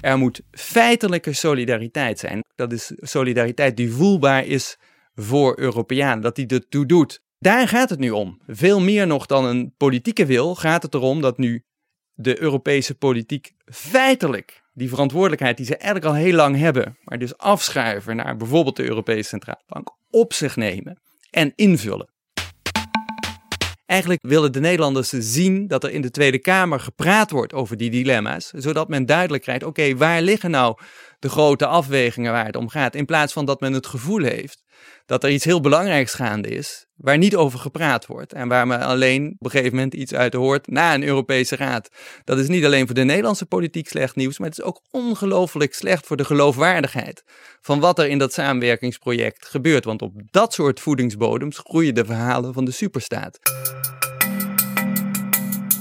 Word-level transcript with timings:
Er 0.00 0.18
moet 0.18 0.40
feitelijke 0.50 1.32
solidariteit 1.32 2.18
zijn. 2.18 2.44
Dat 2.54 2.72
is 2.72 2.92
solidariteit 2.96 3.76
die 3.76 3.92
voelbaar 3.92 4.46
is 4.46 4.78
voor 5.14 5.58
Europeanen, 5.58 6.22
dat 6.22 6.36
die 6.36 6.46
ertoe 6.46 6.86
doet. 6.86 7.22
Daar 7.38 7.68
gaat 7.68 7.90
het 7.90 7.98
nu 7.98 8.10
om. 8.10 8.40
Veel 8.46 8.80
meer 8.80 9.06
nog 9.06 9.26
dan 9.26 9.44
een 9.44 9.74
politieke 9.76 10.26
wil 10.26 10.54
gaat 10.54 10.82
het 10.82 10.94
erom 10.94 11.20
dat 11.20 11.38
nu 11.38 11.64
de 12.12 12.40
Europese 12.40 12.94
politiek 12.94 13.52
feitelijk 13.64 14.62
die 14.72 14.88
verantwoordelijkheid 14.88 15.56
die 15.56 15.66
ze 15.66 15.76
eigenlijk 15.76 16.04
al 16.04 16.22
heel 16.22 16.34
lang 16.34 16.56
hebben, 16.56 16.96
maar 17.04 17.18
dus 17.18 17.36
afschuiven 17.38 18.16
naar 18.16 18.36
bijvoorbeeld 18.36 18.76
de 18.76 18.84
Europese 18.88 19.28
Centrale 19.28 19.62
Bank, 19.66 19.90
op 20.10 20.32
zich 20.32 20.56
nemen 20.56 21.00
en 21.30 21.52
invullen. 21.56 22.08
Eigenlijk 23.90 24.20
willen 24.22 24.52
de 24.52 24.60
Nederlanders 24.60 25.08
zien 25.08 25.66
dat 25.66 25.84
er 25.84 25.90
in 25.90 26.00
de 26.00 26.10
Tweede 26.10 26.38
Kamer 26.38 26.80
gepraat 26.80 27.30
wordt 27.30 27.52
over 27.52 27.76
die 27.76 27.90
dilemma's, 27.90 28.50
zodat 28.54 28.88
men 28.88 29.06
duidelijk 29.06 29.42
krijgt: 29.42 29.64
oké, 29.64 29.96
waar 29.96 30.22
liggen 30.22 30.50
nou 30.50 30.78
de 31.18 31.28
grote 31.28 31.66
afwegingen 31.66 32.32
waar 32.32 32.46
het 32.46 32.56
om 32.56 32.68
gaat, 32.68 32.94
in 32.94 33.04
plaats 33.04 33.32
van 33.32 33.44
dat 33.44 33.60
men 33.60 33.72
het 33.72 33.86
gevoel 33.86 34.22
heeft 34.22 34.62
dat 35.06 35.24
er 35.24 35.30
iets 35.30 35.44
heel 35.44 35.60
belangrijks 35.60 36.14
gaande 36.14 36.48
is, 36.48 36.86
waar 37.00 37.18
niet 37.18 37.36
over 37.36 37.58
gepraat 37.58 38.06
wordt 38.06 38.32
en 38.32 38.48
waar 38.48 38.66
men 38.66 38.80
alleen 38.80 39.26
op 39.38 39.44
een 39.44 39.50
gegeven 39.50 39.74
moment 39.74 39.94
iets 39.94 40.14
uit 40.14 40.34
hoort 40.34 40.66
na 40.66 40.94
een 40.94 41.02
Europese 41.02 41.56
Raad. 41.56 41.88
Dat 42.24 42.38
is 42.38 42.48
niet 42.48 42.64
alleen 42.64 42.86
voor 42.86 42.94
de 42.94 43.04
Nederlandse 43.04 43.46
politiek 43.46 43.88
slecht 43.88 44.16
nieuws, 44.16 44.38
maar 44.38 44.48
het 44.48 44.58
is 44.58 44.64
ook 44.64 44.82
ongelooflijk 44.90 45.74
slecht 45.74 46.06
voor 46.06 46.16
de 46.16 46.24
geloofwaardigheid 46.24 47.24
van 47.60 47.80
wat 47.80 47.98
er 47.98 48.08
in 48.08 48.18
dat 48.18 48.32
samenwerkingsproject 48.32 49.46
gebeurt. 49.46 49.84
Want 49.84 50.02
op 50.02 50.12
dat 50.30 50.52
soort 50.52 50.80
voedingsbodems 50.80 51.58
groeien 51.58 51.94
de 51.94 52.04
verhalen 52.04 52.52
van 52.52 52.64
de 52.64 52.70
superstaat. 52.70 53.38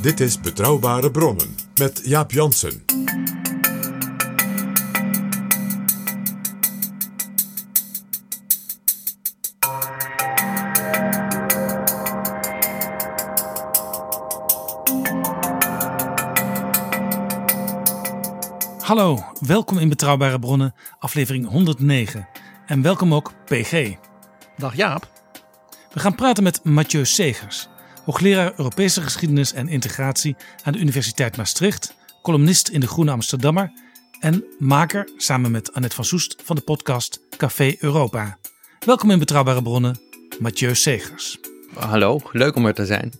Dit 0.01 0.19
is 0.19 0.39
Betrouwbare 0.39 1.11
Bronnen 1.11 1.55
met 1.79 2.01
Jaap 2.03 2.31
Jansen. 2.31 2.98
Hallo, 18.89 19.23
welkom 19.39 19.77
in 19.77 19.89
Betrouwbare 19.89 20.39
Bronnen, 20.39 20.75
aflevering 20.99 21.47
109. 21.47 22.27
En 22.65 22.81
welkom 22.81 23.13
ook 23.13 23.33
PG. 23.45 23.95
Dag 24.57 24.75
Jaap. 24.75 25.11
We 25.93 25.99
gaan 25.99 26.15
praten 26.15 26.43
met 26.43 26.63
Mathieu 26.63 27.05
Segers, 27.05 27.67
hoogleraar 28.05 28.53
Europese 28.57 29.01
geschiedenis 29.01 29.53
en 29.53 29.67
integratie 29.67 30.35
aan 30.63 30.73
de 30.73 30.79
Universiteit 30.79 31.37
Maastricht, 31.37 31.95
columnist 32.21 32.69
in 32.69 32.79
de 32.79 32.87
Groene 32.87 33.11
Amsterdammer 33.11 33.71
en 34.19 34.43
maker 34.59 35.09
samen 35.17 35.51
met 35.51 35.73
Annette 35.73 35.95
van 35.95 36.05
Soest 36.05 36.41
van 36.43 36.55
de 36.55 36.61
podcast 36.61 37.19
Café 37.37 37.75
Europa. 37.79 38.37
Welkom 38.85 39.11
in 39.11 39.19
Betrouwbare 39.19 39.61
Bronnen, 39.61 39.99
Mathieu 40.39 40.75
Segers. 40.75 41.39
Hallo, 41.73 42.19
leuk 42.31 42.55
om 42.55 42.65
er 42.65 42.73
te 42.73 42.85
zijn. 42.85 43.13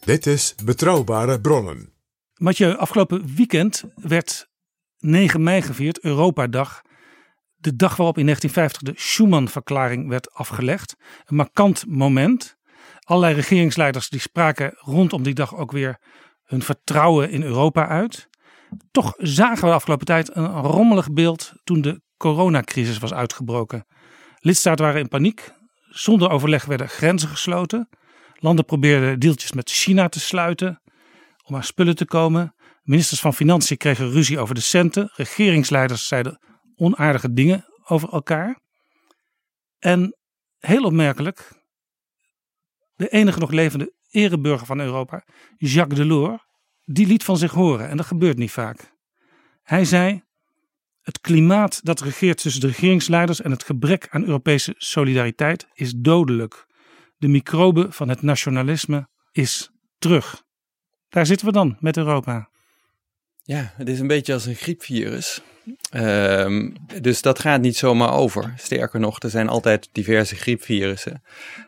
Dit 0.00 0.26
is 0.26 0.54
Betrouwbare 0.64 1.40
Bronnen. 1.40 1.92
Mathieu, 2.34 2.76
afgelopen 2.76 3.34
weekend 3.34 3.84
werd 3.94 4.52
9 5.04 5.42
mei 5.42 5.62
gevierd, 5.62 6.00
Europadag. 6.00 6.82
De 7.54 7.76
dag 7.76 7.96
waarop 7.96 8.18
in 8.18 8.24
1950 8.24 8.94
de 8.94 9.00
Schuman-verklaring 9.00 10.08
werd 10.08 10.32
afgelegd. 10.32 10.96
Een 11.24 11.36
markant 11.36 11.84
moment. 11.88 12.56
Allerlei 13.00 13.34
regeringsleiders 13.34 14.08
die 14.08 14.20
spraken 14.20 14.74
rondom 14.78 15.22
die 15.22 15.34
dag 15.34 15.56
ook 15.56 15.72
weer 15.72 16.00
hun 16.44 16.62
vertrouwen 16.62 17.30
in 17.30 17.42
Europa 17.42 17.88
uit. 17.88 18.28
Toch 18.90 19.14
zagen 19.16 19.60
we 19.60 19.66
de 19.66 19.74
afgelopen 19.74 20.06
tijd 20.06 20.36
een 20.36 20.46
rommelig 20.46 21.12
beeld 21.12 21.52
toen 21.64 21.80
de 21.80 22.02
coronacrisis 22.16 22.98
was 22.98 23.12
uitgebroken. 23.12 23.86
Lidstaten 24.38 24.84
waren 24.84 25.00
in 25.00 25.08
paniek. 25.08 25.52
Zonder 25.88 26.30
overleg 26.30 26.64
werden 26.64 26.88
grenzen 26.88 27.28
gesloten. 27.28 27.88
Landen 28.34 28.64
probeerden 28.64 29.20
deeltjes 29.20 29.52
met 29.52 29.70
China 29.70 30.08
te 30.08 30.20
sluiten 30.20 30.82
om 31.42 31.54
aan 31.54 31.64
spullen 31.64 31.96
te 31.96 32.06
komen. 32.06 32.53
Ministers 32.84 33.20
van 33.20 33.34
Financiën 33.34 33.76
kregen 33.76 34.10
ruzie 34.10 34.38
over 34.38 34.54
de 34.54 34.60
centen. 34.60 35.10
Regeringsleiders 35.14 36.06
zeiden 36.06 36.40
onaardige 36.76 37.32
dingen 37.32 37.64
over 37.84 38.08
elkaar. 38.08 38.60
En 39.78 40.16
heel 40.58 40.84
opmerkelijk, 40.84 41.52
de 42.94 43.08
enige 43.08 43.38
nog 43.38 43.50
levende 43.50 43.92
ereburger 44.10 44.66
van 44.66 44.80
Europa, 44.80 45.24
Jacques 45.56 45.98
Delors, 45.98 46.42
die 46.84 47.06
liet 47.06 47.24
van 47.24 47.36
zich 47.36 47.52
horen. 47.52 47.88
En 47.88 47.96
dat 47.96 48.06
gebeurt 48.06 48.38
niet 48.38 48.50
vaak. 48.50 48.92
Hij 49.62 49.84
zei: 49.84 50.22
Het 51.02 51.20
klimaat 51.20 51.84
dat 51.84 52.00
regeert 52.00 52.40
tussen 52.42 52.60
de 52.60 52.66
regeringsleiders 52.66 53.40
en 53.40 53.50
het 53.50 53.64
gebrek 53.64 54.08
aan 54.10 54.24
Europese 54.24 54.74
solidariteit 54.76 55.68
is 55.72 55.92
dodelijk. 55.96 56.66
De 57.16 57.28
microbe 57.28 57.92
van 57.92 58.08
het 58.08 58.22
nationalisme 58.22 59.08
is 59.32 59.70
terug. 59.98 60.42
Daar 61.08 61.26
zitten 61.26 61.46
we 61.46 61.52
dan 61.52 61.76
met 61.80 61.96
Europa. 61.96 62.52
Ja, 63.46 63.72
het 63.76 63.88
is 63.88 64.00
een 64.00 64.06
beetje 64.06 64.32
als 64.32 64.46
een 64.46 64.54
griepvirus. 64.54 65.40
Ehm, 65.90 66.70
dus 67.00 67.22
dat 67.22 67.38
gaat 67.38 67.60
niet 67.60 67.76
zomaar 67.76 68.12
over. 68.12 68.52
Sterker 68.56 69.00
nog, 69.00 69.22
er 69.22 69.30
zijn 69.30 69.48
altijd 69.48 69.88
diverse 69.92 70.34
griepvirussen. 70.34 71.22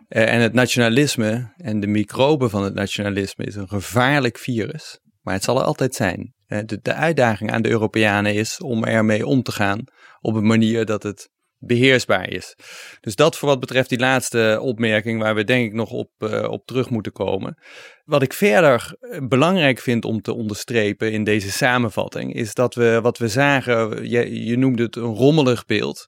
Uh, 0.09 0.33
en 0.33 0.41
het 0.41 0.53
nationalisme 0.53 1.53
en 1.57 1.81
de 1.81 1.87
microben 1.87 2.51
van 2.51 2.65
het 2.65 2.75
nationalisme 2.75 3.45
is 3.45 3.55
een 3.55 3.69
gevaarlijk 3.69 4.39
virus. 4.39 4.99
Maar 5.23 5.35
het 5.35 5.45
zal 5.45 5.59
er 5.59 5.65
altijd 5.65 5.95
zijn. 5.95 6.35
Uh, 6.49 6.59
de, 6.67 6.79
de 6.83 6.95
uitdaging 6.95 7.53
aan 7.53 7.63
de 7.63 7.71
Europeanen 7.71 8.35
is 8.35 8.61
om 8.61 8.85
ermee 8.85 9.27
om 9.27 9.43
te 9.43 9.53
gaan 9.53 9.85
op 10.21 10.35
een 10.35 10.47
manier 10.47 10.85
dat 10.85 11.03
het 11.03 11.29
beheersbaar 11.59 12.31
is. 12.31 12.57
Dus 13.01 13.15
dat 13.15 13.37
voor 13.37 13.49
wat 13.49 13.61
betreft 13.61 13.89
die 13.89 13.99
laatste 13.99 14.59
opmerking, 14.63 15.21
waar 15.21 15.35
we 15.35 15.45
denk 15.45 15.67
ik 15.67 15.73
nog 15.73 15.91
op, 15.91 16.11
uh, 16.19 16.49
op 16.51 16.67
terug 16.67 16.91
moeten 16.91 17.13
komen. 17.13 17.59
Wat 18.05 18.23
ik 18.23 18.33
verder 18.33 18.97
eh, 19.01 19.21
belangrijk 19.29 19.79
vind 19.79 20.05
om 20.05 20.23
te 20.23 20.35
onderstrepen 20.35 21.13
in 21.13 21.25
deze 21.25 21.51
samenvatting, 21.51 22.35
is 22.35 22.55
dat 22.55 22.75
we 22.75 22.99
wat 23.03 23.19
we 23.19 23.29
zagen, 23.29 24.09
je, 24.09 24.45
je 24.45 24.59
noemde 24.59 24.83
het 24.83 24.97
een 24.97 25.15
rommelig 25.15 25.67
beeld. 25.67 26.07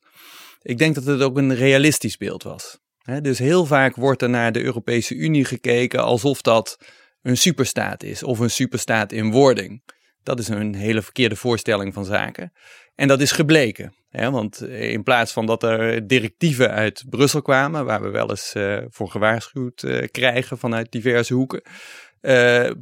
Ik 0.62 0.78
denk 0.78 0.94
dat 0.94 1.04
het 1.04 1.22
ook 1.22 1.36
een 1.36 1.54
realistisch 1.54 2.16
beeld 2.16 2.42
was. 2.42 2.78
Dus 3.20 3.38
heel 3.38 3.66
vaak 3.66 3.96
wordt 3.96 4.22
er 4.22 4.30
naar 4.30 4.52
de 4.52 4.62
Europese 4.62 5.14
Unie 5.14 5.44
gekeken 5.44 6.02
alsof 6.02 6.42
dat 6.42 6.78
een 7.22 7.36
superstaat 7.36 8.02
is 8.02 8.22
of 8.22 8.38
een 8.38 8.50
superstaat 8.50 9.12
in 9.12 9.30
wording. 9.30 9.82
Dat 10.22 10.38
is 10.38 10.48
een 10.48 10.74
hele 10.74 11.02
verkeerde 11.02 11.36
voorstelling 11.36 11.94
van 11.94 12.04
zaken. 12.04 12.52
En 12.94 13.08
dat 13.08 13.20
is 13.20 13.32
gebleken. 13.32 13.94
Hè? 14.08 14.30
Want 14.30 14.62
in 14.68 15.02
plaats 15.02 15.32
van 15.32 15.46
dat 15.46 15.62
er 15.62 16.06
directieven 16.06 16.70
uit 16.70 17.04
Brussel 17.08 17.42
kwamen, 17.42 17.84
waar 17.84 18.02
we 18.02 18.08
wel 18.08 18.30
eens 18.30 18.54
uh, 18.56 18.78
voor 18.88 19.10
gewaarschuwd 19.10 19.82
uh, 19.82 20.06
krijgen 20.10 20.58
vanuit 20.58 20.92
diverse 20.92 21.34
hoeken, 21.34 21.62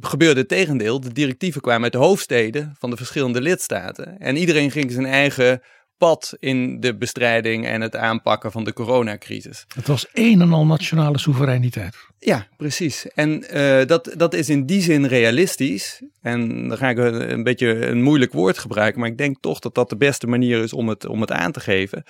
gebeurde 0.01 0.39
het 0.39 0.47
tegendeel. 0.47 0.99
De 0.99 1.11
directieven 1.11 1.61
kwamen 1.61 1.83
uit 1.83 1.91
de 1.91 1.97
hoofdsteden 1.97 2.75
van 2.79 2.89
de 2.89 2.97
verschillende 2.97 3.41
lidstaten. 3.41 4.19
En 4.19 4.35
iedereen 4.35 4.71
ging 4.71 4.91
zijn 4.91 5.05
eigen 5.05 5.61
pad 5.97 6.35
in 6.39 6.79
de 6.79 6.97
bestrijding 6.97 7.65
en 7.65 7.81
het 7.81 7.95
aanpakken 7.95 8.51
van 8.51 8.63
de 8.63 8.73
coronacrisis. 8.73 9.65
Het 9.75 9.87
was 9.87 10.05
een 10.13 10.41
en 10.41 10.53
al 10.53 10.65
nationale 10.65 11.17
soevereiniteit. 11.17 11.95
Ja, 12.19 12.47
precies. 12.57 13.07
En 13.07 13.43
uh, 13.55 13.85
dat, 13.85 14.13
dat 14.17 14.33
is 14.33 14.49
in 14.49 14.65
die 14.65 14.81
zin 14.81 15.05
realistisch. 15.05 16.01
En 16.21 16.67
dan 16.67 16.77
ga 16.77 16.89
ik 16.89 16.97
een, 16.97 17.31
een, 17.31 17.43
beetje 17.43 17.85
een 17.85 18.01
moeilijk 18.01 18.33
woord 18.33 18.57
gebruiken, 18.57 18.99
maar 18.99 19.09
ik 19.09 19.17
denk 19.17 19.37
toch 19.39 19.59
dat 19.59 19.75
dat 19.75 19.89
de 19.89 19.97
beste 19.97 20.27
manier 20.27 20.63
is 20.63 20.73
om 20.73 20.89
het, 20.89 21.05
om 21.05 21.21
het 21.21 21.31
aan 21.31 21.51
te 21.51 21.59
geven. 21.59 22.03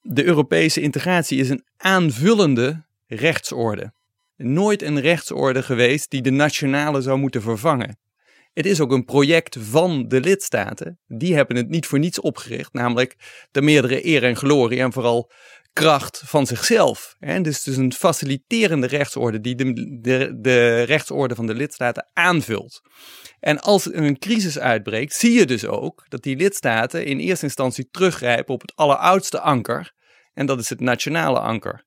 De 0.00 0.24
Europese 0.24 0.80
integratie 0.80 1.38
is 1.38 1.48
een 1.48 1.64
aanvullende 1.76 2.84
rechtsorde. 3.06 3.92
Nooit 4.36 4.82
een 4.82 5.00
rechtsorde 5.00 5.62
geweest 5.62 6.10
die 6.10 6.22
de 6.22 6.30
nationale 6.30 7.00
zou 7.00 7.18
moeten 7.18 7.42
vervangen. 7.42 7.98
Het 8.56 8.66
is 8.66 8.80
ook 8.80 8.92
een 8.92 9.04
project 9.04 9.56
van 9.60 10.08
de 10.08 10.20
lidstaten. 10.20 10.98
Die 11.06 11.34
hebben 11.34 11.56
het 11.56 11.68
niet 11.68 11.86
voor 11.86 11.98
niets 11.98 12.20
opgericht, 12.20 12.72
namelijk 12.72 13.16
de 13.50 13.62
meerdere 13.62 14.06
eer 14.06 14.24
en 14.24 14.36
glorie 14.36 14.80
en 14.80 14.92
vooral 14.92 15.32
kracht 15.72 16.22
van 16.24 16.46
zichzelf. 16.46 17.16
Dus 17.18 17.56
het 17.56 17.66
is 17.66 17.76
een 17.76 17.92
faciliterende 17.92 18.86
rechtsorde 18.86 19.40
die 19.40 19.54
de, 19.54 19.98
de, 20.00 20.38
de 20.40 20.82
rechtsorde 20.82 21.34
van 21.34 21.46
de 21.46 21.54
lidstaten 21.54 22.08
aanvult. 22.12 22.80
En 23.40 23.60
als 23.60 23.86
er 23.86 23.94
een 23.94 24.18
crisis 24.18 24.58
uitbreekt, 24.58 25.14
zie 25.14 25.32
je 25.32 25.46
dus 25.46 25.66
ook 25.66 26.04
dat 26.08 26.22
die 26.22 26.36
lidstaten 26.36 27.04
in 27.04 27.18
eerste 27.18 27.44
instantie 27.44 27.88
teruggrijpen 27.90 28.54
op 28.54 28.60
het 28.60 28.72
alleroudste 28.74 29.40
anker. 29.40 29.92
En 30.34 30.46
dat 30.46 30.60
is 30.60 30.68
het 30.68 30.80
nationale 30.80 31.38
anker. 31.40 31.85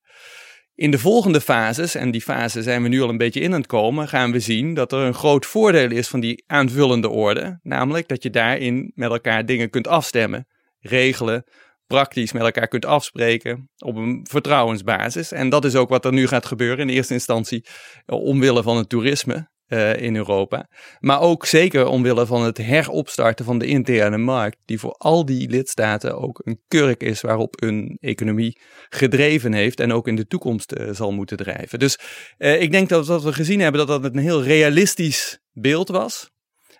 In 0.80 0.90
de 0.90 0.98
volgende 0.98 1.40
fases, 1.40 1.94
en 1.94 2.10
die 2.10 2.20
fase 2.20 2.62
zijn 2.62 2.82
we 2.82 2.88
nu 2.88 3.02
al 3.02 3.08
een 3.08 3.16
beetje 3.16 3.40
in 3.40 3.52
aan 3.52 3.60
het 3.60 3.68
komen, 3.68 4.08
gaan 4.08 4.32
we 4.32 4.40
zien 4.40 4.74
dat 4.74 4.92
er 4.92 4.98
een 4.98 5.14
groot 5.14 5.46
voordeel 5.46 5.90
is 5.90 6.08
van 6.08 6.20
die 6.20 6.44
aanvullende 6.46 7.08
orde. 7.08 7.58
Namelijk 7.62 8.08
dat 8.08 8.22
je 8.22 8.30
daarin 8.30 8.92
met 8.94 9.10
elkaar 9.10 9.46
dingen 9.46 9.70
kunt 9.70 9.88
afstemmen, 9.88 10.46
regelen, 10.78 11.44
praktisch 11.86 12.32
met 12.32 12.42
elkaar 12.42 12.68
kunt 12.68 12.84
afspreken 12.84 13.70
op 13.78 13.96
een 13.96 14.26
vertrouwensbasis. 14.30 15.32
En 15.32 15.48
dat 15.48 15.64
is 15.64 15.74
ook 15.74 15.88
wat 15.88 16.04
er 16.04 16.12
nu 16.12 16.26
gaat 16.26 16.46
gebeuren 16.46 16.88
in 16.88 16.94
eerste 16.94 17.14
instantie 17.14 17.66
omwille 18.06 18.62
van 18.62 18.76
het 18.76 18.88
toerisme. 18.88 19.50
Uh, 19.70 19.96
in 19.96 20.16
Europa. 20.16 20.68
Maar 20.98 21.20
ook 21.20 21.46
zeker 21.46 21.86
omwille 21.86 22.26
van 22.26 22.42
het 22.44 22.56
heropstarten 22.56 23.44
van 23.44 23.58
de 23.58 23.66
interne 23.66 24.18
markt, 24.18 24.56
die 24.64 24.78
voor 24.78 24.92
al 24.92 25.24
die 25.24 25.48
lidstaten 25.48 26.18
ook 26.18 26.40
een 26.44 26.60
kurk 26.68 27.02
is 27.02 27.20
waarop 27.20 27.60
hun 27.60 27.96
economie 28.00 28.60
gedreven 28.88 29.52
heeft 29.52 29.80
en 29.80 29.92
ook 29.92 30.08
in 30.08 30.16
de 30.16 30.26
toekomst 30.26 30.74
uh, 30.78 30.88
zal 30.92 31.12
moeten 31.12 31.36
drijven. 31.36 31.78
Dus 31.78 31.98
uh, 32.38 32.60
ik 32.60 32.72
denk 32.72 32.88
dat 32.88 33.06
wat 33.06 33.22
we 33.22 33.32
gezien 33.32 33.60
hebben, 33.60 33.86
dat 33.86 34.02
dat 34.02 34.14
een 34.14 34.20
heel 34.20 34.42
realistisch 34.42 35.38
beeld 35.52 35.88
was. 35.88 36.30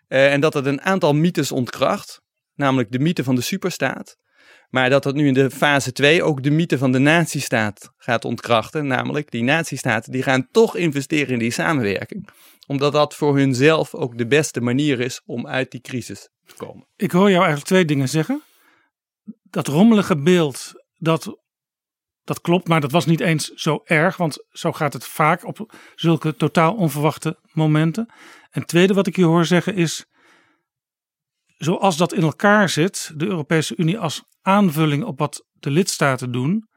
en 0.08 0.40
dat 0.40 0.54
het 0.54 0.66
een 0.66 0.82
aantal 0.82 1.14
mythes 1.14 1.52
ontkracht, 1.52 2.20
namelijk 2.54 2.90
de 2.90 2.98
mythe 2.98 3.24
van 3.24 3.34
de 3.34 3.40
superstaat. 3.40 4.16
Maar 4.70 4.90
dat 4.90 5.02
dat 5.02 5.14
nu 5.14 5.26
in 5.26 5.34
de 5.34 5.50
fase 5.50 5.92
2 5.92 6.22
ook 6.22 6.42
de 6.42 6.50
mythe 6.50 6.78
van 6.78 6.92
de 6.92 6.98
nazistaat 6.98 7.92
gaat 7.96 8.24
ontkrachten. 8.24 8.86
Namelijk, 8.86 9.30
die 9.30 9.42
nazistaten 9.42 10.12
die 10.12 10.22
gaan 10.22 10.48
toch 10.50 10.76
investeren 10.76 11.32
in 11.32 11.38
die 11.38 11.50
samenwerking. 11.50 12.28
Omdat 12.70 12.92
dat 12.92 13.14
voor 13.14 13.36
hunzelf 13.36 13.94
ook 13.94 14.18
de 14.18 14.26
beste 14.26 14.60
manier 14.60 15.00
is 15.00 15.20
om 15.24 15.46
uit 15.46 15.70
die 15.70 15.80
crisis 15.80 16.28
te 16.46 16.54
komen. 16.54 16.86
Ik 16.96 17.10
hoor 17.10 17.28
jou 17.28 17.36
eigenlijk 17.36 17.66
twee 17.66 17.84
dingen 17.84 18.08
zeggen. 18.08 18.42
Dat 19.42 19.66
rommelige 19.66 20.16
beeld, 20.16 20.72
dat, 20.96 21.38
dat 22.24 22.40
klopt, 22.40 22.68
maar 22.68 22.80
dat 22.80 22.90
was 22.90 23.06
niet 23.06 23.20
eens 23.20 23.48
zo 23.48 23.80
erg. 23.84 24.16
Want 24.16 24.44
zo 24.48 24.72
gaat 24.72 24.92
het 24.92 25.06
vaak 25.06 25.44
op 25.44 25.74
zulke 25.94 26.36
totaal 26.36 26.74
onverwachte 26.74 27.38
momenten. 27.52 28.08
En 28.50 28.66
tweede 28.66 28.94
wat 28.94 29.06
ik 29.06 29.16
je 29.16 29.24
hoor 29.24 29.44
zeggen 29.44 29.74
is 29.74 30.06
zoals 31.46 31.96
dat 31.96 32.12
in 32.12 32.22
elkaar 32.22 32.68
zit, 32.68 33.12
de 33.16 33.26
Europese 33.26 33.76
Unie 33.76 33.98
als 33.98 34.22
aanvulling 34.42 35.04
op 35.04 35.18
wat 35.18 35.46
de 35.52 35.70
lidstaten 35.70 36.32
doen, 36.32 36.68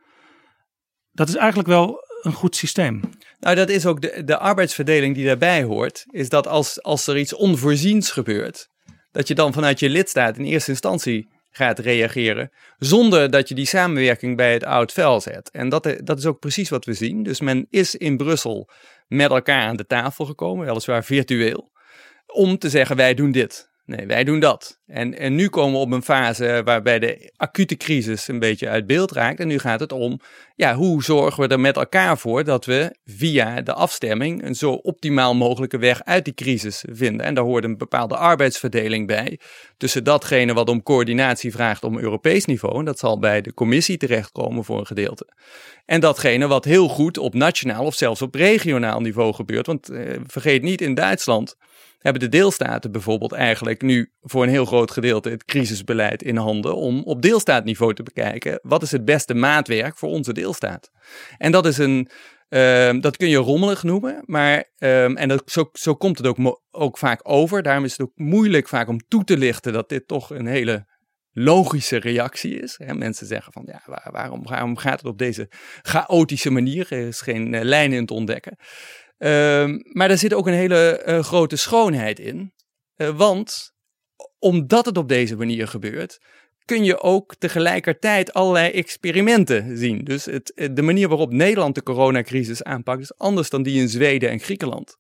dat 1.12 1.28
is 1.28 1.36
eigenlijk 1.36 1.70
wel 1.70 2.03
een 2.26 2.34
goed 2.34 2.56
systeem. 2.56 3.02
Nou, 3.40 3.56
dat 3.56 3.70
is 3.70 3.86
ook 3.86 4.02
de, 4.02 4.24
de 4.24 4.38
arbeidsverdeling 4.38 5.16
die 5.16 5.26
daarbij 5.26 5.64
hoort, 5.64 6.06
is 6.10 6.30
dat 6.30 6.48
als, 6.48 6.82
als 6.82 7.08
er 7.08 7.18
iets 7.18 7.34
onvoorziens 7.34 8.12
gebeurt, 8.12 8.70
dat 9.12 9.28
je 9.28 9.36
dan 9.36 9.54
vanuit 9.54 9.80
je 9.80 9.90
lidstaat 9.90 10.38
in 10.38 10.46
eerste 10.46 10.72
instantie 10.72 11.32
gaat 11.52 11.80
reageren, 11.80 12.52
zonder 12.78 13.32
dat 13.32 13.50
je 13.50 13.56
die 13.56 13.66
samenwerking 13.66 14.38
bij 14.38 14.54
het 14.54 14.64
oud 14.64 14.92
vel 14.92 15.22
zet. 15.22 15.52
En 15.52 15.70
dat, 15.70 15.96
dat 15.98 16.18
is 16.18 16.26
ook 16.26 16.40
precies 16.40 16.70
wat 16.70 16.86
we 16.86 16.94
zien. 16.94 17.24
Dus 17.24 17.42
men 17.42 17.68
is 17.70 17.96
in 17.96 18.18
Brussel 18.18 18.70
met 19.08 19.32
elkaar 19.32 19.62
aan 19.62 19.76
de 19.76 19.86
tafel 19.86 20.26
gekomen, 20.26 20.66
weliswaar 20.66 21.04
virtueel, 21.04 21.72
om 22.26 22.58
te 22.58 22.70
zeggen 22.70 22.96
wij 22.96 23.14
doen 23.14 23.32
dit. 23.32 23.72
Nee, 23.96 24.08
wij 24.08 24.24
doen 24.24 24.40
dat. 24.40 24.80
En, 24.86 25.18
en 25.18 25.36
nu 25.36 25.50
komen 25.50 25.74
we 25.74 25.86
op 25.86 25.92
een 25.92 26.04
fase 26.04 26.62
waarbij 26.66 27.00
de 27.00 27.32
acute 27.36 27.78
crisis 27.78 28.28
een 28.28 28.40
beetje 28.40 28.70
uit 28.70 28.88
beeld 28.88 29.12
raakt. 29.12 29.40
En 29.40 29.48
nu 29.48 29.60
gaat 29.60 29.80
het 29.80 29.92
om, 29.92 30.20
ja, 30.56 30.76
hoe 30.76 31.04
zorgen 31.04 31.44
we 31.44 31.54
er 31.54 31.60
met 31.60 31.76
elkaar 31.76 32.18
voor 32.18 32.44
dat 32.44 32.66
we 32.66 32.96
via 33.06 33.62
de 33.62 33.74
afstemming 33.74 34.44
een 34.44 34.56
zo 34.56 34.72
optimaal 34.72 35.36
mogelijke 35.36 35.78
weg 35.78 36.04
uit 36.04 36.26
die 36.26 36.34
crisis 36.34 36.84
vinden. 36.92 37.26
En 37.26 37.34
daar 37.34 37.44
hoort 37.44 37.64
een 37.64 37.78
bepaalde 37.78 38.18
arbeidsverdeling 38.18 39.08
bij 39.08 39.40
tussen 39.78 40.04
datgene 40.04 40.54
wat 40.54 40.70
om 40.70 40.84
coördinatie 40.84 41.52
vraagt 41.52 41.84
op 41.84 41.98
Europees 41.98 42.46
niveau. 42.46 42.80
En 42.80 42.86
dat 42.86 43.00
zal 43.00 43.20
bij 43.20 43.42
de 43.42 43.54
commissie 43.54 43.98
terechtkomen 43.98 44.64
voor 44.64 44.80
een 44.80 44.88
gedeelte. 44.88 45.28
En 45.86 46.00
datgene 46.00 46.48
wat 46.48 46.66
heel 46.66 46.88
goed 46.88 47.18
op 47.18 47.34
nationaal 47.34 47.86
of 47.86 47.96
zelfs 47.96 48.22
op 48.22 48.36
regionaal 48.36 49.00
niveau 49.00 49.34
gebeurt. 49.34 49.68
Want 49.68 49.90
eh, 49.90 50.20
vergeet 50.28 50.62
niet, 50.62 50.82
in 50.82 50.94
Duitsland 50.94 51.56
hebben 52.04 52.22
de 52.22 52.38
deelstaten 52.38 52.92
bijvoorbeeld 52.92 53.32
eigenlijk 53.32 53.82
nu 53.82 54.12
voor 54.22 54.44
een 54.44 54.50
heel 54.50 54.66
groot 54.66 54.92
gedeelte 54.92 55.30
het 55.30 55.46
crisisbeleid 55.46 56.24
in 56.24 56.38
handen 56.38 56.76
om 56.76 57.04
op 57.04 57.22
deelstaatniveau 57.22 57.94
te 57.94 58.04
bekijken 58.04 58.60
wat 58.62 58.82
is 58.82 58.92
het 58.92 59.06
beste 59.06 59.34
maatwerk 59.34 59.98
voor 59.98 60.10
onze 60.10 60.34
deelstaat. 60.34 60.92
En 61.38 61.52
dat 61.52 61.66
is 61.66 61.78
een, 61.78 62.10
uh, 62.50 62.92
dat 63.00 63.18
kun 63.18 63.30
je 63.30 63.38
rommelig 63.38 63.84
noemen, 63.84 64.24
maar 64.26 64.58
um, 64.80 65.18
en 65.18 65.28
dat, 65.28 65.44
zo, 65.46 65.70
zo 65.74 65.96
komt 65.96 66.18
het 66.18 66.28
ook, 66.28 66.62
ook 66.72 66.98
vaak 66.98 67.20
over. 67.24 67.62
Daarom 67.64 67.84
is 67.84 67.92
het 67.92 68.02
ook 68.02 68.16
moeilijk 68.16 68.68
vaak 68.68 68.88
om 68.88 69.08
toe 69.08 69.24
te 69.24 69.38
lichten 69.38 69.74
dat 69.74 69.90
dit 69.90 70.08
toch 70.08 70.30
een 70.30 70.48
hele 70.48 70.92
logische 71.34 71.98
reactie 71.98 72.60
is. 72.60 72.76
Hè? 72.78 72.94
Mensen 72.94 73.28
zeggen 73.28 73.54
van 73.54 73.64
ja, 73.66 73.82
waarom, 74.12 74.44
waarom 74.44 74.78
gaat 74.78 75.00
het 75.00 75.10
op 75.10 75.18
deze 75.18 75.50
chaotische 75.82 76.50
manier? 76.50 76.88
Er 76.90 77.08
is 77.08 77.22
geen 77.22 77.54
uh, 77.54 77.62
lijn 77.62 77.94
in 77.94 78.06
te 78.06 78.14
ontdekken. 78.14 78.58
Ehm, 79.18 79.80
maar 79.84 80.10
er 80.10 80.18
zit 80.18 80.34
ook 80.34 80.48
een 80.48 80.54
hele 80.54 81.04
uh, 81.08 81.20
grote 81.20 81.56
schoonheid 81.56 82.20
in. 82.20 82.54
Uh, 82.98 83.18
want 83.18 83.72
omdat 84.40 84.86
het 84.86 84.98
op 84.98 85.08
deze 85.08 85.36
manier 85.36 85.68
gebeurt, 85.68 86.20
kun 86.66 86.84
je 86.84 87.02
ook 87.02 87.36
tegelijkertijd 87.36 88.34
allerlei 88.34 88.72
experimenten 88.72 89.78
zien. 89.78 90.04
Dus 90.04 90.26
het, 90.26 90.70
de 90.74 90.82
manier 90.82 91.08
waarop 91.08 91.32
Nederland 91.32 91.76
de 91.76 91.84
coronacrisis 91.84 92.64
aanpakt 92.64 93.02
is 93.02 93.18
anders 93.18 93.50
dan 93.50 93.64
die 93.64 93.82
in 93.82 93.90
Zweden 93.90 94.30
en 94.30 94.40
Griekenland. 94.40 94.98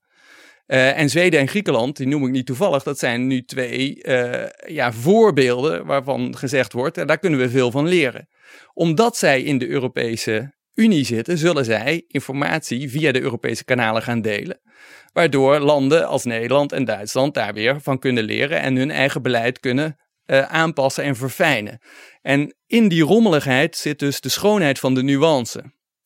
En 0.65 1.09
Zweden 1.09 1.39
en 1.39 1.47
Griekenland, 1.47 1.97
die 1.97 2.07
noem 2.07 2.25
ik 2.25 2.31
niet 2.31 2.45
toevallig, 2.45 2.83
dat 2.83 2.99
zijn 2.99 3.27
nu 3.27 3.43
twee 3.43 3.97
ja, 4.65 4.93
voorbeelden 4.93 5.85
waarvan 5.85 6.37
gezegd 6.37 6.73
wordt, 6.73 6.97
en 6.97 7.07
daar 7.07 7.19
kunnen 7.19 7.39
we 7.39 7.49
veel 7.49 7.71
van 7.71 7.87
leren. 7.87 8.27
Omdat 8.73 9.17
zij 9.17 9.41
in 9.41 9.57
de 9.57 9.67
Europese 9.67 10.53
Unie 10.73 11.05
zitten, 11.05 11.37
zullen 11.37 11.65
zij 11.65 12.03
informatie 12.07 12.89
via 12.89 13.11
de 13.11 13.21
Europese 13.21 13.63
kanalen 13.63 14.01
gaan 14.01 14.21
delen. 14.21 14.59
Waardoor 15.13 15.59
landen 15.59 16.07
als 16.07 16.23
Nederland 16.23 16.71
en 16.71 16.85
Duitsland 16.85 17.33
daar 17.33 17.53
weer 17.53 17.81
van 17.81 17.99
kunnen 17.99 18.23
leren 18.23 18.61
en 18.61 18.75
hun 18.75 18.91
eigen 18.91 19.21
beleid 19.21 19.59
kunnen 19.59 19.97
uh, 20.25 20.41
aanpassen 20.41 21.03
en 21.03 21.15
verfijnen. 21.15 21.81
En 22.21 22.55
in 22.67 22.87
die 22.87 23.03
rommeligheid 23.03 23.75
zit 23.75 23.99
dus 23.99 24.21
de 24.21 24.29
schoonheid 24.29 24.79
van 24.79 24.93
de 24.93 25.03
nuance. 25.03 25.63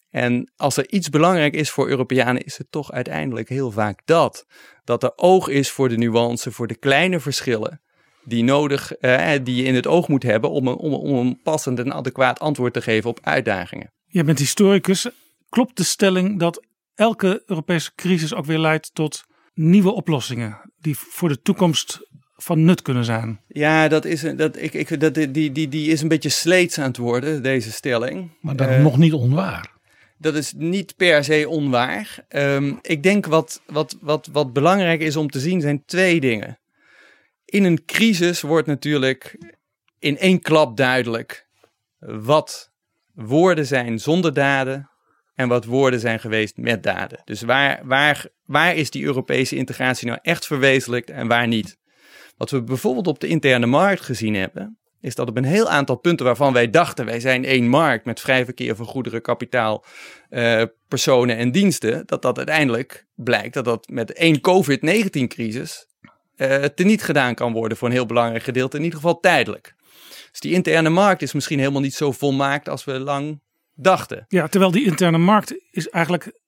En 0.09 0.51
als 0.55 0.77
er 0.77 0.89
iets 0.89 1.09
belangrijk 1.09 1.53
is 1.53 1.69
voor 1.69 1.89
Europeanen, 1.89 2.43
is 2.43 2.57
het 2.57 2.71
toch 2.71 2.91
uiteindelijk 2.91 3.49
heel 3.49 3.71
vaak 3.71 4.01
dat. 4.05 4.45
Dat 4.83 5.03
er 5.03 5.11
oog 5.15 5.47
is 5.47 5.71
voor 5.71 5.89
de 5.89 5.97
nuance, 5.97 6.51
voor 6.51 6.67
de 6.67 6.77
kleine 6.77 7.19
verschillen 7.19 7.81
die, 8.23 8.43
nodig, 8.43 8.93
uh, 9.01 9.31
die 9.43 9.55
je 9.55 9.63
in 9.63 9.75
het 9.75 9.87
oog 9.87 10.07
moet 10.07 10.23
hebben 10.23 10.49
om 10.49 10.67
een, 10.67 10.75
om, 10.75 10.93
om 10.93 11.15
een 11.15 11.41
passend 11.43 11.79
en 11.79 11.93
adequaat 11.93 12.39
antwoord 12.39 12.73
te 12.73 12.81
geven 12.81 13.09
op 13.09 13.19
uitdagingen. 13.21 13.91
Je 14.07 14.23
bent 14.23 14.39
historicus. 14.39 15.09
Klopt 15.49 15.77
de 15.77 15.83
stelling 15.83 16.39
dat 16.39 16.65
elke 16.95 17.43
Europese 17.45 17.91
crisis 17.95 18.33
ook 18.33 18.45
weer 18.45 18.59
leidt 18.59 18.93
tot 18.93 19.23
nieuwe 19.53 19.91
oplossingen 19.91 20.71
die 20.79 20.97
voor 20.97 21.29
de 21.29 21.41
toekomst 21.41 22.07
van 22.35 22.65
nut 22.65 22.81
kunnen 22.81 23.05
zijn? 23.05 23.41
Ja, 23.47 23.87
dat 23.87 24.05
is, 24.05 24.21
dat, 24.21 24.57
ik, 24.57 24.73
ik, 24.73 24.99
dat, 24.99 25.13
die, 25.13 25.51
die, 25.51 25.67
die 25.67 25.91
is 25.91 26.01
een 26.01 26.07
beetje 26.07 26.29
sleets 26.29 26.77
aan 26.77 26.87
het 26.87 26.97
worden, 26.97 27.43
deze 27.43 27.71
stelling. 27.71 28.37
Maar 28.41 28.55
dat 28.55 28.69
uh, 28.69 28.81
nog 28.81 28.97
niet 28.97 29.13
onwaar. 29.13 29.75
Dat 30.17 30.35
is 30.35 30.53
niet 30.55 30.95
per 30.95 31.23
se 31.23 31.49
onwaar. 31.49 32.25
Um, 32.29 32.79
ik 32.81 33.03
denk 33.03 33.25
wat, 33.25 33.61
wat, 33.65 33.97
wat, 34.01 34.29
wat 34.31 34.53
belangrijk 34.53 35.01
is 35.01 35.15
om 35.15 35.29
te 35.29 35.39
zien 35.39 35.61
zijn 35.61 35.85
twee 35.85 36.19
dingen. 36.19 36.59
In 37.45 37.63
een 37.63 37.85
crisis 37.85 38.41
wordt 38.41 38.67
natuurlijk 38.67 39.37
in 39.99 40.17
één 40.17 40.41
klap 40.41 40.77
duidelijk 40.77 41.47
wat 41.99 42.71
woorden 43.17 43.65
zijn 43.65 43.99
zonder 43.99 44.33
daden 44.33 44.89
en 45.35 45.47
wat 45.47 45.65
woorden 45.65 45.99
zijn 45.99 46.19
geweest 46.19 46.57
met 46.57 46.83
daden. 46.83 47.21
Dus 47.23 47.41
waar, 47.41 47.79
waar, 47.83 48.25
waar 48.45 48.75
is 48.75 48.89
die 48.89 49.03
Europese 49.03 49.55
integratie 49.55 50.07
nou 50.07 50.19
echt 50.21 50.45
verwezenlijkt 50.45 51.09
en 51.09 51.27
waar 51.27 51.47
niet? 51.47 51.77
Wat 52.37 52.49
we 52.49 52.63
bijvoorbeeld 52.63 53.07
op 53.07 53.19
de 53.19 53.27
interne 53.27 53.65
markt 53.65 54.01
gezien 54.01 54.35
hebben, 54.35 54.77
is 55.01 55.15
dat 55.15 55.29
op 55.29 55.37
een 55.37 55.43
heel 55.43 55.69
aantal 55.69 55.95
punten 55.95 56.25
waarvan 56.25 56.53
wij 56.53 56.69
dachten 56.69 57.05
wij 57.05 57.19
zijn 57.19 57.45
één 57.45 57.67
markt 57.67 58.05
met 58.05 58.19
vrij 58.19 58.45
verkeer 58.45 58.75
van 58.75 58.85
goederen, 58.85 59.21
kapitaal, 59.21 59.85
uh, 60.29 60.63
personen 60.87 61.37
en 61.37 61.51
diensten, 61.51 62.03
dat 62.05 62.21
dat 62.21 62.37
uiteindelijk 62.37 63.05
blijkt 63.15 63.53
dat 63.53 63.65
dat 63.65 63.87
met 63.87 64.13
één 64.13 64.41
COVID-19-crisis 64.41 65.87
uh, 66.35 66.63
teniet 66.63 67.03
gedaan 67.03 67.35
kan 67.35 67.53
worden 67.53 67.77
voor 67.77 67.87
een 67.87 67.93
heel 67.93 68.05
belangrijk 68.05 68.43
gedeelte, 68.43 68.77
in 68.77 68.83
ieder 68.83 68.99
geval 68.99 69.19
tijdelijk. 69.19 69.75
Dus 70.37 70.49
die 70.49 70.57
interne 70.57 70.89
markt 70.89 71.21
is 71.21 71.33
misschien 71.33 71.59
helemaal 71.59 71.81
niet 71.81 71.93
zo 71.93 72.11
volmaakt 72.11 72.69
als 72.69 72.83
we 72.83 72.99
lang 72.99 73.41
dachten. 73.73 74.25
Ja, 74.27 74.47
terwijl 74.47 74.71
die 74.71 74.85
interne 74.85 75.17
markt 75.17 75.55
is 75.71 75.89
eigenlijk 75.89 76.39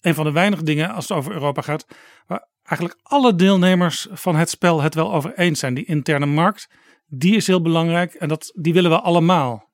een 0.00 0.14
van 0.14 0.24
de 0.24 0.32
weinige 0.32 0.62
dingen 0.62 0.90
als 0.90 1.08
het 1.08 1.16
over 1.18 1.32
Europa 1.32 1.62
gaat, 1.62 1.86
waar 2.26 2.48
eigenlijk 2.62 2.98
alle 3.02 3.34
deelnemers 3.34 4.06
van 4.10 4.36
het 4.36 4.50
spel 4.50 4.80
het 4.82 4.94
wel 4.94 5.12
over 5.12 5.38
eens 5.38 5.58
zijn. 5.58 5.74
Die 5.74 5.84
interne 5.84 6.26
markt, 6.26 6.68
die 7.06 7.36
is 7.36 7.46
heel 7.46 7.62
belangrijk 7.62 8.14
en 8.14 8.28
dat, 8.28 8.52
die 8.54 8.72
willen 8.72 8.90
we 8.90 9.00
allemaal. 9.00 9.70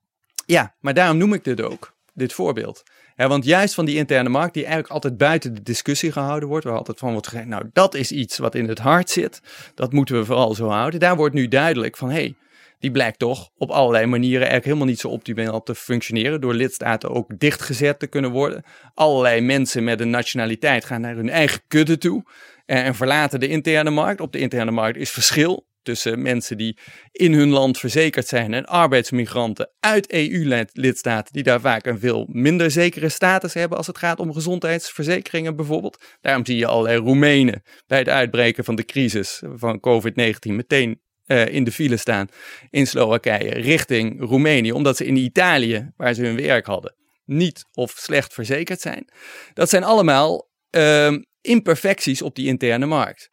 Ja, 0.46 0.74
maar 0.80 0.94
daarom 0.94 1.16
noem 1.16 1.32
ik 1.32 1.44
dit 1.44 1.60
ook, 1.60 1.96
dit 2.14 2.32
voorbeeld. 2.32 2.82
Want 3.16 3.44
juist 3.44 3.74
van 3.74 3.84
die 3.84 3.96
interne 3.96 4.28
markt, 4.28 4.54
die 4.54 4.64
eigenlijk 4.64 4.92
altijd 4.92 5.16
buiten 5.16 5.54
de 5.54 5.62
discussie 5.62 6.12
gehouden 6.12 6.48
wordt, 6.48 6.64
waar 6.64 6.76
altijd 6.76 6.98
van 6.98 7.12
wordt 7.12 7.28
gezegd, 7.28 7.46
nou 7.46 7.70
dat 7.72 7.94
is 7.94 8.12
iets 8.12 8.38
wat 8.38 8.54
in 8.54 8.68
het 8.68 8.78
hart 8.78 9.10
zit, 9.10 9.40
dat 9.74 9.92
moeten 9.92 10.16
we 10.16 10.24
vooral 10.24 10.54
zo 10.54 10.68
houden. 10.68 11.00
Daar 11.00 11.16
wordt 11.16 11.34
nu 11.34 11.48
duidelijk 11.48 11.96
van, 11.96 12.08
hé, 12.08 12.14
hey, 12.14 12.34
die 12.78 12.90
blijkt 12.90 13.18
toch 13.18 13.50
op 13.56 13.70
allerlei 13.70 14.06
manieren 14.06 14.48
eigenlijk 14.48 14.64
helemaal 14.64 14.86
niet 14.86 15.00
zo 15.00 15.08
optimaal 15.08 15.62
te 15.62 15.74
functioneren. 15.74 16.40
Door 16.40 16.54
lidstaten 16.54 17.10
ook 17.10 17.38
dichtgezet 17.38 17.98
te 17.98 18.06
kunnen 18.06 18.30
worden. 18.30 18.64
Allerlei 18.94 19.40
mensen 19.40 19.84
met 19.84 20.00
een 20.00 20.10
nationaliteit 20.10 20.84
gaan 20.84 21.00
naar 21.00 21.14
hun 21.14 21.30
eigen 21.30 21.60
kudde 21.68 21.98
toe 21.98 22.24
en 22.66 22.94
verlaten 22.94 23.40
de 23.40 23.48
interne 23.48 23.90
markt. 23.90 24.20
Op 24.20 24.32
de 24.32 24.38
interne 24.38 24.70
markt 24.70 24.98
is 24.98 25.10
verschil 25.10 25.66
tussen 25.86 26.22
mensen 26.22 26.56
die 26.56 26.78
in 27.12 27.32
hun 27.32 27.48
land 27.48 27.78
verzekerd 27.78 28.26
zijn 28.26 28.54
en 28.54 28.66
arbeidsmigranten 28.66 29.70
uit 29.80 30.12
EU-lidstaten 30.12 31.32
die 31.32 31.42
daar 31.42 31.60
vaak 31.60 31.86
een 31.86 31.98
veel 31.98 32.28
minder 32.30 32.70
zekere 32.70 33.08
status 33.08 33.54
hebben 33.54 33.78
als 33.78 33.86
het 33.86 33.98
gaat 33.98 34.18
om 34.18 34.32
gezondheidsverzekeringen 34.32 35.56
bijvoorbeeld. 35.56 36.04
Daarom 36.20 36.46
zie 36.46 36.56
je 36.56 36.66
allerlei 36.66 36.98
Roemenen 36.98 37.62
bij 37.86 37.98
het 37.98 38.08
uitbreken 38.08 38.64
van 38.64 38.74
de 38.74 38.84
crisis 38.84 39.42
van 39.54 39.80
COVID-19 39.80 40.52
meteen 40.52 41.00
uh, 41.26 41.46
in 41.46 41.64
de 41.64 41.72
file 41.72 41.96
staan 41.96 42.28
in 42.70 42.86
Slowakije 42.86 43.50
richting 43.50 44.20
Roemenië, 44.20 44.72
omdat 44.72 44.96
ze 44.96 45.04
in 45.04 45.16
Italië, 45.16 45.92
waar 45.96 46.14
ze 46.14 46.22
hun 46.22 46.36
werk 46.36 46.66
hadden, 46.66 46.94
niet 47.24 47.64
of 47.72 47.90
slecht 47.96 48.34
verzekerd 48.34 48.80
zijn. 48.80 49.08
Dat 49.54 49.68
zijn 49.68 49.84
allemaal 49.84 50.50
uh, 50.70 51.12
imperfecties 51.40 52.22
op 52.22 52.34
die 52.34 52.46
interne 52.46 52.86
markt. 52.86 53.30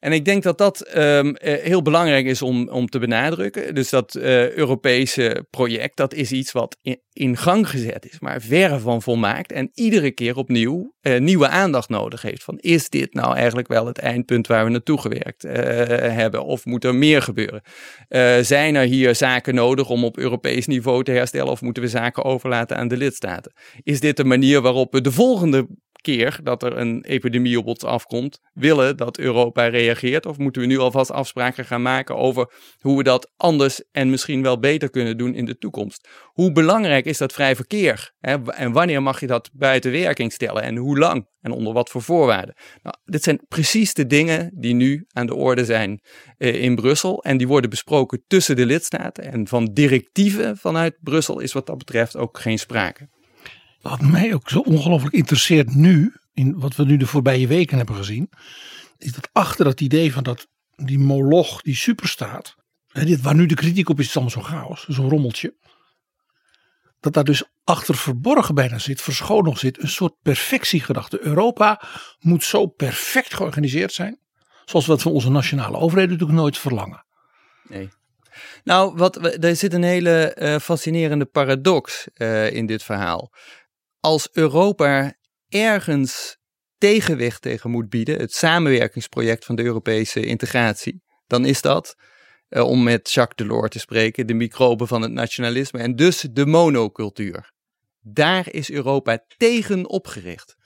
En 0.00 0.12
ik 0.12 0.24
denk 0.24 0.42
dat 0.42 0.58
dat 0.58 0.96
um, 0.96 1.36
heel 1.38 1.82
belangrijk 1.82 2.26
is 2.26 2.42
om, 2.42 2.68
om 2.68 2.88
te 2.88 2.98
benadrukken. 2.98 3.74
Dus 3.74 3.90
dat 3.90 4.14
uh, 4.14 4.50
Europese 4.50 5.46
project, 5.50 5.96
dat 5.96 6.14
is 6.14 6.32
iets 6.32 6.52
wat 6.52 6.76
in, 7.12 7.36
gang 7.36 7.68
gezet 7.68 8.06
is, 8.10 8.20
maar 8.20 8.40
verre 8.40 8.78
van 8.78 9.02
volmaakt. 9.02 9.52
En 9.52 9.70
iedere 9.74 10.10
keer 10.10 10.36
opnieuw 10.36 10.94
uh, 11.02 11.18
nieuwe 11.18 11.48
aandacht 11.48 11.88
nodig 11.88 12.22
heeft. 12.22 12.42
Van 12.42 12.58
is 12.58 12.88
dit 12.88 13.14
nou 13.14 13.36
eigenlijk 13.36 13.68
wel 13.68 13.86
het 13.86 13.98
eindpunt 13.98 14.46
waar 14.46 14.64
we 14.64 14.70
naartoe 14.70 15.00
gewerkt 15.00 15.42
hebben? 15.42 16.44
Of 16.44 16.64
moet 16.64 16.84
er 16.84 16.94
meer 16.94 17.22
gebeuren? 17.22 17.62
zijn 18.44 18.74
er 18.74 18.84
hier 18.84 19.14
zaken 19.14 19.54
nodig 19.54 19.88
om 19.88 20.04
op 20.04 20.18
Europees 20.18 20.66
niveau 20.66 21.04
te 21.04 21.10
herstellen? 21.10 21.52
Of 21.52 21.60
moeten 21.60 21.82
we 21.82 21.88
zaken 21.88 22.24
overlaten 22.24 22.76
aan 22.76 22.88
de 22.88 22.96
lidstaten? 22.96 23.52
Is 23.82 24.00
dit 24.00 24.16
de 24.16 24.24
manier 24.24 24.60
waarop 24.60 24.92
we 24.92 25.00
de 25.00 25.12
volgende 25.12 25.66
keer 26.00 26.40
dat 26.42 26.62
er 26.62 26.76
een 26.76 27.04
epidemie 27.04 27.58
op 27.58 27.66
ons 27.66 27.84
afkomt, 27.84 28.38
willen 28.52 28.96
dat 28.96 29.18
Europa 29.18 29.66
reageert? 29.66 30.26
Of 30.26 30.38
moeten 30.38 30.62
we 30.62 30.68
nu 30.68 30.78
alvast 30.78 31.10
afspraken 31.10 31.64
gaan 31.64 31.82
maken 31.82 32.16
over 32.16 32.52
hoe 32.78 32.96
we 32.96 33.02
dat 33.02 33.32
anders 33.36 33.82
en 33.90 34.10
misschien 34.10 34.42
wel 34.42 34.58
beter 34.58 34.90
kunnen 34.90 35.18
doen 35.18 35.34
in 35.34 35.44
de 35.44 35.58
toekomst? 35.58 36.08
Hoe 36.22 36.52
belangrijk 36.52 37.04
is 37.04 37.18
dat 37.18 37.32
vrij 37.32 37.56
verkeer? 37.56 38.12
Hè? 38.18 38.36
En 38.52 38.72
wanneer 38.72 39.02
mag 39.02 39.20
je 39.20 39.26
dat 39.26 39.50
buiten 39.52 39.92
werking 39.92 40.32
stellen? 40.32 40.62
En 40.62 40.76
hoe 40.76 40.98
lang? 40.98 41.28
En 41.40 41.52
onder 41.52 41.72
wat 41.72 41.90
voor 41.90 42.02
voorwaarden? 42.02 42.54
Nou, 42.82 42.96
dit 43.04 43.22
zijn 43.22 43.44
precies 43.48 43.94
de 43.94 44.06
dingen 44.06 44.50
die 44.54 44.74
nu 44.74 45.04
aan 45.12 45.26
de 45.26 45.34
orde 45.34 45.64
zijn 45.64 46.00
eh, 46.36 46.62
in 46.62 46.74
Brussel. 46.74 47.22
En 47.22 47.36
die 47.36 47.48
worden 47.48 47.70
besproken 47.70 48.24
tussen 48.26 48.56
de 48.56 48.66
lidstaten. 48.66 49.32
En 49.32 49.48
van 49.48 49.64
directieven 49.64 50.56
vanuit 50.56 50.98
Brussel 51.00 51.40
is 51.40 51.52
wat 51.52 51.66
dat 51.66 51.78
betreft 51.78 52.16
ook 52.16 52.38
geen 52.38 52.58
sprake. 52.58 53.08
Wat 53.80 54.00
mij 54.00 54.34
ook 54.34 54.48
zo 54.50 54.58
ongelooflijk 54.58 55.14
interesseert 55.14 55.74
nu, 55.74 56.14
in 56.32 56.58
wat 56.58 56.76
we 56.76 56.84
nu 56.84 56.96
de 56.96 57.06
voorbije 57.06 57.46
weken 57.46 57.76
hebben 57.76 57.96
gezien, 57.96 58.30
is 58.98 59.12
dat 59.12 59.28
achter 59.32 59.64
dat 59.64 59.80
idee 59.80 60.12
van 60.12 60.22
dat, 60.22 60.46
die 60.76 60.98
moloch, 60.98 61.62
die 61.62 61.76
superstaat, 61.76 62.54
hè, 62.88 63.04
dit, 63.04 63.20
waar 63.20 63.34
nu 63.34 63.46
de 63.46 63.54
kritiek 63.54 63.88
op 63.88 63.98
is, 63.98 64.06
is 64.06 64.16
allemaal 64.16 64.32
zo'n 64.32 64.44
chaos, 64.44 64.86
zo'n 64.88 65.10
rommeltje. 65.10 65.54
Dat 67.00 67.12
daar 67.12 67.24
dus 67.24 67.44
achter 67.64 67.96
verborgen 67.96 68.54
bijna 68.54 68.78
zit, 68.78 69.00
verscholen 69.00 69.44
nog 69.44 69.58
zit, 69.58 69.82
een 69.82 69.88
soort 69.88 70.14
perfectiegedachte. 70.22 71.24
Europa 71.24 71.82
moet 72.18 72.44
zo 72.44 72.66
perfect 72.66 73.34
georganiseerd 73.34 73.92
zijn, 73.92 74.20
zoals 74.64 74.86
we 74.86 74.92
het 74.92 75.02
van 75.02 75.12
onze 75.12 75.30
nationale 75.30 75.76
overheden 75.76 76.12
natuurlijk 76.12 76.38
nooit 76.38 76.58
verlangen. 76.58 77.04
Nee. 77.68 77.88
Nou, 78.64 78.94
wat, 78.96 79.44
er 79.44 79.56
zit 79.56 79.72
een 79.72 79.82
hele 79.82 80.36
uh, 80.38 80.58
fascinerende 80.58 81.24
paradox 81.24 82.08
uh, 82.14 82.50
in 82.52 82.66
dit 82.66 82.82
verhaal 82.82 83.32
als 84.00 84.28
Europa 84.32 85.14
ergens 85.48 86.38
tegenwicht 86.78 87.42
tegen 87.42 87.70
moet 87.70 87.88
bieden, 87.88 88.18
het 88.18 88.34
samenwerkingsproject 88.34 89.44
van 89.44 89.56
de 89.56 89.62
Europese 89.62 90.26
integratie, 90.26 91.02
dan 91.26 91.44
is 91.44 91.60
dat, 91.60 91.96
uh, 92.48 92.66
om 92.66 92.82
met 92.82 93.10
Jacques 93.10 93.48
Delors 93.48 93.70
te 93.70 93.78
spreken, 93.78 94.26
de 94.26 94.34
microben 94.34 94.86
van 94.86 95.02
het 95.02 95.12
nationalisme 95.12 95.78
en 95.78 95.96
dus 95.96 96.26
de 96.30 96.46
monocultuur. 96.46 97.52
Daar 98.00 98.52
is 98.52 98.70
Europa 98.70 99.24
tegen 99.36 99.88
opgericht. 99.88 100.56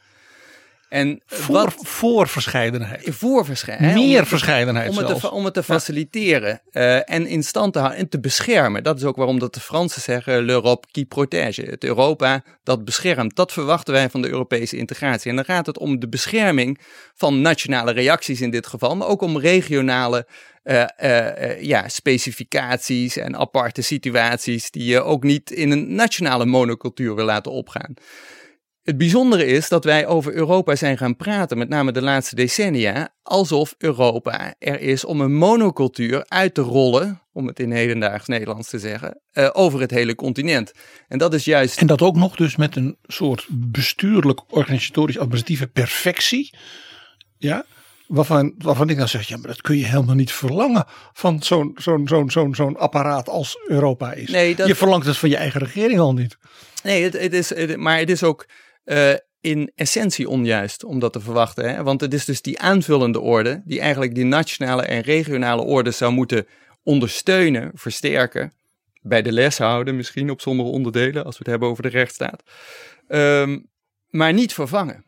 En 0.95 1.21
voor, 1.27 1.55
wat, 1.55 1.75
voor 1.79 2.29
verscheidenheid. 2.29 3.09
Voor 3.11 3.45
verscheidenheid. 3.45 3.97
Meer 3.97 4.21
om 4.21 4.27
verscheidenheid 4.27 4.91
om 4.91 4.97
het, 4.97 5.21
te, 5.21 5.31
om 5.31 5.45
het 5.45 5.55
te 5.55 5.63
faciliteren 5.63 6.61
uh, 6.73 7.11
en 7.11 7.27
in 7.27 7.43
stand 7.43 7.73
te 7.73 7.79
houden 7.79 8.01
en 8.01 8.09
te 8.09 8.21
beschermen. 8.21 8.83
Dat 8.83 8.97
is 8.97 9.05
ook 9.05 9.17
waarom 9.17 9.39
dat 9.39 9.55
de 9.55 9.61
Fransen 9.61 10.03
zeggen 10.03 10.43
l'Europe 10.43 10.87
qui 10.91 11.07
protège. 11.07 11.63
Het 11.63 11.85
Europa 11.85 12.43
dat 12.63 12.85
beschermt. 12.85 13.37
Dat 13.37 13.53
verwachten 13.53 13.95
wij 13.95 14.11
van 14.11 14.23
de 14.23 14.29
Europese 14.29 14.77
integratie. 14.77 15.31
En 15.31 15.37
dan 15.37 15.45
gaat 15.45 15.67
het 15.67 15.79
om 15.79 16.01
de 16.01 16.09
bescherming 16.09 16.79
van 17.15 17.41
nationale 17.41 17.93
reacties 17.93 18.41
in 18.41 18.51
dit 18.51 18.67
geval, 18.67 18.97
maar 18.97 19.09
ook 19.09 19.23
om 19.23 19.39
regionale 19.39 20.27
uh, 20.65 20.85
uh, 21.03 21.63
ja, 21.63 21.89
specificaties 21.89 23.17
en 23.17 23.37
aparte 23.37 23.83
situaties 23.83 24.71
die 24.71 24.85
je 24.85 25.03
ook 25.03 25.23
niet 25.23 25.51
in 25.51 25.71
een 25.71 25.95
nationale 25.95 26.47
monocultuur 26.47 27.15
wil 27.15 27.25
laten 27.25 27.53
opgaan. 27.53 27.95
Het 28.85 28.99
bijzondere 28.99 29.47
is 29.47 29.69
dat 29.69 29.85
wij 29.85 30.07
over 30.07 30.35
Europa 30.35 30.77
zijn 30.77 30.99
gaan 30.99 31.17
praten, 31.17 31.59
met 31.59 31.69
name 31.69 31.93
de 31.93 32.03
laatste 32.03 32.35
decennia, 32.35 33.09
alsof 33.23 33.75
Europa 33.79 34.55
er 34.59 34.81
is 34.81 35.05
om 35.05 35.21
een 35.21 35.35
monocultuur 35.35 36.25
uit 36.29 36.55
te 36.55 36.61
rollen, 36.61 37.21
om 37.33 37.47
het 37.47 37.61
in 37.61 37.71
hedendaags 37.71 38.27
Nederlands 38.27 38.69
te 38.69 38.79
zeggen, 38.79 39.21
uh, 39.33 39.51
over 39.53 39.81
het 39.81 39.91
hele 39.91 40.15
continent. 40.15 40.73
En 41.09 41.19
dat 41.19 41.35
is 41.35 41.45
juist. 41.45 41.79
En 41.79 41.87
dat 41.87 42.03
ook 42.03 42.17
nog 42.17 42.37
dus 42.37 42.57
met 42.57 42.77
een 42.77 42.97
soort 43.03 43.47
bestuurlijk, 43.51 44.41
organisatorisch, 44.53 45.19
administratieve 45.19 45.67
perfectie. 45.67 46.57
Ja, 47.39 47.65
waarvan, 48.07 48.55
waarvan 48.59 48.89
ik 48.89 48.97
dan 48.97 49.09
zeg, 49.09 49.29
ja, 49.29 49.37
maar 49.37 49.49
dat 49.49 49.61
kun 49.61 49.77
je 49.77 49.85
helemaal 49.85 50.15
niet 50.15 50.33
verlangen 50.33 50.85
van 51.13 51.43
zo'n 51.43 51.73
zo'n 51.75 52.09
zo'n 52.09 52.31
zo'n 52.31 52.55
zo'n 52.55 52.77
apparaat 52.77 53.29
als 53.29 53.59
Europa 53.67 54.13
is. 54.13 54.31
Nee, 54.31 54.55
dat... 54.55 54.67
Je 54.67 54.75
verlangt 54.75 55.07
het 55.07 55.17
van 55.17 55.29
je 55.29 55.37
eigen 55.37 55.61
regering 55.61 56.01
al 56.01 56.15
niet. 56.15 56.39
Nee, 56.83 57.03
het, 57.03 57.21
het 57.21 57.33
is, 57.33 57.55
het, 57.55 57.77
maar 57.77 57.99
het 57.99 58.11
is 58.11 58.23
ook 58.23 58.47
uh, 58.85 59.15
in 59.41 59.73
essentie 59.75 60.29
onjuist 60.29 60.85
om 60.85 60.99
dat 60.99 61.13
te 61.13 61.21
verwachten. 61.21 61.75
Hè? 61.75 61.83
Want 61.83 62.01
het 62.01 62.15
is 62.15 62.25
dus 62.25 62.43
die 62.43 62.61
aanvullende 62.61 63.21
orde 63.21 63.63
die 63.65 63.81
eigenlijk 63.81 64.15
die 64.15 64.25
nationale 64.25 64.83
en 64.83 65.01
regionale 65.01 65.63
orde 65.63 65.91
zou 65.91 66.13
moeten 66.13 66.47
ondersteunen, 66.83 67.71
versterken, 67.75 68.53
bij 69.03 69.23
de 69.23 69.33
les 69.33 69.59
houden 69.59 69.97
misschien 69.97 70.31
op 70.31 70.41
sommige 70.41 70.69
onderdelen 70.69 71.25
als 71.25 71.39
we 71.39 71.43
het 71.43 71.51
hebben 71.51 71.69
over 71.69 71.83
de 71.83 71.89
rechtsstaat, 71.89 72.43
um, 73.09 73.71
maar 74.09 74.33
niet 74.33 74.53
vervangen. 74.53 75.05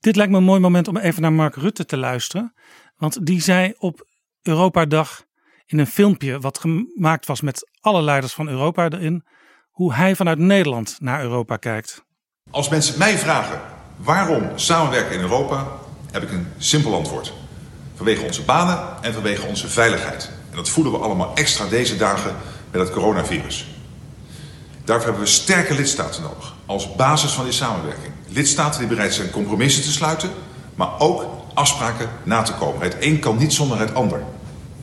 Dit 0.00 0.16
lijkt 0.16 0.32
me 0.32 0.38
een 0.38 0.44
mooi 0.44 0.60
moment 0.60 0.88
om 0.88 0.96
even 0.96 1.22
naar 1.22 1.32
Mark 1.32 1.54
Rutte 1.54 1.84
te 1.84 1.96
luisteren, 1.96 2.54
want 2.96 3.26
die 3.26 3.40
zei 3.40 3.74
op 3.78 4.06
Europa-dag 4.42 5.24
in 5.66 5.78
een 5.78 5.86
filmpje 5.86 6.40
wat 6.40 6.58
gemaakt 6.58 7.26
was 7.26 7.40
met 7.40 7.70
alle 7.80 8.02
leiders 8.02 8.32
van 8.32 8.48
Europa 8.48 8.90
erin, 8.90 9.24
hoe 9.70 9.94
hij 9.94 10.16
vanuit 10.16 10.38
Nederland 10.38 10.96
naar 11.00 11.22
Europa 11.22 11.56
kijkt. 11.56 12.04
Als 12.54 12.68
mensen 12.68 12.98
mij 12.98 13.18
vragen 13.18 13.60
waarom 13.96 14.50
samenwerken 14.54 15.14
in 15.14 15.20
Europa, 15.20 15.66
heb 16.10 16.22
ik 16.22 16.30
een 16.30 16.46
simpel 16.58 16.94
antwoord. 16.94 17.32
Vanwege 17.94 18.24
onze 18.24 18.42
banen 18.42 18.78
en 19.02 19.12
vanwege 19.12 19.46
onze 19.46 19.68
veiligheid. 19.68 20.30
En 20.50 20.56
dat 20.56 20.68
voelen 20.68 20.92
we 20.92 20.98
allemaal 20.98 21.34
extra 21.34 21.66
deze 21.66 21.96
dagen 21.96 22.36
met 22.70 22.80
het 22.80 22.90
coronavirus. 22.90 23.66
Daarvoor 24.84 25.04
hebben 25.06 25.24
we 25.24 25.30
sterke 25.30 25.74
lidstaten 25.74 26.22
nodig 26.22 26.54
als 26.66 26.94
basis 26.94 27.32
van 27.32 27.44
die 27.44 27.52
samenwerking. 27.52 28.12
Lidstaten 28.28 28.80
die 28.80 28.88
bereid 28.88 29.14
zijn 29.14 29.30
compromissen 29.30 29.82
te 29.82 29.92
sluiten, 29.92 30.30
maar 30.74 31.00
ook 31.00 31.26
afspraken 31.54 32.08
na 32.22 32.42
te 32.42 32.54
komen. 32.54 32.82
Het 32.82 32.96
een 33.00 33.18
kan 33.18 33.38
niet 33.38 33.52
zonder 33.52 33.78
het 33.78 33.94
ander. 33.94 34.22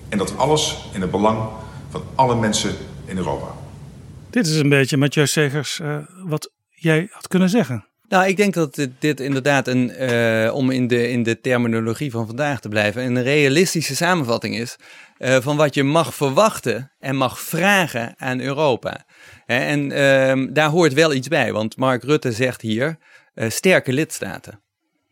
En 0.10 0.18
dat 0.18 0.38
alles 0.38 0.90
in 0.94 1.02
het 1.02 1.12
belang 1.12 1.50
van 1.90 2.04
alle 2.16 2.36
mensen 2.36 2.76
in 3.06 3.18
Europa. 3.18 3.48
Dit 4.30 4.48
is 4.48 4.56
een 4.56 4.70
beetje, 4.70 4.98
Mathieu 4.98 5.28
Segers, 5.28 5.80
uh, 5.80 5.96
wat 6.24 6.50
jij 6.82 7.08
had 7.12 7.28
kunnen 7.28 7.50
zeggen? 7.50 7.86
Nou, 8.08 8.28
ik 8.28 8.38
denk 8.38 8.54
dat 8.54 8.88
dit, 9.00 9.20
inderdaad 9.20 9.68
een, 9.68 9.92
uh, 10.00 10.54
om 10.54 10.70
in 10.70 10.88
de, 10.88 11.10
in 11.10 11.24
de 11.24 11.42
terminologie 11.42 12.12
van 12.12 12.26
vandaag 12.26 12.60
te 12.60 12.70
blijven, 12.70 13.04
een 13.04 13.24
realistische 13.24 13.96
samenvatting 13.96 14.58
is 14.58 14.76
uh, 15.20 15.38
van 15.40 15.58
wat 15.58 15.74
je 15.74 15.84
mag 15.84 16.14
verwachten 16.14 16.92
en 17.00 17.16
mag 17.16 17.40
vragen 17.40 18.14
aan 18.18 18.40
Europa. 18.40 19.06
en 19.46 19.92
uh, 19.92 20.48
daar 20.54 20.70
hoort 20.70 20.94
wel 20.94 21.14
iets 21.14 21.28
bij, 21.28 21.54
want 21.54 21.78
Mark 21.78 22.04
Rutte 22.04 22.32
zegt 22.32 22.62
hier 22.62 22.98
uh, 23.36 23.50
sterke 23.50 23.94
lidstaten. 23.94 24.61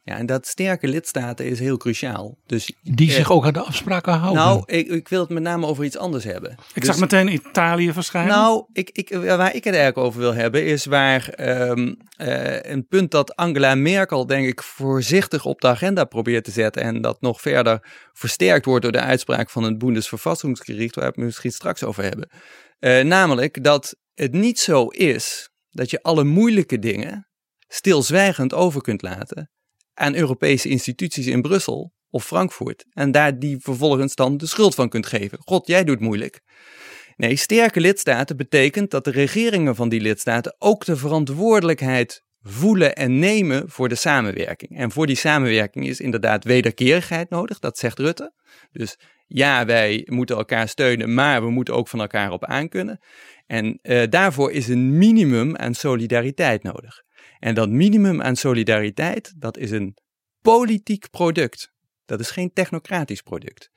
Ja, 0.09 0.17
en 0.17 0.25
dat 0.25 0.47
sterke 0.47 0.87
lidstaten 0.87 1.45
is 1.45 1.59
heel 1.59 1.77
cruciaal. 1.77 2.37
Dus, 2.45 2.73
Die 2.81 3.11
zich 3.11 3.31
ook 3.31 3.45
aan 3.45 3.53
de 3.53 3.61
afspraken 3.61 4.13
houden. 4.13 4.43
Nou, 4.43 4.63
ik, 4.65 4.87
ik 4.87 5.07
wil 5.07 5.19
het 5.19 5.29
met 5.29 5.43
name 5.43 5.65
over 5.65 5.83
iets 5.83 5.97
anders 5.97 6.23
hebben. 6.23 6.51
Ik 6.73 6.85
zag 6.85 6.95
dus- 6.95 7.01
meteen 7.01 7.33
Italië 7.33 7.93
verschijnen. 7.93 8.31
Nou, 8.31 8.65
ik, 8.73 8.89
ik, 8.89 9.09
waar 9.09 9.55
ik 9.55 9.63
het 9.63 9.75
eigenlijk 9.75 9.97
over 9.97 10.19
wil 10.19 10.33
hebben 10.33 10.65
is 10.65 10.85
waar 10.85 11.33
um, 11.69 11.97
uh, 12.17 12.61
een 12.61 12.87
punt 12.87 13.11
dat 13.11 13.35
Angela 13.35 13.75
Merkel 13.75 14.25
denk 14.25 14.47
ik 14.47 14.63
voorzichtig 14.63 15.45
op 15.45 15.61
de 15.61 15.67
agenda 15.67 16.03
probeert 16.03 16.43
te 16.43 16.51
zetten. 16.51 16.81
En 16.81 17.01
dat 17.01 17.21
nog 17.21 17.41
verder 17.41 17.87
versterkt 18.13 18.65
wordt 18.65 18.83
door 18.83 18.91
de 18.91 18.99
uitspraak 18.99 19.49
van 19.49 19.63
het 19.63 19.77
Bundesverfassungsgericht, 19.77 20.95
waar 20.95 21.03
we 21.05 21.11
het 21.15 21.25
misschien 21.25 21.51
straks 21.51 21.83
over 21.83 22.03
hebben. 22.03 22.29
Uh, 22.79 23.03
namelijk 23.03 23.63
dat 23.63 23.95
het 24.13 24.31
niet 24.31 24.59
zo 24.59 24.87
is 24.87 25.49
dat 25.69 25.89
je 25.89 26.03
alle 26.03 26.23
moeilijke 26.23 26.79
dingen 26.79 27.27
stilzwijgend 27.67 28.53
over 28.53 28.81
kunt 28.81 29.01
laten 29.01 29.49
aan 29.99 30.15
Europese 30.15 30.69
instituties 30.69 31.27
in 31.27 31.41
Brussel 31.41 31.93
of 32.09 32.25
Frankfurt. 32.25 32.85
En 32.93 33.11
daar 33.11 33.39
die 33.39 33.57
vervolgens 33.59 34.15
dan 34.15 34.37
de 34.37 34.47
schuld 34.47 34.75
van 34.75 34.89
kunt 34.89 35.05
geven. 35.05 35.39
God, 35.41 35.67
jij 35.67 35.83
doet 35.83 35.99
moeilijk. 35.99 36.41
Nee, 37.15 37.35
sterke 37.35 37.79
lidstaten 37.79 38.37
betekent 38.37 38.91
dat 38.91 39.03
de 39.03 39.11
regeringen 39.11 39.75
van 39.75 39.89
die 39.89 40.01
lidstaten 40.01 40.55
ook 40.59 40.85
de 40.85 40.95
verantwoordelijkheid 40.95 42.23
voelen 42.41 42.95
en 42.95 43.19
nemen 43.19 43.69
voor 43.69 43.89
de 43.89 43.95
samenwerking. 43.95 44.77
En 44.77 44.91
voor 44.91 45.07
die 45.07 45.15
samenwerking 45.15 45.87
is 45.87 45.99
inderdaad 45.99 46.43
wederkerigheid 46.43 47.29
nodig, 47.29 47.59
dat 47.59 47.77
zegt 47.77 47.99
Rutte. 47.99 48.33
Dus 48.71 48.99
ja, 49.27 49.65
wij 49.65 50.03
moeten 50.05 50.37
elkaar 50.37 50.67
steunen, 50.67 51.13
maar 51.13 51.41
we 51.41 51.49
moeten 51.49 51.73
ook 51.73 51.87
van 51.87 51.99
elkaar 51.99 52.31
op 52.31 52.45
aankunnen. 52.45 52.99
En 53.45 53.79
uh, 53.81 54.03
daarvoor 54.09 54.51
is 54.51 54.67
een 54.67 54.97
minimum 54.97 55.55
aan 55.55 55.73
solidariteit 55.73 56.63
nodig. 56.63 57.03
En 57.39 57.55
dat 57.55 57.69
minimum 57.69 58.21
aan 58.21 58.35
solidariteit, 58.35 59.33
dat 59.37 59.57
is 59.57 59.71
een 59.71 59.97
politiek 60.41 61.09
product. 61.09 61.71
Dat 62.05 62.19
is 62.19 62.31
geen 62.31 62.53
technocratisch 62.53 63.21
product. 63.21 63.69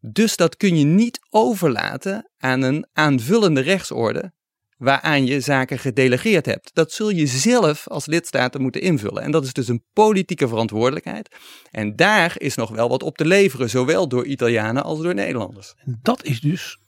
Dus 0.00 0.36
dat 0.36 0.56
kun 0.56 0.76
je 0.76 0.84
niet 0.84 1.18
overlaten 1.30 2.30
aan 2.38 2.62
een 2.62 2.86
aanvullende 2.92 3.60
rechtsorde 3.60 4.32
waaraan 4.76 5.26
je 5.26 5.40
zaken 5.40 5.78
gedelegeerd 5.78 6.46
hebt. 6.46 6.70
Dat 6.74 6.92
zul 6.92 7.10
je 7.10 7.26
zelf 7.26 7.88
als 7.88 8.06
lidstaten 8.06 8.62
moeten 8.62 8.80
invullen. 8.80 9.22
En 9.22 9.30
dat 9.30 9.44
is 9.44 9.52
dus 9.52 9.68
een 9.68 9.84
politieke 9.92 10.48
verantwoordelijkheid. 10.48 11.36
En 11.70 11.96
daar 11.96 12.34
is 12.36 12.54
nog 12.54 12.70
wel 12.70 12.88
wat 12.88 13.02
op 13.02 13.16
te 13.16 13.26
leveren, 13.26 13.70
zowel 13.70 14.08
door 14.08 14.26
Italianen 14.26 14.82
als 14.82 15.02
door 15.02 15.14
Nederlanders. 15.14 15.74
En 15.76 15.98
dat 16.02 16.24
is 16.24 16.40
dus 16.40 16.78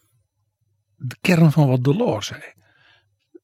de 0.97 1.17
kern 1.21 1.53
van 1.53 1.69
wat 1.69 1.85
Delors 1.85 2.27
zei. 2.27 2.41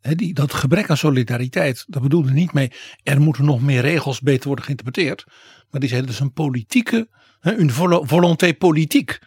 Die, 0.00 0.34
dat 0.34 0.54
gebrek 0.54 0.90
aan 0.90 0.96
solidariteit, 0.96 1.84
dat 1.86 2.02
bedoelde 2.02 2.30
niet 2.30 2.52
mee. 2.52 2.72
Er 3.02 3.20
moeten 3.20 3.44
nog 3.44 3.62
meer 3.62 3.80
regels 3.80 4.20
beter 4.20 4.46
worden 4.46 4.64
geïnterpreteerd. 4.64 5.24
Maar 5.70 5.80
die 5.80 6.00
dat 6.00 6.08
is 6.08 6.20
een 6.20 6.32
politieke, 6.32 7.08
een 7.40 7.70
volonté 8.06 8.54
politiek, 8.54 9.18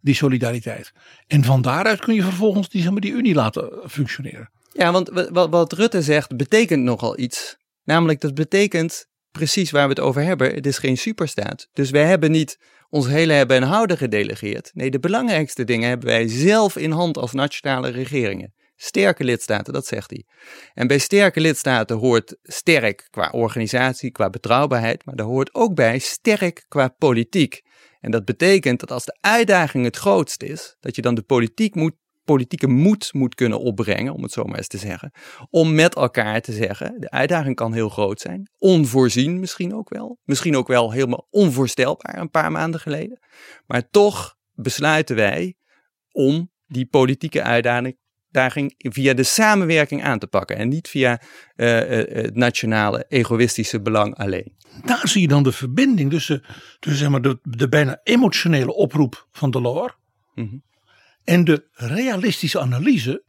die 0.00 0.14
solidariteit. 0.14 0.92
En 1.26 1.44
van 1.44 1.62
daaruit 1.62 2.00
kun 2.00 2.14
je 2.14 2.22
vervolgens 2.22 2.68
die, 2.68 2.82
zeg 2.82 2.92
die 2.92 3.12
Unie 3.12 3.34
laten 3.34 3.82
functioneren. 3.86 4.50
Ja, 4.72 4.92
want 4.92 5.28
wat, 5.30 5.50
wat 5.50 5.72
Rutte 5.72 6.02
zegt 6.02 6.36
betekent 6.36 6.82
nogal 6.82 7.18
iets. 7.18 7.56
Namelijk, 7.84 8.20
dat 8.20 8.34
betekent 8.34 9.06
precies 9.30 9.70
waar 9.70 9.82
we 9.82 9.88
het 9.88 10.00
over 10.00 10.22
hebben. 10.22 10.54
Het 10.54 10.66
is 10.66 10.78
geen 10.78 10.98
superstaat. 10.98 11.68
Dus 11.72 11.90
wij 11.90 12.04
hebben 12.04 12.30
niet 12.30 12.58
ons 12.88 13.06
hele 13.06 13.32
hebben 13.32 13.56
en 13.56 13.62
houden 13.62 13.96
gedelegeerd. 13.96 14.70
Nee, 14.74 14.90
de 14.90 14.98
belangrijkste 14.98 15.64
dingen 15.64 15.88
hebben 15.88 16.08
wij 16.08 16.28
zelf 16.28 16.76
in 16.76 16.90
hand 16.90 17.18
als 17.18 17.32
nationale 17.32 17.88
regeringen. 17.88 18.54
Sterke 18.84 19.24
lidstaten, 19.24 19.72
dat 19.72 19.86
zegt 19.86 20.10
hij. 20.10 20.24
En 20.74 20.86
bij 20.86 20.98
sterke 20.98 21.40
lidstaten 21.40 21.96
hoort 21.96 22.36
sterk 22.42 23.08
qua 23.10 23.30
organisatie, 23.30 24.10
qua 24.10 24.30
betrouwbaarheid, 24.30 25.04
maar 25.04 25.16
daar 25.16 25.26
hoort 25.26 25.54
ook 25.54 25.74
bij 25.74 25.98
sterk 25.98 26.64
qua 26.68 26.88
politiek. 26.88 27.62
En 28.00 28.10
dat 28.10 28.24
betekent 28.24 28.80
dat 28.80 28.90
als 28.90 29.04
de 29.04 29.16
uitdaging 29.20 29.84
het 29.84 29.96
grootst 29.96 30.42
is, 30.42 30.76
dat 30.80 30.96
je 30.96 31.02
dan 31.02 31.14
de 31.14 31.22
politiek 31.22 31.74
moet 31.74 31.94
politieke 32.24 32.68
moed 32.68 33.12
moet 33.12 33.34
kunnen 33.34 33.60
opbrengen, 33.60 34.14
om 34.14 34.22
het 34.22 34.32
zo 34.32 34.44
maar 34.44 34.56
eens 34.56 34.66
te 34.66 34.78
zeggen. 34.78 35.10
Om 35.50 35.74
met 35.74 35.94
elkaar 35.94 36.40
te 36.40 36.52
zeggen, 36.52 37.00
de 37.00 37.10
uitdaging 37.10 37.56
kan 37.56 37.72
heel 37.72 37.88
groot 37.88 38.20
zijn. 38.20 38.50
Onvoorzien 38.58 39.40
misschien 39.40 39.74
ook 39.74 39.88
wel. 39.88 40.18
Misschien 40.24 40.56
ook 40.56 40.68
wel 40.68 40.90
helemaal 40.90 41.26
onvoorstelbaar 41.30 42.18
een 42.18 42.30
paar 42.30 42.52
maanden 42.52 42.80
geleden. 42.80 43.18
Maar 43.66 43.90
toch 43.90 44.36
besluiten 44.54 45.16
wij 45.16 45.54
om 46.12 46.50
die 46.66 46.86
politieke 46.86 47.42
uitdaging 47.42 47.96
via 48.78 49.14
de 49.14 49.22
samenwerking 49.22 50.02
aan 50.02 50.18
te 50.18 50.26
pakken 50.26 50.56
en 50.56 50.68
niet 50.68 50.88
via 50.88 51.20
uh, 51.56 51.78
het 51.78 52.36
nationale 52.36 53.04
egoïstische 53.08 53.80
belang 53.80 54.16
alleen. 54.16 54.52
Daar 54.84 55.08
zie 55.08 55.20
je 55.20 55.28
dan 55.28 55.42
de 55.42 55.52
verbinding 55.52 56.10
tussen, 56.10 56.42
tussen 56.78 57.00
zeg 57.00 57.10
maar, 57.10 57.22
de, 57.22 57.38
de 57.42 57.68
bijna 57.68 58.00
emotionele 58.02 58.74
oproep 58.74 59.28
van 59.32 59.50
Delors 59.50 59.94
mm 60.34 60.62
en 61.24 61.44
de 61.44 61.64
realistische 61.72 62.60
analyse, 62.60 63.22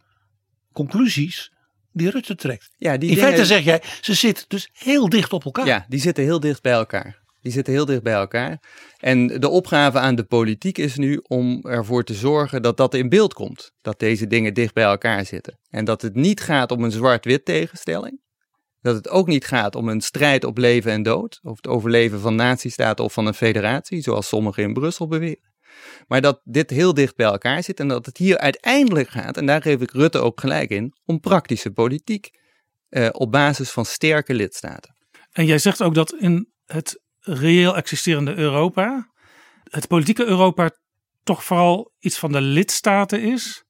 conclusies 0.74 1.52
die 1.92 2.10
Rutte 2.10 2.36
trekt. 2.36 2.72
Ja, 2.78 2.98
die 2.98 3.10
In 3.10 3.18
feite 3.18 3.46
zeg 3.46 3.64
jij, 3.64 3.82
ze 4.02 4.14
zitten 4.14 4.46
dus 4.48 4.70
heel 4.74 5.10
dicht 5.10 5.34
op 5.34 5.46
elkaar. 5.46 5.66
Ja, 5.66 5.86
die 5.90 6.00
zitten 6.00 6.24
heel 6.24 6.40
dicht 6.40 6.62
bij 6.62 6.74
elkaar. 6.74 7.24
Die 7.46 7.54
zitten 7.54 7.74
heel 7.74 7.86
dicht 7.86 8.04
bij 8.04 8.14
elkaar. 8.14 8.60
En 8.98 9.28
de 9.28 9.50
opgave 9.50 10.00
aan 10.00 10.16
de 10.16 10.24
politiek 10.24 10.78
is 10.78 10.96
nu 10.96 11.20
om 11.28 11.62
ervoor 11.62 12.04
te 12.04 12.14
zorgen 12.14 12.62
dat 12.62 12.78
dat 12.78 12.94
in 12.94 13.10
beeld 13.10 13.34
komt. 13.34 13.72
Dat 13.82 14.00
deze 14.00 14.28
dingen 14.28 14.54
dicht 14.54 14.74
bij 14.74 14.84
elkaar 14.84 15.26
zitten. 15.26 15.60
En 15.70 15.86
dat 15.86 16.02
het 16.02 16.16
niet 16.16 16.42
gaat 16.42 16.72
om 16.72 16.84
een 16.84 16.92
zwart-wit 16.92 17.46
tegenstelling. 17.46 18.22
Dat 18.82 18.96
het 18.96 19.10
ook 19.10 19.28
niet 19.28 19.46
gaat 19.46 19.76
om 19.76 19.90
een 19.90 20.02
strijd 20.02 20.44
op 20.44 20.58
leven 20.58 20.92
en 20.92 21.04
dood. 21.04 21.40
Of 21.42 21.56
het 21.56 21.68
overleven 21.68 22.20
van 22.20 22.36
nazistaten 22.36 23.06
of 23.06 23.14
van 23.14 23.26
een 23.26 23.34
federatie, 23.34 24.02
zoals 24.02 24.28
sommigen 24.28 24.64
in 24.64 24.74
Brussel 24.74 25.08
beweren. 25.08 25.54
Maar 26.08 26.22
dat 26.22 26.42
dit 26.44 26.70
heel 26.70 26.94
dicht 26.94 27.16
bij 27.16 27.26
elkaar 27.26 27.64
zit 27.64 27.80
en 27.80 27.88
dat 27.88 28.06
het 28.06 28.18
hier 28.18 28.38
uiteindelijk 28.38 29.10
gaat, 29.10 29.38
en 29.38 29.46
daar 29.46 29.62
geef 29.62 29.82
ik 29.82 29.92
Rutte 29.92 30.18
ook 30.18 30.40
gelijk 30.40 30.70
in, 30.70 30.94
om 31.06 31.20
praktische 31.20 31.72
politiek 31.72 32.30
eh, 32.90 33.10
op 33.12 33.32
basis 33.32 33.72
van 33.72 33.86
sterke 33.86 34.34
lidstaten. 34.34 34.96
En 35.32 35.46
jij 35.46 35.58
zegt 35.58 35.84
ook 35.84 35.96
dat 35.96 36.14
in 36.14 36.54
het 36.66 37.04
reëel 37.26 37.78
existerende 37.78 38.36
Europa, 38.36 39.10
het 39.64 39.88
politieke 39.88 40.26
Europa 40.26 40.72
toch 41.24 41.44
vooral 41.44 41.92
iets 42.00 42.20
van 42.20 42.32
de 42.32 42.42
lidstaten 42.42 43.22
is 43.22 43.64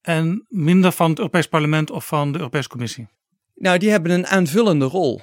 en 0.00 0.46
minder 0.48 0.92
van 0.92 1.10
het 1.10 1.18
Europees 1.18 1.46
Parlement 1.46 1.90
of 1.90 2.06
van 2.06 2.32
de 2.32 2.38
Europese 2.38 2.68
Commissie? 2.68 3.08
Nou, 3.54 3.78
die 3.78 3.90
hebben 3.90 4.10
een 4.10 4.26
aanvullende 4.26 4.84
rol 4.84 5.22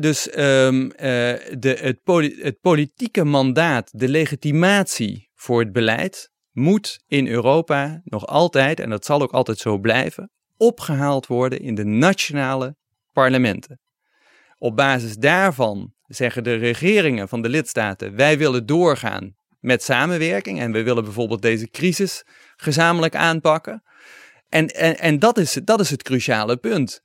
dus 0.00 0.38
um, 0.38 0.88
de, 0.88 1.76
het, 1.80 1.98
het, 2.42 2.60
politieke 2.60 3.24
mandaat, 3.24 3.90
de 3.98 4.08
legitimatie 4.08 5.30
voor 5.34 5.60
het 5.60 5.72
beleid, 5.72 6.30
moet 6.50 7.02
in 7.06 7.26
Europa 7.26 8.00
nog 8.04 8.26
altijd, 8.26 8.80
en 8.80 8.90
dat 8.90 9.04
zal 9.04 9.22
ook 9.22 9.32
altijd 9.32 9.58
zo 9.58 9.78
blijven, 9.78 10.30
opgehaald 10.56 11.26
worden 11.26 11.60
in 11.60 11.74
de 11.74 11.84
nationale 11.84 12.76
parlementen. 13.12 13.80
Op 14.58 14.76
basis 14.76 15.16
daarvan 15.16 15.92
zeggen 16.14 16.44
de 16.44 16.54
regeringen 16.54 17.28
van 17.28 17.42
de 17.42 17.48
lidstaten: 17.48 18.16
wij 18.16 18.38
willen 18.38 18.66
doorgaan 18.66 19.36
met 19.60 19.82
samenwerking 19.82 20.60
en 20.60 20.72
we 20.72 20.82
willen 20.82 21.04
bijvoorbeeld 21.04 21.42
deze 21.42 21.70
crisis 21.70 22.24
gezamenlijk 22.56 23.14
aanpakken. 23.14 23.82
En, 24.48 24.66
en, 24.66 24.98
en 24.98 25.18
dat, 25.18 25.38
is, 25.38 25.52
dat 25.64 25.80
is 25.80 25.90
het 25.90 26.02
cruciale 26.02 26.56
punt. 26.56 27.02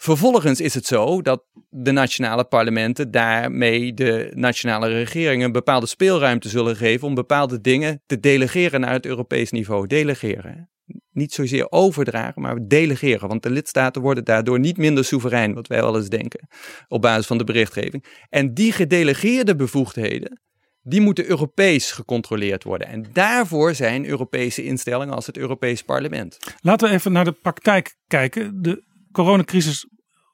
Vervolgens 0.00 0.60
is 0.60 0.74
het 0.74 0.86
zo 0.86 1.22
dat 1.22 1.44
de 1.70 1.92
nationale 1.92 2.44
parlementen 2.44 3.10
daarmee 3.10 3.94
de 3.94 4.30
nationale 4.34 4.88
regeringen 4.88 5.46
een 5.46 5.52
bepaalde 5.52 5.86
speelruimte 5.86 6.48
zullen 6.48 6.76
geven 6.76 7.06
om 7.06 7.14
bepaalde 7.14 7.60
dingen 7.60 8.02
te 8.06 8.20
delegeren 8.20 8.80
naar 8.80 8.92
het 8.92 9.06
Europees 9.06 9.50
niveau. 9.50 9.86
Delegeren. 9.86 10.70
Niet 11.12 11.32
zozeer 11.32 11.66
overdragen, 11.70 12.42
maar 12.42 12.56
delegeren. 12.66 13.28
Want 13.28 13.42
de 13.42 13.50
lidstaten 13.50 14.02
worden 14.02 14.24
daardoor 14.24 14.58
niet 14.58 14.76
minder 14.76 15.04
soeverein, 15.04 15.54
wat 15.54 15.66
wij 15.66 15.82
wel 15.82 15.96
eens 15.96 16.08
denken, 16.08 16.48
op 16.88 17.02
basis 17.02 17.26
van 17.26 17.38
de 17.38 17.44
berichtgeving. 17.44 18.04
En 18.28 18.54
die 18.54 18.72
gedelegeerde 18.72 19.56
bevoegdheden, 19.56 20.40
die 20.82 21.00
moeten 21.00 21.28
Europees 21.28 21.90
gecontroleerd 21.90 22.64
worden. 22.64 22.88
En 22.88 23.06
daarvoor 23.12 23.74
zijn 23.74 24.06
Europese 24.06 24.64
instellingen 24.64 25.14
als 25.14 25.26
het 25.26 25.36
Europees 25.36 25.82
Parlement. 25.82 26.36
Laten 26.60 26.88
we 26.88 26.94
even 26.94 27.12
naar 27.12 27.24
de 27.24 27.32
praktijk 27.32 27.96
kijken. 28.06 28.62
De 28.62 28.86
coronacrisis 29.12 29.86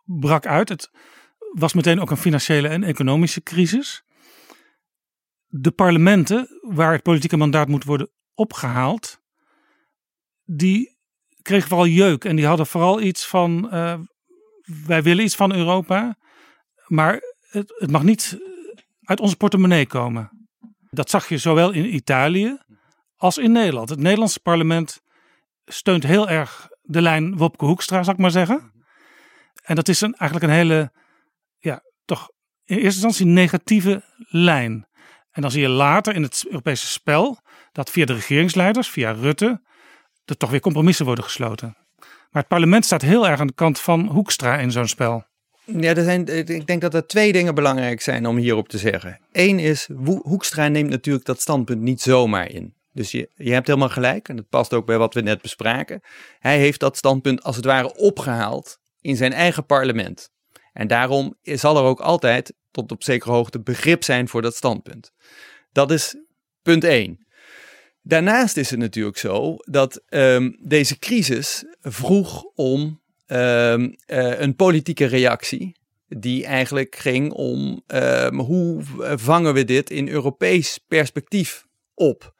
brak 0.04 0.46
uit. 0.46 0.68
Het 0.68 0.90
was 1.52 1.72
meteen 1.72 2.00
ook 2.00 2.10
een 2.10 2.16
financiële 2.16 2.68
en 2.68 2.82
economische 2.82 3.42
crisis. 3.42 4.04
De 5.46 5.70
parlementen, 5.70 6.48
waar 6.60 6.92
het 6.92 7.02
politieke 7.02 7.36
mandaat 7.36 7.68
moet 7.68 7.84
worden 7.84 8.10
opgehaald, 8.34 9.20
die 10.44 10.98
kregen 11.42 11.68
vooral 11.68 11.86
jeuk. 11.86 12.24
En 12.24 12.36
die 12.36 12.46
hadden 12.46 12.66
vooral 12.66 13.00
iets 13.00 13.26
van: 13.26 13.68
uh, 13.72 13.98
wij 14.86 15.02
willen 15.02 15.24
iets 15.24 15.36
van 15.36 15.54
Europa, 15.54 16.16
maar 16.86 17.20
het, 17.40 17.74
het 17.78 17.90
mag 17.90 18.02
niet 18.02 18.38
uit 19.02 19.20
onze 19.20 19.36
portemonnee 19.36 19.86
komen. 19.86 20.48
Dat 20.90 21.10
zag 21.10 21.28
je 21.28 21.38
zowel 21.38 21.72
in 21.72 21.94
Italië 21.94 22.58
als 23.16 23.38
in 23.38 23.52
Nederland. 23.52 23.88
Het 23.88 23.98
Nederlandse 23.98 24.40
parlement 24.40 25.00
steunt 25.64 26.02
heel 26.02 26.28
erg 26.28 26.68
de 26.86 27.02
lijn 27.02 27.36
Wopke 27.36 27.64
Hoekstra, 27.64 28.02
zal 28.02 28.12
ik 28.12 28.18
maar 28.18 28.30
zeggen. 28.30 28.72
En 29.62 29.74
dat 29.74 29.88
is 29.88 30.00
een, 30.00 30.14
eigenlijk 30.14 30.52
een 30.52 30.58
hele, 30.58 30.92
ja, 31.58 31.82
toch 32.04 32.30
in 32.64 32.76
eerste 32.76 33.06
instantie 33.06 33.26
negatieve 33.26 34.02
lijn. 34.28 34.86
En 35.30 35.42
dan 35.42 35.50
zie 35.50 35.60
je 35.60 35.68
later 35.68 36.14
in 36.14 36.22
het 36.22 36.44
Europese 36.46 36.86
spel 36.86 37.38
dat 37.72 37.90
via 37.90 38.04
de 38.04 38.14
regeringsleiders, 38.14 38.88
via 38.88 39.12
Rutte, 39.12 39.62
er 40.24 40.36
toch 40.36 40.50
weer 40.50 40.60
compromissen 40.60 41.06
worden 41.06 41.24
gesloten. 41.24 41.76
Maar 41.98 42.42
het 42.42 42.48
parlement 42.48 42.84
staat 42.84 43.02
heel 43.02 43.28
erg 43.28 43.40
aan 43.40 43.46
de 43.46 43.54
kant 43.54 43.80
van 43.80 44.06
Hoekstra 44.06 44.58
in 44.58 44.70
zo'n 44.70 44.88
spel. 44.88 45.24
Ja, 45.64 45.94
er 45.94 46.04
zijn, 46.04 46.26
ik 46.48 46.66
denk 46.66 46.80
dat 46.80 46.94
er 46.94 47.06
twee 47.06 47.32
dingen 47.32 47.54
belangrijk 47.54 48.00
zijn 48.00 48.26
om 48.26 48.36
hierop 48.36 48.68
te 48.68 48.78
zeggen. 48.78 49.20
Eén 49.32 49.58
is, 49.58 49.88
Hoekstra 50.22 50.68
neemt 50.68 50.90
natuurlijk 50.90 51.24
dat 51.24 51.40
standpunt 51.40 51.80
niet 51.80 52.00
zomaar 52.00 52.50
in. 52.50 52.74
Dus 52.94 53.10
je, 53.10 53.28
hebt 53.36 53.66
helemaal 53.66 53.88
gelijk, 53.88 54.28
en 54.28 54.36
dat 54.36 54.48
past 54.48 54.74
ook 54.74 54.86
bij 54.86 54.98
wat 54.98 55.14
we 55.14 55.20
net 55.20 55.42
bespraken. 55.42 56.00
Hij 56.38 56.58
heeft 56.58 56.80
dat 56.80 56.96
standpunt 56.96 57.42
als 57.42 57.56
het 57.56 57.64
ware 57.64 57.96
opgehaald 57.96 58.78
in 59.00 59.16
zijn 59.16 59.32
eigen 59.32 59.66
parlement. 59.66 60.30
En 60.72 60.86
daarom 60.86 61.36
zal 61.42 61.76
er 61.76 61.82
ook 61.82 62.00
altijd 62.00 62.54
tot 62.70 62.92
op 62.92 63.02
zekere 63.02 63.32
hoogte 63.32 63.60
begrip 63.60 64.04
zijn 64.04 64.28
voor 64.28 64.42
dat 64.42 64.54
standpunt. 64.54 65.12
Dat 65.72 65.90
is 65.90 66.16
Punt 66.62 66.84
1. 66.84 67.26
Daarnaast 68.02 68.56
is 68.56 68.70
het 68.70 68.78
natuurlijk 68.78 69.18
zo 69.18 69.56
dat 69.56 70.02
ehm, 70.08 70.50
deze 70.60 70.98
crisis 70.98 71.64
vroeg 71.80 72.42
om 72.54 73.00
ehm, 73.26 73.92
eh, 74.06 74.40
een 74.40 74.56
politieke 74.56 75.04
reactie. 75.04 75.76
Die 76.08 76.44
eigenlijk 76.44 76.96
ging 76.96 77.32
om 77.32 77.82
ehm, 77.86 78.34
hoe 78.34 78.82
vangen 79.16 79.54
we 79.54 79.64
dit 79.64 79.90
in 79.90 80.08
Europees 80.08 80.78
perspectief 80.88 81.66
op. 81.94 82.33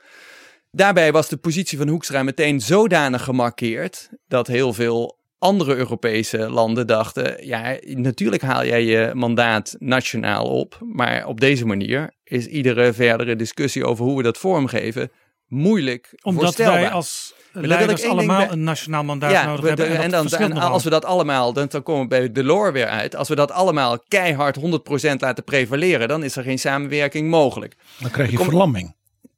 Daarbij 0.75 1.13
was 1.13 1.29
de 1.29 1.37
positie 1.37 1.79
van 1.79 1.89
Hoekstra 1.89 2.23
meteen 2.23 2.61
zodanig 2.61 3.25
gemarkeerd 3.25 4.09
dat 4.29 4.47
heel 4.47 4.73
veel 4.73 5.19
andere 5.39 5.75
Europese 5.77 6.39
landen 6.51 6.87
dachten: 6.87 7.47
ja, 7.47 7.77
natuurlijk 7.85 8.43
haal 8.43 8.65
jij 8.65 8.85
je 8.85 9.11
mandaat 9.15 9.77
nationaal 9.79 10.45
op, 10.47 10.79
maar 10.93 11.27
op 11.27 11.41
deze 11.41 11.67
manier 11.67 12.11
is 12.25 12.47
iedere 12.47 12.93
verdere 12.93 13.37
discussie 13.37 13.85
over 13.87 14.05
hoe 14.05 14.17
we 14.17 14.23
dat 14.23 14.39
vormgeven 14.39 15.11
moeilijk 15.47 16.19
Omdat 16.23 16.57
wij 16.57 16.91
als 16.91 17.35
leiders 17.53 18.05
allemaal 18.05 18.39
bij- 18.47 18.51
een 18.51 18.63
nationaal 18.65 19.05
mandaat 19.05 19.31
Ja, 19.31 19.47
nodig 19.47 19.61
we- 19.61 19.69
hebben. 19.69 19.87
En, 19.97 20.11
dan, 20.11 20.29
en 20.31 20.53
als 20.57 20.85
we 20.85 20.91
dat 20.91 21.05
allemaal, 21.05 21.53
dan, 21.53 21.67
dan 21.71 21.83
komen 21.83 22.03
we 22.03 22.09
bij 22.09 22.33
Delors 22.33 22.73
weer 22.73 22.87
uit. 22.87 23.17
Als 23.17 23.29
we 23.29 23.35
dat 23.35 23.51
allemaal 23.53 23.99
keihard 24.09 24.57
100% 24.57 25.21
laten 25.21 25.45
prevaleren, 25.45 26.09
dan 26.09 26.23
is 26.25 26.37
er 26.37 26.43
geen 26.43 26.59
samenwerking 26.59 27.31
mogelijk. 27.31 27.77
Dan 28.01 28.11
krijg 28.11 28.31
je 28.31 28.37
Kom- 28.37 28.45
verlamming. 28.45 28.95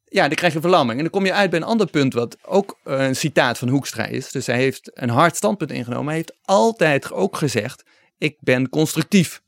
Ja, 0.09 0.27
dan 0.27 0.35
krijg 0.35 0.53
je 0.53 0.59
verlamming. 0.59 0.97
En 0.97 1.03
dan 1.03 1.11
kom 1.11 1.25
je 1.25 1.33
uit 1.33 1.49
bij 1.49 1.59
een 1.59 1.65
ander 1.65 1.87
punt, 1.87 2.13
wat 2.13 2.37
ook 2.45 2.79
eh, 2.83 3.05
een 3.05 3.15
citaat 3.15 3.57
van 3.57 3.67
Hoekstra 3.67 4.05
is. 4.05 4.31
Dus 4.31 4.45
hij 4.45 4.57
heeft 4.57 4.91
een 4.93 5.09
hard 5.09 5.35
standpunt 5.35 5.71
ingenomen. 5.71 6.05
Hij 6.05 6.15
heeft 6.15 6.37
altijd 6.41 7.11
ook 7.11 7.37
gezegd: 7.37 7.83
Ik 8.17 8.37
ben 8.39 8.69
constructief. 8.69 9.41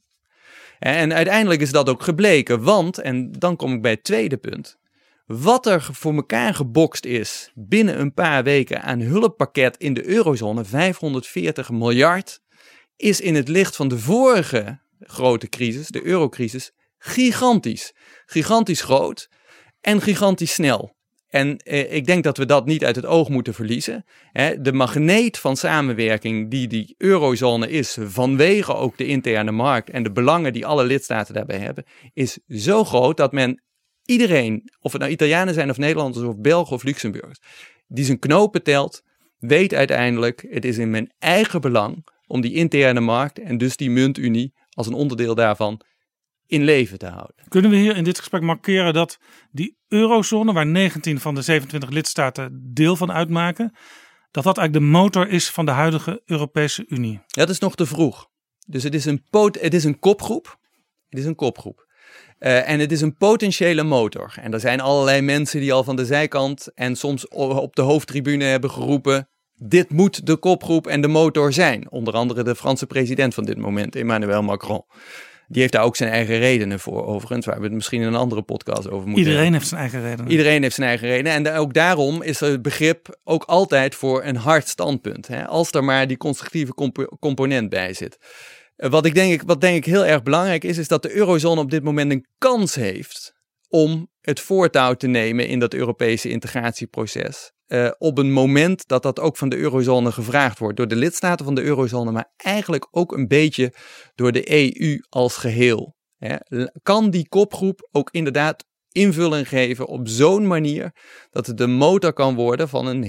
En 0.80 1.14
uiteindelijk 1.14 1.62
is 1.62 1.72
dat 1.72 1.90
ook 1.90 2.04
gebleken, 2.04 2.64
want, 2.64 2.98
en 2.98 3.32
dan 3.32 3.56
kom 3.56 3.74
ik 3.74 3.82
bij 3.82 3.92
het 3.92 4.04
tweede 4.04 4.38
punt. 4.38 4.78
Wat 5.26 5.66
er 5.66 5.88
voor 5.92 6.14
elkaar 6.16 6.54
gebokst 6.54 7.06
is 7.06 7.52
binnen 7.56 8.00
een 8.00 8.14
paar 8.14 8.44
weken 8.44 8.82
aan 8.82 9.00
hulppakket 9.00 9.78
in 9.78 9.94
de 9.94 10.08
eurozone, 10.08 10.64
540 10.66 11.70
miljard, 11.70 12.42
is 12.96 13.22
in 13.22 13.36
het 13.36 13.48
licht 13.48 13.76
van 13.76 13.88
de 13.88 14.00
vorige 14.00 14.80
grote 15.00 15.50
crisis, 15.50 15.88
de 15.88 16.06
eurocrisis, 16.06 16.72
gigantisch. 16.98 17.94
Gigantisch 18.26 18.82
groot 18.82 19.30
en 19.82 20.02
gigantisch 20.02 20.54
snel. 20.54 20.98
En 21.30 21.58
eh, 21.58 21.94
ik 21.94 22.06
denk 22.06 22.24
dat 22.24 22.38
we 22.38 22.46
dat 22.46 22.66
niet 22.66 22.86
uit 22.86 22.96
het 22.96 23.06
oog 23.06 23.30
moeten 23.30 23.54
verliezen. 23.54 24.06
Hè, 24.32 24.62
de 24.62 24.74
magneet 24.74 25.38
van 25.38 25.58
samenwerking 25.58 26.52
die 26.52 26.68
die 26.68 26.96
eurozone 26.98 27.70
is, 27.70 27.98
vanwege 28.02 28.76
ook 28.76 28.98
de 28.98 29.06
interne 29.06 29.52
markt 29.52 29.90
en 29.90 30.04
de 30.04 30.12
belangen 30.12 30.54
die 30.54 30.66
alle 30.66 30.84
lidstaten 30.84 31.34
daarbij 31.34 31.60
hebben, 31.60 31.86
is 32.14 32.40
zo 32.48 32.84
groot 32.84 33.18
dat 33.18 33.32
men 33.32 33.64
iedereen, 34.06 34.72
of 34.80 34.92
het 34.92 35.02
nou 35.02 35.14
Italianen 35.14 35.54
zijn 35.54 35.70
of 35.70 35.78
Nederlanders 35.78 36.26
of 36.26 36.38
Belgen 36.38 36.76
of 36.76 36.84
Luxemburgers, 36.84 37.40
die 37.88 38.06
zijn 38.06 38.20
knopen 38.20 38.64
telt, 38.64 39.02
weet 39.38 39.74
uiteindelijk, 39.74 40.46
het 40.50 40.66
is 40.66 40.78
in 40.78 40.90
mijn 40.90 41.14
eigen 41.20 41.62
belang 41.62 42.08
om 42.28 42.42
die 42.42 42.54
interne 42.54 43.00
markt 43.00 43.40
en 43.40 43.58
dus 43.58 43.76
die 43.76 43.90
muntunie 43.90 44.54
als 44.70 44.88
een 44.88 44.94
onderdeel 44.94 45.36
daarvan 45.36 45.82
in 46.50 46.64
leven 46.64 46.98
te 46.98 47.08
houden. 47.08 47.36
Kunnen 47.48 47.72
we 47.72 47.78
hier 47.78 47.96
in 47.96 48.04
dit 48.04 48.18
gesprek 48.18 48.42
markeren 48.42 48.94
dat 48.94 49.20
die 49.52 49.78
eurozone, 49.88 50.54
waar 50.54 50.66
19 50.66 51.20
van 51.20 51.36
de 51.36 51.42
27 51.42 51.90
lidstaten 51.90 52.62
deel 52.74 52.96
van 52.96 53.12
uitmaken, 53.12 53.76
dat 54.32 54.44
dat 54.44 54.58
eigenlijk 54.58 54.86
de 54.86 54.92
motor 54.92 55.28
is 55.28 55.50
van 55.50 55.66
de 55.66 55.72
huidige 55.72 56.22
Europese 56.26 56.86
Unie? 56.88 57.14
Ja, 57.14 57.42
dat 57.42 57.50
is 57.50 57.60
nog 57.60 57.76
te 57.76 57.86
vroeg. 57.86 58.28
Dus 58.68 58.84
het 58.84 58.94
is 58.94 59.06
een, 59.06 59.24
pot, 59.30 59.62
het 59.62 59.74
is 59.74 59.84
een 59.84 60.00
kopgroep. 60.00 60.58
Het 61.10 61.20
is 61.20 61.26
een 61.26 61.36
kopgroep. 61.36 61.88
Eh, 62.40 62.70
en 62.70 62.80
het 62.80 62.92
is 62.92 63.02
een 63.02 63.18
potentiële 63.18 63.84
motor. 63.84 64.34
En 64.42 64.54
er 64.54 64.60
zijn 64.60 64.80
allerlei 64.80 65.22
mensen 65.22 65.60
die 65.60 65.74
al 65.74 65.84
van 65.84 65.96
de 65.96 66.06
zijkant 66.06 66.72
en 66.76 66.96
soms 66.96 67.28
op 67.28 67.76
de 67.76 67.82
hoofdtribune 67.82 68.44
hebben 68.44 68.72
geroepen. 68.72 69.30
Dit 69.56 69.90
moet 69.90 70.26
de 70.26 70.38
kopgroep 70.38 70.88
en 70.88 71.02
de 71.02 71.08
motor 71.08 71.54
zijn. 71.54 71.92
Onder 71.92 72.14
andere 72.14 72.44
de 72.44 72.56
Franse 72.56 72.86
president 72.86 73.34
van 73.34 73.46
dit 73.46 73.58
moment, 73.58 73.96
Emmanuel 73.96 74.42
Macron. 74.42 74.86
Die 75.52 75.62
heeft 75.62 75.74
daar 75.74 75.84
ook 75.84 75.96
zijn 75.96 76.10
eigen 76.12 76.38
redenen 76.40 76.80
voor, 76.80 77.06
overigens, 77.06 77.46
waar 77.46 77.58
we 77.58 77.64
het 77.64 77.74
misschien 77.74 78.02
in 78.02 78.08
een 78.08 78.16
andere 78.16 78.42
podcast 78.42 78.90
over 78.90 79.08
moeten 79.08 79.26
Iedereen 79.26 79.54
heeft 79.54 79.68
zijn 79.68 79.82
eigen 79.82 80.02
reden. 80.02 80.32
Iedereen 80.32 80.62
heeft 80.62 80.76
zijn 80.76 80.88
eigen 80.88 81.08
reden. 81.08 81.32
En 81.32 81.52
ook 81.54 81.74
daarom 81.74 82.22
is 82.22 82.40
het 82.40 82.62
begrip 82.62 83.20
ook 83.24 83.44
altijd 83.44 83.96
voor 83.96 84.24
een 84.24 84.36
hard 84.36 84.68
standpunt. 84.68 85.28
Hè? 85.28 85.48
Als 85.48 85.72
er 85.72 85.84
maar 85.84 86.08
die 86.08 86.18
constructieve 86.18 86.74
compo- 86.74 87.18
component 87.20 87.70
bij 87.70 87.94
zit. 87.94 88.18
Eh, 88.76 88.90
Wat, 88.90 89.06
ik 89.06 89.14
denk, 89.14 89.42
wat 89.46 89.62
denk 89.62 89.76
ik 89.76 89.86
heel 89.86 90.06
erg 90.06 90.24
belangrijk 90.24 90.64
is, 90.64 90.78
is 90.78 90.88
dat 90.88 91.02
de 91.02 91.12
eurozone 91.16 91.62
op 91.62 91.72
dit 91.72 91.84
moment 91.84 92.12
een 92.12 92.26
kans 92.38 92.76
heeft 92.76 93.34
om 93.70 94.10
het 94.30 94.40
voortouw 94.40 94.94
te 94.94 95.08
nemen 95.08 95.48
in 95.48 95.60
dat 95.60 95.74
Europese 95.74 96.30
integratieproces. 96.30 97.52
Eh, 97.66 97.92
op 97.98 98.18
een 98.18 98.32
moment 98.32 98.88
dat 98.88 99.04
dat 99.04 99.20
ook 99.20 99.38
van 99.38 99.50
de 99.50 99.58
eurozone 99.58 100.12
gevraagd 100.12 100.60
wordt. 100.60 100.78
Door 100.78 100.88
de 100.88 100.96
lidstaten 100.96 101.46
van 101.46 101.56
de 101.56 101.62
eurozone, 101.62 102.12
maar 102.12 102.32
eigenlijk 102.38 102.88
ook 102.92 103.12
een 103.18 103.28
beetje 103.28 103.74
door 104.16 104.32
de 104.32 104.52
EU 104.52 105.00
als 105.10 105.38
geheel. 105.38 105.96
Hè. 106.18 106.36
Kan 106.84 107.10
die 107.10 107.28
kopgroep 107.28 107.88
ook 107.92 108.10
inderdaad 108.12 108.66
invulling 108.92 109.48
geven 109.48 109.88
op 109.88 110.08
zo'n 110.08 110.48
manier 110.48 110.92
dat 111.30 111.48
het 111.48 111.58
de 111.58 111.68
motor 111.68 112.14
kan 112.14 112.36
worden 112.36 112.70
van 112.70 112.88
een 112.88 113.04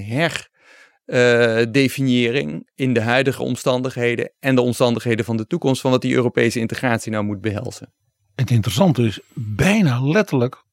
herdefiniëring 1.05 2.69
in 2.75 2.93
de 2.93 3.01
huidige 3.01 3.43
omstandigheden 3.43 4.33
en 4.39 4.55
de 4.55 4.61
omstandigheden 4.61 5.25
van 5.25 5.37
de 5.37 5.47
toekomst 5.47 5.81
van 5.81 5.91
wat 5.91 6.01
die 6.01 6.15
Europese 6.15 6.59
integratie 6.59 7.11
nou 7.11 7.23
moet 7.23 7.41
behelzen. 7.41 7.93
Het 8.35 8.51
interessante 8.51 9.03
is, 9.03 9.19
bijna 9.33 10.01
letterlijk 10.01 10.63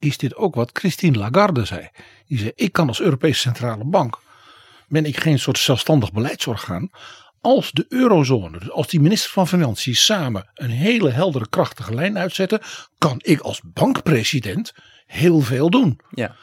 is 0.00 0.18
dit 0.18 0.36
ook 0.36 0.54
wat 0.54 0.70
Christine 0.72 1.18
Lagarde 1.18 1.64
zei. 1.64 1.88
Die 2.26 2.38
zei, 2.38 2.52
ik 2.54 2.72
kan 2.72 2.88
als 2.88 3.00
Europese 3.00 3.40
Centrale 3.40 3.84
Bank, 3.84 4.18
ben 4.88 5.04
ik 5.04 5.16
geen 5.16 5.38
soort 5.38 5.58
zelfstandig 5.58 6.12
beleidsorgaan. 6.12 6.90
Als 7.40 7.70
de 7.70 7.86
eurozone, 7.88 8.58
dus 8.58 8.70
als 8.70 8.86
die 8.86 9.00
minister 9.00 9.30
van 9.30 9.48
Financiën 9.48 9.96
samen 9.96 10.50
een 10.54 10.70
hele 10.70 11.10
heldere 11.10 11.48
krachtige 11.48 11.94
lijn 11.94 12.18
uitzetten, 12.18 12.60
kan 12.98 13.20
ik 13.22 13.40
als 13.40 13.60
bankpresident 13.64 14.74
heel 15.06 15.40
veel 15.40 15.70
doen. 15.70 16.00
Ja, 16.10 16.36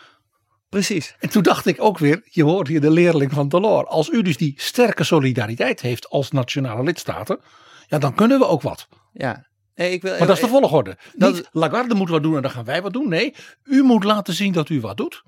precies. 0.70 1.15
En 1.20 1.30
toen 1.30 1.43
dacht 1.43 1.65
ik 1.65 1.82
ook 1.82 1.98
weer, 1.98 2.22
je 2.30 2.43
hoort 2.43 2.67
hier 2.67 2.82
de 2.82 2.91
leerling 2.91 3.32
van 3.32 3.50
Delors. 3.50 3.89
Als 3.89 4.10
u 4.10 4.22
dus 4.22 4.38
die 4.38 4.54
sterke 4.58 5.04
solidariteit 5.04 5.82
heeft 5.82 6.10
als 6.10 6.32
nationale 6.32 6.84
lidstaten, 6.84 7.39
ja 7.88 7.98
dan 7.98 8.15
kunnen 8.15 8.39
we 8.39 8.46
ook 8.46 8.62
wat. 8.62 8.88
Ja. 9.13 9.46
Nee, 9.77 9.91
ik 9.91 10.01
wil, 10.01 10.17
Maar 10.17 10.27
dat 10.27 10.35
is 10.35 10.41
de 10.41 10.49
volgorde. 10.49 10.97
dat 11.15 11.33
Niet 11.33 11.49
Lagarde 11.51 11.95
moet 11.95 12.09
wat 12.09 12.23
doen 12.23 12.35
en 12.35 12.41
dan 12.41 12.51
gaan 12.51 12.65
wij 12.65 12.81
wat 12.81 12.93
doen. 12.93 13.09
Nee, 13.09 13.35
u 13.63 13.83
moet 13.83 14.03
laten 14.03 14.33
zien 14.33 14.51
dat 14.51 14.69
u 14.69 14.79
wat 14.79 14.97
doet. 14.97 15.23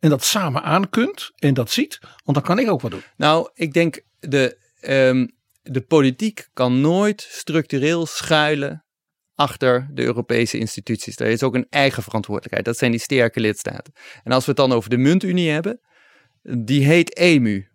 En 0.00 0.10
dat 0.10 0.24
samen 0.24 0.62
aan 0.62 0.88
kunt 0.88 1.30
en 1.36 1.54
dat 1.54 1.70
ziet. 1.70 1.98
Want 2.00 2.36
dan 2.36 2.42
kan 2.42 2.58
ik 2.58 2.70
ook 2.70 2.80
wat 2.80 2.90
doen. 2.90 3.02
Nou, 3.16 3.50
ik 3.54 3.72
denk 3.72 4.00
de, 4.18 4.58
ehm, 4.80 5.26
de 5.62 5.80
politiek 5.80 6.48
kan 6.52 6.80
nooit 6.80 7.26
structureel 7.30 8.06
schuilen 8.06 8.84
achter 9.34 9.88
de 9.92 10.02
Europese 10.02 10.58
instituties. 10.58 11.16
Daar 11.16 11.28
is 11.28 11.42
ook 11.42 11.54
een 11.54 11.66
eigen 11.70 12.02
verantwoordelijkheid. 12.02 12.64
Dat 12.64 12.76
zijn 12.76 12.90
die 12.90 13.00
sterke 13.00 13.40
lidstaten. 13.40 13.92
En 14.24 14.32
als 14.32 14.44
we 14.44 14.50
het 14.50 14.60
dan 14.60 14.72
over 14.72 14.90
de 14.90 14.96
muntunie 14.96 15.50
hebben, 15.50 15.80
die 16.42 16.84
heet 16.84 17.14
EMU. 17.14 17.66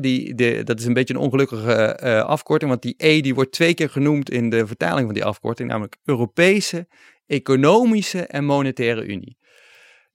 Die, 0.00 0.34
de, 0.34 0.62
dat 0.64 0.78
is 0.78 0.84
een 0.84 0.92
beetje 0.92 1.14
een 1.14 1.20
ongelukkige 1.20 1.72
eh, 1.72 2.24
afkorting, 2.24 2.70
want 2.70 2.82
die 2.82 2.94
E 2.96 3.20
die 3.20 3.34
wordt 3.34 3.52
twee 3.52 3.74
keer 3.74 3.90
genoemd 3.90 4.30
in 4.30 4.50
de 4.50 4.66
vertaling 4.66 5.04
van 5.04 5.14
die 5.14 5.24
afkorting, 5.24 5.68
namelijk 5.68 5.96
Europese, 6.04 6.88
Economische 7.26 8.26
en 8.26 8.44
Monetaire 8.44 9.04
Unie. 9.04 9.38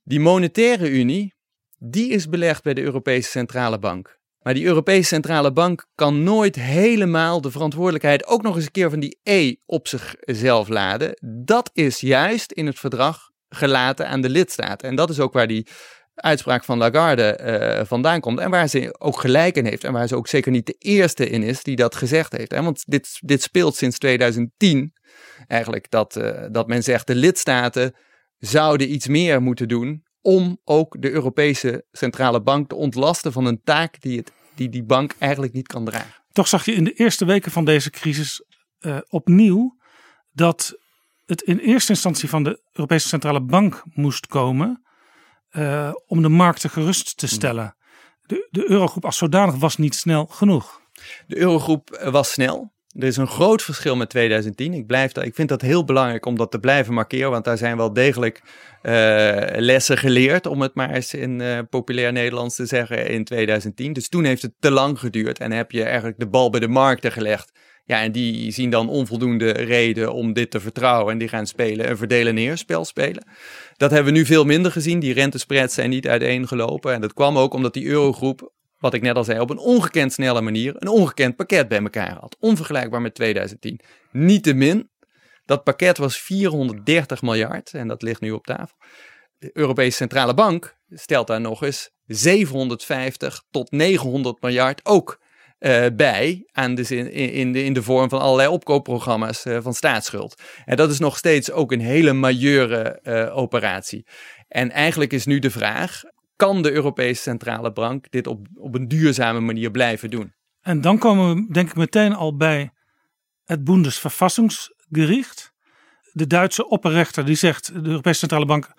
Die 0.04 0.20
Monetaire 0.20 0.90
Unie, 0.90 1.34
die 1.78 2.10
is 2.10 2.30
belegd 2.30 2.64
bij 2.64 2.74
de 2.74 2.82
Europese 2.82 3.30
Centrale 3.30 3.80
Bank. 3.80 4.20
Maar 4.40 4.54
die 4.54 4.66
Europese 4.66 5.08
Centrale 5.08 5.52
Bank 5.52 5.88
kan 5.96 6.24
nooit 6.24 6.56
helemaal 6.56 7.42
de 7.42 7.52
verantwoordelijkheid 7.52 8.26
ook 8.26 8.42
nog 8.42 8.56
eens 8.56 8.66
een 8.66 8.72
keer 8.72 8.90
van 8.90 9.00
die 9.00 9.20
E 9.24 9.56
op 9.66 9.88
zichzelf 9.88 10.68
laden. 10.68 11.18
Dat 11.46 11.70
is 11.74 12.00
juist 12.00 12.52
in 12.52 12.66
het 12.66 12.80
verdrag 12.80 13.30
gelaten 13.50 14.08
aan 14.08 14.22
de 14.22 14.30
lidstaten. 14.30 14.90
En 14.90 14.96
dat 14.96 15.10
is 15.10 15.20
ook 15.20 15.34
waar 15.34 15.48
die 15.48 15.68
uitspraak 16.22 16.64
van 16.64 16.78
Lagarde 16.78 17.24
eh, 17.24 17.86
vandaan 17.86 18.20
komt. 18.20 18.40
En 18.40 18.50
waar 18.50 18.68
ze 18.68 18.96
ook 19.00 19.20
gelijk 19.20 19.56
in 19.56 19.66
heeft. 19.66 19.84
En 19.84 19.94
waar 19.94 20.08
ze 20.08 20.16
ook 20.16 20.28
zeker 20.28 20.52
niet 20.52 20.66
de 20.66 20.76
eerste 20.78 21.30
in 21.30 21.44
is 21.44 21.64
die 21.64 21.76
dat 21.76 21.96
gezegd 21.96 22.32
heeft. 22.32 22.52
Hè? 22.52 22.64
Want 22.64 22.84
dit, 22.86 23.18
dit 23.20 23.42
speelt 23.42 23.76
sinds 23.76 23.98
2010 23.98 24.94
eigenlijk 25.48 25.90
dat, 25.90 26.16
eh, 26.16 26.46
dat 26.52 26.68
men 26.68 26.84
zegt 26.84 27.08
de 27.08 27.16
lidstaten 27.16 27.96
zouden 28.38 28.92
iets 28.92 29.08
meer 29.08 29.42
moeten 29.42 29.68
doen 29.68 30.04
om 30.22 30.60
ook 30.64 31.02
de 31.02 31.12
Europese 31.12 31.86
Centrale 31.92 32.42
Bank 32.42 32.70
te 32.70 32.76
ontlasten 32.76 33.32
van 33.32 33.46
een 33.46 33.62
taak 33.64 34.02
die 34.02 34.18
het, 34.18 34.32
die, 34.56 34.70
die 34.70 34.84
bank 34.84 35.16
eigenlijk 35.20 35.54
niet 35.54 35.68
kan 35.68 35.86
dragen. 35.86 36.14
Toch 36.32 36.48
zag 36.48 36.66
je 36.66 36.74
in 36.74 36.84
de 36.84 36.94
eerste 36.94 37.26
weken 37.26 37.52
van 37.52 37.66
deze 37.66 37.90
crisis 37.90 38.44
eh, 38.80 38.98
opnieuw 39.10 39.78
dat 40.32 40.78
het 41.26 41.42
in 41.42 41.58
eerste 41.58 41.92
instantie 41.92 42.30
van 42.30 42.44
de 42.44 42.62
Europese 42.72 43.08
Centrale 43.08 43.42
Bank 43.42 43.84
moest 43.94 44.28
komen 44.28 44.84
eh, 45.50 45.92
om 46.08 46.22
de 46.22 46.30
markten 46.30 46.70
gerust 46.70 47.18
te 47.18 47.28
stellen. 47.28 47.76
De, 48.26 48.48
de 48.52 48.70
eurogroep 48.70 49.06
als 49.06 49.18
zodanig 49.18 49.56
was 49.56 49.78
niet 49.78 49.96
snel 49.96 50.26
genoeg. 50.26 50.82
De 51.28 51.38
eurogroep 51.38 51.92
eh, 51.92 52.12
was 52.12 52.32
snel. 52.32 52.72
Er 52.90 53.08
is 53.08 53.18
een 53.18 53.28
groot 53.28 53.62
verschil 53.62 53.96
met 53.96 54.10
2010. 54.10 54.74
Ik, 54.74 54.88
blijf 54.88 55.12
dat, 55.12 55.26
ik 55.26 55.36
vind 55.36 55.50
dat 55.50 55.62
heel 55.62 55.84
belangrijk 55.84 56.26
om 56.26 56.38
dat 56.38 56.52
te 56.52 56.60
blijven 56.60 56.94
markeren, 56.94 57.32
want 57.32 57.46
daar 57.46 57.58
zijn 57.58 57.78
wel 57.78 57.94
degelijk 57.94 58.42
uh, 58.84 58.92
lessen 59.56 59.98
geleerd, 59.98 60.46
om 60.46 60.62
het 60.62 60.76
maar 60.76 60.90
eens 60.90 61.14
in 61.14 61.40
uh, 61.40 61.60
populair 61.70 62.12
Nederlands 62.12 62.56
te 62.56 62.66
zeggen, 62.66 63.08
in 63.08 63.24
2010. 63.24 63.94
Dus 63.94 64.10
toen 64.10 64.24
heeft 64.24 64.42
het 64.42 64.54
te 64.60 64.72
lang 64.72 65.00
geduurd 65.00 65.40
en 65.40 65.52
heb 65.52 65.72
je 65.72 65.84
eigenlijk 65.84 66.20
de 66.20 66.28
bal 66.28 66.50
bij 66.50 66.60
de 66.60 66.68
markten 66.68 67.12
gelegd. 67.12 67.52
Ja, 67.90 68.02
en 68.02 68.12
die 68.12 68.52
zien 68.52 68.70
dan 68.70 68.90
onvoldoende 68.90 69.52
reden 69.52 70.14
om 70.14 70.34
dit 70.34 70.52
te 70.52 70.60
vertrouwen. 70.60 71.12
En 71.12 71.18
die 71.18 71.28
gaan 71.28 71.48
spelen 71.48 71.90
een 71.90 71.98
verdelen 71.98 72.34
neerspel 72.34 72.86
spelen. 72.86 73.28
Dat 73.80 73.92
hebben 73.92 74.14
we 74.14 74.20
nu 74.20 74.26
veel 74.26 74.46
minder 74.46 74.72
gezien. 74.72 75.00
Die 75.00 75.14
rentespreads 75.14 75.74
zijn 75.74 75.90
niet 75.90 76.08
uiteengelopen. 76.08 76.94
En 76.94 77.02
dat 77.02 77.14
kwam 77.14 77.38
ook 77.38 77.54
omdat 77.54 77.74
die 77.74 77.86
eurogroep, 77.86 78.54
wat 78.78 78.94
ik 78.94 79.02
net 79.02 79.16
al 79.16 79.24
zei, 79.24 79.40
op 79.40 79.50
een 79.50 79.58
ongekend 79.58 80.14
snelle 80.14 80.42
manier 80.42 80.76
een 80.78 80.88
ongekend 80.88 81.36
pakket 81.36 81.68
bij 81.68 81.80
elkaar 81.80 82.18
had. 82.20 82.38
Onvergelijkbaar 82.40 83.02
met 83.02 83.16
2010. 83.16 83.80
Niettemin, 84.12 84.90
dat 85.46 85.64
pakket 85.64 85.98
was 85.98 86.18
430 86.18 87.22
miljard 87.22 87.74
en 87.74 87.88
dat 87.88 88.02
ligt 88.02 88.22
nu 88.22 88.32
op 88.32 88.46
tafel. 88.46 88.78
De 89.38 89.50
Europese 89.54 89.98
Centrale 89.98 90.34
Bank 90.34 90.78
stelt 90.90 91.28
daar 91.28 91.42
nog 91.42 91.64
eens 91.64 91.92
750 92.06 93.44
tot 93.52 93.72
900 93.72 94.42
miljard 94.42 94.86
ook 94.86 95.19
uh, 95.60 95.86
bij 95.94 96.48
aan 96.52 96.76
de, 96.76 96.96
in, 96.96 97.12
in, 97.12 97.52
de, 97.52 97.64
in 97.64 97.74
de 97.74 97.84
vorm 97.84 98.10
van 98.10 98.20
allerlei 98.20 98.50
opkoopprogramma's 98.50 99.46
uh, 99.46 99.58
van 99.62 99.74
staatsschuld. 99.74 100.42
En 100.66 100.76
dat 100.76 100.92
is 100.92 101.00
nog 101.00 101.18
steeds 101.18 101.52
ook 101.52 101.72
een 101.72 101.82
hele 101.82 102.14
majeure 102.14 103.00
uh, 103.04 103.38
operatie. 103.38 104.06
En 104.48 104.72
eigenlijk 104.72 105.14
is 105.14 105.26
nu 105.26 105.40
de 105.40 105.52
vraag: 105.52 106.02
kan 106.36 106.62
de 106.62 106.72
Europese 106.72 107.22
Centrale 107.22 107.72
Bank 107.72 108.12
dit 108.12 108.28
op, 108.28 108.48
op 108.56 108.76
een 108.76 108.88
duurzame 108.88 109.40
manier 109.40 109.72
blijven 109.72 110.10
doen? 110.10 110.34
En 110.62 110.82
dan 110.82 110.98
komen 110.98 111.36
we, 111.36 111.54
denk 111.54 111.70
ik, 111.70 111.76
meteen 111.76 112.14
al 112.14 112.36
bij 112.36 112.72
het 113.44 113.64
Bundesverfassungsgericht. 113.64 115.54
De 116.12 116.28
Duitse 116.28 116.68
opperrechter 116.68 117.26
die 117.26 117.36
zegt: 117.36 117.84
de 117.84 117.90
Europese 117.90 118.20
Centrale 118.20 118.46
Bank 118.46 118.74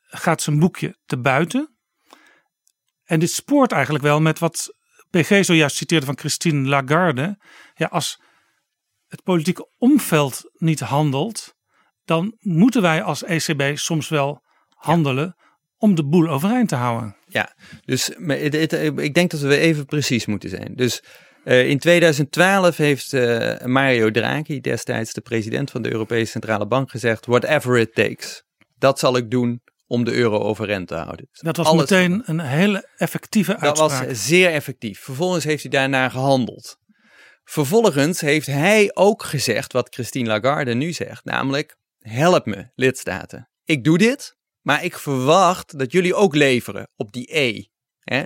gaat 0.00 0.42
zijn 0.42 0.58
boekje 0.58 0.96
te 1.04 1.18
buiten. 1.18 1.76
En 3.04 3.20
dit 3.20 3.30
spoort 3.30 3.72
eigenlijk 3.72 4.04
wel 4.04 4.20
met 4.20 4.38
wat 4.38 4.74
PG 5.12 5.44
zojuist 5.44 5.76
citeerde 5.76 6.06
van 6.06 6.18
Christine 6.18 6.68
Lagarde. 6.68 7.38
Ja, 7.74 7.86
als 7.86 8.20
het 9.08 9.22
politieke 9.22 9.68
omveld 9.78 10.50
niet 10.52 10.80
handelt, 10.80 11.54
dan 12.04 12.36
moeten 12.38 12.82
wij 12.82 13.02
als 13.02 13.24
ECB 13.24 13.76
soms 13.76 14.08
wel 14.08 14.42
handelen 14.68 15.36
om 15.76 15.94
de 15.94 16.04
boel 16.04 16.28
overeind 16.28 16.68
te 16.68 16.74
houden. 16.74 17.16
Ja, 17.26 17.54
dus 17.84 18.08
ik 18.96 19.14
denk 19.14 19.30
dat 19.30 19.40
we 19.40 19.56
even 19.56 19.86
precies 19.86 20.26
moeten 20.26 20.50
zijn. 20.50 20.72
Dus 20.74 21.02
uh, 21.44 21.68
in 21.68 21.78
2012 21.78 22.76
heeft 22.76 23.12
uh, 23.12 23.58
Mario 23.64 24.10
Draghi, 24.10 24.60
destijds 24.60 25.12
de 25.12 25.20
president 25.20 25.70
van 25.70 25.82
de 25.82 25.92
Europese 25.92 26.30
Centrale 26.30 26.66
Bank, 26.66 26.90
gezegd: 26.90 27.26
whatever 27.26 27.78
it 27.78 27.94
takes. 27.94 28.42
Dat 28.78 28.98
zal 28.98 29.16
ik 29.16 29.30
doen 29.30 29.62
om 29.92 30.04
de 30.04 30.12
euro 30.12 30.38
overeind 30.38 30.88
te 30.88 30.94
houden. 30.94 31.28
Dat 31.32 31.56
was 31.56 31.72
meteen 31.72 32.22
een 32.24 32.40
hele 32.40 32.88
effectieve 32.96 33.56
uitspraak. 33.56 33.90
Dat 33.90 34.06
was 34.08 34.26
zeer 34.26 34.50
effectief. 34.50 35.00
Vervolgens 35.00 35.44
heeft 35.44 35.62
hij 35.62 35.70
daarna 35.70 36.08
gehandeld. 36.08 36.76
Vervolgens 37.44 38.20
heeft 38.20 38.46
hij 38.46 38.90
ook 38.94 39.22
gezegd 39.22 39.72
wat 39.72 39.94
Christine 39.94 40.28
Lagarde 40.28 40.74
nu 40.74 40.92
zegt, 40.92 41.24
namelijk 41.24 41.76
help 41.98 42.46
me 42.46 42.70
lidstaten. 42.74 43.50
Ik 43.64 43.84
doe 43.84 43.98
dit, 43.98 44.36
maar 44.60 44.84
ik 44.84 44.98
verwacht 44.98 45.78
dat 45.78 45.92
jullie 45.92 46.14
ook 46.14 46.34
leveren 46.34 46.88
op 46.96 47.12
die 47.12 47.38
E. 47.38 47.64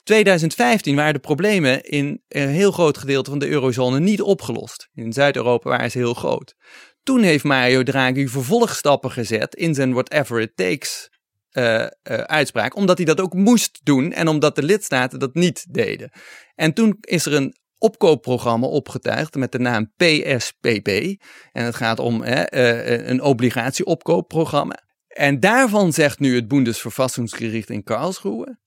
2015 0.03 0.95
waren 0.95 1.13
de 1.13 1.19
problemen 1.19 1.83
in 1.83 2.23
een 2.27 2.49
heel 2.49 2.71
groot 2.71 2.97
gedeelte 2.97 3.29
van 3.29 3.39
de 3.39 3.47
eurozone 3.47 3.99
niet 3.99 4.21
opgelost. 4.21 4.89
In 4.93 5.13
Zuid-Europa 5.13 5.69
waren 5.69 5.91
ze 5.91 5.97
heel 5.97 6.13
groot. 6.13 6.55
Toen 7.03 7.21
heeft 7.21 7.43
Mario 7.43 7.83
Draghi 7.83 8.27
vervolgstappen 8.27 9.11
gezet 9.11 9.55
in 9.55 9.73
zijn 9.73 9.93
whatever 9.93 10.41
it 10.41 10.55
takes 10.55 11.09
uh, 11.51 11.63
uh, 11.73 11.87
uitspraak, 12.03 12.75
omdat 12.75 12.97
hij 12.97 13.05
dat 13.05 13.21
ook 13.21 13.33
moest 13.33 13.79
doen 13.83 14.11
en 14.11 14.27
omdat 14.27 14.55
de 14.55 14.63
lidstaten 14.63 15.19
dat 15.19 15.33
niet 15.33 15.65
deden. 15.69 16.11
En 16.55 16.73
toen 16.73 16.97
is 17.01 17.25
er 17.25 17.33
een 17.33 17.55
opkoopprogramma 17.83 18.67
opgetuigd 18.67 19.35
met 19.35 19.51
de 19.51 19.59
naam 19.59 19.91
PSPP. 19.95 20.87
En 21.51 21.65
het 21.65 21.75
gaat 21.75 21.99
om 21.99 22.21
hè, 22.21 22.53
uh, 22.53 23.07
een 23.07 23.21
obligatieopkoopprogramma. 23.21 24.83
En 25.07 25.39
daarvan 25.39 25.93
zegt 25.93 26.19
nu 26.19 26.35
het 26.35 26.47
Bundesverfassungsgericht 26.47 27.69
in 27.69 27.83
Karlsruhe. 27.83 28.57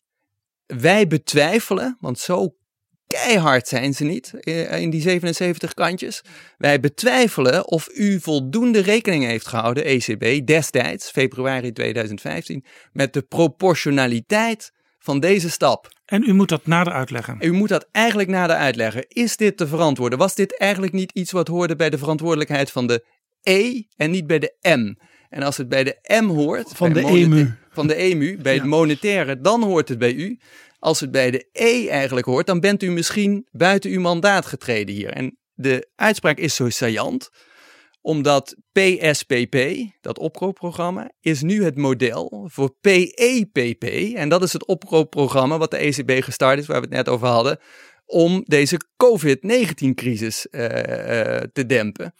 Wij 0.66 1.06
betwijfelen, 1.06 1.96
want 2.00 2.18
zo 2.18 2.56
keihard 3.06 3.68
zijn 3.68 3.94
ze 3.94 4.04
niet 4.04 4.34
eh, 4.34 4.80
in 4.80 4.90
die 4.90 5.00
77 5.00 5.74
kantjes. 5.74 6.22
Wij 6.56 6.80
betwijfelen 6.80 7.68
of 7.68 7.88
u 7.94 8.20
voldoende 8.20 8.80
rekening 8.80 9.24
heeft 9.24 9.46
gehouden, 9.46 9.84
ECB, 9.84 10.46
destijds, 10.46 11.10
februari 11.10 11.72
2015, 11.72 12.64
met 12.92 13.12
de 13.12 13.22
proportionaliteit 13.22 14.72
van 14.98 15.20
deze 15.20 15.50
stap. 15.50 15.95
En 16.06 16.22
u 16.22 16.32
moet 16.32 16.48
dat 16.48 16.66
nader 16.66 16.92
uitleggen. 16.92 17.36
U 17.40 17.52
moet 17.52 17.68
dat 17.68 17.88
eigenlijk 17.92 18.28
nader 18.28 18.56
uitleggen. 18.56 19.04
Is 19.08 19.36
dit 19.36 19.56
te 19.56 19.66
verantwoorden? 19.66 20.18
Was 20.18 20.34
dit 20.34 20.58
eigenlijk 20.58 20.92
niet 20.92 21.12
iets 21.12 21.32
wat 21.32 21.48
hoorde 21.48 21.76
bij 21.76 21.90
de 21.90 21.98
verantwoordelijkheid 21.98 22.70
van 22.70 22.86
de 22.86 23.04
E 23.42 23.82
en 23.96 24.10
niet 24.10 24.26
bij 24.26 24.38
de 24.38 24.54
M? 24.62 24.94
En 25.28 25.42
als 25.42 25.56
het 25.56 25.68
bij 25.68 25.84
de 25.84 26.20
M 26.22 26.26
hoort, 26.26 26.72
van 26.74 26.92
de 26.92 27.00
EMU, 27.00 27.54
van 27.70 27.86
de 27.86 27.94
EMU, 27.94 28.38
bij 28.42 28.54
ja. 28.54 28.60
het 28.60 28.68
monetaire, 28.68 29.40
dan 29.40 29.62
hoort 29.62 29.88
het 29.88 29.98
bij 29.98 30.14
u. 30.14 30.38
Als 30.78 31.00
het 31.00 31.10
bij 31.10 31.30
de 31.30 31.48
E 31.52 31.88
eigenlijk 31.88 32.26
hoort, 32.26 32.46
dan 32.46 32.60
bent 32.60 32.82
u 32.82 32.90
misschien 32.90 33.46
buiten 33.50 33.90
uw 33.90 34.00
mandaat 34.00 34.46
getreden 34.46 34.94
hier. 34.94 35.10
En 35.10 35.38
de 35.54 35.88
uitspraak 35.94 36.38
is 36.38 36.54
zo 36.54 36.68
saillant, 36.68 37.30
omdat 38.06 38.56
PSPP, 38.72 39.56
dat 40.00 40.18
opkoopprogramma, 40.18 41.10
is 41.20 41.42
nu 41.42 41.64
het 41.64 41.76
model 41.76 42.48
voor 42.52 42.76
PEPP. 42.80 43.84
En 44.14 44.28
dat 44.28 44.42
is 44.42 44.52
het 44.52 44.66
opkoopprogramma 44.66 45.58
wat 45.58 45.70
de 45.70 45.76
ECB 45.76 46.22
gestart 46.22 46.58
is, 46.58 46.66
waar 46.66 46.80
we 46.80 46.86
het 46.86 46.94
net 46.94 47.08
over 47.08 47.26
hadden, 47.26 47.58
om 48.04 48.42
deze 48.44 48.80
COVID-19-crisis 48.96 50.46
uh, 50.50 50.62
uh, 50.62 50.70
te 51.52 51.66
dempen. 51.66 52.14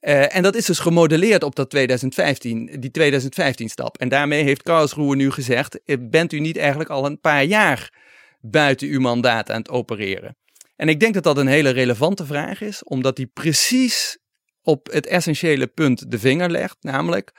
Uh, 0.00 0.36
en 0.36 0.42
dat 0.42 0.54
is 0.54 0.64
dus 0.64 0.78
gemodelleerd 0.78 1.42
op 1.42 1.54
dat 1.54 1.70
2015, 1.70 2.76
die 2.80 2.90
2015-stap. 3.00 3.98
En 3.98 4.08
daarmee 4.08 4.42
heeft 4.42 4.62
Karlsruhe 4.62 5.16
nu 5.16 5.30
gezegd: 5.30 5.80
bent 6.00 6.32
u 6.32 6.40
niet 6.40 6.56
eigenlijk 6.56 6.90
al 6.90 7.06
een 7.06 7.20
paar 7.20 7.44
jaar 7.44 7.92
buiten 8.40 8.88
uw 8.88 9.00
mandaat 9.00 9.50
aan 9.50 9.58
het 9.58 9.70
opereren? 9.70 10.36
En 10.76 10.88
ik 10.88 11.00
denk 11.00 11.14
dat 11.14 11.24
dat 11.24 11.36
een 11.36 11.46
hele 11.46 11.70
relevante 11.70 12.26
vraag 12.26 12.60
is, 12.60 12.84
omdat 12.84 13.16
die 13.16 13.26
precies 13.26 14.18
op 14.62 14.86
het 14.92 15.06
essentiële 15.06 15.66
punt 15.66 16.10
de 16.10 16.18
vinger 16.18 16.50
legt, 16.50 16.76
namelijk 16.80 17.32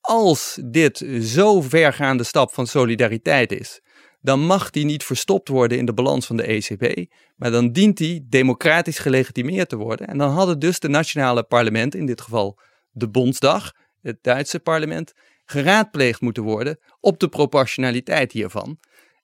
als 0.00 0.58
dit 0.64 1.06
zo 1.20 1.60
vergaande 1.60 2.24
stap 2.24 2.52
van 2.52 2.66
solidariteit 2.66 3.52
is, 3.52 3.80
dan 4.20 4.40
mag 4.40 4.70
die 4.70 4.84
niet 4.84 5.04
verstopt 5.04 5.48
worden 5.48 5.78
in 5.78 5.84
de 5.84 5.94
balans 5.94 6.26
van 6.26 6.36
de 6.36 6.42
ECB, 6.42 7.10
maar 7.36 7.50
dan 7.50 7.72
dient 7.72 7.96
die 7.96 8.26
democratisch 8.28 8.98
gelegitimeerd 8.98 9.68
te 9.68 9.76
worden. 9.76 10.06
En 10.06 10.18
dan 10.18 10.30
hadden 10.30 10.58
dus 10.58 10.78
de 10.78 10.88
nationale 10.88 11.42
parlementen, 11.42 12.00
in 12.00 12.06
dit 12.06 12.20
geval 12.20 12.58
de 12.90 13.08
Bondsdag, 13.08 13.72
het 14.02 14.18
Duitse 14.22 14.60
parlement, 14.60 15.12
geraadpleegd 15.44 16.20
moeten 16.20 16.42
worden 16.42 16.78
op 17.00 17.20
de 17.20 17.28
proportionaliteit 17.28 18.32
hiervan. 18.32 18.78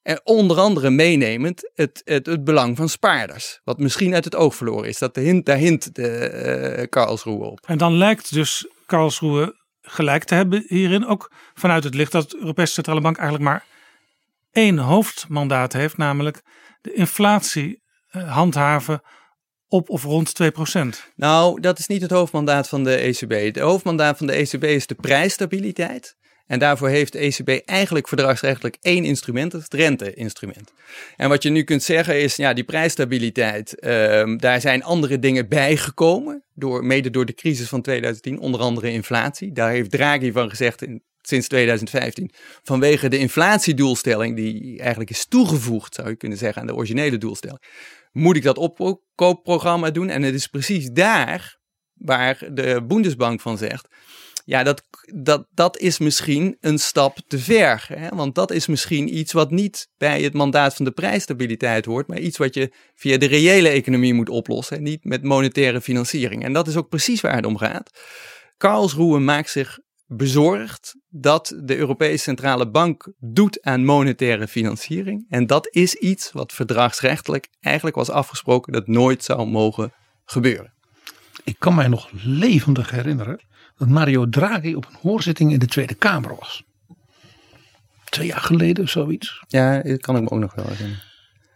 En 0.05 0.21
onder 0.25 0.59
andere 0.59 0.91
meenemend 0.91 1.71
het, 1.75 2.03
het, 2.05 2.27
het, 2.27 2.45
belang 2.45 2.77
van 2.77 2.89
spaarders. 2.89 3.61
Wat 3.65 3.79
misschien 3.79 4.15
uit 4.15 4.25
het 4.25 4.35
oog 4.35 4.55
verloren 4.55 4.89
is. 4.89 4.99
Dat 4.99 5.15
de 5.15 5.21
hint, 5.21 5.47
daar 5.47 5.57
hint 5.57 5.95
de, 5.95 6.77
uh, 6.79 6.85
Karlsruhe 6.89 7.45
op. 7.45 7.61
En 7.67 7.79
dan 7.79 7.97
lijkt 7.97 8.35
dus 8.35 8.69
Karlsruhe 8.87 9.57
gelijk 9.81 10.25
te 10.25 10.35
hebben 10.35 10.65
hierin. 10.69 11.07
Ook 11.07 11.33
vanuit 11.55 11.85
het 11.85 11.95
licht 11.95 12.13
dat 12.13 12.31
de 12.31 12.39
Europese 12.39 12.73
Centrale 12.73 13.01
Bank 13.01 13.17
eigenlijk 13.17 13.49
maar 13.49 13.65
één 14.53 14.79
hoofdmandaat 14.79 15.73
heeft. 15.73 15.97
Namelijk 15.97 16.43
de 16.81 16.93
inflatie 16.93 17.83
uh, 18.13 18.33
handhaven 18.33 19.03
op 19.69 19.89
of 19.89 20.03
rond 20.03 20.33
2%. 20.43 20.47
Nou, 21.17 21.61
dat 21.61 21.79
is 21.79 21.87
niet 21.87 22.03
het 22.03 22.11
hoofdmandaat 22.11 22.69
van 22.69 22.85
de 22.85 22.95
ECB. 22.95 23.55
De 23.55 23.61
hoofdmandaat 23.61 24.17
van 24.17 24.27
de 24.27 24.33
ECB 24.33 24.65
is 24.65 24.87
de 24.87 24.95
prijsstabiliteit. 24.95 26.17
En 26.47 26.59
daarvoor 26.59 26.89
heeft 26.89 27.13
de 27.13 27.19
ECB 27.19 27.69
eigenlijk 27.69 28.09
verdragsrechtelijk 28.09 28.77
één 28.81 29.05
instrument, 29.05 29.53
dat 29.53 29.63
het 29.63 29.75
rente-instrument. 29.75 30.73
En 31.17 31.29
wat 31.29 31.43
je 31.43 31.51
nu 31.51 31.63
kunt 31.63 31.83
zeggen 31.83 32.21
is, 32.21 32.37
ja, 32.37 32.53
die 32.53 32.65
prijsstabiliteit, 32.65 33.77
uh, 33.81 34.37
daar 34.37 34.61
zijn 34.61 34.83
andere 34.83 35.19
dingen 35.19 35.49
bijgekomen, 35.49 36.45
door, 36.55 36.85
mede 36.85 37.11
door 37.11 37.27
de 37.27 37.35
crisis 37.35 37.69
van 37.69 37.83
2010, 37.83 38.39
onder 38.39 38.61
andere 38.61 38.91
inflatie. 38.91 39.53
Daar 39.53 39.71
heeft 39.71 39.91
Draghi 39.91 40.33
van 40.33 40.51
gezegd 40.51 40.83
in 40.83 41.03
sinds 41.27 41.49
2015 41.49 42.31
vanwege 42.63 43.09
de 43.09 43.19
inflatiedoelstelling 43.19 44.37
die 44.37 44.79
eigenlijk 44.79 45.11
is 45.11 45.27
toegevoegd, 45.27 45.95
zou 45.95 46.09
je 46.09 46.17
kunnen 46.17 46.39
zeggen, 46.39 46.61
aan 46.61 46.67
de 46.67 46.75
originele 46.75 47.19
doelstelling. 47.19 47.63
Moet 48.13 48.37
ik 48.37 48.43
dat 48.43 48.59
opkoopprogramma 48.59 49.91
doen? 49.91 50.09
En 50.09 50.23
het 50.23 50.35
is 50.35 50.47
precies 50.47 50.91
daar 50.91 51.59
waar 51.95 52.49
de 52.53 52.85
Bundesbank 52.87 53.41
van 53.41 53.59
zegt, 53.59 53.89
ja, 54.45 54.63
dat, 54.63 54.83
dat, 55.15 55.47
dat 55.51 55.79
is 55.79 55.99
misschien 55.99 56.57
een 56.61 56.79
stap 56.79 57.19
te 57.27 57.39
ver. 57.39 57.87
Hè? 57.89 58.09
Want 58.09 58.35
dat 58.35 58.51
is 58.51 58.67
misschien 58.67 59.17
iets 59.17 59.33
wat 59.33 59.51
niet 59.51 59.89
bij 59.99 60.23
het 60.23 60.35
mandaat 60.35 60.75
van 60.75 60.85
de 60.85 60.91
prijsstabiliteit 60.91 61.85
hoort, 61.85 62.07
maar 62.07 62.19
iets 62.19 62.39
wat 62.39 62.55
je 62.55 62.73
via 62.95 63.19
de 63.19 63.27
reële 63.27 63.69
economie 63.69 64.15
moet 64.15 64.29
oplossen, 64.29 64.83
niet 64.83 65.05
met 65.05 65.23
monetaire 65.23 65.81
financiering. 65.81 66.45
En 66.45 66.53
dat 66.53 66.69
is 66.69 66.77
ook 66.77 66.89
precies 66.89 67.21
waar 67.21 67.37
het 67.37 67.47
om 67.47 67.57
gaat. 67.57 67.91
Karlsruhe 68.57 69.19
maakt 69.19 69.51
zich 69.51 69.79
bezorgd 70.07 70.95
dat 71.09 71.55
de 71.63 71.77
Europese 71.77 72.23
Centrale 72.23 72.71
Bank 72.71 73.13
doet 73.19 73.63
aan 73.63 73.85
monetaire 73.85 74.49
financiering. 74.49 75.27
En 75.29 75.47
dat 75.47 75.69
is 75.71 75.95
iets 75.95 76.33
wat 76.33 76.53
verdragsrechtelijk 76.53 77.49
eigenlijk 77.61 77.97
was 77.97 78.11
afgesproken 78.11 78.73
dat 78.73 78.87
nooit 78.87 79.25
zou 79.25 79.47
mogen 79.47 79.93
gebeuren. 80.25 80.73
Ik 81.45 81.57
kan 81.59 81.75
mij 81.75 81.89
nog 81.89 82.11
levendig 82.13 82.91
herinneren 82.91 83.41
dat 83.77 83.89
Mario 83.89 84.29
Draghi 84.29 84.75
op 84.75 84.87
een 84.87 84.97
hoorzitting 85.01 85.53
in 85.53 85.59
de 85.59 85.67
Tweede 85.67 85.95
Kamer 85.95 86.37
was. 86.37 86.65
Twee 88.05 88.27
jaar 88.27 88.41
geleden 88.41 88.85
of 88.85 88.91
zoiets. 88.91 89.45
Ja, 89.49 89.83
dat 89.83 90.01
kan 90.01 90.17
ik 90.17 90.23
me 90.23 90.31
ook 90.31 90.39
nog 90.39 90.55
wel 90.55 90.67
herinneren. 90.67 91.03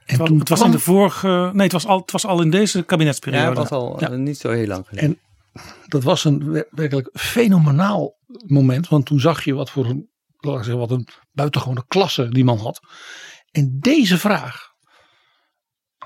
En 0.07 0.25
toen 0.25 0.39
het 0.39 0.49
was 0.49 0.61
in 0.61 0.71
de 0.71 0.79
vorige. 0.79 1.51
Nee, 1.53 1.63
het 1.63 1.73
was 1.73 1.87
al, 1.87 1.99
het 1.99 2.11
was 2.11 2.27
al 2.27 2.43
in 2.43 2.51
deze 2.51 2.83
kabinetsperiode. 2.83 3.55
Ja, 3.55 3.61
het 3.61 3.69
was 3.69 3.79
al 3.79 4.01
ja. 4.01 4.09
niet 4.09 4.39
zo 4.39 4.51
heel 4.51 4.67
lang 4.67 4.87
geleden. 4.87 5.09
En 5.09 5.19
dat 5.87 6.03
was 6.03 6.25
een 6.25 6.65
werkelijk 6.71 7.11
fenomenaal 7.13 8.17
moment. 8.47 8.89
Want 8.89 9.07
toen 9.07 9.21
zag 9.21 9.45
je 9.45 9.55
wat 9.55 9.71
voor 9.71 9.87
een, 9.87 10.11
laat 10.39 10.59
ik 10.59 10.65
zeggen, 10.65 10.81
wat 10.81 10.91
een 10.91 11.09
buitengewone 11.33 11.85
klasse 11.89 12.29
die 12.29 12.45
man 12.45 12.59
had. 12.59 12.81
En 13.51 13.77
deze 13.81 14.19
vraag. 14.19 14.67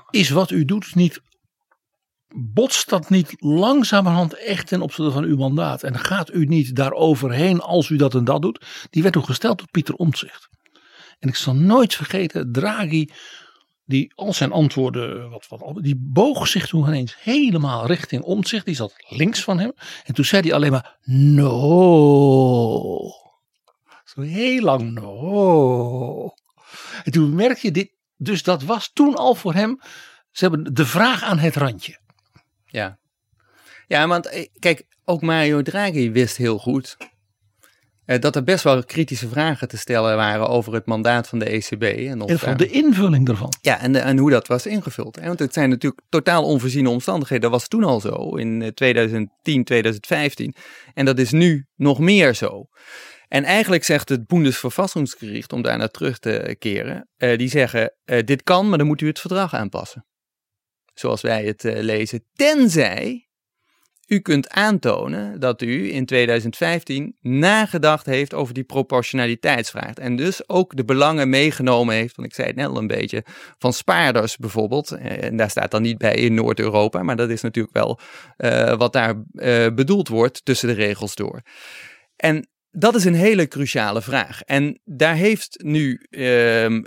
Is 0.09 0.29
wat 0.29 0.51
u 0.51 0.65
doet 0.65 0.95
niet 0.95 1.21
botst 2.35 2.89
dat 2.89 3.09
niet 3.09 3.33
langzamerhand 3.37 4.33
echt 4.33 4.67
ten 4.67 4.81
opzichte 4.81 5.11
van 5.11 5.23
uw 5.23 5.37
mandaat? 5.37 5.83
En 5.83 5.99
gaat 5.99 6.33
u 6.33 6.45
niet 6.45 6.75
daaroverheen 6.75 7.59
als 7.59 7.89
u 7.89 7.95
dat 7.95 8.15
en 8.15 8.23
dat 8.23 8.41
doet? 8.41 8.65
Die 8.89 9.01
werd 9.01 9.13
toen 9.13 9.25
gesteld 9.25 9.57
door 9.57 9.67
Pieter 9.71 9.95
Omtzigt. 9.95 10.49
En 11.19 11.29
ik 11.29 11.35
zal 11.35 11.55
nooit 11.55 11.95
vergeten, 11.95 12.51
Draghi, 12.51 13.09
die 13.85 14.11
al 14.15 14.33
zijn 14.33 14.51
antwoorden, 14.51 15.29
wat, 15.29 15.45
wat, 15.47 15.83
die 15.83 15.97
boog 15.99 16.47
zich 16.47 16.67
toen 16.67 16.87
ineens 16.87 17.15
helemaal 17.19 17.85
richting 17.85 18.23
Omtzigt. 18.23 18.65
Die 18.65 18.75
zat 18.75 18.93
links 19.07 19.43
van 19.43 19.59
hem. 19.59 19.71
En 20.03 20.13
toen 20.13 20.25
zei 20.25 20.41
hij 20.41 20.53
alleen 20.53 20.71
maar, 20.71 20.97
no. 21.03 21.61
Zo 24.03 24.21
heel 24.21 24.61
lang, 24.61 24.91
no. 24.91 26.33
En 27.03 27.11
toen 27.11 27.35
merk 27.35 27.57
je 27.57 27.71
dit, 27.71 27.91
dus 28.17 28.43
dat 28.43 28.63
was 28.63 28.91
toen 28.93 29.15
al 29.15 29.35
voor 29.35 29.53
hem, 29.53 29.79
ze 30.31 30.47
hebben 30.47 30.73
de 30.73 30.85
vraag 30.85 31.23
aan 31.23 31.39
het 31.39 31.55
randje. 31.55 32.01
Ja. 32.73 32.97
Ja, 33.87 34.07
want 34.07 34.27
eh, 34.27 34.47
kijk, 34.59 34.83
ook 35.05 35.21
Mario 35.21 35.61
Draghi 35.61 36.11
wist 36.11 36.37
heel 36.37 36.57
goed 36.57 36.97
eh, 38.05 38.19
dat 38.19 38.35
er 38.35 38.43
best 38.43 38.63
wel 38.63 38.83
kritische 38.83 39.27
vragen 39.27 39.67
te 39.67 39.77
stellen 39.77 40.15
waren 40.15 40.47
over 40.47 40.73
het 40.73 40.85
mandaat 40.85 41.27
van 41.27 41.39
de 41.39 41.45
ECB. 41.45 41.83
En, 41.83 42.21
of 42.21 42.29
en 42.29 42.39
van 42.39 42.57
de 42.57 42.67
invulling 42.67 43.29
ervan. 43.29 43.53
Ja, 43.61 43.79
en, 43.79 43.91
de, 43.91 43.99
en 43.99 44.17
hoe 44.17 44.29
dat 44.29 44.47
was 44.47 44.65
ingevuld. 44.65 45.19
Want 45.19 45.39
het 45.39 45.53
zijn 45.53 45.69
natuurlijk 45.69 46.01
totaal 46.09 46.43
onvoorziene 46.43 46.89
omstandigheden. 46.89 47.41
Dat 47.41 47.59
was 47.59 47.67
toen 47.67 47.83
al 47.83 47.99
zo, 47.99 48.35
in 48.35 48.71
2010, 48.73 49.57
eh, 49.57 49.63
2015. 49.63 50.55
En 50.93 51.05
dat 51.05 51.19
is 51.19 51.31
nu 51.31 51.65
nog 51.75 51.99
meer 51.99 52.35
zo. 52.35 52.67
En 53.27 53.43
eigenlijk 53.43 53.83
zegt 53.83 54.09
het 54.09 54.27
Bundesverfassungsgericht, 54.27 55.53
om 55.53 55.61
daar 55.61 55.77
naar 55.77 55.91
terug 55.91 56.19
te 56.19 56.55
keren, 56.59 57.09
uh, 57.17 57.37
die 57.37 57.49
zeggen, 57.49 57.93
uh, 58.05 58.19
dit 58.23 58.43
kan, 58.43 58.69
maar 58.69 58.77
dan 58.77 58.87
moet 58.87 59.01
u 59.01 59.07
het 59.07 59.19
verdrag 59.19 59.53
aanpassen 59.53 60.05
zoals 60.93 61.21
wij 61.21 61.45
het 61.45 61.63
uh, 61.63 61.79
lezen, 61.79 62.25
tenzij 62.35 63.27
u 64.07 64.19
kunt 64.19 64.49
aantonen 64.49 65.39
dat 65.39 65.61
u 65.61 65.93
in 65.93 66.05
2015 66.05 67.15
nagedacht 67.21 68.05
heeft 68.05 68.33
over 68.33 68.53
die 68.53 68.63
proportionaliteitsvraag. 68.63 69.93
En 69.93 70.15
dus 70.15 70.49
ook 70.49 70.75
de 70.75 70.85
belangen 70.85 71.29
meegenomen 71.29 71.95
heeft, 71.95 72.15
want 72.15 72.27
ik 72.27 72.33
zei 72.33 72.47
het 72.47 72.55
net 72.55 72.67
al 72.67 72.77
een 72.77 72.87
beetje, 72.87 73.23
van 73.57 73.73
spaarders 73.73 74.37
bijvoorbeeld. 74.37 74.91
Eh, 74.91 75.23
en 75.23 75.37
daar 75.37 75.49
staat 75.49 75.71
dan 75.71 75.81
niet 75.81 75.97
bij 75.97 76.15
in 76.15 76.33
Noord-Europa, 76.33 77.03
maar 77.03 77.15
dat 77.15 77.29
is 77.29 77.41
natuurlijk 77.41 77.73
wel 77.73 77.99
uh, 78.37 78.77
wat 78.77 78.93
daar 78.93 79.23
bedoeld 79.73 80.07
wordt 80.07 80.45
tussen 80.45 80.67
de 80.67 80.73
regels 80.73 81.15
door. 81.15 81.41
En 82.15 82.47
dat 82.75 82.95
is 82.95 83.05
een 83.05 83.13
hele 83.13 83.47
cruciale 83.47 84.01
vraag. 84.01 84.41
En 84.41 84.79
daar 84.85 85.15
heeft 85.15 85.63
nu 85.63 86.05
uh, 86.09 86.69
uh, 86.69 86.79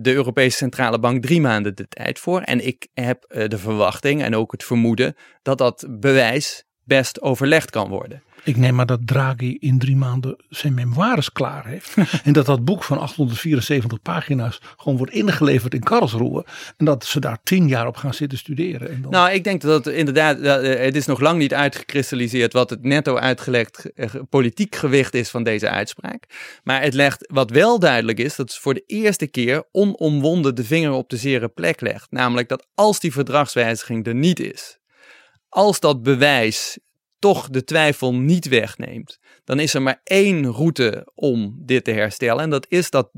de 0.00 0.12
Europese 0.12 0.56
Centrale 0.56 0.98
Bank 0.98 1.22
drie 1.22 1.40
maanden 1.40 1.76
de 1.76 1.88
tijd 1.88 2.18
voor. 2.18 2.40
En 2.40 2.66
ik 2.66 2.88
heb 2.94 3.24
uh, 3.28 3.48
de 3.48 3.58
verwachting 3.58 4.22
en 4.22 4.34
ook 4.34 4.52
het 4.52 4.64
vermoeden 4.64 5.16
dat 5.42 5.58
dat 5.58 5.86
bewijs 5.90 6.64
best 6.84 7.20
overlegd 7.20 7.70
kan 7.70 7.88
worden. 7.88 8.22
Ik 8.44 8.56
neem 8.56 8.74
maar 8.74 8.86
dat 8.86 9.06
Draghi 9.06 9.56
in 9.60 9.78
drie 9.78 9.96
maanden 9.96 10.36
zijn 10.48 10.74
memoires 10.74 11.32
klaar 11.32 11.66
heeft. 11.66 11.94
en 12.24 12.32
dat 12.32 12.46
dat 12.46 12.64
boek 12.64 12.84
van 12.84 12.98
874 12.98 14.02
pagina's 14.02 14.60
gewoon 14.76 14.98
wordt 14.98 15.12
ingeleverd 15.12 15.74
in 15.74 15.82
Karlsruhe. 15.82 16.44
En 16.76 16.84
dat 16.84 17.04
ze 17.04 17.20
daar 17.20 17.38
tien 17.42 17.68
jaar 17.68 17.86
op 17.86 17.96
gaan 17.96 18.14
zitten 18.14 18.38
studeren. 18.38 18.90
En 18.90 19.02
dan... 19.02 19.10
Nou, 19.10 19.30
ik 19.30 19.44
denk 19.44 19.60
dat 19.60 19.84
het 19.84 19.94
inderdaad, 19.94 20.40
eh, 20.40 20.84
het 20.84 20.96
is 20.96 21.06
nog 21.06 21.20
lang 21.20 21.38
niet 21.38 21.54
uitgekristalliseerd 21.54 22.52
wat 22.52 22.70
het 22.70 22.82
netto 22.82 23.16
uitgelegd 23.16 23.92
eh, 23.92 24.10
politiek 24.28 24.76
gewicht 24.76 25.14
is 25.14 25.30
van 25.30 25.42
deze 25.42 25.68
uitspraak. 25.68 26.24
Maar 26.64 26.82
het 26.82 26.94
legt, 26.94 27.26
wat 27.32 27.50
wel 27.50 27.78
duidelijk 27.78 28.18
is, 28.18 28.36
dat 28.36 28.50
het 28.50 28.60
voor 28.60 28.74
de 28.74 28.84
eerste 28.86 29.26
keer 29.26 29.64
onomwonden 29.72 30.54
de 30.54 30.64
vinger 30.64 30.90
op 30.92 31.10
de 31.10 31.16
zere 31.16 31.48
plek 31.48 31.80
legt. 31.80 32.10
Namelijk 32.10 32.48
dat 32.48 32.66
als 32.74 33.00
die 33.00 33.12
verdragswijziging 33.12 34.06
er 34.06 34.14
niet 34.14 34.40
is, 34.40 34.78
als 35.48 35.80
dat 35.80 36.02
bewijs 36.02 36.78
toch 37.22 37.48
de 37.48 37.64
twijfel 37.64 38.14
niet 38.14 38.48
wegneemt, 38.48 39.18
dan 39.44 39.60
is 39.60 39.74
er 39.74 39.82
maar 39.82 40.00
één 40.04 40.46
route 40.46 41.10
om 41.14 41.54
dit 41.58 41.84
te 41.84 41.90
herstellen. 41.90 42.42
En 42.42 42.50
dat 42.50 42.66
is 42.68 42.90
dat 42.90 43.10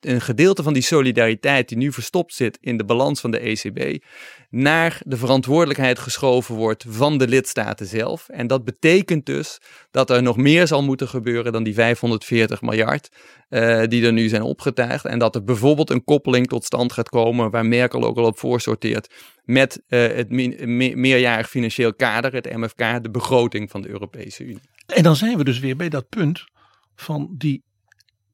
een 0.00 0.20
gedeelte 0.20 0.62
van 0.62 0.72
die 0.72 0.82
solidariteit 0.82 1.68
die 1.68 1.78
nu 1.78 1.92
verstopt 1.92 2.34
zit 2.34 2.58
in 2.60 2.76
de 2.76 2.84
balans 2.84 3.20
van 3.20 3.30
de 3.30 3.38
ECB, 3.38 4.04
naar 4.50 5.00
de 5.04 5.16
verantwoordelijkheid 5.16 5.98
geschoven 5.98 6.54
wordt 6.54 6.84
van 6.88 7.18
de 7.18 7.28
lidstaten 7.28 7.86
zelf. 7.86 8.28
En 8.28 8.46
dat 8.46 8.64
betekent 8.64 9.26
dus 9.26 9.60
dat 9.90 10.10
er 10.10 10.22
nog 10.22 10.36
meer 10.36 10.66
zal 10.66 10.82
moeten 10.82 11.08
gebeuren 11.08 11.52
dan 11.52 11.62
die 11.62 11.74
540 11.74 12.62
miljard 12.62 13.08
uh, 13.48 13.82
die 13.86 14.06
er 14.06 14.12
nu 14.12 14.28
zijn 14.28 14.42
opgetuigd. 14.42 15.04
En 15.04 15.18
dat 15.18 15.34
er 15.34 15.44
bijvoorbeeld 15.44 15.90
een 15.90 16.04
koppeling 16.04 16.46
tot 16.46 16.64
stand 16.64 16.92
gaat 16.92 17.08
komen, 17.08 17.50
waar 17.50 17.66
Merkel 17.66 18.04
ook 18.04 18.16
al 18.16 18.24
op 18.24 18.38
voorsorteert, 18.38 19.14
met 19.44 19.82
uh, 19.88 20.00
het 20.00 20.30
me 20.30 20.92
meerjarig 20.96 21.50
financieel 21.50 21.94
kader, 21.94 22.32
het 22.32 22.56
MFK, 22.56 23.02
de 23.02 23.10
begroting 23.10 23.70
van 23.70 23.82
de 23.82 23.88
Europese 23.88 24.44
Unie. 24.44 24.60
En 24.86 25.02
dan 25.02 25.16
zijn 25.16 25.36
we 25.36 25.44
dus 25.44 25.58
weer 25.58 25.76
bij 25.76 25.88
dat 25.88 26.08
punt 26.08 26.44
van 26.94 27.34
die 27.38 27.62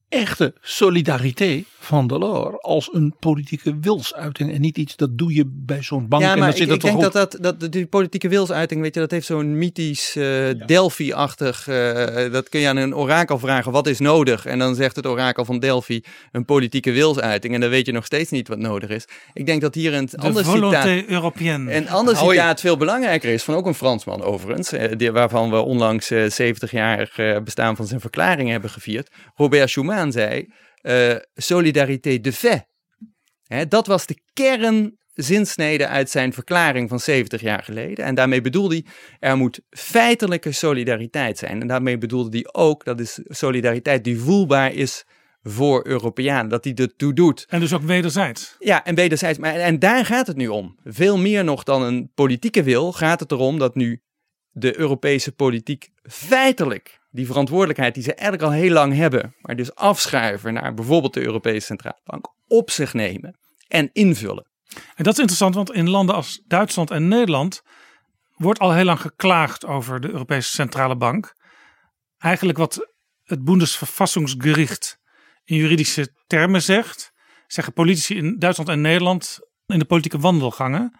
echte 0.08 0.54
solidariteit 0.60 1.64
van 1.78 2.06
Delors 2.06 2.62
als 2.62 2.88
een 2.92 3.14
politieke 3.20 3.78
wilsuiting 3.80 4.52
en 4.52 4.60
niet 4.60 4.78
iets 4.78 4.96
dat 4.96 5.18
doe 5.18 5.34
je 5.34 5.44
bij 5.46 5.82
zo'n 5.82 6.08
bank. 6.08 6.22
Ja, 6.22 6.34
maar 6.34 6.42
en 6.42 6.50
ik, 6.50 6.56
zit 6.56 6.70
ik 6.70 6.80
denk 6.80 7.00
dat, 7.00 7.12
dat, 7.12 7.38
dat 7.40 7.72
die 7.72 7.86
politieke 7.86 8.28
wilsuiting, 8.28 8.80
weet 8.80 8.94
je, 8.94 9.00
dat 9.00 9.10
heeft 9.10 9.26
zo'n 9.26 9.58
mythisch 9.58 10.16
uh, 10.16 10.48
ja. 10.48 10.66
Delphi-achtig, 10.66 11.68
uh, 11.68 12.32
dat 12.32 12.48
kun 12.48 12.60
je 12.60 12.68
aan 12.68 12.76
een 12.76 12.94
orakel 12.94 13.38
vragen, 13.38 13.72
wat 13.72 13.86
is 13.86 13.98
nodig? 13.98 14.46
En 14.46 14.58
dan 14.58 14.74
zegt 14.74 14.96
het 14.96 15.06
orakel 15.06 15.44
van 15.44 15.58
Delphi 15.58 16.02
een 16.32 16.44
politieke 16.44 16.92
wilsuiting 16.92 17.54
en 17.54 17.60
dan 17.60 17.70
weet 17.70 17.86
je 17.86 17.92
nog 17.92 18.04
steeds 18.04 18.30
niet 18.30 18.48
wat 18.48 18.58
nodig 18.58 18.88
is. 18.88 19.04
Ik 19.32 19.46
denk 19.46 19.60
dat 19.60 19.74
hier 19.74 19.94
een 19.94 20.06
De 20.10 20.18
ander 20.18 20.44
citaat, 20.44 21.04
européenne. 21.06 21.74
een 21.74 21.88
ander 21.88 22.16
citaat 22.16 22.60
veel 22.60 22.76
belangrijker 22.76 23.32
is, 23.32 23.42
van 23.42 23.54
ook 23.54 23.66
een 23.66 23.74
Fransman 23.74 24.22
overigens, 24.22 24.72
uh, 24.72 24.82
die, 24.96 25.12
waarvan 25.12 25.50
we 25.50 25.60
onlangs 25.60 26.12
70-jarig 26.12 27.42
bestaan 27.44 27.76
van 27.76 27.86
zijn 27.86 28.00
verklaring 28.00 28.50
hebben 28.50 28.70
gevierd. 28.70 29.10
Robert 29.34 29.70
Schuman 29.70 29.95
zei, 30.12 30.52
uh, 30.82 31.16
solidarité 31.34 32.20
de 32.20 32.32
fait. 32.32 32.66
Hè, 33.46 33.68
dat 33.68 33.86
was 33.86 34.06
de 34.06 34.20
kernzinsnede 34.32 35.86
uit 35.86 36.10
zijn 36.10 36.32
verklaring 36.32 36.88
van 36.88 37.00
70 37.00 37.40
jaar 37.40 37.62
geleden. 37.62 38.04
En 38.04 38.14
daarmee 38.14 38.40
bedoelde 38.40 38.74
hij, 38.74 38.84
er 39.30 39.36
moet 39.36 39.60
feitelijke 39.70 40.52
solidariteit 40.52 41.38
zijn. 41.38 41.60
En 41.60 41.66
daarmee 41.66 41.98
bedoelde 41.98 42.36
hij 42.36 42.48
ook, 42.52 42.84
dat 42.84 43.00
is 43.00 43.20
solidariteit 43.24 44.04
die 44.04 44.18
voelbaar 44.18 44.72
is 44.72 45.04
voor 45.42 45.86
Europeanen, 45.86 46.48
dat 46.48 46.64
hij 46.64 46.74
ertoe 46.74 47.12
doet. 47.12 47.46
En 47.48 47.60
dus 47.60 47.74
ook 47.74 47.82
wederzijds. 47.82 48.56
Ja, 48.58 48.84
en 48.84 48.94
wederzijds. 48.94 49.38
Maar, 49.38 49.54
en 49.54 49.78
daar 49.78 50.04
gaat 50.04 50.26
het 50.26 50.36
nu 50.36 50.48
om. 50.48 50.78
Veel 50.84 51.18
meer 51.18 51.44
nog 51.44 51.62
dan 51.62 51.82
een 51.82 52.10
politieke 52.14 52.62
wil 52.62 52.92
gaat 52.92 53.20
het 53.20 53.32
erom 53.32 53.58
dat 53.58 53.74
nu 53.74 54.00
de 54.50 54.78
Europese 54.78 55.32
politiek 55.32 55.88
feitelijk 56.02 57.00
die 57.16 57.26
verantwoordelijkheid 57.26 57.94
die 57.94 58.02
ze 58.02 58.14
eigenlijk 58.14 58.42
al 58.42 58.58
heel 58.58 58.72
lang 58.72 58.94
hebben, 58.94 59.34
maar 59.40 59.56
dus 59.56 59.74
afschuiven 59.74 60.52
naar 60.52 60.74
bijvoorbeeld 60.74 61.14
de 61.14 61.24
Europese 61.24 61.66
Centrale 61.66 62.00
Bank, 62.04 62.26
op 62.46 62.70
zich 62.70 62.94
nemen 62.94 63.38
en 63.68 63.90
invullen. 63.92 64.46
En 64.94 65.04
dat 65.04 65.12
is 65.12 65.18
interessant, 65.18 65.54
want 65.54 65.72
in 65.72 65.90
landen 65.90 66.14
als 66.14 66.42
Duitsland 66.46 66.90
en 66.90 67.08
Nederland 67.08 67.62
wordt 68.34 68.58
al 68.58 68.72
heel 68.72 68.84
lang 68.84 69.00
geklaagd 69.00 69.66
over 69.66 70.00
de 70.00 70.10
Europese 70.10 70.54
Centrale 70.54 70.96
Bank. 70.96 71.34
Eigenlijk 72.18 72.58
wat 72.58 72.94
het 73.22 73.44
Bundesverfassungsgericht 73.44 74.98
in 75.44 75.56
juridische 75.56 76.08
termen 76.26 76.62
zegt, 76.62 77.12
zeggen 77.46 77.72
politici 77.72 78.16
in 78.16 78.38
Duitsland 78.38 78.68
en 78.70 78.80
Nederland 78.80 79.38
in 79.66 79.78
de 79.78 79.84
politieke 79.84 80.18
wandelgangen. 80.18 80.98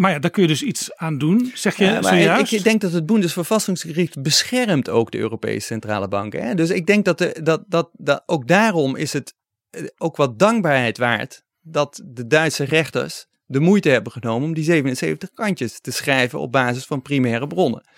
Maar 0.00 0.10
ja, 0.10 0.18
daar 0.18 0.30
kun 0.30 0.42
je 0.42 0.48
dus 0.48 0.62
iets 0.62 0.96
aan 0.96 1.18
doen, 1.18 1.50
zeg 1.54 1.76
je 1.76 1.84
Ja, 1.84 2.02
zojuist. 2.02 2.52
ik 2.52 2.64
denk 2.64 2.80
dat 2.80 2.92
het 2.92 3.06
Bundesverfassungsgericht 3.06 4.22
beschermt 4.22 4.88
ook 4.88 5.10
de 5.10 5.18
Europese 5.18 5.66
centrale 5.66 6.08
bank. 6.08 6.32
Hè? 6.32 6.54
Dus 6.54 6.70
ik 6.70 6.86
denk 6.86 7.04
dat, 7.04 7.18
de, 7.18 7.36
dat, 7.42 7.64
dat, 7.66 7.90
dat 7.92 8.22
ook 8.26 8.48
daarom 8.48 8.96
is 8.96 9.12
het 9.12 9.34
eh, 9.70 9.82
ook 9.98 10.16
wat 10.16 10.38
dankbaarheid 10.38 10.98
waard 10.98 11.44
dat 11.60 12.02
de 12.04 12.26
Duitse 12.26 12.64
rechters 12.64 13.26
de 13.46 13.60
moeite 13.60 13.88
hebben 13.88 14.12
genomen 14.12 14.48
om 14.48 14.54
die 14.54 14.64
77 14.64 15.30
kantjes 15.34 15.80
te 15.80 15.90
schrijven 15.90 16.38
op 16.38 16.52
basis 16.52 16.84
van 16.84 17.02
primaire 17.02 17.46
bronnen. 17.46 17.88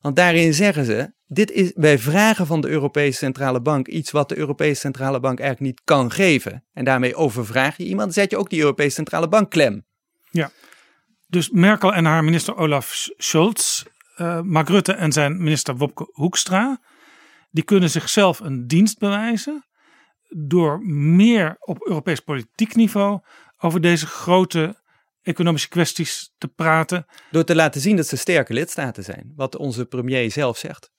Want 0.00 0.16
daarin 0.16 0.54
zeggen 0.54 0.84
ze, 0.84 1.12
dit 1.26 1.50
is, 1.50 1.72
wij 1.74 1.98
vragen 1.98 2.46
van 2.46 2.60
de 2.60 2.68
Europese 2.68 3.18
Centrale 3.18 3.60
Bank 3.60 3.88
iets 3.88 4.10
wat 4.10 4.28
de 4.28 4.36
Europese 4.36 4.80
Centrale 4.80 5.20
Bank 5.20 5.40
eigenlijk 5.40 5.70
niet 5.70 5.84
kan 5.84 6.10
geven. 6.10 6.64
En 6.72 6.84
daarmee 6.84 7.14
overvraag 7.14 7.76
je 7.76 7.84
iemand, 7.84 8.14
zet 8.14 8.30
je 8.30 8.36
ook 8.36 8.50
die 8.50 8.60
Europese 8.60 8.94
Centrale 8.94 9.28
Bank 9.28 9.50
klem. 9.50 9.84
Dus 11.36 11.50
Merkel 11.50 11.94
en 11.94 12.04
haar 12.04 12.24
minister 12.24 12.56
Olaf 12.56 13.08
Scholz, 13.16 13.84
eh 14.14 14.40
Mark 14.40 14.68
Rutte 14.68 14.92
en 14.92 15.12
zijn 15.12 15.42
minister 15.42 15.76
Wopke 15.76 16.08
Hoekstra, 16.12 16.80
die 17.50 17.64
kunnen 17.64 17.90
zichzelf 17.90 18.40
een 18.40 18.66
dienst 18.66 18.98
bewijzen 18.98 19.66
door 20.28 20.80
meer 20.86 21.56
op 21.58 21.86
Europees 21.86 22.20
politiek 22.20 22.74
niveau 22.74 23.20
over 23.58 23.80
deze 23.80 24.06
grote 24.06 24.82
economische 25.22 25.68
kwesties 25.68 26.32
te 26.38 26.48
praten. 26.48 27.06
Door 27.30 27.44
te 27.44 27.54
laten 27.54 27.80
zien 27.80 27.96
dat 27.96 28.06
ze 28.06 28.16
sterke 28.16 28.52
lidstaten 28.52 29.04
zijn, 29.04 29.32
wat 29.34 29.56
onze 29.56 29.86
premier 29.86 30.30
zelf 30.30 30.58
zegt. 30.58 30.90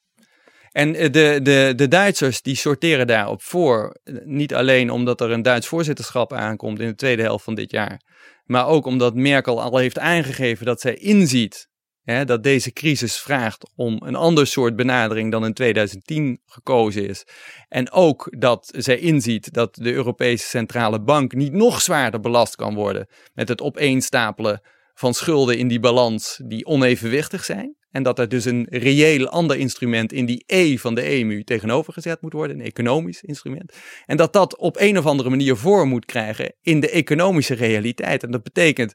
En 0.71 0.95
eh, 0.95 1.11
de, 1.11 1.39
de, 1.41 1.73
de 1.75 1.87
Duitsers 1.87 2.41
die 2.41 2.55
sorteren 2.55 3.07
daarop 3.07 3.41
voor, 3.41 3.99
niet 4.23 4.53
alleen 4.53 4.91
omdat 4.91 5.21
er 5.21 5.31
een 5.31 5.41
Duits 5.41 5.67
voorzitterschap 5.67 6.33
aankomt 6.33 6.79
in 6.79 6.87
de 6.87 6.95
tweede 6.95 7.21
helft 7.21 7.43
van 7.43 7.55
dit 7.55 7.71
jaar, 7.71 8.01
maar 8.47 8.67
ook 8.67 8.85
omdat 8.85 9.15
Merkel 9.15 9.61
al 9.61 9.77
heeft 9.77 9.99
aangegeven 9.99 10.65
dat 10.65 10.81
zij 10.81 10.93
inziet 10.93 11.67
hè, 12.11 12.25
dat 12.25 12.43
deze 12.43 12.71
crisis 12.71 13.17
vraagt 13.17 13.71
om 13.75 13.97
een 14.05 14.15
ander 14.15 14.47
soort 14.47 14.75
benadering 14.75 15.31
dan 15.31 15.45
in 15.45 15.53
2010 15.53 16.41
gekozen 16.45 17.07
is. 17.07 17.23
En 17.67 17.91
ook 17.91 18.35
dat 18.39 18.73
zij 18.75 18.97
inziet 18.97 19.53
dat 19.53 19.75
de 19.75 19.93
Europese 19.93 20.47
Centrale 20.47 21.01
Bank 21.01 21.33
niet 21.33 21.53
nog 21.53 21.81
zwaarder 21.81 22.19
belast 22.19 22.55
kan 22.55 22.75
worden 22.75 23.07
met 23.33 23.47
het 23.47 23.61
opeenstapelen 23.61 24.61
van 24.93 25.13
schulden 25.13 25.57
in 25.57 25.67
die 25.67 25.79
balans 25.79 26.41
die 26.45 26.65
onevenwichtig 26.65 27.45
zijn. 27.45 27.76
En 27.91 28.03
dat 28.03 28.19
er 28.19 28.29
dus 28.29 28.45
een 28.45 28.67
reëel 28.69 29.27
ander 29.27 29.57
instrument 29.57 30.13
in 30.13 30.25
die 30.25 30.43
E 30.45 30.77
van 30.77 30.95
de 30.95 31.01
EMU 31.01 31.43
tegenover 31.43 31.93
gezet 31.93 32.21
moet 32.21 32.33
worden, 32.33 32.59
een 32.59 32.65
economisch 32.65 33.21
instrument. 33.21 33.73
En 34.05 34.17
dat 34.17 34.33
dat 34.33 34.57
op 34.57 34.77
een 34.79 34.97
of 34.97 35.05
andere 35.05 35.29
manier 35.29 35.55
voor 35.55 35.87
moet 35.87 36.05
krijgen 36.05 36.53
in 36.61 36.79
de 36.79 36.89
economische 36.89 37.53
realiteit. 37.53 38.23
En 38.23 38.31
dat 38.31 38.43
betekent 38.43 38.93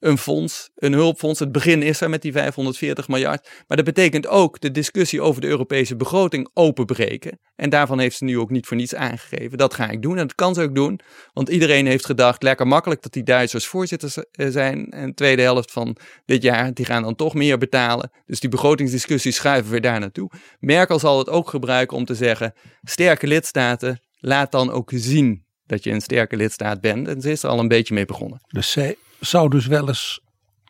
een 0.00 0.18
fonds, 0.18 0.70
een 0.74 0.92
hulpfonds. 0.92 1.40
Het 1.40 1.52
begin 1.52 1.82
is 1.82 2.00
er 2.00 2.10
met 2.10 2.22
die 2.22 2.32
540 2.32 3.08
miljard. 3.08 3.48
Maar 3.66 3.76
dat 3.76 3.86
betekent 3.86 4.26
ook 4.26 4.60
de 4.60 4.70
discussie 4.70 5.20
over 5.20 5.40
de 5.40 5.46
Europese 5.46 5.96
begroting 5.96 6.50
openbreken. 6.54 7.38
En 7.56 7.70
daarvan 7.70 7.98
heeft 7.98 8.16
ze 8.16 8.24
nu 8.24 8.38
ook 8.38 8.50
niet 8.50 8.66
voor 8.66 8.76
niets 8.76 8.94
aangegeven. 8.94 9.58
Dat 9.58 9.74
ga 9.74 9.90
ik 9.90 10.02
doen 10.02 10.18
en 10.18 10.26
dat 10.26 10.34
kan 10.34 10.54
ze 10.54 10.62
ook 10.62 10.74
doen. 10.74 11.00
Want 11.32 11.48
iedereen 11.48 11.86
heeft 11.86 12.06
gedacht, 12.06 12.42
lekker 12.42 12.66
makkelijk 12.66 13.02
dat 13.02 13.12
die 13.12 13.22
Duitsers 13.22 13.66
voorzitters 13.66 14.16
eh, 14.16 14.48
zijn. 14.48 14.90
En 14.90 15.06
de 15.06 15.14
tweede 15.14 15.42
helft 15.42 15.72
van 15.72 15.96
dit 16.24 16.42
jaar, 16.42 16.74
die 16.74 16.84
gaan 16.84 17.02
dan 17.02 17.14
toch 17.14 17.34
meer 17.34 17.58
betalen. 17.58 18.10
Dus 18.34 18.42
die 18.42 18.52
begrotingsdiscussies 18.52 19.36
schuiven 19.36 19.70
weer 19.70 19.80
daar 19.80 20.00
naartoe. 20.00 20.30
Merkel 20.58 20.98
zal 20.98 21.18
het 21.18 21.28
ook 21.28 21.48
gebruiken 21.48 21.96
om 21.96 22.04
te 22.04 22.14
zeggen, 22.14 22.52
sterke 22.82 23.26
lidstaten, 23.26 24.00
laat 24.18 24.52
dan 24.52 24.70
ook 24.70 24.90
zien 24.94 25.44
dat 25.66 25.84
je 25.84 25.90
een 25.90 26.00
sterke 26.00 26.36
lidstaat 26.36 26.80
bent. 26.80 27.08
En 27.08 27.20
ze 27.20 27.30
is 27.30 27.42
er 27.42 27.50
al 27.50 27.58
een 27.58 27.68
beetje 27.68 27.94
mee 27.94 28.04
begonnen. 28.04 28.40
Dus 28.48 28.70
zij 28.70 28.96
zou 29.20 29.48
dus 29.48 29.66
wel 29.66 29.88
eens, 29.88 30.20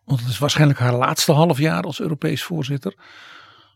want 0.05 0.21
het 0.21 0.29
is 0.29 0.39
waarschijnlijk 0.39 0.79
haar 0.79 0.95
laatste 0.95 1.33
half 1.33 1.59
jaar 1.59 1.83
als 1.83 2.01
Europees 2.01 2.43
voorzitter. 2.43 2.95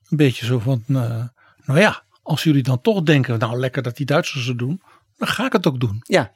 Een 0.08 0.16
beetje 0.16 0.46
zo 0.46 0.58
van, 0.58 0.84
eh, 0.88 1.24
nou 1.64 1.80
ja, 1.80 2.04
als 2.22 2.42
jullie 2.42 2.62
dan 2.62 2.80
toch 2.80 3.02
denken, 3.02 3.38
nou 3.38 3.58
lekker 3.58 3.82
dat 3.82 3.96
die 3.96 4.06
Duitsers 4.06 4.46
het 4.46 4.58
doen, 4.58 4.82
dan 5.16 5.28
ga 5.28 5.46
ik 5.46 5.52
het 5.52 5.66
ook 5.66 5.80
doen. 5.80 5.98
Ja, 6.06 6.30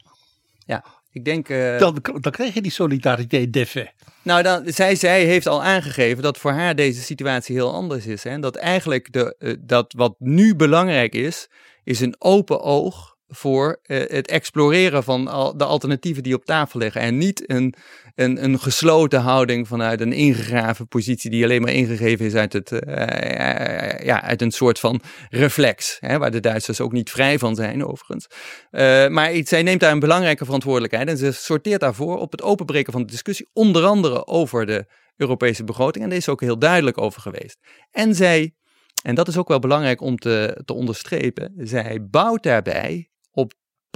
ja. 0.65 0.83
Ik 1.13 1.25
denk. 1.25 1.49
eh, 1.49 1.79
Dan, 1.79 1.97
dan 2.19 2.31
krijg 2.31 2.53
je 2.53 2.61
die 2.61 2.71
solidariteit 2.71 3.53
d'effet. 3.53 3.93
Nou, 4.21 4.43
dan, 4.43 4.63
zij, 4.65 4.95
zij 4.95 5.25
heeft 5.25 5.47
al 5.47 5.63
aangegeven 5.63 6.23
dat 6.23 6.37
voor 6.37 6.51
haar 6.51 6.75
deze 6.75 7.01
situatie 7.01 7.55
heel 7.55 7.73
anders 7.73 8.05
is. 8.05 8.23
Hè? 8.23 8.29
En 8.29 8.41
dat 8.41 8.55
eigenlijk 8.55 9.13
de, 9.13 9.35
eh, 9.39 9.53
dat 9.59 9.93
wat 9.97 10.15
nu 10.19 10.55
belangrijk 10.55 11.15
is, 11.15 11.49
is 11.83 11.99
een 11.99 12.15
open 12.19 12.61
oog 12.61 13.12
voor 13.35 13.79
eh, 13.83 13.97
het 13.97 14.27
exploreren 14.27 15.03
van 15.03 15.25
de 15.57 15.63
alternatieven 15.63 16.23
die 16.23 16.35
op 16.35 16.45
tafel 16.45 16.79
liggen. 16.79 17.01
En 17.01 17.17
niet 17.17 17.49
een, 17.51 17.73
een, 18.15 18.43
een 18.43 18.59
gesloten 18.59 19.21
houding 19.21 19.67
vanuit 19.67 20.01
een 20.01 20.13
ingegraven 20.13 20.87
positie 20.87 21.29
die 21.29 21.43
alleen 21.43 21.61
maar 21.61 21.71
ingegeven 21.71 22.25
is 22.25 22.33
uit, 22.33 22.53
het, 22.53 22.71
eh, 22.71 24.05
ja, 24.05 24.21
uit 24.21 24.41
een 24.41 24.51
soort 24.51 24.79
van 24.79 25.01
reflex. 25.29 25.97
Hè? 25.99 26.17
Waar 26.17 26.31
de 26.31 26.39
Duitsers 26.39 26.81
ook 26.81 26.91
niet 26.91 27.09
vrij 27.09 27.39
van 27.39 27.55
zijn 27.55 27.85
overigens. 27.85 28.27
Eh, 28.71 29.07
maar 29.07 29.31
zij 29.43 29.63
neemt 29.63 29.79
daar 29.79 29.91
een 29.91 29.99
belangrijke 29.99 30.45
verantwoordelijkheid. 30.45 31.07
En 31.07 31.17
ze 31.17 31.31
sorteert 31.31 31.79
daarvoor 31.79 32.17
op 32.17 32.31
het 32.31 32.41
openbreken 32.41 32.91
van 32.91 33.01
de 33.01 33.11
discussie. 33.11 33.49
Onder 33.53 33.85
andere 33.85 34.27
over 34.27 34.65
de 34.65 34.85
Europese 35.15 35.63
begroting. 35.63 36.03
En 36.03 36.09
daar 36.09 36.19
is 36.19 36.29
ook 36.29 36.41
heel 36.41 36.59
duidelijk 36.59 36.97
over 36.97 37.21
geweest. 37.21 37.57
En 37.91 38.15
zij, 38.15 38.55
en 39.03 39.15
dat 39.15 39.27
is 39.27 39.37
ook 39.37 39.47
wel 39.47 39.59
belangrijk 39.59 40.01
om 40.01 40.17
te, 40.17 40.61
te 40.65 40.73
onderstrepen. 40.73 41.53
Zij 41.57 42.07
bouwt 42.09 42.43
daarbij 42.43 43.11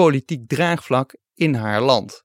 politiek 0.03 0.47
draagvlak 0.47 1.15
in 1.33 1.53
haar 1.53 1.81
land. 1.81 2.23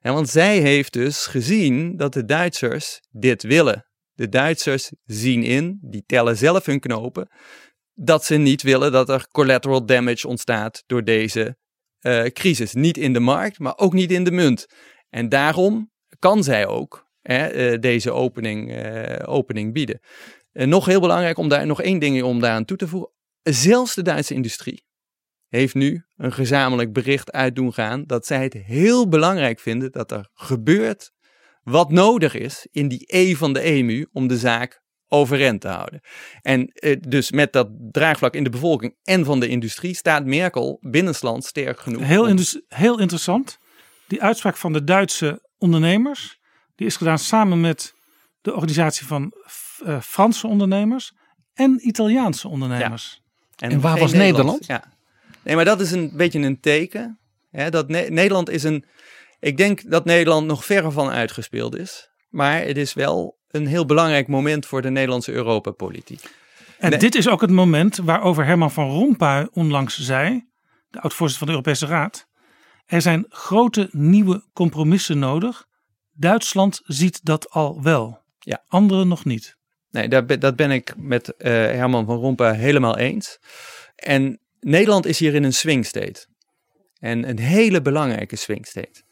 En 0.00 0.12
want 0.12 0.28
zij 0.28 0.58
heeft 0.58 0.92
dus 0.92 1.26
gezien 1.26 1.96
dat 1.96 2.12
de 2.12 2.24
Duitsers 2.24 3.00
dit 3.10 3.42
willen. 3.42 3.86
De 4.12 4.28
Duitsers 4.28 4.92
zien 5.04 5.42
in, 5.42 5.78
die 5.80 6.04
tellen 6.06 6.36
zelf 6.36 6.66
hun 6.66 6.80
knopen, 6.80 7.28
dat 7.94 8.24
ze 8.24 8.34
niet 8.34 8.62
willen 8.62 8.92
dat 8.92 9.08
er 9.08 9.28
collateral 9.28 9.86
damage 9.86 10.28
ontstaat 10.28 10.82
door 10.86 11.04
deze 11.04 11.56
eh, 11.98 12.24
crisis. 12.24 12.72
Niet 12.72 12.96
in 12.96 13.12
de 13.12 13.20
markt, 13.20 13.58
maar 13.58 13.78
ook 13.78 13.92
niet 13.92 14.10
in 14.10 14.24
de 14.24 14.30
munt. 14.32 14.66
En 15.08 15.28
daarom 15.28 15.90
kan 16.18 16.44
zij 16.44 16.66
ook 16.66 17.10
hè, 17.20 17.46
eh, 17.46 17.80
deze 17.80 18.10
opening, 18.10 18.72
eh, 18.72 19.28
opening 19.28 19.72
bieden. 19.72 20.00
En 20.52 20.68
nog 20.68 20.86
heel 20.86 21.00
belangrijk 21.00 21.38
om 21.38 21.48
daar 21.48 21.66
nog 21.66 21.82
één 21.82 21.98
ding 21.98 22.22
om 22.22 22.40
daaraan 22.40 22.64
toe 22.64 22.76
te 22.76 22.88
voegen. 22.88 23.10
Zelfs 23.42 23.94
de 23.94 24.02
Duitse 24.02 24.34
industrie 24.34 24.84
heeft 25.58 25.74
nu 25.74 26.04
een 26.16 26.32
gezamenlijk 26.32 26.92
bericht 26.92 27.32
uit 27.32 27.54
doen 27.56 27.72
gaan 27.72 28.04
dat 28.06 28.26
zij 28.26 28.42
het 28.42 28.52
heel 28.52 29.08
belangrijk 29.08 29.60
vinden 29.60 29.92
dat 29.92 30.10
er 30.10 30.28
gebeurt 30.34 31.12
wat 31.62 31.90
nodig 31.90 32.34
is 32.34 32.66
in 32.70 32.88
die 32.88 33.04
E 33.06 33.34
van 33.34 33.52
de 33.52 33.60
EMU 33.60 34.06
om 34.12 34.26
de 34.26 34.38
zaak 34.38 34.82
overeind 35.08 35.60
te 35.60 35.68
houden. 35.68 36.00
En 36.42 36.66
eh, 36.72 36.96
dus 37.08 37.30
met 37.30 37.52
dat 37.52 37.68
draagvlak 37.90 38.34
in 38.34 38.44
de 38.44 38.50
bevolking 38.50 38.96
en 39.02 39.24
van 39.24 39.40
de 39.40 39.48
industrie 39.48 39.94
staat 39.94 40.24
Merkel 40.24 40.78
binnenland 40.80 41.44
sterk 41.44 41.80
genoeg. 41.80 42.02
Heel, 42.02 42.22
om- 42.22 42.28
heel 42.68 42.98
interessant. 42.98 43.58
Die 44.06 44.22
uitspraak 44.22 44.56
van 44.56 44.72
de 44.72 44.84
Duitse 44.84 45.48
ondernemers, 45.58 46.38
die 46.74 46.86
is 46.86 46.96
gedaan 46.96 47.18
samen 47.18 47.60
met 47.60 47.94
de 48.40 48.52
organisatie 48.54 49.06
van 49.06 49.32
eh, 49.84 50.00
Franse 50.00 50.46
ondernemers 50.46 51.12
en 51.54 51.88
Italiaanse 51.88 52.48
ondernemers. 52.48 53.22
En 53.56 53.80
waar 53.80 53.98
was 53.98 54.12
Nederland? 54.12 54.66
Ja. 54.66 54.91
Nee, 55.44 55.54
maar 55.56 55.64
dat 55.64 55.80
is 55.80 55.90
een 55.90 56.12
beetje 56.16 56.38
een 56.40 56.60
teken. 56.60 57.18
Hè, 57.50 57.70
dat 57.70 57.88
Ne- 57.88 58.06
Nederland 58.08 58.50
is 58.50 58.62
een. 58.62 58.84
Ik 59.40 59.56
denk 59.56 59.90
dat 59.90 60.04
Nederland 60.04 60.46
nog 60.46 60.64
verre 60.64 60.90
van 60.90 61.10
uitgespeeld 61.10 61.76
is. 61.76 62.10
Maar 62.28 62.60
het 62.64 62.76
is 62.76 62.94
wel 62.94 63.38
een 63.48 63.66
heel 63.66 63.86
belangrijk 63.86 64.28
moment 64.28 64.66
voor 64.66 64.82
de 64.82 64.90
Nederlandse 64.90 65.32
Europapolitiek. 65.32 66.22
En 66.78 66.90
Nee. 66.90 66.98
dit 66.98 67.14
is 67.14 67.28
ook 67.28 67.40
het 67.40 67.50
moment 67.50 67.96
waarover 67.96 68.44
Herman 68.44 68.70
van 68.70 68.90
Rompuy 68.90 69.48
onlangs 69.52 69.98
zei, 69.98 70.48
de 70.90 71.00
oud-voorzitter 71.00 71.46
van 71.46 71.46
de 71.46 71.52
Europese 71.52 71.86
Raad. 71.86 72.26
Er 72.86 73.02
zijn 73.02 73.24
grote 73.28 73.88
nieuwe 73.90 74.48
compromissen 74.52 75.18
nodig. 75.18 75.64
Duitsland 76.12 76.80
ziet 76.84 77.24
dat 77.24 77.50
al 77.50 77.82
wel. 77.82 78.20
Ja. 78.38 78.64
Anderen 78.66 79.08
nog 79.08 79.24
niet. 79.24 79.56
Nee, 79.90 80.08
dat 80.38 80.56
ben 80.56 80.70
ik 80.70 80.94
met 80.96 81.36
eh, 81.36 81.52
Herman 81.52 82.06
van 82.06 82.16
Rompuy 82.16 82.54
helemaal 82.54 82.98
eens. 82.98 83.38
En 83.96 84.40
Nederland 84.62 85.06
is 85.06 85.18
hier 85.18 85.34
in 85.34 85.44
een 85.44 85.52
swing 85.52 85.86
state. 85.86 86.26
En 86.98 87.28
een 87.28 87.38
hele 87.38 87.82
belangrijke 87.82 88.36
swing 88.36 88.66
state. 88.66 89.02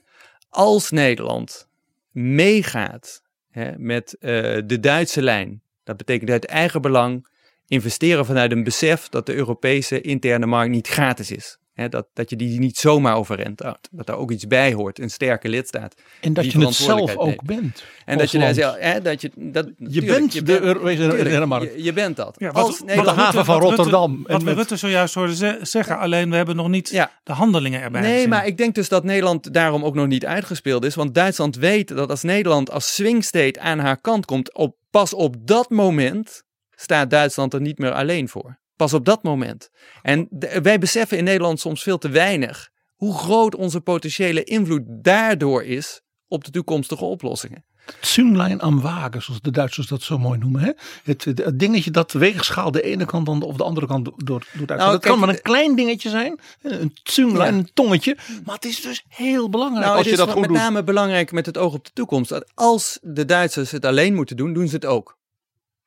Als 0.48 0.90
Nederland 0.90 1.68
meegaat 2.10 3.22
hè, 3.50 3.78
met 3.78 4.16
eh, 4.18 4.30
de 4.66 4.78
Duitse 4.80 5.22
lijn, 5.22 5.62
dat 5.84 5.96
betekent 5.96 6.30
uit 6.30 6.46
eigen 6.46 6.82
belang 6.82 7.28
investeren 7.66 8.26
vanuit 8.26 8.52
een 8.52 8.64
besef 8.64 9.08
dat 9.08 9.26
de 9.26 9.34
Europese 9.34 10.00
interne 10.00 10.46
markt 10.46 10.70
niet 10.70 10.88
gratis 10.88 11.30
is. 11.30 11.58
Hè, 11.80 11.88
dat, 11.88 12.06
dat 12.12 12.30
je 12.30 12.36
die 12.36 12.58
niet 12.58 12.76
zomaar 12.76 13.16
overrent 13.16 13.60
houdt. 13.60 13.88
Dat 13.90 14.06
daar 14.06 14.16
ook 14.16 14.30
iets 14.30 14.46
bij 14.46 14.72
hoort, 14.72 14.98
een 14.98 15.10
sterke 15.10 15.48
lidstaat. 15.48 15.94
En 16.20 16.32
dat 16.32 16.44
die 16.44 16.58
je 16.58 16.66
het 16.66 16.74
zelf 16.74 16.88
verantwoordelijkheid 16.88 17.40
ook 17.40 17.62
bent. 17.62 17.84
En 18.04 18.18
dat 18.18 18.30
je 18.30 18.38
daar 18.38 18.54
zelf, 18.54 18.76
hè, 18.78 19.00
dat 19.00 19.20
je, 19.20 19.30
dat, 19.36 19.68
Je 19.76 20.00
tuurlijk, 20.00 20.18
bent 20.32 20.46
de 20.46 20.60
Europese 20.60 21.46
markt. 21.46 21.74
Je, 21.74 21.82
je 21.82 21.92
bent 21.92 22.16
dat. 22.16 22.34
Ja, 22.38 22.48
Als 22.48 22.78
wat, 22.78 22.88
de 23.04 23.10
haven 23.10 23.44
van 23.44 23.60
Rotterdam 23.60 24.10
Rutte, 24.16 24.26
en 24.28 24.32
wat 24.32 24.42
we 24.42 24.48
met- 24.48 24.56
Rutte 24.56 24.76
zojuist 24.76 25.14
hoorden 25.14 25.36
ze- 25.36 25.58
zeggen, 25.62 25.98
alleen 25.98 26.30
we 26.30 26.36
hebben 26.36 26.56
nog 26.56 26.68
niet 26.68 26.88
Ja. 26.88 27.10
de 27.22 27.32
handelingen 27.32 27.80
erbij 27.82 28.00
Nee, 28.00 28.12
gezien. 28.14 28.28
maar 28.28 28.46
ik 28.46 28.56
denk 28.56 28.74
dus 28.74 28.88
dat 28.88 29.04
Nederland 29.04 29.54
daarom 29.54 29.84
ook 29.84 29.94
nog 29.94 30.06
niet 30.06 30.26
uitgespeeld 30.26 30.84
is. 30.84 30.94
Want 30.94 31.14
Duitsland 31.14 31.56
weet 31.56 31.88
dat 31.88 32.10
als 32.10 32.22
Nederland 32.22 32.70
als 32.70 32.94
swing 32.94 33.24
state 33.24 33.60
aan 33.60 33.78
haar 33.78 34.00
kant 34.00 34.24
komt, 34.24 34.54
op, 34.54 34.76
pas 34.90 35.14
op 35.14 35.36
dat 35.40 35.70
moment 35.70 36.42
staat 36.70 37.10
Duitsland 37.10 37.54
er 37.54 37.60
niet 37.60 37.78
meer 37.78 37.92
alleen 37.92 38.28
voor. 38.28 38.58
Pas 38.80 38.94
op 38.94 39.04
dat 39.04 39.22
moment. 39.22 39.70
En 40.02 40.26
de- 40.30 40.60
wij 40.62 40.78
beseffen 40.78 41.18
in 41.18 41.24
Nederland 41.24 41.60
soms 41.60 41.82
veel 41.82 41.98
te 41.98 42.08
weinig 42.08 42.70
hoe 42.96 43.14
groot 43.18 43.54
onze 43.54 43.80
potentiële 43.80 44.44
invloed 44.44 44.82
daardoor 44.86 45.62
is 45.64 46.00
op 46.28 46.44
de 46.44 46.50
toekomstige 46.50 47.04
oplossingen. 47.04 47.64
Zünglein 48.00 48.60
am 48.60 48.80
Wagen, 48.80 49.22
zoals 49.22 49.40
de 49.40 49.50
Duitsers 49.50 49.86
dat 49.86 50.02
zo 50.02 50.18
mooi 50.18 50.38
noemen. 50.38 50.60
Hè? 50.60 50.70
Het, 51.04 51.24
het, 51.24 51.38
het 51.44 51.58
dingetje 51.58 51.90
dat 51.90 52.10
de 52.10 52.18
weegschaal 52.18 52.70
de 52.70 52.82
ene 52.82 53.04
kant 53.04 53.26
dan 53.26 53.42
of 53.42 53.56
de 53.56 53.62
andere 53.64 53.86
kant 53.86 54.04
door, 54.04 54.14
door 54.24 54.40
Duitsland. 54.40 54.68
Nou, 54.80 54.90
dat 54.92 55.00
kijk, 55.00 55.12
kan 55.12 55.18
maar 55.18 55.28
een 55.28 55.42
klein 55.42 55.76
dingetje 55.76 56.08
zijn, 56.08 56.38
een 56.62 56.90
Zünglein, 57.12 57.36
Ja. 57.36 57.46
een 57.58 57.70
tongetje. 57.74 58.16
Maar 58.44 58.54
het 58.54 58.64
is 58.64 58.80
dus 58.80 59.04
heel 59.08 59.48
belangrijk 59.48 59.84
Nou, 59.86 59.96
als 59.96 60.06
het 60.06 60.14
je 60.16 60.20
is 60.20 60.26
dat 60.26 60.30
goed 60.30 60.40
met 60.40 60.48
doet. 60.50 60.58
name 60.58 60.84
belangrijk 60.84 61.32
met 61.32 61.46
het 61.46 61.58
oog 61.58 61.74
op 61.74 61.84
de 61.84 61.90
toekomst. 61.92 62.30
Dat 62.30 62.50
als 62.54 62.98
de 63.02 63.24
Duitsers 63.24 63.70
het 63.70 63.84
alleen 63.84 64.14
moeten 64.14 64.36
doen, 64.36 64.52
doen 64.52 64.68
ze 64.68 64.74
het 64.74 64.86
ook. 64.86 65.18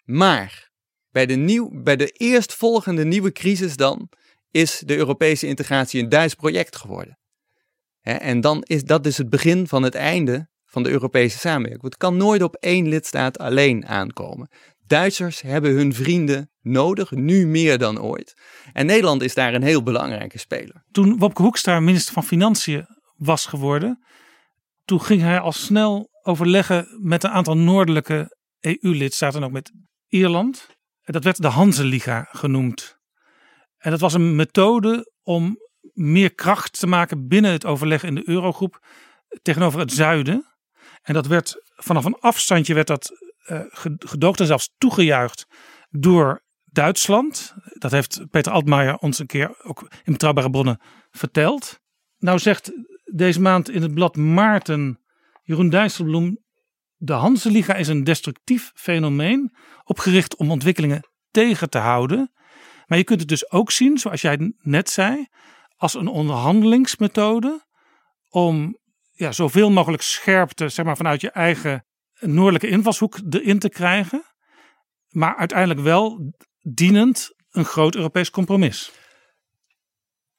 Maar 0.03 0.71
bij 1.14 1.26
de, 1.26 1.36
nieuw, 1.36 1.70
bij 1.84 1.95
de 1.95 2.07
eerstvolgende 2.07 3.05
nieuwe 3.05 3.32
crisis 3.32 3.76
dan 3.76 4.09
is 4.51 4.82
de 4.86 4.95
Europese 4.95 5.47
integratie 5.47 6.01
een 6.01 6.09
Duits 6.09 6.34
project 6.34 6.76
geworden. 6.76 7.20
En 8.01 8.41
dan 8.41 8.64
is 8.64 8.84
dat 8.84 9.03
dus 9.03 9.18
het 9.18 9.30
begin 9.30 9.68
van 9.68 9.84
het 9.84 9.95
einde 9.95 10.49
van 10.66 10.84
de 10.84 10.89
Europese 10.89 11.38
samenwerking. 11.38 11.84
Het 11.84 11.97
kan 11.97 12.18
nooit 12.18 12.41
op 12.41 12.55
één 12.55 12.88
lidstaat 12.88 13.38
alleen 13.38 13.88
aankomen. 13.88 14.49
Duitsers 14.88 15.41
hebben 15.41 15.72
hun 15.72 15.93
vrienden 15.93 16.51
nodig, 16.61 17.11
nu 17.11 17.47
meer 17.47 17.78
dan 17.78 18.01
ooit. 18.01 18.34
En 18.74 18.86
Nederland 18.86 19.22
is 19.22 19.34
daar 19.34 19.53
een 19.53 19.64
heel 19.64 19.84
belangrijke 19.84 20.38
speler. 20.38 20.86
Toen 20.91 21.18
Wopke 21.18 21.41
Hoekstra 21.41 21.80
minister 21.80 22.14
van 22.14 22.24
Financiën 22.24 22.86
was 23.16 23.45
geworden, 23.45 24.03
toen 24.86 25.01
ging 25.01 25.22
hij 25.22 25.39
al 25.39 25.51
snel 25.51 26.09
overleggen 26.22 26.88
met 27.01 27.24
een 27.24 27.30
aantal 27.30 27.57
noordelijke 27.57 28.38
EU-lidstaten 28.59 29.39
en 29.39 29.45
ook 29.45 29.53
met 29.53 29.72
Ierland. 30.07 30.68
Dat 31.03 31.23
werd 31.23 31.41
de 31.41 31.47
Hanse-liga 31.47 32.27
genoemd. 32.31 32.97
En 33.77 33.91
dat 33.91 33.99
was 33.99 34.13
een 34.13 34.35
methode 34.35 35.11
om 35.23 35.57
meer 35.93 36.33
kracht 36.33 36.79
te 36.79 36.87
maken 36.87 37.27
binnen 37.27 37.51
het 37.51 37.65
overleg 37.65 38.03
in 38.03 38.15
de 38.15 38.29
eurogroep 38.29 38.85
tegenover 39.41 39.79
het 39.79 39.91
zuiden. 39.91 40.45
En 41.01 41.13
dat 41.13 41.27
werd 41.27 41.61
vanaf 41.75 42.05
een 42.05 42.19
afstandje 42.19 42.73
werd 42.73 42.87
dat 42.87 43.11
eh, 43.43 43.59
ge- 43.67 43.95
gedoogd 43.97 44.39
en 44.39 44.45
zelfs 44.45 44.73
toegejuicht 44.77 45.45
door 45.89 46.43
Duitsland. 46.63 47.53
Dat 47.73 47.91
heeft 47.91 48.25
Peter 48.29 48.51
Altmaier 48.51 48.97
ons 48.97 49.19
een 49.19 49.25
keer 49.25 49.63
ook 49.63 49.81
in 50.03 50.11
betrouwbare 50.11 50.49
bronnen 50.49 50.81
verteld. 51.11 51.79
Nou 52.17 52.39
zegt 52.39 52.71
deze 53.03 53.41
maand 53.41 53.69
in 53.69 53.81
het 53.81 53.93
blad 53.93 54.15
Maarten 54.15 54.99
Jeroen 55.41 55.69
Dijsselbloem... 55.69 56.41
de 57.03 57.13
Hanseliga 57.13 57.75
is 57.75 57.87
een 57.87 58.03
destructief 58.03 58.71
fenomeen... 58.75 59.55
opgericht 59.83 60.35
om 60.35 60.51
ontwikkelingen 60.51 61.09
tegen 61.31 61.69
te 61.69 61.77
houden. 61.77 62.31
Maar 62.85 62.97
je 62.97 63.03
kunt 63.03 63.19
het 63.19 63.29
dus 63.29 63.51
ook 63.51 63.71
zien, 63.71 63.97
zoals 63.97 64.21
jij 64.21 64.53
net 64.57 64.89
zei... 64.89 65.27
als 65.75 65.93
een 65.93 66.07
onderhandelingsmethode... 66.07 67.65
om 68.29 68.77
ja, 69.11 69.31
zoveel 69.31 69.71
mogelijk 69.71 70.03
scherpte 70.03 70.69
zeg 70.69 70.85
maar, 70.85 70.97
vanuit 70.97 71.21
je 71.21 71.31
eigen 71.31 71.85
noordelijke 72.19 72.67
invalshoek 72.67 73.19
erin 73.29 73.59
te 73.59 73.69
krijgen. 73.69 74.23
Maar 75.09 75.35
uiteindelijk 75.35 75.79
wel 75.79 76.33
dienend 76.59 77.29
een 77.49 77.65
groot 77.65 77.95
Europees 77.95 78.29
compromis. 78.29 78.91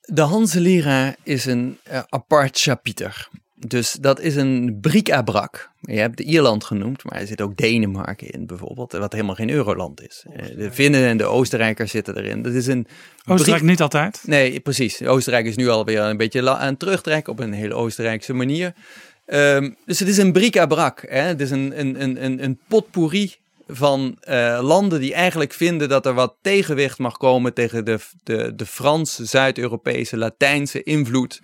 De 0.01 0.23
Hanse-lira 0.23 1.15
is 1.23 1.45
een 1.45 1.79
eh, 1.83 2.03
apart 2.09 2.59
chapiter. 2.59 3.29
Dus 3.57 3.93
dat 3.93 4.21
is 4.21 4.37
een 4.37 4.79
bric-à-brac. 4.81 5.71
Je 5.81 5.99
hebt 5.99 6.21
Ierland 6.21 6.65
genoemd, 6.65 7.05
maar 7.05 7.21
er 7.21 7.27
zit 7.27 7.41
ook 7.41 7.57
Denemarken 7.57 8.31
in 8.31 8.47
bijvoorbeeld, 8.47 8.93
wat 8.93 9.13
helemaal 9.13 9.35
geen 9.35 9.51
euroland 9.51 10.03
is. 10.03 10.25
Eh, 10.33 10.57
De 10.57 10.73
Finnen 10.73 11.07
en 11.07 11.17
de 11.17 11.25
Oostenrijkers 11.25 11.91
zitten 11.91 12.17
erin. 12.17 12.43
Dat 12.43 12.53
is 12.53 12.67
een 12.67 12.87
Oostenrijk 13.27 13.63
niet 13.63 13.81
altijd. 13.81 14.23
Nee, 14.27 14.61
precies. 14.61 15.03
Oostenrijk 15.03 15.47
is 15.47 15.57
nu 15.57 15.69
alweer 15.69 16.01
een 16.01 16.17
beetje 16.17 16.51
aan 16.51 16.69
het 16.69 16.79
terugtrekken 16.79 17.33
op 17.33 17.41
een 17.41 17.53
hele 17.53 17.75
Oostenrijkse 17.75 18.33
manier. 18.33 18.75
Ehm, 19.27 19.71
dus 19.87 19.99
het 19.99 20.09
is 20.09 20.19
een 20.19 20.33
bric-à-brac. 20.33 21.05
Het 21.09 21.41
is 21.41 21.51
een, 21.51 21.81
een, 21.81 22.03
een, 22.03 22.25
een, 22.25 22.45
een 22.45 22.59
potpourri 22.69 23.35
van 23.69 24.17
eh, 24.21 24.59
landen 24.63 25.01
die 25.01 25.15
eigenlijk 25.15 25.53
vinden 25.53 25.89
dat 25.89 26.07
er 26.07 26.15
wat 26.15 26.35
tegenwicht 26.41 26.99
mag 26.99 27.17
komen 27.17 27.55
tegen 27.55 27.85
de, 27.85 27.99
de, 28.23 28.55
de 28.55 28.67
Franse, 28.67 29.25
Zuid-Europese, 29.25 30.17
Latijnse 30.17 30.83
invloed 30.83 31.41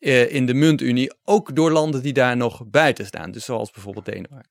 eh, 0.00 0.34
in 0.34 0.46
de 0.46 0.54
muntunie. 0.54 1.12
Ook 1.24 1.54
door 1.56 1.70
landen 1.70 2.02
die 2.02 2.12
daar 2.12 2.36
nog 2.36 2.62
buiten 2.66 3.06
staan. 3.06 3.30
Dus 3.30 3.44
zoals 3.44 3.70
bijvoorbeeld 3.70 4.04
Denemarken. 4.04 4.50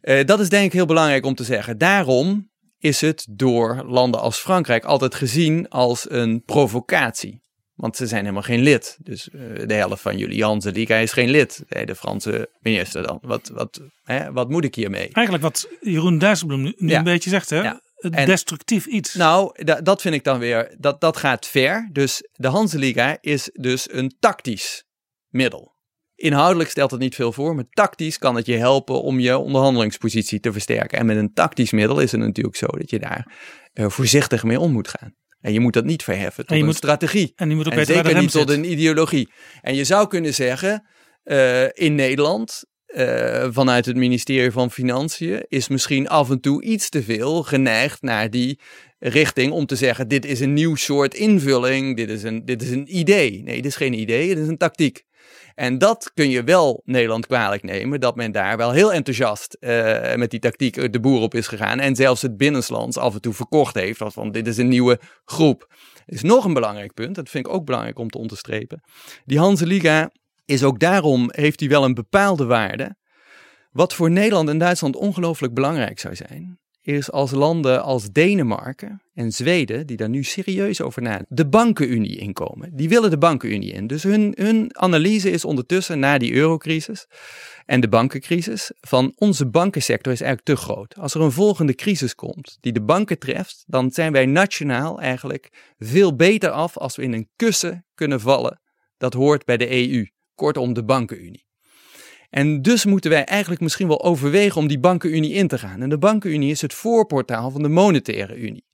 Eh, 0.00 0.24
dat 0.24 0.40
is 0.40 0.48
denk 0.48 0.64
ik 0.66 0.72
heel 0.72 0.86
belangrijk 0.86 1.26
om 1.26 1.34
te 1.34 1.44
zeggen. 1.44 1.78
Daarom 1.78 2.50
is 2.78 3.00
het 3.00 3.26
door 3.30 3.84
landen 3.86 4.20
als 4.20 4.38
Frankrijk 4.38 4.84
altijd 4.84 5.14
gezien 5.14 5.68
als 5.68 6.10
een 6.10 6.42
provocatie. 6.44 7.42
Want 7.74 7.96
ze 7.96 8.06
zijn 8.06 8.20
helemaal 8.20 8.42
geen 8.42 8.60
lid. 8.62 8.98
Dus 9.02 9.30
eh, 9.30 9.40
de 9.66 9.74
helft 9.74 10.02
van 10.02 10.18
jullie 10.18 10.36
Jansen 10.36 10.72
Liga 10.72 10.96
is 10.96 11.12
geen 11.12 11.30
lid. 11.30 11.64
Nee, 11.68 11.86
de 11.86 11.94
Franse 11.94 12.50
minister 12.60 13.02
dan. 13.06 13.18
Wat, 13.22 13.50
wat, 13.54 13.80
hè, 14.02 14.32
wat 14.32 14.48
moet 14.48 14.64
ik 14.64 14.74
hiermee? 14.74 15.08
Eigenlijk 15.12 15.42
wat 15.42 15.68
Jeroen 15.80 16.18
Dijsselbloem 16.18 16.62
nu, 16.62 16.74
nu 16.76 16.88
Ja. 16.88 16.98
een 16.98 17.04
beetje 17.04 17.30
zegt. 17.30 17.50
Hè? 17.50 17.60
Ja. 17.62 17.80
Het 18.00 18.14
En- 18.14 18.26
destructief 18.26 18.86
iets. 18.86 19.14
Nou, 19.14 19.64
da- 19.64 19.80
dat 19.80 20.00
vind 20.00 20.14
ik 20.14 20.24
dan 20.24 20.38
weer, 20.38 20.74
dat, 20.78 21.00
dat 21.00 21.16
gaat 21.16 21.46
ver. 21.46 21.88
Dus 21.92 22.28
de 22.32 22.48
Hanseliga 22.48 23.18
is 23.20 23.50
dus 23.52 23.92
een 23.92 24.16
tactisch 24.18 24.84
middel. 25.28 25.78
Inhoudelijk 26.14 26.70
stelt 26.70 26.90
het 26.90 27.00
niet 27.00 27.14
veel 27.14 27.32
voor, 27.32 27.54
maar 27.54 27.64
tactisch 27.70 28.18
kan 28.18 28.34
het 28.36 28.46
je 28.46 28.56
helpen 28.56 29.02
om 29.02 29.18
je 29.20 29.38
onderhandelingspositie 29.38 30.40
te 30.40 30.52
versterken. 30.52 30.98
En 30.98 31.06
met 31.06 31.16
een 31.16 31.32
tactisch 31.32 31.70
middel 31.70 32.00
is 32.00 32.12
het 32.12 32.20
natuurlijk 32.20 32.56
zo 32.56 32.66
dat 32.66 32.90
je 32.90 32.98
daar 32.98 33.32
eh, 33.72 33.88
voorzichtig 33.88 34.42
mee 34.44 34.60
om 34.60 34.72
moet 34.72 34.88
gaan. 34.88 35.14
En 35.40 35.52
je 35.52 35.60
moet 35.60 35.72
dat 35.72 35.84
niet 35.84 36.02
verheffen 36.02 36.44
tot 36.46 36.54
je 36.54 36.60
een 36.60 36.66
moet- 36.68 36.76
strategie. 36.76 37.32
en 37.36 37.48
die 37.48 37.56
moet 37.56 37.66
ook 37.66 37.72
En 37.72 37.86
zeker 37.86 38.20
niet 38.20 38.30
tot 38.30 38.50
een 38.50 38.70
ideologie. 38.70 39.32
En 39.60 39.74
je 39.74 39.84
zou 39.84 40.08
kunnen 40.08 40.34
zeggen, 40.34 40.88
eh, 41.22 41.64
in 41.72 41.94
Nederland, 41.94 42.64
eh, 42.90 43.46
vanuit 43.50 43.86
het 43.86 43.96
ministerie 43.96 44.50
van 44.50 44.70
Financiën, 44.70 45.44
is 45.48 45.68
misschien 45.68 46.08
af 46.08 46.30
en 46.30 46.40
toe 46.40 46.62
iets 46.62 46.88
te 46.88 47.02
veel 47.02 47.42
geneigd 47.42 48.02
naar 48.02 48.30
die 48.30 48.58
richting 48.98 49.52
om 49.52 49.66
te 49.66 49.76
zeggen, 49.76 50.08
dit 50.08 50.24
is 50.24 50.40
een 50.40 50.52
nieuw 50.52 50.74
soort 50.74 51.14
invulling, 51.14 51.96
dit 51.96 52.08
is 52.08 52.22
een, 52.22 52.44
dit 52.44 52.62
is 52.62 52.70
een 52.70 52.98
idee. 52.98 53.42
Nee, 53.42 53.56
dit 53.56 53.64
is 53.64 53.76
geen 53.76 53.92
idee, 53.92 54.28
dit 54.28 54.38
is 54.38 54.48
een 54.48 54.56
tactiek. 54.56 55.04
En 55.54 55.78
dat 55.78 56.10
kun 56.14 56.30
je 56.30 56.44
wel 56.44 56.82
Nederland 56.84 57.26
kwalijk 57.26 57.62
nemen, 57.62 58.00
dat 58.00 58.16
men 58.16 58.32
daar 58.32 58.56
wel 58.56 58.72
heel 58.72 58.92
enthousiast 58.92 59.56
eh, 59.60 60.14
met 60.14 60.30
die 60.30 60.40
tactiek 60.40 60.92
de 60.92 61.00
boer 61.00 61.20
op 61.20 61.34
is 61.34 61.46
gegaan. 61.46 61.80
En 61.80 61.96
zelfs 61.96 62.22
het 62.22 62.36
binnenlands 62.36 62.96
af 62.96 63.14
en 63.14 63.20
toe 63.20 63.32
verkocht 63.32 63.74
heeft, 63.74 64.00
als 64.00 64.14
van 64.14 64.32
dit 64.32 64.46
is 64.46 64.56
een 64.56 64.68
nieuwe 64.68 65.00
groep. 65.24 65.74
Is 66.06 66.22
nog 66.22 66.44
een 66.44 66.54
belangrijk 66.54 66.94
punt, 66.94 67.14
dat 67.14 67.28
vind 67.28 67.46
ik 67.46 67.52
ook 67.52 67.64
belangrijk 67.64 67.98
om 67.98 68.10
te 68.10 68.18
onderstrepen. 68.18 68.82
Die 69.24 69.38
Hanse 69.38 69.66
Liga 69.66 70.10
is 70.50 70.62
ook 70.62 70.78
daarom, 70.78 71.28
heeft 71.32 71.58
die 71.58 71.68
wel 71.68 71.84
een 71.84 71.94
bepaalde 71.94 72.44
waarde. 72.44 72.96
Wat 73.70 73.94
voor 73.94 74.10
Nederland 74.10 74.48
en 74.48 74.58
Duitsland 74.58 74.96
ongelooflijk 74.96 75.54
belangrijk 75.54 75.98
zou 75.98 76.14
zijn, 76.14 76.58
is 76.80 77.10
als 77.10 77.30
landen 77.30 77.82
als 77.82 78.10
Denemarken 78.10 79.02
en 79.14 79.32
Zweden, 79.32 79.86
die 79.86 79.96
daar 79.96 80.08
nu 80.08 80.22
serieus 80.22 80.80
over 80.80 81.02
nadenken, 81.02 81.36
de 81.36 81.48
bankenunie 81.48 82.18
inkomen. 82.18 82.76
Die 82.76 82.88
willen 82.88 83.10
de 83.10 83.18
bankenunie 83.18 83.72
in. 83.72 83.86
Dus 83.86 84.02
hun, 84.02 84.32
hun 84.36 84.78
analyse 84.78 85.30
is 85.30 85.44
ondertussen 85.44 85.98
na 85.98 86.18
die 86.18 86.32
eurocrisis 86.32 87.06
en 87.66 87.80
de 87.80 87.88
bankencrisis 87.88 88.72
van 88.80 89.12
onze 89.16 89.46
bankensector 89.46 90.12
is 90.12 90.20
eigenlijk 90.20 90.58
te 90.58 90.64
groot. 90.64 90.94
Als 90.96 91.14
er 91.14 91.20
een 91.20 91.32
volgende 91.32 91.74
crisis 91.74 92.14
komt 92.14 92.58
die 92.60 92.72
de 92.72 92.82
banken 92.82 93.18
treft, 93.18 93.64
dan 93.66 93.90
zijn 93.90 94.12
wij 94.12 94.26
nationaal 94.26 95.00
eigenlijk 95.00 95.74
veel 95.78 96.16
beter 96.16 96.50
af 96.50 96.76
als 96.76 96.96
we 96.96 97.02
in 97.02 97.12
een 97.12 97.28
kussen 97.36 97.86
kunnen 97.94 98.20
vallen. 98.20 98.60
Dat 98.96 99.14
hoort 99.14 99.44
bij 99.44 99.56
de 99.56 99.70
EU, 99.70 100.06
kortom 100.40 100.72
de 100.72 100.84
bankenunie. 100.84 101.46
En 102.30 102.62
dus 102.62 102.84
moeten 102.84 103.10
wij 103.10 103.24
eigenlijk 103.24 103.60
misschien 103.60 103.88
wel 103.88 104.02
overwegen 104.02 104.60
om 104.60 104.68
die 104.68 104.80
bankenunie 104.80 105.32
in 105.32 105.48
te 105.48 105.58
gaan. 105.58 105.82
En 105.82 105.88
de 105.88 105.98
bankenunie 105.98 106.50
is 106.50 106.60
het 106.60 106.74
voorportaal 106.74 107.50
van 107.50 107.62
de 107.62 107.68
monetaire 107.68 108.36
unie. 108.36 108.64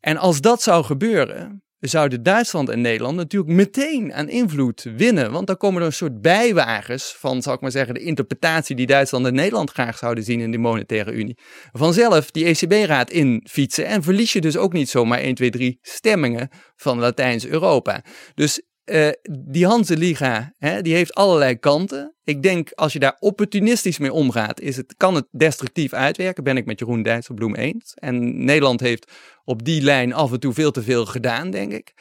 En 0.00 0.16
als 0.16 0.40
dat 0.40 0.62
zou 0.62 0.84
gebeuren, 0.84 1.62
zouden 1.80 2.22
Duitsland 2.22 2.68
en 2.68 2.80
Nederland 2.80 3.16
natuurlijk 3.16 3.52
meteen 3.52 4.12
aan 4.14 4.28
invloed 4.28 4.82
winnen. 4.96 5.32
Want 5.32 5.46
dan 5.46 5.56
komen 5.56 5.80
er 5.80 5.86
een 5.86 5.92
soort 5.92 6.20
bijwagens 6.20 7.16
van, 7.18 7.42
zal 7.42 7.54
ik 7.54 7.60
maar 7.60 7.70
zeggen, 7.70 7.94
de 7.94 8.00
interpretatie 8.00 8.76
die 8.76 8.86
Duitsland 8.86 9.26
en 9.26 9.34
Nederland 9.34 9.70
graag 9.70 9.98
zouden 9.98 10.24
zien 10.24 10.40
in 10.40 10.50
de 10.50 10.58
monetaire 10.58 11.12
unie. 11.12 11.38
Vanzelf 11.72 12.30
die 12.30 12.44
ECB-raad 12.44 13.10
infietsen 13.10 13.86
en 13.86 14.02
verlies 14.02 14.32
je 14.32 14.40
dus 14.40 14.56
ook 14.56 14.72
niet 14.72 14.88
zomaar 14.88 15.18
1, 15.18 15.34
2, 15.34 15.50
3 15.50 15.78
stemmingen 15.82 16.48
van 16.76 16.98
Latijns-Europa. 16.98 18.04
Dus 18.34 18.62
uh, 18.84 19.08
die 19.30 19.66
Hanse-liga, 19.66 20.52
die 20.80 20.94
heeft 20.94 21.14
allerlei 21.14 21.58
kanten. 21.58 22.14
Ik 22.24 22.42
denk, 22.42 22.70
als 22.74 22.92
je 22.92 22.98
daar 22.98 23.16
opportunistisch 23.18 23.98
mee 23.98 24.12
omgaat, 24.12 24.60
is 24.60 24.76
het, 24.76 24.94
kan 24.96 25.14
het 25.14 25.26
destructief 25.30 25.92
uitwerken. 25.92 26.44
Ben 26.44 26.56
ik 26.56 26.66
met 26.66 26.78
Jeroen 26.78 27.02
Dijsselbloem 27.02 27.54
eens. 27.54 27.94
En 27.94 28.44
Nederland 28.44 28.80
heeft 28.80 29.12
op 29.44 29.64
die 29.64 29.82
lijn 29.82 30.12
af 30.12 30.32
en 30.32 30.40
toe 30.40 30.52
veel 30.52 30.70
te 30.70 30.82
veel 30.82 31.06
gedaan, 31.06 31.50
denk 31.50 31.72
ik. 31.72 31.94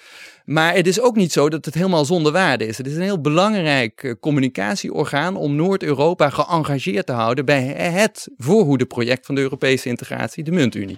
Maar 0.45 0.73
het 0.73 0.87
is 0.87 0.99
ook 1.01 1.15
niet 1.15 1.31
zo 1.31 1.49
dat 1.49 1.65
het 1.65 1.73
helemaal 1.73 2.05
zonder 2.05 2.31
waarde 2.31 2.65
is. 2.65 2.77
Het 2.77 2.87
is 2.87 2.95
een 2.95 3.01
heel 3.01 3.21
belangrijk 3.21 4.03
eh, 4.03 4.13
communicatieorgaan 4.19 5.35
om 5.35 5.55
Noord-Europa 5.55 6.29
geëngageerd 6.29 7.05
te 7.05 7.11
houden 7.11 7.45
bij 7.45 7.63
het 7.63 8.29
voorhoedeproject 8.37 9.25
van 9.25 9.35
de 9.35 9.41
Europese 9.41 9.89
integratie, 9.89 10.43
de 10.43 10.51
muntunie. 10.51 10.97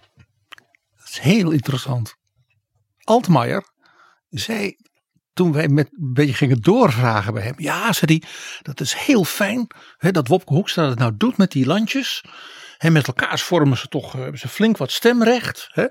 Dat 0.98 1.08
is 1.08 1.20
heel 1.20 1.52
interessant. 1.52 2.16
Altmaier 3.04 3.64
zei 4.30 4.76
toen 5.36 5.54
wij 5.54 5.68
met 5.68 5.88
een 5.92 6.14
beetje 6.14 6.34
gingen 6.34 6.62
doorvragen 6.62 7.34
bij 7.34 7.44
hem. 7.44 7.54
Ja, 7.58 7.94
zei 7.94 8.20
hij, 8.20 8.30
dat 8.62 8.80
is 8.80 8.94
heel 8.94 9.24
fijn 9.24 9.68
hè, 9.98 10.12
dat 10.12 10.28
Wopke 10.28 10.54
Hoekstra 10.54 10.90
het 10.90 11.00
nou 11.00 11.14
doet 11.18 11.38
met 11.38 11.52
die 11.52 11.66
landjes. 11.66 12.24
En 12.78 12.94
met 12.94 13.08
elkaar 13.08 13.40
vormen 13.40 13.78
ze 13.78 13.88
toch 13.88 14.12
hebben 14.12 14.40
ze 14.40 14.48
flink 14.48 14.78
wat 14.78 14.92
stemrecht. 14.92 15.68
Hè? 15.72 15.86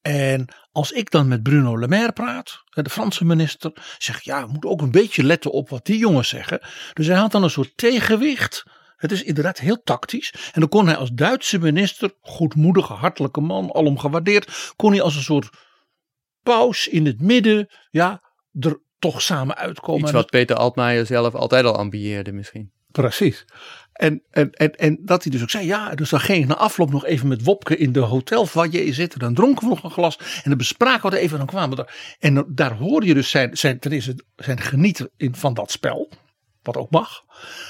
En 0.00 0.48
als 0.72 0.92
ik 0.92 1.10
dan 1.10 1.28
met 1.28 1.42
Bruno 1.42 1.78
Le 1.78 1.88
Maire 1.88 2.12
praat, 2.12 2.62
de 2.70 2.90
Franse 2.90 3.24
minister, 3.24 3.72
zeg 3.98 4.20
ja, 4.20 4.46
we 4.46 4.52
moeten 4.52 4.70
ook 4.70 4.82
een 4.82 4.90
beetje 4.90 5.24
letten 5.24 5.52
op 5.52 5.68
wat 5.68 5.84
die 5.84 5.98
jongens 5.98 6.28
zeggen. 6.28 6.60
Dus 6.92 7.06
hij 7.06 7.16
had 7.16 7.32
dan 7.32 7.42
een 7.42 7.50
soort 7.50 7.76
tegenwicht. 7.76 8.62
Het 8.96 9.12
is 9.12 9.22
inderdaad 9.22 9.58
heel 9.58 9.82
tactisch. 9.82 10.34
En 10.52 10.60
dan 10.60 10.68
kon 10.68 10.86
hij 10.86 10.96
als 10.96 11.10
Duitse 11.12 11.58
minister, 11.58 12.14
goedmoedige, 12.20 12.92
hartelijke 12.92 13.40
man, 13.40 13.72
alom 13.72 13.98
gewaardeerd, 13.98 14.72
kon 14.76 14.92
hij 14.92 15.02
als 15.02 15.16
een 15.16 15.22
soort 15.22 15.48
paus 16.42 16.88
in 16.88 17.06
het 17.06 17.20
midden, 17.20 17.68
ja, 17.90 18.22
er 18.60 18.80
toch 18.98 19.22
samen 19.22 19.56
uitkomen. 19.56 20.02
Iets 20.02 20.12
wat 20.12 20.30
Peter 20.30 20.56
Altmaier 20.56 21.06
zelf 21.06 21.34
altijd 21.34 21.64
al 21.64 21.76
ambieerde 21.76 22.32
misschien. 22.32 22.70
Precies. 22.90 23.44
En, 23.92 24.22
en, 24.30 24.50
en, 24.50 24.72
en 24.72 24.98
dat 25.00 25.22
hij 25.22 25.32
dus 25.32 25.42
ook 25.42 25.50
zei, 25.50 25.66
ja, 25.66 25.94
dus 25.94 26.10
dan 26.10 26.20
ging 26.20 26.42
ik 26.42 26.48
na 26.48 26.56
afloop 26.56 26.90
nog 26.90 27.04
even 27.04 27.28
met 27.28 27.44
Wopke 27.44 27.76
in 27.76 27.92
de 27.92 28.00
hotelfoyer 28.00 28.94
zitten. 28.94 29.18
Dan 29.18 29.34
dronken 29.34 29.68
we 29.68 29.74
nog 29.74 29.84
een 29.84 29.90
glas 29.90 30.16
en 30.18 30.42
dan 30.44 30.56
bespraken 30.56 31.10
we 31.10 31.16
het 31.16 31.24
even. 31.24 31.38
Dan 31.38 31.46
kwamen 31.46 31.70
we 31.70 31.76
daar. 31.76 32.16
En 32.18 32.44
daar 32.48 32.72
hoor 32.72 33.04
je 33.04 33.14
dus 33.14 33.30
zijn, 33.30 33.56
zijn, 33.56 33.78
ten 33.78 33.92
eerste 33.92 34.24
zijn 34.36 34.60
genieten 34.60 35.10
in, 35.16 35.34
van 35.34 35.54
dat 35.54 35.70
spel. 35.70 36.10
Wat 36.62 36.76
ook 36.76 36.90
mag. 36.90 37.24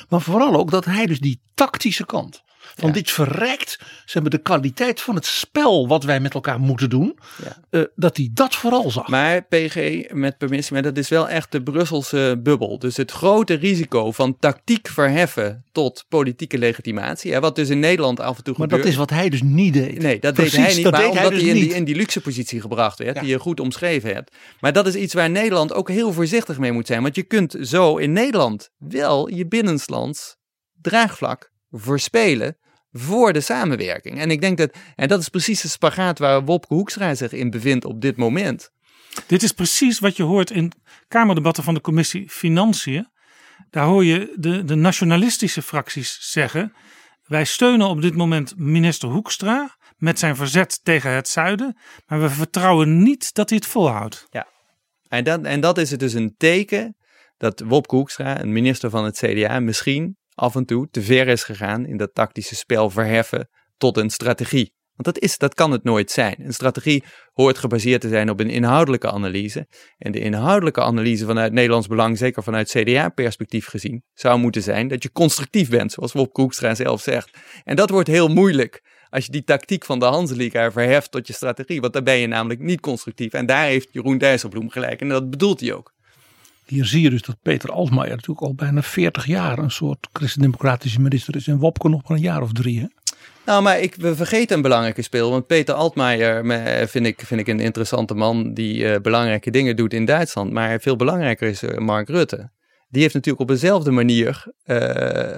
Maar 0.09 0.21
vooral 0.21 0.55
ook 0.55 0.71
dat 0.71 0.85
hij 0.85 1.07
dus 1.07 1.21
die 1.21 1.41
tactische 1.55 2.07
kant 2.07 2.43
van 2.79 2.93
dit 2.93 3.11
verrijkt 3.11 3.79
zeg 4.05 4.23
maar, 4.23 4.31
de 4.31 4.39
kwaliteit 4.39 5.01
van 5.01 5.15
het 5.15 5.27
spel 5.27 5.89
wat 5.89 6.05
wij 6.05 6.21
met 6.21 6.35
elkaar 6.35 6.61
moeten 6.61 6.91
doen. 6.91 7.19
Ja. 7.43 7.57
Uh, 7.71 7.85
dat 7.95 8.17
hij 8.17 8.31
dat 8.33 8.55
vooral 8.55 8.91
zag. 8.91 9.09
Maar 9.09 9.43
PG, 9.43 10.03
met 10.13 10.39
permissie, 10.39 10.73
maar 10.73 10.83
dat 10.83 10.97
is 10.97 11.09
wel 11.09 11.29
echt 11.29 11.53
de 11.53 11.63
Brusselse 11.63 12.41
bubbel. 12.43 12.79
Dus 12.79 12.97
het 12.97 13.11
grote 13.11 13.55
risico 13.55 14.13
van 14.13 14.39
tactiek 14.39 14.89
verheffen 14.89 15.65
tot 15.73 16.05
politieke 16.09 16.59
legitimatie. 16.59 17.33
Hè, 17.33 17.41
wat 17.41 17.57
dus 17.57 17.69
in 17.69 17.81
Nederland 17.81 18.21
af 18.21 18.37
en 18.37 18.45
toe 18.45 18.55
maar 18.59 18.69
gebeurt. 18.69 18.83
dat 18.83 18.93
is 18.93 18.99
wat 18.99 19.11
hij 19.11 19.29
dus 19.29 19.43
niet 19.43 19.73
deed. 19.73 20.03
Nee, 20.03 20.19
dat 20.19 20.35
Precies, 20.35 20.55
deed 20.55 20.65
hij 20.65 20.75
niet. 20.75 20.85
Dat 20.85 20.93
maar 20.93 21.09
omdat 21.09 21.23
hij, 21.23 21.31
dus 21.31 21.41
hij 21.41 21.51
in, 21.51 21.55
die, 21.55 21.75
in, 21.75 21.85
die, 21.85 21.97
luxe 21.97 22.21
positie 22.21 22.61
gebracht 22.61 22.99
werd, 22.99 23.21
die 23.21 23.29
je 23.29 23.39
goed 23.39 23.61
omschreven 23.61 24.15
hebt. 24.15 24.37
Maar 24.61 24.73
dat 24.73 24.87
is 24.87 24.95
iets 24.95 25.15
waar 25.15 25.31
Nederland 25.31 25.73
ook 25.73 25.89
heel 25.89 26.13
voorzichtig 26.13 26.59
mee 26.59 26.73
moet 26.73 26.87
zijn. 26.87 27.03
Want 27.03 27.15
je 27.15 27.23
kunt 27.23 27.57
zo 27.61 27.97
in 27.97 28.13
Nederland 28.13 28.71
wel 28.79 29.29
je 29.29 29.47
binnenlands 29.47 30.37
draagvlak 30.81 31.53
verspelen 31.71 32.57
voor 32.93 33.33
de 33.33 33.41
samenwerking. 33.41 34.19
En 34.19 34.31
ik 34.31 34.41
denk 34.41 34.59
dat, 34.59 34.77
en 34.97 35.09
dat 35.09 35.21
is 35.21 35.29
precies 35.29 35.61
de 35.61 35.69
spagaat 35.69 36.19
waar 36.19 36.45
Wopke 36.45 36.75
Hoekstra 36.75 37.15
zich 37.15 37.33
in 37.33 37.51
bevindt 37.51 37.85
op 37.85 38.01
dit 38.01 38.17
moment. 38.17 38.71
Dit 39.27 39.43
is 39.43 39.53
precies 39.53 39.99
wat 39.99 40.17
je 40.17 40.23
hoort 40.23 40.51
in 40.51 40.73
Kamerdebatten 41.09 41.65
van 41.65 41.75
de 41.75 41.81
commissie 41.81 42.29
Financiën. 42.29 43.09
Daar 43.71 43.85
hoor 43.85 44.05
je 44.05 44.35
de, 44.37 44.65
de 44.65 44.75
nationalistische 44.75 45.63
fracties 45.63 46.19
zeggen: 46.21 46.73
wij 47.25 47.45
steunen 47.45 47.89
op 47.89 48.03
dit 48.03 48.15
moment 48.15 48.55
minister 48.57 49.09
Hoekstra 49.09 49.77
met 49.97 50.19
zijn 50.19 50.37
verzet 50.37 50.81
tegen 50.83 51.11
het 51.11 51.29
zuiden, 51.29 51.79
maar 52.07 52.21
we 52.21 52.31
vertrouwen 52.31 53.03
niet 53.03 53.35
dat 53.35 53.49
hij 53.49 53.59
het 53.59 53.69
volhoudt. 53.69 54.27
Ja, 54.31 54.47
en 55.09 55.25
dat, 55.25 55.43
en 55.43 55.61
dat 55.61 55.79
is 55.79 55.91
het 55.91 56.01
dus 56.01 56.13
een 56.13 56.35
teken 56.37 56.97
dat 57.37 57.61
Wopke 57.61 57.95
Hoekstra, 57.95 58.41
een 58.41 58.53
minister 58.53 58.91
van 58.91 59.05
het 59.05 59.17
CDA, 59.19 59.61
misschien 59.61 60.17
af 60.39 60.55
en 60.55 60.65
toe 60.65 60.89
te 60.91 61.03
ver 61.03 61.29
is 61.29 61.43
gegaan 61.43 61.87
in 61.87 61.97
dat 61.97 62.15
tactische 62.15 62.55
spel 62.55 62.91
verheffen 62.91 63.49
tot 63.77 63.97
een 63.97 64.11
strategie. 64.11 64.77
Want 64.95 65.15
dat, 65.15 65.19
is, 65.25 65.39
dat 65.39 65.55
kan 65.55 65.71
het 65.71 65.85
nooit 65.85 66.11
zijn. 66.11 66.35
Een 66.39 66.53
strategie 66.53 67.05
hoort 67.33 67.59
gebaseerd 67.59 68.01
te 68.01 68.09
zijn 68.09 68.31
op 68.31 68.41
een 68.41 68.51
inhoudelijke 68.51 69.11
analyse. 69.11 69.67
En 69.99 70.13
de 70.13 70.21
inhoudelijke 70.21 70.81
analyse 70.81 71.27
vanuit 71.27 71.53
Nederlands 71.53 71.87
Belang, 71.87 72.19
zeker 72.19 72.43
vanuit 72.43 72.69
CDA-perspectief 72.69 73.67
gezien, 73.67 74.03
zou 74.15 74.39
moeten 74.39 74.63
zijn 74.63 74.89
dat 74.89 75.03
je 75.03 75.13
constructief 75.13 75.71
bent, 75.71 75.93
zoals 75.93 76.13
Wop 76.13 76.33
Koekstra 76.33 76.75
zelf 76.75 77.01
zegt. 77.01 77.31
En 77.65 77.77
dat 77.77 77.91
wordt 77.91 78.09
heel 78.09 78.29
moeilijk 78.29 78.83
als 79.11 79.25
je 79.25 79.33
die 79.33 79.45
tactiek 79.45 79.85
van 79.85 79.99
de 79.99 80.05
Hanseliga 80.05 80.73
verheft 80.73 81.11
tot 81.11 81.27
je 81.27 81.33
strategie. 81.33 81.81
Want 81.81 81.93
dan 81.93 82.05
ben 82.05 82.17
je 82.17 82.27
namelijk 82.27 82.61
niet 82.61 82.81
constructief. 82.81 83.33
En 83.33 83.47
daar 83.47 83.65
heeft 83.65 83.89
Jeroen 83.91 84.19
Dijsselbloem 84.19 84.71
gelijk. 84.71 85.01
En 85.01 85.09
dat 85.09 85.31
bedoelt 85.31 85.61
hij 85.61 85.73
ook. 85.73 85.93
Hier 86.69 86.85
zie 86.85 87.03
je 87.03 87.11
dus 87.11 87.23
dat 87.23 87.37
Peter 87.43 87.73
Altmaier 87.73 88.11
natuurlijk 88.11 88.41
al 88.41 88.55
bijna 88.55 88.83
40 88.83 89.27
jaar 89.27 89.59
een 89.59 89.71
soort 89.71 90.09
christendemocratische 90.13 91.01
minister 91.01 91.37
is. 91.37 91.47
En 91.47 91.59
Wopke 91.59 91.89
nog 91.89 92.09
maar 92.09 92.17
een 92.17 92.23
jaar 92.23 92.43
of 92.43 92.53
drie. 92.53 92.81
Hè? 92.81 92.87
Nou, 93.45 93.63
maar 93.63 93.81
ik, 93.81 93.95
we 93.95 94.17
vergeten 94.17 94.57
een 94.57 94.63
belangrijke 94.63 95.03
speel. 95.03 95.31
Want 95.31 95.47
Peter 95.47 95.75
Altmaier 95.75 96.89
vind 96.89 97.07
ik, 97.07 97.21
vind 97.25 97.41
ik 97.41 97.47
een 97.47 97.61
interessante 97.61 98.15
man 98.15 98.55
die 98.55 98.83
uh, 98.83 98.97
belangrijke 98.97 99.51
dingen 99.51 99.77
doet 99.77 99.93
in 99.93 100.05
Duitsland. 100.05 100.53
Maar 100.53 100.81
veel 100.81 100.97
belangrijker 100.97 101.49
is 101.49 101.63
uh, 101.63 101.77
Mark 101.77 102.09
Rutte. 102.09 102.51
Die 102.89 103.03
heeft 103.03 103.15
natuurlijk 103.15 103.43
op 103.43 103.49
dezelfde 103.49 103.91
manier 103.91 104.45
uh, 104.65 104.79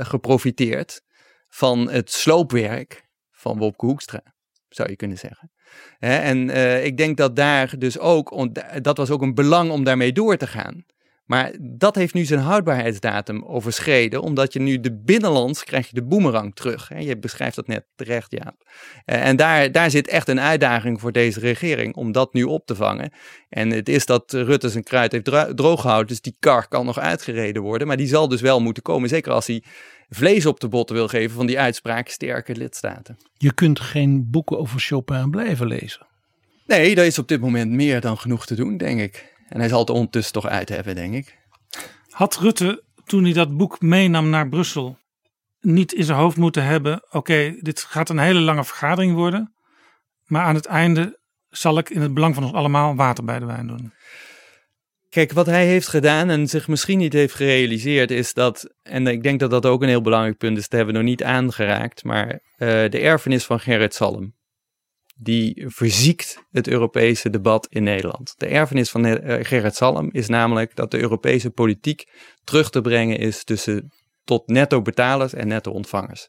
geprofiteerd 0.05 1.03
van 1.49 1.91
het 1.91 2.11
sloopwerk 2.11 3.09
van 3.31 3.59
Wopke 3.59 3.87
Hoekstra, 3.87 4.22
zou 4.68 4.89
je 4.89 4.97
kunnen 4.97 5.18
zeggen. 5.18 5.51
Hè? 5.99 6.16
En 6.16 6.51
ik 6.85 6.97
denk 6.97 7.16
dat 7.16 7.37
daar 7.37 7.74
dus 7.78 7.99
ook, 7.99 8.49
dat 8.83 8.97
was 8.97 9.11
ook 9.11 9.22
een 9.22 9.35
belang 9.35 9.70
om 9.70 9.85
daarmee 9.85 10.12
door 10.12 10.37
te 10.37 10.47
gaan. 10.47 10.85
Maar 11.31 11.53
dat 11.61 11.95
heeft 11.95 12.14
nu 12.14 12.24
zijn 12.24 12.41
houdbaarheidsdatum 12.41 13.45
overschreden, 13.45 14.22
omdat 14.22 14.53
je 14.53 14.61
nu 14.61 14.81
de 14.81 14.93
binnenlands 14.93 15.64
krijg 15.64 15.89
je 15.89 15.95
de 15.95 16.05
boemerang 16.05 16.55
terug. 16.55 16.91
Je 16.99 17.18
beschrijft 17.18 17.57
dat 17.57 17.66
net 17.66 17.85
terecht, 17.95 18.31
Jaap. 18.31 18.70
Eh, 19.05 19.26
en 19.26 19.37
daar, 19.37 19.72
daar 19.72 19.91
zit 19.91 20.09
echt 20.09 20.28
een 20.28 20.41
uitdaging 20.41 21.01
voor 21.01 21.12
deze 21.12 21.41
regering 21.41 21.95
om 21.95 22.12
dat 22.12 22.33
nu 22.33 22.43
op 22.43 22.66
te 22.66 22.74
vangen. 22.74 23.12
En 23.49 23.70
het 23.70 23.89
is 23.89 24.07
dat 24.07 24.33
Rutte 24.33 24.68
zijn 24.68 24.85
kruid 24.85 25.12
heeft 25.12 25.57
droog 25.57 25.81
gehouden, 25.81 26.09
dus 26.09 26.20
die 26.20 26.37
kar 26.39 26.68
kan 26.68 26.87
nog 26.87 26.99
uitgereden 26.99 27.62
worden. 27.62 27.87
Maar 27.87 27.97
die 27.97 28.07
zal 28.07 28.28
dus 28.28 28.41
wel 28.41 28.61
moeten 28.61 28.83
komen, 28.83 29.09
zeker 29.09 29.33
als 29.33 29.47
hij 29.47 29.62
vlees 30.09 30.47
op 30.47 30.61
de 30.61 30.68
botten 30.68 30.97
wil 30.97 31.09
geven 31.09 31.37
van 31.37 31.47
die 31.47 31.61
uitspraak 31.61 32.09
sterke 32.09 32.57
lidstaten. 32.57 33.16
Je 33.37 33.55
kunt 33.55 33.81
geen 33.81 34.31
boeken 34.31 34.59
over 34.59 34.81
Chopin 34.81 35.31
blijven 35.31 35.66
lezen. 35.66 36.07
Nee, 36.66 36.95
daar 36.95 37.07
is 37.07 37.18
op 37.18 37.28
dit 37.28 37.41
moment 37.41 37.70
meer 37.70 38.01
dan 38.01 38.18
genoeg 38.18 38.47
te 38.47 38.55
doen, 38.55 38.76
denk 38.76 39.01
ik. 39.01 39.39
En 39.51 39.59
hij 39.59 39.69
zal 39.69 39.81
het 39.81 39.91
ondertussen 39.91 40.33
toch 40.33 40.47
uit 40.47 40.69
hebben, 40.69 40.95
denk 40.95 41.15
ik. 41.15 41.39
Had 42.11 42.37
Rutte, 42.37 42.83
toen 43.05 43.25
hij 43.25 43.33
dat 43.33 43.57
boek 43.57 43.81
meenam 43.81 44.29
naar 44.29 44.49
Brussel, 44.49 44.99
niet 45.61 45.93
in 45.93 46.05
zijn 46.05 46.19
hoofd 46.19 46.37
moeten 46.37 46.65
hebben: 46.65 47.03
oké, 47.11 47.57
dit 47.61 47.81
gaat 47.81 48.09
een 48.09 48.19
hele 48.19 48.41
lange 48.41 48.65
vergadering 48.65 49.15
worden. 49.15 49.55
Maar 50.27 50.43
aan 50.43 50.55
het 50.55 50.67
einde 50.67 51.19
zal 51.49 51.79
ik 51.79 51.91
in 51.91 52.01
het 52.01 52.15
belang 52.15 52.35
van 52.35 52.45
ons 52.45 52.53
allemaal 52.53 52.95
water 52.95 53.25
bij 53.25 53.39
de 53.39 53.45
wijn 53.45 53.67
doen. 53.67 53.93
Kijk, 55.09 55.33
wat 55.33 55.47
hij 55.47 55.67
heeft 55.67 55.89
gedaan 55.89 56.31
en 56.31 56.49
zich 56.49 56.69
misschien 56.69 56.99
niet 56.99 57.13
heeft 57.13 57.35
gerealiseerd, 57.35 58.11
is 58.11 58.33
dat, 58.33 58.75
en 58.83 59.07
ik 59.07 59.23
denk 59.23 59.41
dat 59.41 59.51
dat 59.51 59.67
ook 59.67 59.83
een 59.83 59.89
heel 59.89 60.01
belangrijk 60.01 60.39
punt 60.39 60.57
is, 60.57 60.63
dat 60.63 60.73
hebben 60.73 60.95
we 60.95 61.01
nog 61.01 61.09
niet 61.09 61.25
aangeraakt, 61.25 62.05
maar 62.05 62.27
uh, 62.33 62.39
de 62.69 62.99
erfenis 62.99 63.45
van 63.45 63.61
Gerrit 63.61 63.95
Salm 63.95 64.35
die 65.23 65.64
verziekt 65.66 66.45
het 66.51 66.68
Europese 66.68 67.31
debat 67.31 67.66
in 67.71 67.83
Nederland. 67.83 68.35
De 68.37 68.47
erfenis 68.47 68.91
van 68.91 69.05
eh, 69.05 69.45
Gerrit 69.45 69.77
Salm 69.77 70.09
is 70.12 70.29
namelijk 70.29 70.77
dat 70.77 70.91
de 70.91 71.01
Europese 71.01 71.51
politiek 71.51 72.09
terug 72.45 72.71
te 72.71 72.81
brengen 72.81 73.18
is 73.18 73.45
tussen 73.45 73.93
tot 74.25 74.47
netto 74.47 74.83
betalers 74.83 75.33
en 75.33 75.49
netto 75.49 75.71
ontvangers. 75.71 76.29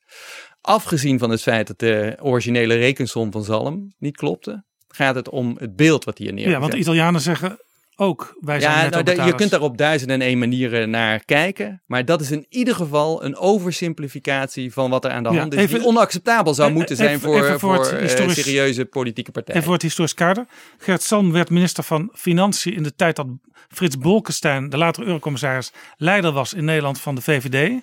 Afgezien 0.61 1.19
van 1.19 1.29
het 1.29 1.41
feit 1.41 1.67
dat 1.67 1.79
de 1.79 2.17
originele 2.21 2.75
rekensom 2.75 3.31
van 3.31 3.43
Salm 3.43 3.93
niet 3.97 4.17
klopte, 4.17 4.63
gaat 4.87 5.15
het 5.15 5.29
om 5.29 5.55
het 5.59 5.75
beeld 5.75 6.03
wat 6.03 6.17
hier 6.17 6.33
neergezet. 6.33 6.53
Ja, 6.53 6.59
want 6.59 6.71
de 6.71 6.79
Italianen 6.79 7.21
zeggen 7.21 7.59
ook. 8.01 8.37
Wij 8.39 8.59
zijn 8.59 8.89
Ja, 8.91 9.01
nou, 9.03 9.25
je 9.25 9.35
kunt 9.35 9.51
daar 9.51 9.61
op 9.61 9.77
duizend 9.77 10.11
en 10.11 10.21
één 10.21 10.37
manieren 10.39 10.89
naar 10.89 11.25
kijken. 11.25 11.81
Maar 11.85 12.05
dat 12.05 12.21
is 12.21 12.31
in 12.31 12.45
ieder 12.49 12.75
geval 12.75 13.23
een 13.23 13.37
oversimplificatie 13.37 14.73
van 14.73 14.89
wat 14.89 15.05
er 15.05 15.11
aan 15.11 15.23
de 15.23 15.29
Ja, 15.29 15.39
hand 15.39 15.53
is. 15.53 15.59
even- 15.59 15.79
die 15.79 15.87
onacceptabel 15.87 16.53
zou 16.53 16.69
Eh, 16.69 16.75
moeten 16.75 16.95
even- 16.95 17.07
zijn 17.07 17.19
voor, 17.19 17.43
even 17.43 17.59
voor 17.59 17.85
eh, 17.87 18.29
serieuze 18.29 18.85
politieke 18.85 19.31
partijen. 19.31 19.59
En 19.59 19.65
voor 19.65 19.73
het 19.73 19.81
historisch 19.81 20.13
kader. 20.13 20.45
Gert 20.77 21.01
Salm 21.03 21.31
werd 21.31 21.49
minister 21.49 21.83
van 21.83 22.09
Financiën 22.13 22.73
in 22.73 22.83
de 22.83 22.95
tijd 22.95 23.15
dat 23.15 23.27
Frits 23.69 23.97
Bolkestein, 23.97 24.69
de 24.69 24.77
latere 24.77 25.05
eurocommissaris, 25.05 25.71
leider 25.97 26.31
was 26.31 26.53
in 26.53 26.65
Nederland 26.65 26.99
van 27.01 27.15
de 27.15 27.21
VVD. 27.21 27.81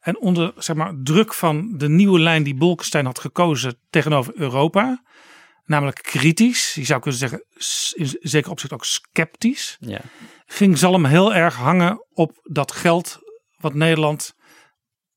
En 0.00 0.18
onder 0.20 0.52
zeg 0.56 0.76
maar, 0.76 0.92
druk 1.02 1.34
van 1.34 1.74
de 1.76 1.88
nieuwe 1.88 2.20
lijn 2.20 2.42
die 2.42 2.54
Bolkestein 2.54 3.04
had 3.04 3.18
gekozen 3.18 3.74
tegenover 3.90 4.32
Europa, 4.36 5.02
namelijk 5.64 5.98
kritisch, 6.02 6.74
je 6.74 6.84
zou 6.84 7.00
kunnen 7.00 7.20
zeggen 7.20 7.44
in 7.94 8.18
zeker 8.20 8.50
opzicht 8.50 8.72
ook 8.72 8.84
sceptisch, 8.84 9.76
Ja. 9.80 10.00
ging 10.46 10.78
Zalm 10.78 11.04
heel 11.04 11.34
erg 11.34 11.54
hangen 11.54 12.06
op 12.12 12.40
dat 12.42 12.72
geld 12.72 13.18
wat 13.58 13.74
Nederland 13.74 14.34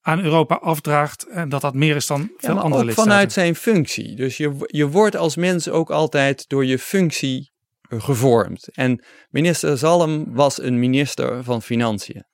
aan 0.02 0.20
Europa 0.24 0.56
afdraagt 0.56 1.28
en 1.28 1.50
dat 1.50 1.62
dat 1.62 1.74
meer 1.74 1.96
is 1.96 2.08
dan 2.08 2.32
veel 2.38 2.56
Ja, 2.56 2.62
andere 2.62 2.84
lidstaten. 2.84 3.12
vanuit 3.12 3.32
zijn 3.34 3.56
functie. 3.56 4.16
Dus 4.16 4.38
je, 4.38 4.56
je 4.66 4.88
wordt 4.88 5.16
als 5.16 5.36
mens 5.36 5.70
ook 5.70 5.92
altijd 5.92 6.50
door 6.50 6.66
je 6.66 6.80
functie 6.80 7.52
gevormd. 7.90 8.68
En 8.74 9.04
minister 9.30 9.78
Zalm 9.78 10.34
was 10.34 10.62
een 10.62 10.80
minister 10.80 11.44
van 11.44 11.62
Financiën. 11.62 12.26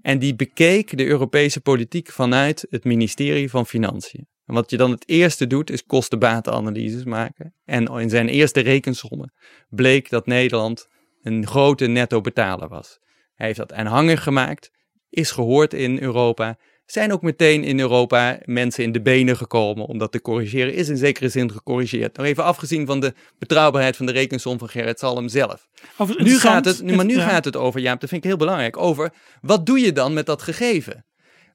En 0.00 0.18
die 0.18 0.34
bekeek 0.36 0.96
de 0.96 1.06
Europese 1.06 1.60
politiek 1.60 2.10
vanuit 2.12 2.66
het 2.70 2.84
ministerie 2.84 3.50
van 3.50 3.66
Financiën. 3.66 4.28
En 4.48 4.54
wat 4.54 4.70
je 4.70 4.76
dan 4.76 4.90
het 4.90 5.08
eerste 5.08 5.46
doet, 5.46 5.70
is 5.70 5.86
kosten-batenanalyses 5.86 7.04
maken. 7.04 7.54
En 7.64 7.86
in 7.86 8.10
zijn 8.10 8.28
eerste 8.28 8.60
rekensommen 8.60 9.32
bleek 9.68 10.10
dat 10.10 10.26
Nederland 10.26 10.88
een 11.22 11.46
grote 11.46 11.86
netto-betaler 11.86 12.68
was. 12.68 12.98
Hij 13.34 13.46
heeft 13.46 13.58
dat 13.58 13.72
aanhanger 13.72 14.18
gemaakt, 14.18 14.70
is 15.10 15.30
gehoord 15.30 15.74
in 15.74 15.98
Europa. 16.02 16.56
Zijn 16.86 17.12
ook 17.12 17.22
meteen 17.22 17.64
in 17.64 17.80
Europa 17.80 18.38
mensen 18.44 18.84
in 18.84 18.92
de 18.92 19.02
benen 19.02 19.36
gekomen 19.36 19.86
om 19.86 19.98
dat 19.98 20.12
te 20.12 20.20
corrigeren. 20.20 20.74
Is 20.74 20.88
in 20.88 20.96
zekere 20.96 21.28
zin 21.28 21.50
gecorrigeerd. 21.52 22.16
Nog 22.16 22.26
even 22.26 22.44
afgezien 22.44 22.86
van 22.86 23.00
de 23.00 23.14
betrouwbaarheid 23.38 23.96
van 23.96 24.06
de 24.06 24.12
rekensom 24.12 24.58
van 24.58 24.68
Gerrit 24.68 24.98
Salm 24.98 25.28
zelf. 25.28 25.68
Nu 26.16 26.38
gaat 26.38 26.64
het, 26.64 26.82
nu- 26.82 26.96
maar 26.96 27.04
nu 27.04 27.16
ja. 27.16 27.28
gaat 27.28 27.44
het 27.44 27.56
over, 27.56 27.80
Jaap, 27.80 28.00
dat 28.00 28.08
vind 28.08 28.22
ik 28.24 28.28
heel 28.28 28.38
belangrijk, 28.38 28.76
over 28.76 29.12
wat 29.40 29.66
doe 29.66 29.80
je 29.80 29.92
dan 29.92 30.12
met 30.12 30.26
dat 30.26 30.42
gegeven? 30.42 31.04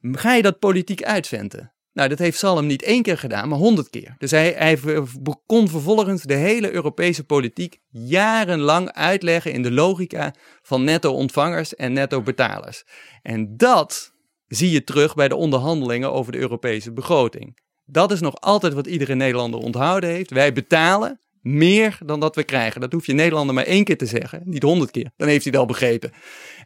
Ga 0.02 0.34
je 0.34 0.42
dat 0.42 0.60
politiek 0.60 1.04
uitventen? 1.04 1.74
Nou, 1.94 2.10
dat 2.10 2.20
heeft 2.20 2.38
Salm 2.38 2.66
niet 2.66 2.84
één 2.84 3.02
keer 3.02 3.18
gedaan, 3.18 3.50
maar 3.50 3.58
honderd 3.58 3.90
keer. 3.90 4.16
Dus 4.18 4.32
hij, 4.32 4.56
hij 4.58 4.80
kon 5.46 5.70
vervolgens 5.70 6.24
de 6.24 6.34
hele 6.34 6.72
Europese 6.72 7.24
politiek 7.24 7.80
jarenlang 7.90 8.92
uitleggen 8.92 9.52
in 9.52 9.62
de 9.62 9.72
logica 9.72 10.34
van 10.62 10.84
netto-ontvangers 10.84 11.76
en 11.76 11.94
netto-betalers. 11.94 12.84
En 13.22 13.58
dat 13.58 14.14
zie 14.48 14.72
je 14.72 14.84
terug 14.84 15.16
bij 15.16 15.28
de 15.28 15.36
onderhandelingen 15.36 16.12
over 16.12 16.32
de 16.32 16.38
Europese 16.38 16.92
begroting. 16.92 17.58
Dat 17.86 18.12
is 18.12 18.20
nog 18.20 18.36
altijd 18.40 18.74
wat 18.74 18.88
iedere 18.88 19.16
Nederlander 19.16 19.60
onthouden 19.60 20.10
heeft. 20.10 20.32
Wij 20.32 20.54
betalen 20.54 21.20
meer 21.42 21.98
dan 22.06 22.20
dat 22.20 22.36
we 22.36 22.44
krijgen. 22.44 22.82
Dat 22.82 22.92
hoef 22.92 23.06
je 23.06 23.14
Nederlander 23.14 23.56
maar 23.56 23.66
één 23.66 23.84
keer 23.84 23.98
te 23.98 24.06
zeggen, 24.06 24.42
niet 24.46 24.64
honderd 24.64 24.92
keer. 24.92 25.12
Dan 25.18 25.28
heeft 25.28 25.44
hij 25.44 25.52
het 25.52 25.62
al 25.62 25.68
begrepen. 25.68 26.12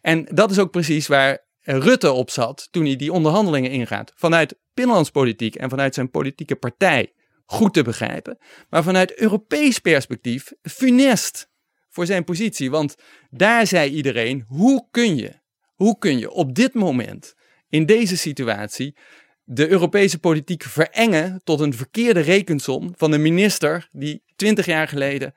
En 0.01 0.28
dat 0.32 0.51
is 0.51 0.59
ook 0.59 0.71
precies 0.71 1.07
waar 1.07 1.46
Rutte 1.70 2.11
op 2.11 2.30
zat 2.30 2.68
toen 2.72 2.86
hij 2.86 2.95
die 2.95 3.11
onderhandelingen 3.11 3.72
ingaat. 3.72 4.11
Vanuit 4.15 4.55
binnenlandspolitiek 4.74 5.55
en 5.55 5.70
vanuit 5.70 5.93
zijn 5.93 6.09
politieke 6.09 6.55
partij 6.55 7.13
goed 7.45 7.74
te 7.74 7.84
begrijpen. 7.84 8.38
Maar 8.70 8.84
vanuit 8.84 9.20
Europees 9.20 9.80
perspectief 9.80 10.51
funest 10.61 11.49
voor 11.89 12.05
zijn 12.05 12.24
positie. 12.24 12.72
Want 12.72 12.95
daar 13.30 13.68
zei 13.68 13.91
iedereen, 13.91 14.45
hoe 14.47 14.88
kun 14.91 15.15
je, 15.15 15.34
hoe 15.76 15.97
kun 15.97 16.20
je 16.20 16.32
op 16.32 16.55
dit 16.55 16.74
moment, 16.74 17.36
in 17.70 17.86
deze 17.86 18.18
situatie, 18.18 18.95
de 19.43 19.70
Europese 19.70 20.20
politiek 20.20 20.63
verengen 20.63 21.41
tot 21.43 21.59
een 21.59 21.74
verkeerde 21.74 22.20
rekensom 22.20 22.93
van 22.95 23.11
een 23.11 23.22
minister 23.22 23.89
die 23.91 24.24
twintig 24.36 24.65
jaar 24.65 24.88
geleden 24.88 25.36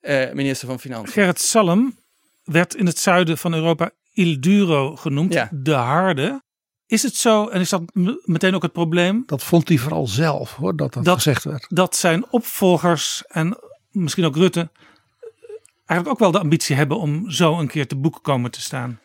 eh, 0.00 0.32
minister 0.32 0.68
van 0.68 0.80
Financiën 0.80 1.12
Gerrit 1.12 1.40
Salm 1.40 1.98
werd 2.44 2.74
in 2.74 2.86
het 2.86 2.98
zuiden 2.98 3.38
van 3.38 3.54
Europa 3.54 3.90
Il 4.12 4.40
Duro 4.40 4.96
genoemd, 4.96 5.32
Ja. 5.32 5.48
de 5.52 5.72
harde. 5.74 6.42
Is 6.86 7.02
het 7.02 7.16
zo, 7.16 7.48
en 7.48 7.60
is 7.60 7.68
dat 7.68 7.82
meteen 8.24 8.54
ook 8.54 8.62
het 8.62 8.72
probleem, 8.72 9.22
Dat 9.26 9.42
vond 9.44 9.68
hij 9.68 9.78
vooral 9.78 10.06
zelf 10.06 10.54
hoor, 10.54 10.76
dat 10.76 10.92
dat, 10.92 11.04
Dat- 11.04 11.16
gezegd 11.16 11.44
werd. 11.44 11.66
dat 11.68 11.96
zijn 11.96 12.24
opvolgers 12.30 13.24
en 13.26 13.58
misschien 13.90 14.24
ook 14.24 14.36
Rutte 14.36 14.70
eigenlijk 15.86 16.08
ook 16.08 16.18
wel 16.18 16.30
de 16.30 16.38
ambitie 16.46 16.76
hebben 16.76 16.98
om 16.98 17.30
zo 17.30 17.58
een 17.58 17.68
keer 17.68 17.86
te 17.86 17.96
boek 17.96 18.18
komen 18.22 18.50
te 18.50 18.60
staan? 18.60 19.00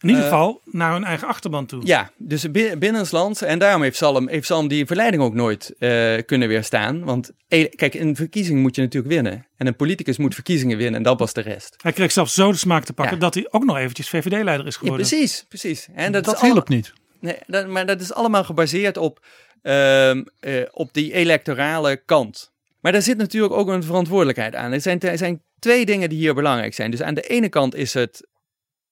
In 0.00 0.08
ieder 0.08 0.24
Eh, 0.24 0.30
geval 0.30 0.60
naar 0.64 0.92
hun 0.92 1.04
eigen 1.04 1.28
achterban 1.28 1.66
toe. 1.66 1.80
Ja, 1.86 2.10
dus 2.16 2.50
bi- 2.50 2.76
binnenlands. 2.76 3.42
En 3.42 3.58
daarom 3.58 3.82
heeft 3.82 3.96
Salm, 3.96 4.28
heeft 4.28 4.46
Salm 4.46 4.68
die 4.68 4.86
verleiding 4.86 5.22
ook 5.22 5.34
nooit 5.34 5.74
eh, 5.78 6.16
kunnen 6.26 6.48
weerstaan. 6.48 7.04
Want 7.04 7.30
eh, 7.48 7.70
kijk, 7.74 7.94
een 7.94 8.16
verkiezing 8.16 8.60
moet 8.60 8.76
je 8.76 8.82
natuurlijk 8.82 9.12
winnen. 9.12 9.46
En 9.56 9.66
een 9.66 9.76
politicus 9.76 10.16
moet 10.18 10.34
verkiezingen 10.34 10.76
winnen 10.76 10.94
en 10.96 11.02
dat 11.02 11.18
was 11.18 11.32
de 11.32 11.40
rest. 11.40 11.74
Hij 11.82 11.92
kreeg 11.92 12.12
zelfs 12.12 12.34
zo 12.34 12.50
de 12.50 12.56
smaak 12.58 12.84
te 12.84 12.92
pakken 12.92 13.14
Ja. 13.14 13.20
dat 13.20 13.34
hij 13.34 13.46
ook 13.50 13.64
nog 13.64 13.76
eventjes 13.76 14.08
VVD-leider 14.08 14.66
is 14.66 14.74
Ja, 14.74 14.78
geworden. 14.80 15.06
precies, 15.06 15.44
precies. 15.48 15.88
En 15.94 16.12
dat, 16.12 16.24
Dat, 16.24 16.40
hielp 16.40 16.68
niet. 16.68 16.92
Nee, 17.20 17.36
dat, 17.46 17.66
maar 17.66 17.86
dat 17.86 18.00
is 18.00 18.12
allemaal 18.12 18.44
gebaseerd 18.44 18.96
op, 18.96 19.26
ehm, 19.62 20.22
eh, 20.40 20.62
op 20.72 20.92
die 20.92 21.12
electorale 21.12 21.96
kant. 22.04 22.52
Maar 22.80 22.92
daar 22.92 23.02
zit 23.02 23.16
natuurlijk 23.16 23.52
ook 23.52 23.68
een 23.68 23.82
verantwoordelijkheid 23.82 24.54
aan. 24.54 24.72
Er 24.72 24.80
zijn, 24.80 25.00
er 25.00 25.18
zijn 25.18 25.42
twee 25.58 25.86
dingen 25.86 26.08
die 26.08 26.18
hier 26.18 26.34
belangrijk 26.34 26.74
zijn. 26.74 26.90
Dus 26.90 27.02
aan 27.02 27.14
de 27.14 27.22
ene 27.22 27.48
kant 27.48 27.74
is 27.74 27.94
het 27.94 28.26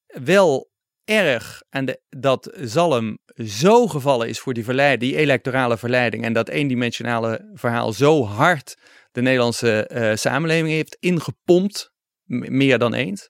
wel 0.07 0.68
erg 1.09 1.61
de, 1.69 2.01
dat 2.09 2.57
Zalm 2.61 3.17
zo 3.45 3.87
gevallen 3.87 4.27
is 4.27 4.39
voor 4.39 4.53
die, 4.53 4.63
verleiding, 4.63 5.11
die 5.11 5.19
electorale 5.19 5.77
verleiding. 5.77 6.23
En 6.23 6.33
dat 6.33 6.49
eendimensionale 6.49 7.51
verhaal 7.53 7.93
zo 7.93 8.25
hard 8.25 8.75
de 9.11 9.21
Nederlandse 9.21 9.87
eh, 9.87 10.15
samenleving 10.15 10.69
heeft 10.69 10.97
ingepompt. 10.99 11.91
Meer 12.25 12.77
dan 12.77 12.93
eens. 12.93 13.29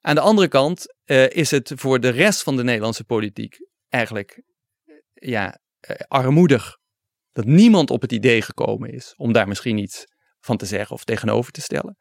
Aan 0.00 0.14
de 0.14 0.20
andere 0.20 0.48
kant 0.48 0.96
eh, 1.04 1.30
is 1.30 1.50
het 1.50 1.72
voor 1.74 2.00
de 2.00 2.08
rest 2.08 2.42
van 2.42 2.56
de 2.56 2.64
Nederlandse 2.64 3.04
politiek 3.04 3.56
eigenlijk 3.88 4.42
eh, 4.84 4.94
ja, 5.14 5.58
armoedig. 6.08 6.78
Dat 7.32 7.44
niemand 7.44 7.90
op 7.90 8.00
het 8.00 8.12
idee 8.12 8.42
gekomen 8.42 8.92
is 8.92 9.14
om 9.16 9.32
daar 9.32 9.48
misschien 9.48 9.78
iets 9.78 10.04
van 10.40 10.56
te 10.56 10.66
zeggen 10.66 10.96
of 10.96 11.04
tegenover 11.04 11.52
te 11.52 11.60
stellen. 11.60 11.96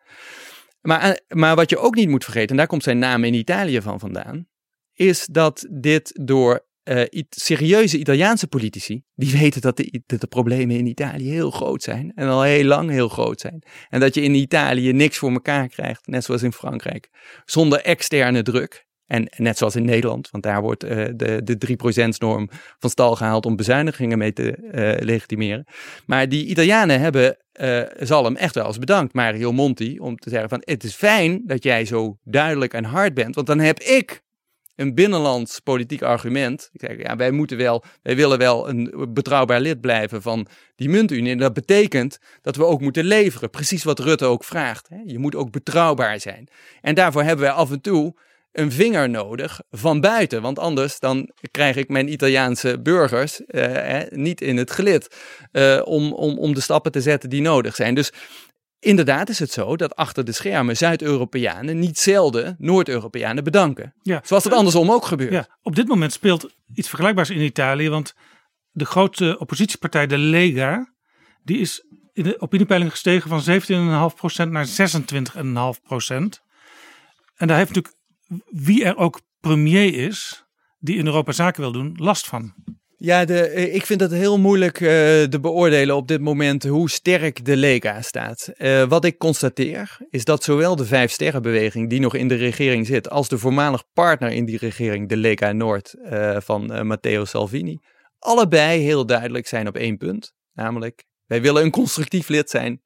Maar, 0.82 1.20
maar 1.28 1.56
wat 1.56 1.70
je 1.70 1.78
ook 1.78 1.96
niet 1.96 2.10
moet 2.10 2.24
vergeten, 2.24 2.50
en 2.50 2.58
daar 2.58 2.68
komt 2.68 2.84
zijn 2.84 3.00
naam 3.00 3.24
in 3.24 3.34
Italië 3.34 3.82
van 3.82 4.00
vandaan, 4.00 4.48
is 4.94 5.28
dat 5.32 5.68
dit 5.70 6.20
door 6.22 6.66
eh, 6.84 7.24
serieuze 7.30 7.98
Italiaanse 7.98 8.48
politici, 8.48 9.04
die 9.16 9.32
weten 9.40 9.62
dat 9.62 9.78
de, 9.78 10.28
problemen 10.30 10.76
in 10.76 10.86
Italië 10.86 11.30
heel 11.30 11.52
groot 11.52 11.84
zijn 11.84 12.12
en 12.16 12.28
al 12.28 12.42
heel 12.42 12.64
lang 12.64 12.90
heel 12.90 13.10
groot 13.10 13.40
zijn. 13.40 13.64
En 13.90 14.00
dat 14.00 14.14
je 14.14 14.22
in 14.22 14.34
Italië 14.34 14.92
niks 14.92 15.18
voor 15.18 15.32
elkaar 15.32 15.68
krijgt, 15.68 16.08
net 16.08 16.24
zoals 16.24 16.44
in 16.44 16.54
Frankrijk, 16.54 17.10
zonder 17.46 17.82
externe 17.82 18.42
druk. 18.42 18.86
En 19.06 19.30
net 19.38 19.58
zoals 19.58 19.76
in 19.76 19.86
Nederland, 19.86 20.30
want 20.32 20.44
daar 20.44 20.62
wordt 20.62 20.84
eh, 20.84 21.06
de, 21.16 21.44
de 21.44 21.58
3%-norm 22.08 22.50
van 22.80 22.90
stal 22.90 23.16
gehaald 23.16 23.46
om 23.46 23.56
bezuinigingen 23.56 24.18
mee 24.18 24.34
te 24.34 24.52
eh, 24.52 25.06
legitimeren. 25.06 25.66
Maar 26.06 26.30
die 26.30 26.46
Italianen 26.46 27.00
hebben 27.00 27.38
Zalm 28.00 28.36
echt 28.36 28.56
wel 28.56 28.66
eens 28.66 28.80
bedankt, 28.80 29.14
Mario 29.14 29.52
Monti, 29.52 30.00
om 30.00 30.18
te 30.18 30.30
zeggen 30.30 30.50
van 30.50 30.62
het 30.66 30.84
is 30.84 30.94
fijn 30.94 31.42
dat 31.46 31.64
jij 31.64 31.86
zo 31.86 32.18
duidelijk 32.24 32.74
en 32.74 32.84
hard 32.84 33.14
bent, 33.14 33.36
want 33.36 33.48
dan 33.48 33.60
heb 33.60 33.80
ik 33.80 34.23
een 34.76 34.96
binnenlands 34.96 35.60
politiek 35.60 36.02
argument. 36.02 36.70
Ik 36.72 36.82
zeg, 36.82 36.98
ja, 36.98 37.16
wij 37.16 37.32
moeten 37.32 37.58
wel, 37.58 37.84
wij 38.02 38.16
willen 38.16 38.38
wel 38.38 38.70
een 38.70 39.10
betrouwbaar 39.14 39.60
lid 39.60 39.82
blijven 39.82 40.22
van 40.22 40.48
die 40.76 40.90
muntunie. 40.90 41.32
En 41.32 41.38
dat 41.38 41.54
betekent 41.54 42.18
dat 42.42 42.56
we 42.56 42.66
ook 42.66 42.82
moeten 42.82 43.06
leveren. 43.06 43.50
Precies 43.50 43.84
wat 43.84 44.00
Rutte 44.00 44.26
ook 44.26 44.44
vraagt. 44.44 44.90
Hè? 44.90 44.98
Je 45.06 45.20
moet 45.20 45.36
ook 45.36 45.52
betrouwbaar 45.52 46.20
zijn. 46.20 46.48
En 46.82 46.96
daarvoor 46.96 47.24
hebben 47.24 47.46
wij 47.46 47.54
af 47.54 47.72
en 47.72 47.82
toe 47.82 48.16
een 48.52 48.72
vinger 48.72 49.10
nodig 49.10 49.62
van 49.72 50.02
buiten. 50.02 50.42
Want 50.42 50.60
anders 50.60 51.00
dan 51.00 51.30
krijg 51.52 51.76
ik 51.76 51.90
mijn 51.90 52.12
Italiaanse 52.12 52.82
burgers 52.82 53.46
eh, 53.46 54.00
niet 54.10 54.42
in 54.42 54.58
het 54.58 54.72
gelid 54.72 55.16
eh, 55.52 55.82
om, 55.84 56.14
om, 56.14 56.38
om 56.38 56.54
de 56.54 56.62
stappen 56.62 56.92
te 56.92 57.02
zetten 57.02 57.30
die 57.30 57.42
nodig 57.42 57.76
zijn. 57.76 57.96
Dus 57.96 58.12
inderdaad 58.84 59.30
is 59.30 59.40
het 59.40 59.52
zo 59.52 59.76
dat 59.76 59.96
achter 59.96 60.26
de 60.26 60.32
schermen 60.32 60.78
Zuid-Europeanen 60.78 61.80
niet 61.80 62.00
zelden 62.00 62.56
Noord-Europeanen 62.60 63.44
bedanken. 63.44 63.94
Ja. 64.02 64.22
Zoals 64.24 64.44
het 64.44 64.54
andersom 64.54 64.92
ook 64.92 65.06
gebeurt. 65.06 65.32
Ja, 65.32 65.48
op 65.62 65.76
dit 65.76 65.88
moment 65.88 66.14
speelt 66.14 66.54
iets 66.74 66.88
vergelijkbaars 66.88 67.30
in 67.30 67.42
Italië. 67.42 67.90
Want 67.90 68.16
de 68.72 68.86
grote 68.86 69.36
oppositiepartij, 69.40 70.08
de 70.08 70.18
Lega, 70.18 70.94
die 71.44 71.58
is 71.58 71.86
in 72.14 72.24
de 72.24 72.42
opiniepeiling 72.42 72.92
gestegen 72.92 73.30
van 73.30 73.62
17,5% 74.46 74.50
naar 74.50 74.68
26,5%. 74.68 74.72
En 77.36 77.48
daar 77.48 77.58
heeft 77.58 77.74
natuurlijk 77.74 77.96
wie 78.50 78.84
er 78.84 78.98
ook 78.98 79.22
premier 79.40 79.96
is, 79.96 80.46
die 80.80 80.98
in 80.98 81.06
Europa 81.06 81.32
zaken 81.32 81.62
wil 81.62 81.72
doen, 81.72 81.94
last 81.98 82.28
van. 82.28 82.54
Ja, 83.06 83.26
de, 83.26 83.48
eh, 83.48 83.76
ik 83.76 83.86
vind 83.86 84.02
het 84.02 84.12
heel 84.12 84.40
moeilijk 84.40 84.80
uh, 84.80 84.90
te 85.24 85.40
beoordelen 85.42 85.96
op 85.96 86.08
dit 86.08 86.22
moment 86.22 86.64
hoe 86.64 86.90
sterk 86.90 87.46
de 87.46 87.58
Lega 87.58 88.02
staat. 88.02 88.52
Uh, 88.58 88.84
wat 88.84 89.06
ik 89.06 89.18
constateer 89.18 89.98
is 90.10 90.26
dat 90.26 90.44
zowel 90.44 90.76
de 90.76 90.86
Vijf 90.86 91.12
Sterrenbeweging, 91.12 91.90
die 91.90 92.00
nog 92.00 92.16
in 92.16 92.28
de 92.28 92.36
regering 92.36 92.88
zit, 92.88 93.10
als 93.10 93.28
de 93.28 93.38
voormalig 93.38 93.84
partner 93.94 94.32
in 94.32 94.46
die 94.46 94.58
regering, 94.58 95.10
de 95.10 95.18
Lega 95.18 95.52
Noord 95.52 95.96
van 96.38 96.88
Matteo 96.88 97.26
Salvini, 97.26 97.80
allebei 98.20 98.82
heel 98.82 99.06
duidelijk 99.06 99.48
zijn 99.48 99.68
op 99.68 99.76
één 99.76 99.98
punt. 99.98 100.34
Namelijk, 100.54 101.04
wij 101.26 101.42
willen 101.42 101.64
een 101.64 101.72
constructief 101.72 102.28
lid 102.28 102.50
zijn 102.50 102.82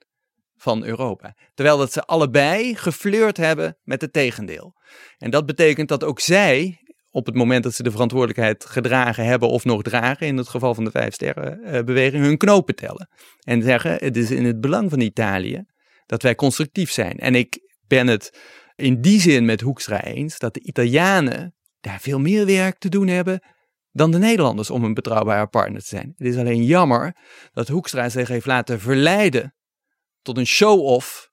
van 0.55 0.83
Europa. 0.83 1.35
Terwijl 1.53 1.77
dat 1.77 1.93
ze 1.93 2.01
allebei 2.01 2.75
geflirt 2.75 3.37
hebben 3.37 3.77
met 3.83 4.01
het 4.01 4.13
tegendeel. 4.13 4.75
En 5.17 5.29
dat 5.29 5.45
betekent 5.45 5.87
dat 5.87 6.03
ook 6.03 6.19
zij 6.19 6.79
op 7.17 7.25
het 7.25 7.35
moment 7.35 7.63
dat 7.63 7.73
ze 7.73 7.83
de 7.83 7.91
verantwoordelijkheid 7.91 8.65
gedragen 8.65 9.25
hebben 9.25 9.49
of 9.49 9.65
nog 9.65 9.81
dragen, 9.81 10.27
in 10.27 10.37
het 10.37 10.47
geval 10.47 10.75
van 10.75 10.83
de 10.83 10.91
Vijf 10.91 11.13
Sterrenbeweging, 11.13 12.23
hun 12.23 12.37
knopen 12.37 12.75
tellen. 12.75 13.09
En 13.39 13.63
zeggen, 13.63 13.91
het 13.91 14.17
is 14.17 14.31
in 14.31 14.45
het 14.45 14.61
belang 14.61 14.89
van 14.89 14.99
Italië 14.99 15.63
dat 16.05 16.21
wij 16.21 16.35
constructief 16.35 16.91
zijn. 16.91 17.17
En 17.17 17.35
ik 17.35 17.59
ben 17.87 18.07
het 18.07 18.39
in 18.75 19.01
die 19.01 19.21
zin 19.21 19.45
met 19.45 19.61
Hoekstra 19.61 20.03
eens 20.03 20.37
dat 20.37 20.53
de 20.53 20.61
Italianen 20.61 21.55
daar 21.79 21.99
veel 21.99 22.19
meer 22.19 22.45
werk 22.45 22.77
te 22.77 22.89
doen 22.89 23.07
hebben 23.07 23.41
dan 23.91 24.11
de 24.11 24.17
Nederlanders 24.17 24.69
om 24.69 24.83
een 24.83 24.93
betrouwbare 24.93 25.47
partner 25.47 25.81
te 25.81 25.87
zijn. 25.87 26.13
Het 26.17 26.27
is 26.27 26.37
alleen 26.37 26.63
jammer 26.63 27.15
dat 27.51 27.67
Hoekstra 27.67 28.09
zich 28.09 28.27
heeft 28.27 28.45
laten 28.45 28.79
verleiden 28.79 29.55
tot 30.21 30.37
een 30.37 30.47
show-off 30.47 31.29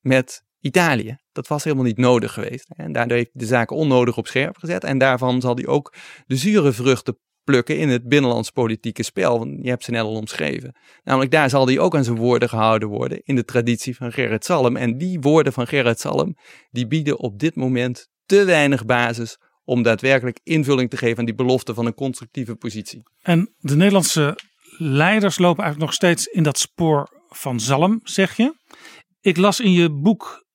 met 0.00 0.42
Italië. 0.60 1.16
Dat 1.32 1.48
was 1.48 1.64
helemaal 1.64 1.84
niet 1.84 1.98
nodig 1.98 2.32
geweest. 2.32 2.66
En 2.76 2.92
daardoor 2.92 3.16
heeft 3.16 3.30
hij 3.32 3.42
de 3.42 3.48
zaken 3.48 3.76
onnodig 3.76 4.16
op 4.16 4.26
scherp 4.26 4.56
gezet. 4.56 4.84
En 4.84 4.98
daarvan 4.98 5.40
zal 5.40 5.54
hij 5.54 5.66
ook 5.66 5.94
de 6.26 6.36
zure 6.36 6.72
vruchten 6.72 7.18
plukken 7.44 7.78
in 7.78 7.88
het 7.88 8.08
binnenlands 8.08 8.50
politieke 8.50 9.02
spel. 9.02 9.38
Want 9.38 9.58
je 9.62 9.68
hebt 9.68 9.84
ze 9.84 9.90
net 9.90 10.02
al 10.02 10.14
omschreven. 10.14 10.76
Namelijk 11.02 11.30
daar 11.30 11.50
zal 11.50 11.66
hij 11.66 11.78
ook 11.78 11.96
aan 11.96 12.04
zijn 12.04 12.16
woorden 12.16 12.48
gehouden 12.48 12.88
worden 12.88 13.20
in 13.24 13.34
de 13.34 13.44
traditie 13.44 13.96
van 13.96 14.12
Gerrit 14.12 14.44
Salm. 14.44 14.76
En 14.76 14.98
die 14.98 15.20
woorden 15.20 15.52
van 15.52 15.66
Gerrit 15.66 16.00
Salm, 16.00 16.36
die 16.70 16.86
bieden 16.86 17.18
op 17.18 17.38
dit 17.38 17.54
moment 17.54 18.08
te 18.26 18.44
weinig 18.44 18.84
basis 18.84 19.38
om 19.64 19.82
daadwerkelijk 19.82 20.40
invulling 20.42 20.90
te 20.90 20.96
geven 20.96 21.18
aan 21.18 21.24
die 21.24 21.34
belofte 21.34 21.74
van 21.74 21.86
een 21.86 21.94
constructieve 21.94 22.54
positie. 22.54 23.02
En 23.22 23.54
de 23.58 23.76
Nederlandse 23.76 24.38
leiders 24.78 25.38
lopen 25.38 25.62
eigenlijk 25.62 25.90
nog 25.90 25.94
steeds 25.94 26.26
in 26.26 26.42
dat 26.42 26.58
spoor 26.58 27.24
van 27.28 27.60
Zalm, 27.60 28.00
zeg 28.02 28.36
je. 28.36 28.54
Ik 29.20 29.36
las 29.36 29.60
in 29.60 29.72
je 29.72 29.90
boek 29.90 30.48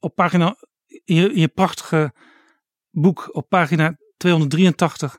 op 0.00 0.14
pagina, 0.14 0.56
in 0.86 1.14
je, 1.14 1.38
je 1.40 1.48
prachtige 1.48 2.12
boek 2.90 3.28
op 3.32 3.48
pagina 3.48 3.96
283. 4.16 5.18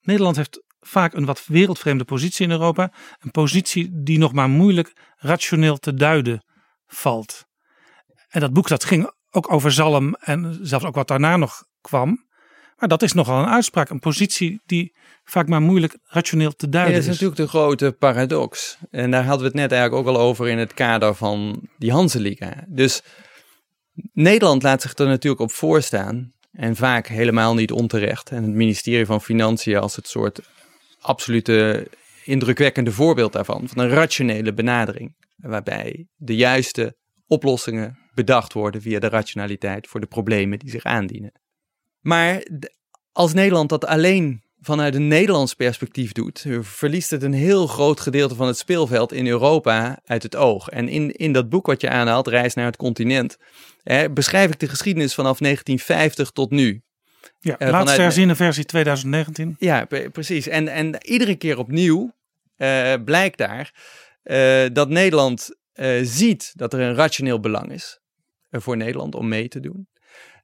Nederland 0.00 0.36
heeft 0.36 0.62
vaak 0.80 1.14
een 1.14 1.24
wat 1.24 1.46
wereldvreemde 1.46 2.04
positie 2.04 2.46
in 2.46 2.50
Europa. 2.50 2.92
Een 3.18 3.30
positie 3.30 3.90
die 3.92 4.18
nog 4.18 4.32
maar 4.32 4.48
moeilijk 4.48 4.92
rationeel 5.16 5.76
te 5.76 5.94
duiden 5.94 6.44
valt. 6.86 7.44
En 8.28 8.40
dat 8.40 8.52
boek 8.52 8.68
dat 8.68 8.84
ging 8.84 9.12
ook 9.30 9.52
over 9.52 9.72
Zalm 9.72 10.14
en 10.14 10.58
zelfs 10.62 10.84
ook 10.84 10.94
wat 10.94 11.08
daarna 11.08 11.36
nog 11.36 11.64
kwam. 11.80 12.28
Maar 12.76 12.88
dat 12.88 13.02
is 13.02 13.12
nogal 13.12 13.42
een 13.42 13.48
uitspraak, 13.48 13.88
een 13.88 13.98
positie 13.98 14.60
die 14.66 14.96
vaak 15.24 15.48
maar 15.48 15.62
moeilijk 15.62 15.98
rationeel 16.04 16.52
te 16.52 16.68
duiden 16.68 16.96
is. 16.96 17.04
dat 17.04 17.14
is 17.14 17.20
natuurlijk 17.20 17.52
de 17.52 17.58
grote 17.58 17.96
paradox. 17.98 18.78
En 18.90 19.10
daar 19.10 19.24
hadden 19.24 19.40
we 19.40 19.46
het 19.46 19.54
net 19.54 19.72
eigenlijk 19.72 20.08
ook 20.08 20.14
al 20.14 20.22
over 20.22 20.48
in 20.48 20.58
het 20.58 20.74
kader 20.74 21.14
van 21.14 21.68
die 21.78 21.92
Hanseliga. 21.92 22.64
Dus 22.68 23.02
Nederland 24.12 24.62
laat 24.62 24.82
zich 24.82 24.94
er 24.94 25.06
natuurlijk 25.06 25.42
op 25.42 25.52
voorstaan. 25.52 26.32
En 26.52 26.76
vaak 26.76 27.06
helemaal 27.06 27.54
niet 27.54 27.72
onterecht. 27.72 28.30
En 28.30 28.42
het 28.42 28.52
ministerie 28.52 29.06
van 29.06 29.22
Financiën 29.22 29.76
als 29.76 29.96
het 29.96 30.08
soort 30.08 30.40
absolute 31.00 31.88
indrukwekkende 32.24 32.92
voorbeeld 32.92 33.32
daarvan. 33.32 33.68
Van 33.68 33.82
een 33.82 33.88
rationele 33.88 34.54
benadering. 34.54 35.16
Waarbij 35.36 36.06
de 36.16 36.36
juiste 36.36 36.96
oplossingen 37.26 37.98
bedacht 38.14 38.52
worden 38.52 38.82
via 38.82 38.98
de 38.98 39.08
rationaliteit 39.08 39.86
voor 39.86 40.00
de 40.00 40.06
problemen 40.06 40.58
die 40.58 40.70
zich 40.70 40.84
aandienen. 40.84 41.32
Maar 42.00 42.46
als 43.12 43.32
Nederland 43.32 43.68
dat 43.68 43.84
alleen 43.84 44.42
vanuit 44.60 44.94
een 44.94 45.08
Nederlands 45.08 45.54
perspectief 45.54 46.12
doet, 46.12 46.46
verliest 46.60 47.10
het 47.10 47.22
een 47.22 47.32
heel 47.32 47.66
groot 47.66 48.00
gedeelte 48.00 48.34
van 48.34 48.46
het 48.46 48.58
speelveld 48.58 49.12
in 49.12 49.26
Europa 49.26 50.00
uit 50.04 50.22
het 50.22 50.36
oog. 50.36 50.68
En 50.68 50.88
in, 50.88 51.10
in 51.10 51.32
dat 51.32 51.48
boek 51.48 51.66
wat 51.66 51.80
je 51.80 51.88
aanhaalt, 51.88 52.26
Reis 52.26 52.54
naar 52.54 52.66
het 52.66 52.76
continent, 52.76 53.36
hè, 53.82 54.10
beschrijf 54.10 54.50
ik 54.50 54.58
de 54.58 54.68
geschiedenis 54.68 55.14
vanaf 55.14 55.38
1950 55.38 56.30
tot 56.30 56.50
nu. 56.50 56.82
Ja, 57.38 57.56
uh, 57.58 57.68
laatste 57.68 58.00
herziene 58.00 58.34
versie 58.34 58.64
2019. 58.64 59.56
Ja, 59.58 59.86
precies. 60.12 60.48
En, 60.48 60.68
en 60.68 61.06
iedere 61.06 61.34
keer 61.34 61.58
opnieuw 61.58 62.12
uh, 62.56 62.94
blijkt 63.04 63.38
daar 63.38 63.74
uh, 64.24 64.66
dat 64.72 64.88
Nederland 64.88 65.58
ziet 66.02 66.52
dat 66.54 66.72
er 66.72 66.80
een 66.80 66.94
rationeel 66.94 67.40
belang 67.40 67.72
is 67.72 68.00
voor 68.50 68.76
Nederland 68.76 69.14
om 69.14 69.28
mee 69.28 69.48
te 69.48 69.60
doen. 69.60 69.88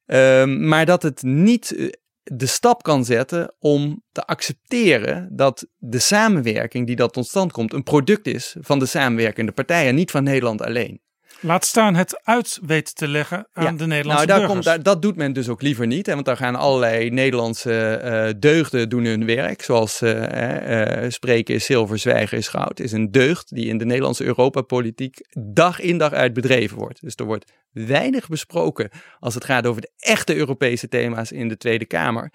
Ehm, 0.07 0.69
maar 0.69 0.87
dat 0.87 1.03
het 1.03 1.23
niet 1.23 1.93
de 2.23 2.47
stap 2.47 2.83
kan 2.83 3.05
zetten 3.05 3.55
om 3.59 4.03
te 4.13 4.25
accepteren 4.27 5.29
dat 5.33 5.67
de 5.77 5.99
samenwerking 5.99 6.87
die 6.87 6.97
dat 6.97 7.13
tot 7.13 7.27
stand 7.27 7.53
komt 7.53 7.73
een 7.73 7.83
product 7.83 8.27
is 8.27 8.57
van 8.61 8.79
de 8.79 8.87
samenwerkende 8.87 9.53
partijen, 9.53 9.95
niet 9.95 10.11
van 10.11 10.23
Nederland 10.23 10.63
alleen. 10.63 11.01
Laat 11.41 11.65
staan 11.65 11.95
het 11.95 12.21
uit 12.25 12.59
weet 12.63 12.97
te 12.97 13.09
leggen 13.09 13.49
aan 13.53 13.77
de 13.77 13.87
Nederlandse 13.87 14.27
nou, 14.27 14.39
daar 14.39 14.49
Komt, 14.49 14.65
daar, 14.65 14.83
dat 14.83 15.03
doet 15.03 15.17
men 15.17 15.33
dus 15.33 15.49
ook 15.49 15.63
liever 15.63 15.87
niet. 15.87 16.07
Hè, 16.07 16.15
want 16.15 16.27
daar 16.27 16.37
gaan 16.37 16.55
allerlei 16.55 17.11
Nederlandse 17.11 18.01
uh, 18.05 18.41
deugden 18.41 18.89
doen 18.89 19.05
hun 19.05 19.27
werk. 19.27 19.63
Zoals 19.63 20.03
uh, 20.03 21.03
uh, 21.03 21.11
spreken 21.11 21.55
is 21.55 21.65
zilver, 21.65 21.99
zwijgen 21.99 22.39
is 22.39 22.49
goud. 22.49 22.81
Is 22.81 22.93
een 22.93 23.11
deugd 23.11 23.55
die 23.55 23.67
in 23.67 23.79
de 23.79 23.85
Nederlandse 23.85 24.25
Europapolitiek 24.25 25.19
dag 25.39 25.81
in 25.81 25.99
dag 25.99 26.13
uit 26.13 26.33
bedreven 26.33 26.77
wordt. 26.77 27.01
Dus 27.01 27.15
er 27.15 27.25
wordt 27.25 27.53
weinig 27.73 28.29
besproken 28.29 28.91
als 29.19 29.35
het 29.35 29.45
gaat 29.45 29.67
over 29.67 29.81
de 29.81 29.91
echte 29.99 30.37
Europese 30.37 30.89
thema's 30.89 31.33
in 31.33 31.49
de 31.49 31.57
Tweede 31.57 31.87
Kamer. 31.87 32.33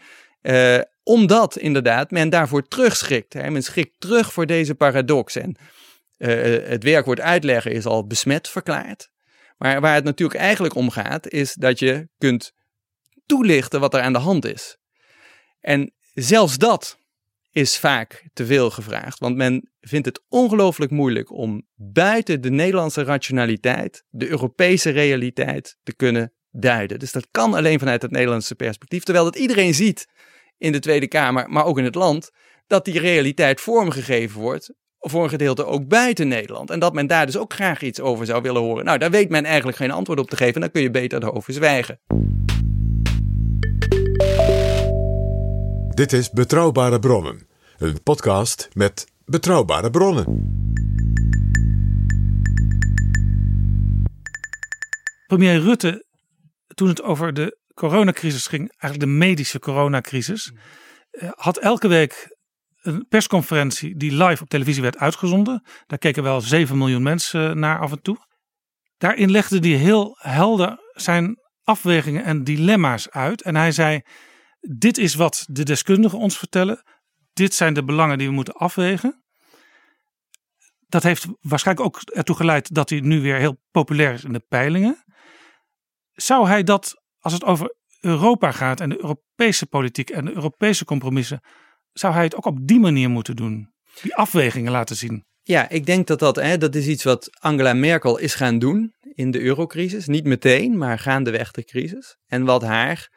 omdat 1.03 1.57
inderdaad 1.57 2.11
men 2.11 2.29
daarvoor 2.29 2.67
terugschrikt. 2.67 3.33
Hè. 3.33 3.49
Men 3.49 3.63
schrikt 3.63 3.99
terug 3.99 4.33
voor 4.33 4.45
deze 4.45 4.75
paradox. 4.75 5.35
En 5.35 5.57
uh, 6.21 6.67
het 6.67 6.83
werkwoord 6.83 7.19
uitleggen 7.19 7.71
is 7.71 7.85
al 7.85 8.07
besmet 8.07 8.49
verklaard. 8.49 9.09
Maar 9.57 9.81
waar 9.81 9.95
het 9.95 10.03
natuurlijk 10.03 10.39
eigenlijk 10.39 10.75
om 10.75 10.89
gaat, 10.89 11.27
is 11.27 11.53
dat 11.53 11.79
je 11.79 12.07
kunt 12.17 12.51
toelichten 13.25 13.79
wat 13.79 13.93
er 13.93 14.01
aan 14.01 14.13
de 14.13 14.19
hand 14.19 14.45
is. 14.45 14.77
En 15.59 15.93
zelfs 16.13 16.57
dat 16.57 16.97
is 17.51 17.77
vaak 17.77 18.29
te 18.33 18.45
veel 18.45 18.69
gevraagd, 18.69 19.19
want 19.19 19.35
men 19.35 19.71
vindt 19.79 20.05
het 20.05 20.23
ongelooflijk 20.27 20.91
moeilijk 20.91 21.31
om 21.31 21.67
buiten 21.75 22.41
de 22.41 22.49
Nederlandse 22.49 23.03
rationaliteit 23.03 24.03
de 24.09 24.27
Europese 24.27 24.89
realiteit 24.89 25.77
te 25.83 25.95
kunnen 25.95 26.33
duiden. 26.49 26.99
Dus 26.99 27.11
dat 27.11 27.27
kan 27.31 27.53
alleen 27.53 27.79
vanuit 27.79 28.01
het 28.01 28.11
Nederlandse 28.11 28.55
perspectief, 28.55 29.03
terwijl 29.03 29.25
dat 29.25 29.35
iedereen 29.35 29.73
ziet 29.73 30.07
in 30.57 30.71
de 30.71 30.79
Tweede 30.79 31.07
Kamer, 31.07 31.49
maar 31.49 31.65
ook 31.65 31.77
in 31.77 31.83
het 31.83 31.95
land, 31.95 32.29
dat 32.67 32.85
die 32.85 32.99
realiteit 32.99 33.61
vormgegeven 33.61 34.41
wordt 34.41 34.73
voor 35.09 35.23
een 35.23 35.29
gedeelte 35.29 35.65
ook 35.65 35.87
buiten 35.87 36.27
Nederland. 36.27 36.69
En 36.69 36.79
dat 36.79 36.93
men 36.93 37.07
daar 37.07 37.25
dus 37.25 37.37
ook 37.37 37.53
graag 37.53 37.81
iets 37.81 37.99
over 37.99 38.25
zou 38.25 38.41
willen 38.41 38.61
horen. 38.61 38.85
Nou, 38.85 38.97
daar 38.97 39.11
weet 39.11 39.29
men 39.29 39.45
eigenlijk 39.45 39.77
geen 39.77 39.91
antwoord 39.91 40.19
op 40.19 40.29
te 40.29 40.35
geven. 40.35 40.61
Dan 40.61 40.71
kun 40.71 40.81
je 40.81 40.91
beter 40.91 41.23
erover 41.23 41.53
zwijgen. 41.53 41.99
Dit 45.89 46.13
is 46.13 46.29
Betrouwbare 46.29 46.99
Bronnen. 46.99 47.47
Een 47.77 48.03
podcast 48.03 48.69
met 48.73 49.05
betrouwbare 49.25 49.89
bronnen. 49.89 50.49
Premier 55.27 55.59
Rutte, 55.59 56.05
toen 56.67 56.87
het 56.87 57.01
over 57.01 57.33
de 57.33 57.57
coronacrisis 57.73 58.47
ging, 58.47 58.69
eigenlijk 58.77 58.99
de 58.99 59.17
medische 59.17 59.59
coronacrisis, 59.59 60.53
eh, 61.11 61.29
had 61.35 61.57
elke 61.57 61.87
week 61.87 62.37
een 62.81 63.05
persconferentie 63.09 63.97
die 63.97 64.23
live 64.23 64.43
op 64.43 64.49
televisie 64.49 64.81
werd 64.81 64.97
uitgezonden. 64.97 65.63
Daar 65.87 65.99
keken 65.99 66.23
wel 66.23 66.41
7 66.41 66.77
miljoen 66.77 67.03
mensen 67.03 67.59
naar 67.59 67.79
af 67.79 67.91
en 67.91 68.01
toe. 68.01 68.17
Daarin 68.97 69.31
legde 69.31 69.59
hij 69.59 69.77
heel 69.77 70.17
helder 70.19 70.79
zijn 70.93 71.39
afwegingen 71.63 72.23
en 72.23 72.43
dilemma's 72.43 73.09
uit. 73.09 73.41
En 73.41 73.55
hij 73.55 73.71
zei: 73.71 74.01
Dit 74.59 74.97
is 74.97 75.15
wat 75.15 75.45
de 75.49 75.63
deskundigen 75.63 76.17
ons 76.17 76.37
vertellen. 76.37 76.83
Dit 77.33 77.53
zijn 77.53 77.73
de 77.73 77.83
belangen 77.83 78.17
die 78.17 78.27
we 78.27 78.33
moeten 78.33 78.53
afwegen. 78.53 79.23
Dat 80.87 81.03
heeft 81.03 81.27
waarschijnlijk 81.41 81.87
ook 81.87 82.01
ertoe 82.01 82.35
geleid 82.35 82.73
dat 82.75 82.89
hij 82.89 82.99
nu 82.99 83.21
weer 83.21 83.37
heel 83.37 83.61
populair 83.71 84.13
is 84.13 84.23
in 84.23 84.33
de 84.33 84.45
peilingen. 84.47 85.03
Zou 86.11 86.47
hij 86.47 86.63
dat, 86.63 87.01
als 87.19 87.33
het 87.33 87.43
over 87.43 87.75
Europa 87.99 88.51
gaat 88.51 88.79
en 88.79 88.89
de 88.89 89.01
Europese 89.01 89.65
politiek 89.65 90.09
en 90.09 90.25
de 90.25 90.33
Europese 90.33 90.85
compromissen, 90.85 91.41
zou 91.93 92.13
hij 92.13 92.23
het 92.23 92.35
ook 92.35 92.45
op 92.45 92.57
die 92.61 92.79
manier 92.79 93.09
moeten 93.09 93.35
doen? 93.35 93.69
Die 94.01 94.15
afwegingen 94.15 94.71
laten 94.71 94.95
zien. 94.95 95.25
Ja, 95.43 95.69
ik 95.69 95.85
denk 95.85 96.07
dat 96.07 96.19
dat, 96.19 96.35
hè, 96.35 96.57
dat 96.57 96.75
is 96.75 96.87
iets 96.87 97.03
wat 97.03 97.29
Angela 97.39 97.73
Merkel 97.73 98.17
is 98.17 98.35
gaan 98.35 98.59
doen 98.59 98.93
in 99.13 99.31
de 99.31 99.41
eurocrisis. 99.41 100.07
Niet 100.07 100.25
meteen, 100.25 100.77
maar 100.77 100.99
gaandeweg 100.99 101.51
de 101.51 101.63
crisis. 101.63 102.17
En 102.27 102.45
wat 102.45 102.61
haar 102.61 103.09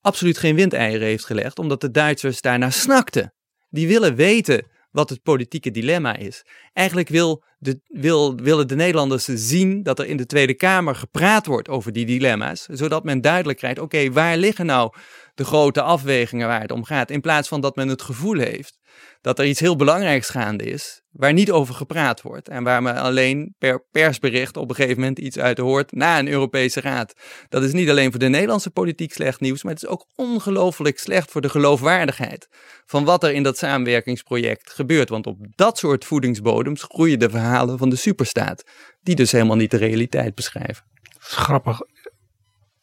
absoluut 0.00 0.38
geen 0.38 0.54
windeieren 0.54 1.06
heeft 1.06 1.24
gelegd, 1.24 1.58
omdat 1.58 1.80
de 1.80 1.90
Duitsers 1.90 2.40
daarna 2.40 2.70
snakten. 2.70 3.34
Die 3.68 3.88
willen 3.88 4.14
weten 4.14 4.66
wat 4.92 5.08
het 5.08 5.22
politieke 5.22 5.70
dilemma 5.70 6.16
is. 6.16 6.44
Eigenlijk 6.72 7.08
wil 7.08 7.44
de, 7.58 7.80
wil, 7.86 8.36
willen 8.36 8.68
de 8.68 8.74
Nederlanders 8.74 9.24
zien 9.24 9.82
dat 9.82 9.98
er 9.98 10.06
in 10.06 10.16
de 10.16 10.26
Tweede 10.26 10.54
Kamer 10.54 10.94
gepraat 10.94 11.46
wordt 11.46 11.68
over 11.68 11.92
die 11.92 12.06
dilemma's, 12.06 12.66
zodat 12.70 13.04
men 13.04 13.20
duidelijk 13.20 13.58
krijgt, 13.58 13.78
oké, 13.78 14.12
waar 14.12 14.36
liggen 14.36 14.66
nou 14.66 14.92
de 15.34 15.44
grote 15.44 15.82
afwegingen 15.82 16.48
waar 16.48 16.60
het 16.60 16.72
om 16.72 16.84
gaat, 16.84 17.10
in 17.10 17.20
plaats 17.20 17.48
van 17.48 17.60
dat 17.60 17.76
men 17.76 17.88
het 17.88 18.02
gevoel 18.02 18.38
heeft 18.38 18.80
dat 19.20 19.38
er 19.38 19.46
iets 19.46 19.60
heel 19.60 19.76
belangrijks 19.76 20.28
gaande 20.28 20.64
is, 20.64 21.02
waar 21.10 21.32
niet 21.32 21.50
over 21.50 21.74
gepraat 21.74 22.22
wordt 22.22 22.48
en 22.48 22.62
waar 22.62 22.82
men 22.82 22.96
alleen 22.96 23.54
per 23.58 23.84
persbericht 23.90 24.56
op 24.56 24.68
een 24.68 24.74
gegeven 24.74 25.00
moment 25.00 25.18
iets 25.18 25.38
uit 25.38 25.58
hoort 25.58 25.92
na 25.92 26.18
een 26.18 26.28
Europese 26.28 26.80
Raad. 26.80 27.14
Dat 27.48 27.62
is 27.62 27.72
niet 27.72 27.90
alleen 27.90 28.10
voor 28.10 28.20
de 28.20 28.28
Nederlandse 28.28 28.70
politiek 28.70 29.12
slecht 29.12 29.40
nieuws, 29.40 29.62
maar 29.62 29.72
het 29.72 29.82
is 29.82 29.88
ook 29.88 30.06
ongelooflijk 30.14 30.98
slecht 30.98 31.30
voor 31.30 31.40
de 31.40 31.48
geloofwaardigheid 31.48 32.48
van 32.86 33.04
wat 33.04 33.24
er 33.24 33.32
in 33.32 33.42
dat 33.42 33.58
samenwerkingsproject 33.58 34.72
gebeurt. 34.72 35.08
Want 35.08 35.26
op 35.26 35.36
dat 35.50 35.78
soort 35.78 36.04
voedingsbodems 36.04 36.82
groeien 36.82 37.18
de 37.18 37.30
verhalen 37.30 37.78
van 37.78 37.88
de 37.88 37.96
superstaat, 37.96 38.64
die 39.00 39.14
dus 39.14 39.32
helemaal 39.32 39.56
niet 39.56 39.70
de 39.70 39.76
realiteit 39.76 40.34
beschrijven. 40.34 40.84
Grappig. 41.18 41.80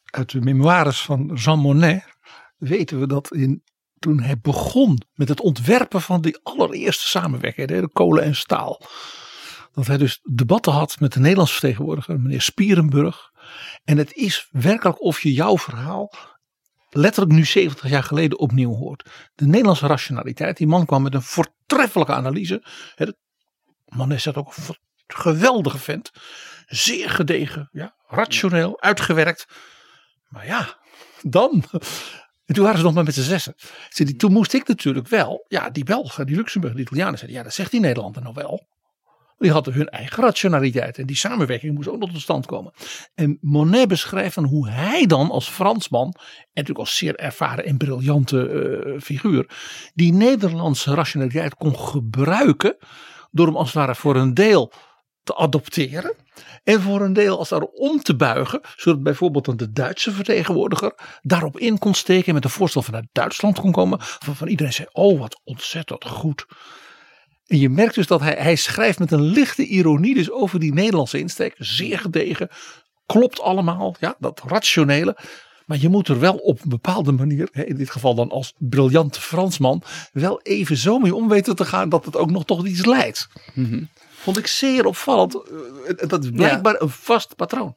Uit 0.04 0.30
de 0.30 0.40
memoires 0.40 1.02
van 1.02 1.30
Jean 1.34 1.58
Monnet 1.58 2.04
weten 2.58 3.00
we 3.00 3.06
dat 3.06 3.32
in 3.32 3.62
toen 4.00 4.20
hij 4.20 4.38
begon 4.38 5.02
met 5.14 5.28
het 5.28 5.40
ontwerpen 5.40 6.02
van 6.02 6.20
die 6.20 6.40
allereerste 6.42 7.08
samenwerking, 7.08 7.68
de 7.68 7.90
kolen 7.92 8.22
en 8.22 8.34
staal. 8.34 8.82
Dat 9.72 9.86
hij 9.86 9.96
dus 9.96 10.20
debatten 10.22 10.72
had 10.72 11.00
met 11.00 11.12
de 11.12 11.20
Nederlandse 11.20 11.54
vertegenwoordiger, 11.54 12.20
meneer 12.20 12.42
Spierenburg. 12.42 13.30
En 13.84 13.98
het 13.98 14.12
is 14.12 14.48
werkelijk 14.50 15.02
of 15.02 15.22
je 15.22 15.32
jouw 15.32 15.58
verhaal 15.58 16.12
letterlijk 16.90 17.32
nu 17.32 17.44
70 17.44 17.88
jaar 17.88 18.02
geleden 18.02 18.38
opnieuw 18.38 18.74
hoort. 18.74 19.10
De 19.34 19.46
Nederlandse 19.46 19.86
rationaliteit. 19.86 20.56
Die 20.56 20.66
man 20.66 20.86
kwam 20.86 21.02
met 21.02 21.14
een 21.14 21.22
voortreffelijke 21.22 22.12
analyse. 22.12 22.64
De 22.94 23.16
man 23.84 24.12
is 24.12 24.22
dat 24.22 24.36
ook 24.36 24.56
een 24.56 24.74
geweldige 25.06 25.78
vent. 25.78 26.10
Zeer 26.66 27.10
gedegen, 27.10 27.68
ja, 27.72 27.94
rationeel, 28.06 28.80
uitgewerkt. 28.82 29.46
Maar 30.28 30.46
ja, 30.46 30.78
dan 31.22 31.64
en 32.50 32.56
toen 32.56 32.64
waren 32.64 32.78
ze 32.78 32.84
nog 32.84 32.94
maar 32.94 33.04
met 33.04 33.14
z'n 33.14 33.20
zessen. 33.20 33.54
Toen 34.16 34.32
moest 34.32 34.52
ik 34.52 34.68
natuurlijk 34.68 35.08
wel, 35.08 35.44
ja, 35.48 35.70
die 35.70 35.84
Belgen, 35.84 36.26
die 36.26 36.36
Luxemburg, 36.36 36.74
die 36.74 36.82
Italianen 36.82 37.18
zeiden, 37.18 37.38
ja, 37.38 37.44
dat 37.44 37.54
zegt 37.54 37.70
die 37.70 37.80
Nederlander 37.80 38.22
nou 38.22 38.34
wel. 38.34 38.66
Die 39.38 39.52
hadden 39.52 39.74
hun 39.74 39.88
eigen 39.88 40.22
rationaliteit 40.22 40.98
en 40.98 41.06
die 41.06 41.16
samenwerking 41.16 41.74
moest 41.74 41.88
ook 41.88 41.98
nog 41.98 42.12
tot 42.12 42.20
stand 42.20 42.46
komen. 42.46 42.72
En 43.14 43.38
Monet 43.40 43.88
beschrijft 43.88 44.34
dan 44.34 44.44
hoe 44.44 44.68
hij 44.68 45.06
dan 45.06 45.30
als 45.30 45.48
Fransman, 45.48 46.06
en 46.06 46.48
natuurlijk 46.52 46.78
als 46.78 46.96
zeer 46.96 47.16
ervaren 47.16 47.64
en 47.64 47.76
briljante 47.76 48.48
uh, 48.48 49.00
figuur, 49.00 49.50
die 49.94 50.12
Nederlandse 50.12 50.94
rationaliteit 50.94 51.54
kon 51.54 51.78
gebruiken 51.78 52.76
door 53.30 53.46
hem 53.46 53.56
als 53.56 53.66
het 53.66 53.76
ware 53.76 53.94
voor 53.94 54.16
een 54.16 54.34
deel 54.34 54.72
te 55.22 55.36
adopteren. 55.36 56.14
En 56.64 56.80
voor 56.80 57.00
een 57.00 57.12
deel 57.12 57.38
als 57.38 57.48
daar 57.48 57.62
om 57.62 58.02
te 58.02 58.16
buigen. 58.16 58.60
Zodat 58.76 59.02
bijvoorbeeld 59.02 59.44
dan 59.44 59.56
de 59.56 59.72
Duitse 59.72 60.12
vertegenwoordiger 60.12 60.94
daarop 61.20 61.58
in 61.58 61.78
kon 61.78 61.94
steken. 61.94 62.34
Met 62.34 62.44
een 62.44 62.50
voorstel 62.50 62.82
vanuit 62.82 63.08
Duitsland 63.12 63.58
kon 63.58 63.72
komen. 63.72 63.98
Van, 64.00 64.36
van 64.36 64.48
iedereen 64.48 64.72
zei, 64.72 64.88
oh 64.92 65.18
wat 65.18 65.40
ontzettend 65.44 66.04
goed. 66.04 66.46
En 67.46 67.58
je 67.58 67.68
merkt 67.68 67.94
dus 67.94 68.06
dat 68.06 68.20
hij, 68.20 68.36
hij 68.38 68.56
schrijft 68.56 68.98
met 68.98 69.12
een 69.12 69.22
lichte 69.22 69.66
ironie 69.66 70.14
dus 70.14 70.30
over 70.30 70.60
die 70.60 70.72
Nederlandse 70.72 71.18
insteek. 71.18 71.54
Zeer 71.58 71.98
gedegen. 71.98 72.48
Klopt 73.06 73.40
allemaal. 73.40 73.96
Ja, 74.00 74.16
dat 74.18 74.42
rationele. 74.46 75.16
Maar 75.66 75.78
je 75.78 75.88
moet 75.88 76.08
er 76.08 76.20
wel 76.20 76.34
op 76.34 76.62
een 76.62 76.68
bepaalde 76.68 77.12
manier, 77.12 77.48
in 77.52 77.76
dit 77.76 77.90
geval 77.90 78.14
dan 78.14 78.30
als 78.30 78.54
briljante 78.58 79.20
Fransman, 79.20 79.82
wel 80.12 80.40
even 80.42 80.76
zo 80.76 80.98
mee 80.98 81.14
om 81.14 81.28
weten 81.28 81.56
te 81.56 81.64
gaan 81.64 81.88
dat 81.88 82.04
het 82.04 82.16
ook 82.16 82.30
nog 82.30 82.44
toch 82.44 82.66
iets 82.66 82.84
leidt. 82.84 83.28
Mm 83.54 83.88
Vond 84.20 84.38
ik 84.38 84.46
zeer 84.46 84.86
opvallend. 84.86 85.34
Eh, 85.34 86.08
dat 86.08 86.24
is 86.24 86.30
blijkbaar 86.30 86.80
een 86.80 86.88
vast 86.88 87.36
patroon. 87.36 87.76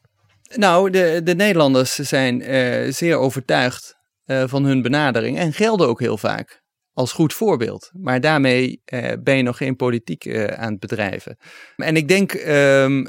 Nou, 0.55 0.89
de, 0.89 1.21
de 1.23 1.35
Nederlanders 1.35 1.95
zijn 1.95 2.41
uh, 2.41 2.91
zeer 2.91 3.17
overtuigd 3.17 3.95
uh, 4.25 4.43
van 4.45 4.63
hun 4.63 4.81
benadering 4.81 5.37
en 5.37 5.53
gelden 5.53 5.87
ook 5.87 5.99
heel 5.99 6.17
vaak 6.17 6.61
als 6.93 7.11
goed 7.11 7.33
voorbeeld. 7.33 7.89
Maar 7.93 8.21
daarmee 8.21 8.81
uh, 8.93 9.11
ben 9.23 9.37
je 9.37 9.43
nog 9.43 9.57
geen 9.57 9.75
politiek 9.75 10.35
aan 10.55 10.71
het 10.71 10.79
bedrijven. 10.79 11.37
En 11.75 11.95
ik 11.95 12.07
denk 12.07 12.33
um, 12.33 13.07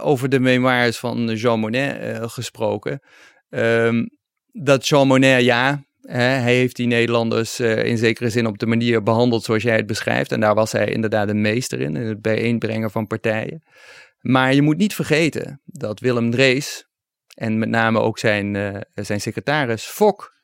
over 0.00 0.28
de 0.28 0.40
memoires 0.40 0.98
van 0.98 1.34
Jean 1.34 1.60
Monnet 1.60 2.18
gesproken. 2.32 3.00
Um, 3.48 4.08
dat 4.52 4.88
Jean 4.88 5.06
Monnet, 5.06 5.42
ja, 5.42 5.84
hij 6.06 6.54
heeft 6.54 6.76
die 6.76 6.86
Nederlanders 6.86 7.60
uh, 7.60 7.84
in 7.84 7.98
zekere 7.98 8.30
zin 8.30 8.46
op 8.46 8.58
de 8.58 8.66
manier 8.66 9.02
behandeld 9.02 9.44
zoals 9.44 9.62
jij 9.62 9.76
het 9.76 9.86
beschrijft. 9.86 10.32
En 10.32 10.40
daar 10.40 10.54
was 10.54 10.72
hij 10.72 10.86
inderdaad 10.86 11.28
een 11.28 11.40
meester 11.40 11.80
in, 11.80 11.96
in 11.96 12.06
het 12.06 12.22
bijeenbrengen 12.22 12.90
van 12.90 13.06
partijen. 13.06 13.62
Maar 14.20 14.54
je 14.54 14.62
moet 14.62 14.76
niet 14.76 14.94
vergeten 14.94 15.60
dat 15.64 16.00
Willem 16.00 16.30
Drees 16.30 16.86
en 17.34 17.58
met 17.58 17.68
name 17.68 18.00
ook 18.00 18.18
zijn, 18.18 18.54
uh, 18.54 18.76
zijn 18.94 19.20
secretaris 19.20 19.84
Fok 19.84 20.34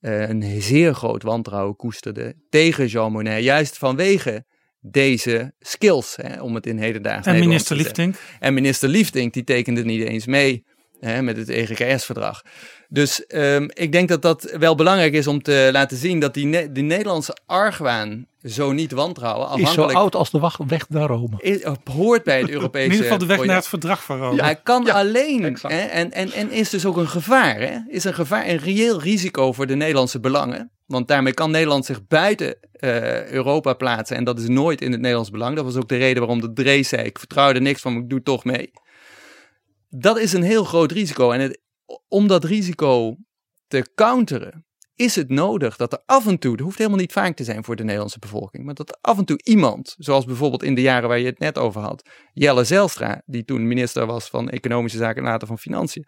uh, 0.00 0.28
een 0.28 0.62
zeer 0.62 0.94
groot 0.94 1.22
wantrouwen 1.22 1.76
koesterde 1.76 2.34
tegen 2.48 2.86
Jean 2.86 3.12
Monnet. 3.12 3.42
Juist 3.42 3.78
vanwege 3.78 4.44
deze 4.80 5.54
skills, 5.58 6.16
hè, 6.22 6.42
om 6.42 6.54
het 6.54 6.66
in 6.66 6.78
hedendaagse 6.78 7.30
En 7.30 7.38
minister 7.38 7.76
Liefdink. 7.76 8.14
En 8.40 8.54
minister 8.54 8.88
Liefdink, 8.88 9.32
die 9.32 9.44
tekende 9.44 9.84
niet 9.84 10.02
eens 10.02 10.26
mee 10.26 10.64
hè, 11.00 11.22
met 11.22 11.36
het 11.36 11.48
EGKS-verdrag. 11.48 12.42
Dus 12.92 13.24
um, 13.28 13.70
ik 13.72 13.92
denk 13.92 14.08
dat 14.08 14.22
dat 14.22 14.54
wel 14.58 14.74
belangrijk 14.74 15.12
is 15.12 15.26
om 15.26 15.42
te 15.42 15.68
laten 15.72 15.96
zien 15.96 16.20
dat 16.20 16.34
die, 16.34 16.46
ne 16.46 16.72
die 16.72 16.82
Nederlandse 16.82 17.36
argwaan 17.46 18.26
zo 18.42 18.72
niet 18.72 18.92
wantrouwen. 18.92 19.46
Afhankelijk, 19.46 19.88
is 19.88 19.92
zo 19.92 19.98
oud 19.98 20.14
als 20.14 20.30
de 20.30 20.40
weg 20.66 20.88
naar 20.88 21.08
Rome. 21.08 21.36
Is, 21.38 21.64
hoort 21.84 22.24
bij 22.24 22.40
het 22.40 22.50
Europese. 22.58 22.84
in 22.84 22.90
ieder 22.90 23.04
geval 23.04 23.18
de 23.18 23.26
weg 23.26 23.44
naar 23.44 23.56
het 23.56 23.68
verdrag 23.68 24.04
van 24.04 24.18
Rome. 24.18 24.36
Ja, 24.36 24.44
hij 24.44 24.56
kan 24.56 24.84
ja, 24.84 24.92
alleen. 24.92 25.58
Hè, 25.62 25.80
en, 25.80 26.12
en, 26.12 26.32
en 26.32 26.50
is 26.50 26.70
dus 26.70 26.86
ook 26.86 26.96
een 26.96 27.08
gevaar. 27.08 27.60
Hè, 27.60 27.78
is 27.88 28.04
een 28.04 28.14
gevaar, 28.14 28.48
een 28.48 28.58
reëel 28.58 29.00
risico 29.00 29.52
voor 29.52 29.66
de 29.66 29.74
Nederlandse 29.74 30.20
belangen. 30.20 30.70
Want 30.86 31.08
daarmee 31.08 31.32
kan 31.32 31.50
Nederland 31.50 31.84
zich 31.84 32.06
buiten 32.06 32.56
uh, 32.80 33.30
Europa 33.30 33.74
plaatsen. 33.74 34.16
En 34.16 34.24
dat 34.24 34.38
is 34.38 34.48
nooit 34.48 34.80
in 34.80 34.90
het 34.90 35.00
Nederlands 35.00 35.30
belang. 35.30 35.56
Dat 35.56 35.64
was 35.64 35.76
ook 35.76 35.88
de 35.88 35.96
reden 35.96 36.18
waarom 36.18 36.40
de 36.40 36.52
Drees 36.52 36.88
zei: 36.88 37.02
Ik 37.02 37.18
vertrouwde 37.18 37.60
niks 37.60 37.80
van, 37.80 37.96
ik 37.96 38.10
doe 38.10 38.22
toch 38.22 38.44
mee. 38.44 38.70
Dat 39.88 40.18
is 40.18 40.32
een 40.32 40.42
heel 40.42 40.64
groot 40.64 40.92
risico. 40.92 41.30
En 41.30 41.40
het, 41.40 41.58
om 42.08 42.26
dat 42.26 42.44
risico 42.44 43.16
te 43.66 43.90
counteren, 43.94 44.64
is 44.94 45.16
het 45.16 45.28
nodig 45.28 45.76
dat 45.76 45.92
er 45.92 46.02
af 46.06 46.26
en 46.26 46.38
toe, 46.38 46.56
dat 46.56 46.64
hoeft 46.64 46.78
helemaal 46.78 46.98
niet 46.98 47.12
vaak 47.12 47.36
te 47.36 47.44
zijn 47.44 47.64
voor 47.64 47.76
de 47.76 47.82
Nederlandse 47.82 48.18
bevolking, 48.18 48.64
maar 48.64 48.74
dat 48.74 48.88
er 48.88 48.98
af 49.00 49.18
en 49.18 49.24
toe 49.24 49.40
iemand, 49.42 49.94
zoals 49.98 50.24
bijvoorbeeld 50.24 50.62
in 50.62 50.74
de 50.74 50.80
jaren 50.80 51.08
waar 51.08 51.18
je 51.18 51.26
het 51.26 51.38
net 51.38 51.58
over 51.58 51.80
had, 51.80 52.08
Jelle 52.32 52.64
Zelstra, 52.64 53.22
die 53.26 53.44
toen 53.44 53.66
minister 53.66 54.06
was 54.06 54.28
van 54.28 54.50
Economische 54.50 54.98
Zaken 54.98 55.22
en 55.22 55.28
later 55.28 55.48
van 55.48 55.58
Financiën, 55.58 56.06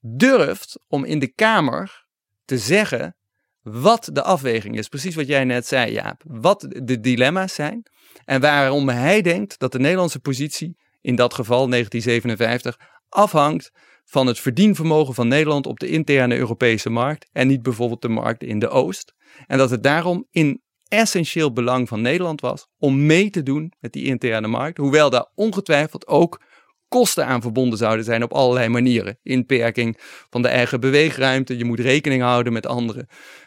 durft 0.00 0.78
om 0.88 1.04
in 1.04 1.18
de 1.18 1.32
Kamer 1.32 2.06
te 2.44 2.58
zeggen 2.58 3.16
wat 3.62 4.08
de 4.12 4.22
afweging 4.22 4.78
is. 4.78 4.88
Precies 4.88 5.14
wat 5.14 5.26
jij 5.26 5.44
net 5.44 5.66
zei, 5.66 5.92
Jaap. 5.92 6.22
Wat 6.26 6.66
de 6.68 7.00
dilemma's 7.00 7.54
zijn 7.54 7.82
en 8.24 8.40
waarom 8.40 8.88
hij 8.88 9.22
denkt 9.22 9.58
dat 9.58 9.72
de 9.72 9.78
Nederlandse 9.78 10.20
positie, 10.20 10.76
in 11.00 11.14
dat 11.14 11.34
geval 11.34 11.68
1957, 11.68 12.76
afhangt 13.08 13.70
van 14.10 14.26
het 14.26 14.40
verdienvermogen 14.40 15.14
van 15.14 15.28
Nederland 15.28 15.66
op 15.66 15.80
de 15.80 15.88
interne 15.88 16.36
Europese 16.36 16.90
markt 16.90 17.28
en 17.32 17.46
niet 17.46 17.62
bijvoorbeeld 17.62 18.02
de 18.02 18.08
markt 18.08 18.42
in 18.42 18.58
de 18.58 18.68
Oost. 18.68 19.14
En 19.46 19.58
dat 19.58 19.70
het 19.70 19.82
daarom 19.82 20.26
in 20.30 20.62
essentieel 20.88 21.52
belang 21.52 21.88
van 21.88 22.00
Nederland 22.00 22.40
was 22.40 22.68
om 22.78 23.06
mee 23.06 23.30
te 23.30 23.42
doen 23.42 23.72
met 23.78 23.92
die 23.92 24.04
interne 24.04 24.46
markt, 24.46 24.76
hoewel 24.76 25.10
daar 25.10 25.26
ongetwijfeld 25.34 26.06
ook 26.06 26.42
kosten 26.88 27.26
aan 27.26 27.40
verbonden 27.40 27.78
zouden 27.78 28.04
zijn 28.04 28.22
op 28.22 28.32
allerlei 28.32 28.68
manieren. 28.68 29.18
Inperking 29.22 29.98
van 30.30 30.42
de 30.42 30.48
eigen 30.48 30.80
beweegruimte, 30.80 31.56
je 31.56 31.64
moet 31.64 31.80
rekening 31.80 32.22
houden 32.22 32.52
met 32.52 32.66
anderen. 32.66 33.06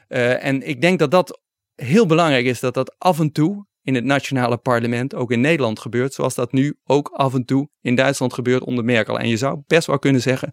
Uh, 0.10 0.46
en 0.46 0.68
ik 0.68 0.82
denk 0.82 1.00
dat 1.00 1.12
dat 1.12 1.42
heel 1.76 2.06
belangrijk 2.06 2.46
is, 2.46 2.60
dat 2.60 2.74
dat 2.74 2.96
af 2.98 3.20
en 3.20 3.32
toe 3.32 3.66
in 3.84 3.96
het 3.96 4.04
nationale 4.04 4.58
parlement 4.58 5.16
ook 5.16 5.32
in 5.32 5.42
Nederland 5.42 5.80
gebeurt, 5.80 6.14
zoals 6.14 6.36
dat 6.36 6.52
nu 6.52 6.78
ook 6.84 7.08
af 7.08 7.34
en 7.34 7.46
toe 7.46 7.70
in 7.82 7.96
Duitsland 7.96 8.34
gebeurt 8.34 8.64
onder 8.64 8.84
Merkel. 8.84 9.20
En 9.20 9.28
je 9.28 9.38
zou 9.38 9.62
best 9.68 9.88
wel 9.88 10.00
kunnen 10.00 10.22
zeggen 10.22 10.52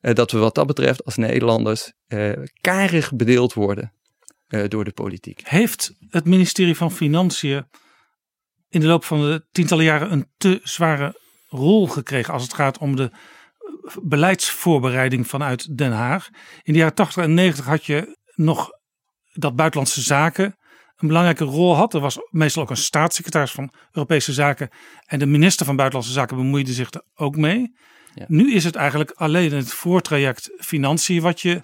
uh, 0.00 0.14
dat 0.14 0.30
we 0.30 0.38
wat 0.38 0.54
dat 0.54 0.66
betreft 0.66 1.04
als 1.04 1.16
Nederlanders 1.16 1.92
uh, 2.08 2.32
karig 2.60 3.12
bedeeld 3.12 3.52
worden 3.52 3.92
uh, 4.48 4.68
door 4.68 4.84
de 4.84 4.92
politiek. 4.92 5.40
Heeft 5.44 5.94
het 6.08 6.24
ministerie 6.24 6.76
van 6.76 6.92
Financiën 6.92 7.64
in 8.68 8.80
de 8.80 8.86
loop 8.86 9.04
van 9.04 9.20
de 9.20 9.44
tientallen 9.50 9.84
jaren 9.84 10.12
een 10.12 10.30
te 10.36 10.60
zware 10.62 11.20
rol 11.48 11.86
gekregen 11.88 12.32
als 12.32 12.42
het 12.42 12.54
gaat 12.54 12.78
om 12.78 12.96
de 12.96 13.10
beleidsvoorbereiding 14.02 15.26
vanuit 15.26 15.76
Den 15.76 15.92
Haag? 15.92 16.28
In 16.62 16.72
de 16.72 16.78
jaren 16.78 16.94
80 16.94 17.22
en 17.22 17.34
90 17.34 17.64
had 17.64 17.84
je 17.84 18.18
nog 18.34 18.70
dat 19.32 19.56
buitenlandse 19.56 20.00
zaken 20.00 20.56
een 21.02 21.08
belangrijke 21.08 21.44
rol 21.44 21.76
had. 21.76 21.94
Er 21.94 22.00
was 22.00 22.18
meestal 22.30 22.62
ook 22.62 22.70
een 22.70 22.76
staatssecretaris 22.76 23.50
van 23.50 23.72
Europese 23.92 24.32
Zaken. 24.32 24.68
En 25.06 25.18
de 25.18 25.26
minister 25.26 25.66
van 25.66 25.76
Buitenlandse 25.76 26.14
Zaken 26.14 26.36
bemoeide 26.36 26.72
zich 26.72 26.90
er 26.90 27.02
ook 27.14 27.36
mee. 27.36 27.74
Ja. 28.14 28.24
Nu 28.28 28.54
is 28.54 28.64
het 28.64 28.74
eigenlijk 28.74 29.10
alleen 29.10 29.52
het 29.52 29.72
voortraject 29.72 30.50
financiën 30.58 31.22
wat 31.22 31.40
je 31.40 31.62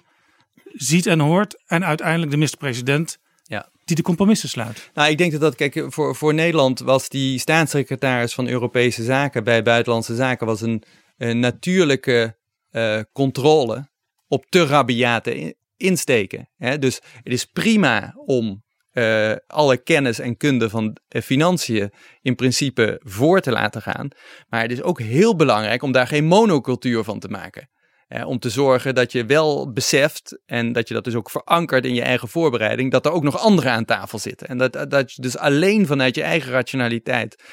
ziet 0.73 1.05
en 1.05 1.19
hoort. 1.19 1.63
En 1.65 1.85
uiteindelijk 1.85 2.31
de 2.31 2.37
minister-president 2.37 3.17
ja. 3.43 3.69
die 3.85 3.95
de 3.95 4.01
compromissen 4.01 4.49
sluit. 4.49 4.91
Nou, 4.93 5.09
ik 5.09 5.17
denk 5.17 5.31
dat 5.31 5.41
dat, 5.41 5.55
kijk, 5.55 5.85
voor, 5.87 6.15
voor 6.15 6.33
Nederland 6.33 6.79
was 6.79 7.09
die 7.09 7.39
staatssecretaris 7.39 8.33
van 8.33 8.47
Europese 8.47 9.03
Zaken 9.03 9.43
bij 9.43 9.63
Buitenlandse 9.63 10.15
Zaken 10.15 10.47
was 10.47 10.61
een, 10.61 10.83
een 11.17 11.39
natuurlijke 11.39 12.37
uh, 12.71 12.99
controle 13.13 13.89
op 14.27 14.45
te 14.45 14.65
rabiate 14.65 15.57
insteken. 15.77 16.49
Hè? 16.57 16.79
Dus 16.79 16.95
het 17.23 17.33
is 17.33 17.45
prima 17.45 18.13
om 18.15 18.63
uh, 18.93 19.35
alle 19.47 19.77
kennis 19.77 20.19
en 20.19 20.37
kunde 20.37 20.69
van 20.69 20.97
uh, 21.09 21.21
financiën 21.21 21.91
in 22.21 22.35
principe 22.35 23.01
voor 23.03 23.39
te 23.39 23.51
laten 23.51 23.81
gaan. 23.81 24.07
Maar 24.49 24.61
het 24.61 24.71
is 24.71 24.81
ook 24.81 24.99
heel 24.99 25.35
belangrijk 25.35 25.83
om 25.83 25.91
daar 25.91 26.07
geen 26.07 26.25
monocultuur 26.25 27.03
van 27.03 27.19
te 27.19 27.27
maken. 27.27 27.69
Uh, 28.09 28.27
om 28.27 28.39
te 28.39 28.49
zorgen 28.49 28.95
dat 28.95 29.11
je 29.11 29.25
wel 29.25 29.71
beseft 29.71 30.41
en 30.45 30.71
dat 30.71 30.87
je 30.87 30.93
dat 30.93 31.03
dus 31.03 31.15
ook 31.15 31.29
verankert 31.29 31.85
in 31.85 31.93
je 31.93 32.01
eigen 32.01 32.27
voorbereiding, 32.27 32.91
dat 32.91 33.05
er 33.05 33.11
ook 33.11 33.23
nog 33.23 33.39
anderen 33.39 33.71
aan 33.71 33.85
tafel 33.85 34.19
zitten. 34.19 34.47
En 34.47 34.57
dat, 34.57 34.85
dat 34.89 35.13
je 35.13 35.21
dus 35.21 35.37
alleen 35.37 35.85
vanuit 35.85 36.15
je 36.15 36.23
eigen 36.23 36.51
rationaliteit 36.51 37.43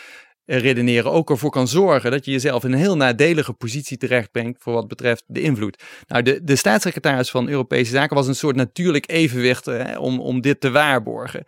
redeneren 0.47 1.13
ook 1.13 1.31
ervoor 1.31 1.51
kan 1.51 1.69
zorgen 1.69 2.11
dat 2.11 2.25
je 2.25 2.31
jezelf 2.31 2.65
in 2.65 2.73
een 2.73 2.79
heel 2.79 2.97
nadelige 2.97 3.53
positie 3.53 3.97
terechtbrengt 3.97 4.63
voor 4.63 4.73
wat 4.73 4.89
betreft 4.89 5.25
de 5.27 5.41
invloed. 5.41 5.83
Nou, 6.07 6.23
de, 6.23 6.41
de 6.45 6.57
staatssecretaris 6.57 7.31
van 7.31 7.49
Europese 7.49 7.91
Zaken 7.91 8.17
was 8.17 8.27
een 8.27 8.35
soort 8.35 8.57
natuurlijk 8.57 9.11
evenwicht 9.11 9.65
hè, 9.65 9.99
om, 9.99 10.21
om 10.21 10.41
dit 10.41 10.61
te 10.61 10.71
waarborgen. 10.71 11.45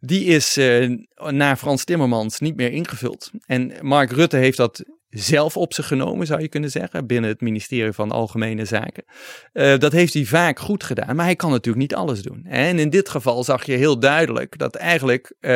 Die 0.00 0.24
is 0.24 0.56
uh, 0.56 0.98
na 1.16 1.56
Frans 1.56 1.84
Timmermans 1.84 2.38
niet 2.40 2.56
meer 2.56 2.72
ingevuld. 2.72 3.30
En 3.46 3.72
Mark 3.80 4.10
Rutte 4.10 4.36
heeft 4.36 4.56
dat 4.56 4.84
zelf 5.18 5.56
op 5.56 5.74
zich 5.74 5.86
genomen, 5.86 6.26
zou 6.26 6.40
je 6.40 6.48
kunnen 6.48 6.70
zeggen, 6.70 7.06
binnen 7.06 7.30
het 7.30 7.40
ministerie 7.40 7.92
van 7.92 8.10
Algemene 8.10 8.64
Zaken. 8.64 9.04
Uh, 9.52 9.78
dat 9.78 9.92
heeft 9.92 10.14
hij 10.14 10.24
vaak 10.24 10.58
goed 10.58 10.84
gedaan, 10.84 11.16
maar 11.16 11.24
hij 11.24 11.36
kan 11.36 11.50
natuurlijk 11.50 11.90
niet 11.90 11.94
alles 11.94 12.22
doen. 12.22 12.44
En 12.44 12.78
in 12.78 12.90
dit 12.90 13.08
geval 13.08 13.44
zag 13.44 13.64
je 13.64 13.72
heel 13.72 13.98
duidelijk 13.98 14.58
dat 14.58 14.74
eigenlijk 14.74 15.34
uh, 15.40 15.50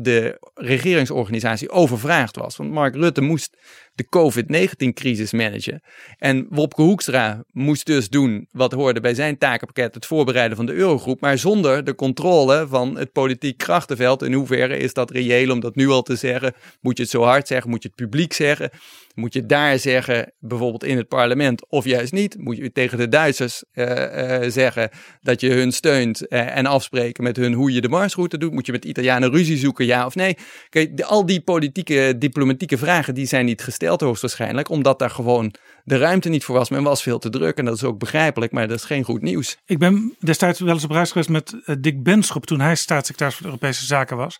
de 0.00 0.50
regeringsorganisatie 0.54 1.70
overvraagd 1.70 2.36
was. 2.36 2.56
Want 2.56 2.70
Mark 2.70 2.94
Rutte 2.94 3.20
moest 3.20 3.56
de 3.96 4.08
COVID-19-crisis 4.08 5.32
managen. 5.32 5.82
En 6.18 6.46
Wopke 6.50 6.82
Hoekstra 6.82 7.44
moest 7.52 7.86
dus 7.86 8.08
doen 8.08 8.48
wat 8.50 8.72
hoorde 8.72 9.00
bij 9.00 9.14
zijn 9.14 9.38
takenpakket, 9.38 9.94
het 9.94 10.06
voorbereiden 10.06 10.56
van 10.56 10.66
de 10.66 10.72
eurogroep, 10.72 11.20
maar 11.20 11.38
zonder 11.38 11.84
de 11.84 11.94
controle 11.94 12.66
van 12.68 12.96
het 12.96 13.12
politiek 13.12 13.58
krachtenveld. 13.58 14.22
In 14.22 14.32
hoeverre 14.32 14.76
is 14.76 14.94
dat 14.94 15.10
reëel 15.10 15.50
om 15.50 15.60
dat 15.60 15.74
nu 15.74 15.88
al 15.88 16.02
te 16.02 16.16
zeggen? 16.16 16.54
Moet 16.80 16.96
je 16.96 17.02
het 17.02 17.12
zo 17.12 17.22
hard 17.22 17.46
zeggen? 17.46 17.70
Moet 17.70 17.82
je 17.82 17.88
het 17.88 17.96
publiek 17.96 18.32
zeggen? 18.32 18.70
Moet 19.16 19.32
je 19.32 19.46
daar 19.46 19.78
zeggen, 19.78 20.32
bijvoorbeeld 20.38 20.84
in 20.84 20.96
het 20.96 21.08
parlement, 21.08 21.68
of 21.68 21.84
juist 21.84 22.12
niet? 22.12 22.36
Moet 22.38 22.56
je 22.56 22.72
tegen 22.72 22.98
de 22.98 23.08
Duitsers 23.08 23.64
uh, 23.72 23.84
uh, 23.86 24.50
zeggen 24.50 24.90
dat 25.20 25.40
je 25.40 25.52
hun 25.52 25.72
steunt 25.72 26.22
uh, 26.28 26.56
en 26.56 26.66
afspreken 26.66 27.22
met 27.22 27.36
hun 27.36 27.52
hoe 27.52 27.72
je 27.72 27.80
de 27.80 27.88
marsroute 27.88 28.38
doet? 28.38 28.52
Moet 28.52 28.66
je 28.66 28.72
met 28.72 28.84
Italianen 28.84 29.30
ruzie 29.30 29.56
zoeken, 29.56 29.86
ja 29.86 30.06
of 30.06 30.14
nee? 30.14 30.36
Kijk, 30.68 31.00
al 31.00 31.26
die 31.26 31.40
politieke, 31.40 32.14
diplomatieke 32.18 32.78
vragen, 32.78 33.14
die 33.14 33.26
zijn 33.26 33.44
niet 33.44 33.62
gesteld 33.62 34.00
hoogstwaarschijnlijk, 34.00 34.68
omdat 34.68 34.98
daar 34.98 35.10
gewoon 35.10 35.54
de 35.84 35.96
ruimte 35.96 36.28
niet 36.28 36.44
voor 36.44 36.56
was. 36.56 36.70
Men 36.70 36.82
was 36.82 37.02
veel 37.02 37.18
te 37.18 37.30
druk 37.30 37.56
en 37.56 37.64
dat 37.64 37.74
is 37.74 37.84
ook 37.84 37.98
begrijpelijk, 37.98 38.52
maar 38.52 38.68
dat 38.68 38.78
is 38.78 38.84
geen 38.84 39.04
goed 39.04 39.22
nieuws. 39.22 39.56
Ik 39.66 39.78
ben 39.78 40.14
destijds 40.18 40.60
wel 40.60 40.74
eens 40.74 40.84
op 40.84 40.90
reis 40.90 41.10
geweest 41.10 41.28
met 41.28 41.54
Dick 41.80 42.02
Benschop 42.02 42.46
toen 42.46 42.60
hij 42.60 42.74
staatssecretaris 42.74 43.36
van 43.36 43.46
Europese 43.46 43.86
Zaken 43.86 44.16
was. 44.16 44.38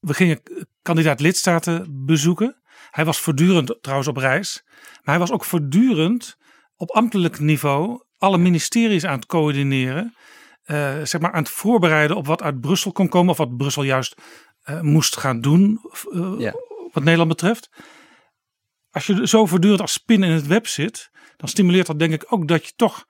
We 0.00 0.14
gingen 0.14 0.40
kandidaat 0.82 1.20
lidstaten 1.20 1.86
bezoeken. 2.04 2.59
Hij 2.90 3.04
was 3.04 3.20
voortdurend 3.20 3.78
trouwens 3.80 4.08
op 4.08 4.16
reis. 4.16 4.62
Maar 5.02 5.14
hij 5.14 5.18
was 5.18 5.32
ook 5.32 5.44
voortdurend 5.44 6.36
op 6.76 6.90
ambtelijk 6.90 7.38
niveau 7.38 8.02
alle 8.18 8.38
ministeries 8.38 9.04
aan 9.04 9.16
het 9.16 9.26
coördineren. 9.26 10.14
Uh, 10.66 11.02
zeg 11.02 11.20
maar 11.20 11.32
aan 11.32 11.42
het 11.42 11.50
voorbereiden 11.52 12.16
op 12.16 12.26
wat 12.26 12.42
uit 12.42 12.60
Brussel 12.60 12.92
kon 12.92 13.08
komen. 13.08 13.30
Of 13.30 13.36
wat 13.36 13.56
Brussel 13.56 13.82
juist 13.82 14.14
uh, 14.64 14.80
moest 14.80 15.16
gaan 15.16 15.40
doen. 15.40 15.80
Uh, 16.12 16.34
ja. 16.38 16.54
Wat 16.92 17.02
Nederland 17.02 17.28
betreft. 17.28 17.70
Als 18.90 19.06
je 19.06 19.28
zo 19.28 19.46
voortdurend 19.46 19.80
als 19.80 19.92
spin 19.92 20.22
in 20.22 20.30
het 20.30 20.46
web 20.46 20.66
zit. 20.66 21.10
Dan 21.36 21.48
stimuleert 21.48 21.86
dat 21.86 21.98
denk 21.98 22.12
ik 22.12 22.26
ook 22.28 22.48
dat 22.48 22.66
je 22.66 22.72
toch 22.76 23.04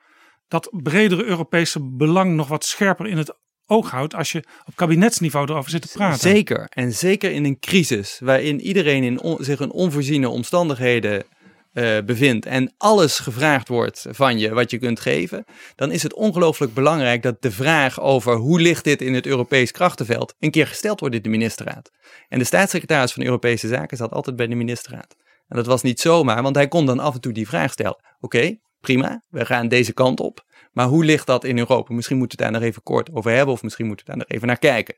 dat 0.49 0.69
bredere 0.71 1.25
Europese 1.25 1.91
belang 1.91 2.35
nog 2.35 2.49
wat 2.49 2.65
scherper 2.65 3.07
in 3.07 3.17
het 3.17 3.39
oog 3.71 3.91
houdt 3.91 4.15
als 4.15 4.33
je 4.33 4.45
op 4.67 4.77
kabinetsniveau 4.77 5.51
erover 5.51 5.71
zit 5.71 5.83
te 5.83 5.89
praten. 5.93 6.31
Zeker. 6.31 6.67
En 6.69 6.93
zeker 6.93 7.31
in 7.31 7.45
een 7.45 7.59
crisis 7.59 8.19
waarin 8.23 8.61
iedereen 8.61 9.03
in 9.03 9.37
zich 9.39 9.61
in 9.61 9.71
onvoorziene 9.71 10.29
omstandigheden 10.29 11.25
uh, 11.73 11.99
bevindt 12.05 12.47
en 12.47 12.75
alles 12.77 13.19
gevraagd 13.19 13.69
wordt 13.69 14.07
van 14.11 14.39
je 14.39 14.55
wat 14.55 14.71
je 14.71 14.79
kunt 14.79 15.01
geven, 15.01 15.45
dan 15.75 15.91
is 15.91 16.03
het 16.03 16.15
ongelooflijk 16.15 16.75
belangrijk 16.75 17.23
dat 17.23 17.43
de 17.43 17.51
vraag 17.51 18.01
over 18.01 18.37
hoe 18.37 18.61
ligt 18.61 18.85
dit 18.85 19.03
in 19.03 19.15
het 19.15 19.27
Europees 19.27 19.71
krachtenveld 19.71 20.35
een 20.39 20.51
keer 20.51 20.67
gesteld 20.67 21.01
wordt 21.01 21.15
in 21.15 21.23
de 21.23 21.29
ministerraad. 21.29 21.91
En 22.29 22.39
de 22.39 22.45
staatssecretaris 22.45 23.13
van 23.13 23.25
Europese 23.25 23.69
Zaken 23.69 23.97
zat 23.97 24.13
altijd 24.13 24.37
bij 24.37 24.47
de 24.47 24.55
ministerraad. 24.55 25.15
En 25.49 25.57
dat 25.57 25.67
was 25.67 25.83
niet 25.83 26.01
zomaar, 26.01 26.43
want 26.43 26.57
hij 26.57 26.69
kon 26.69 26.87
dan 26.87 26.99
af 26.99 27.15
en 27.15 27.21
toe 27.21 27.33
die 27.33 27.49
vraag 27.49 27.73
stellen. 27.73 28.05
Oké, 28.21 28.57
prima, 28.81 29.23
we 29.29 29.47
gaan 29.47 29.69
deze 29.69 29.93
kant 29.93 30.21
op. 30.21 30.45
Maar 30.71 30.87
hoe 30.87 31.05
ligt 31.05 31.27
dat 31.27 31.45
in 31.45 31.59
Europa? 31.59 31.95
Misschien 31.95 32.17
moeten 32.17 32.39
we 32.39 32.45
het 32.45 32.53
daar 32.53 32.61
nog 32.61 32.71
even 32.71 32.83
kort 32.83 33.13
over 33.13 33.31
hebben, 33.31 33.55
of 33.55 33.63
misschien 33.63 33.87
moeten 33.87 34.07
we 34.07 34.13
daar 34.13 34.21
nog 34.21 34.31
even 34.31 34.47
naar 34.47 34.59
kijken. 34.59 34.95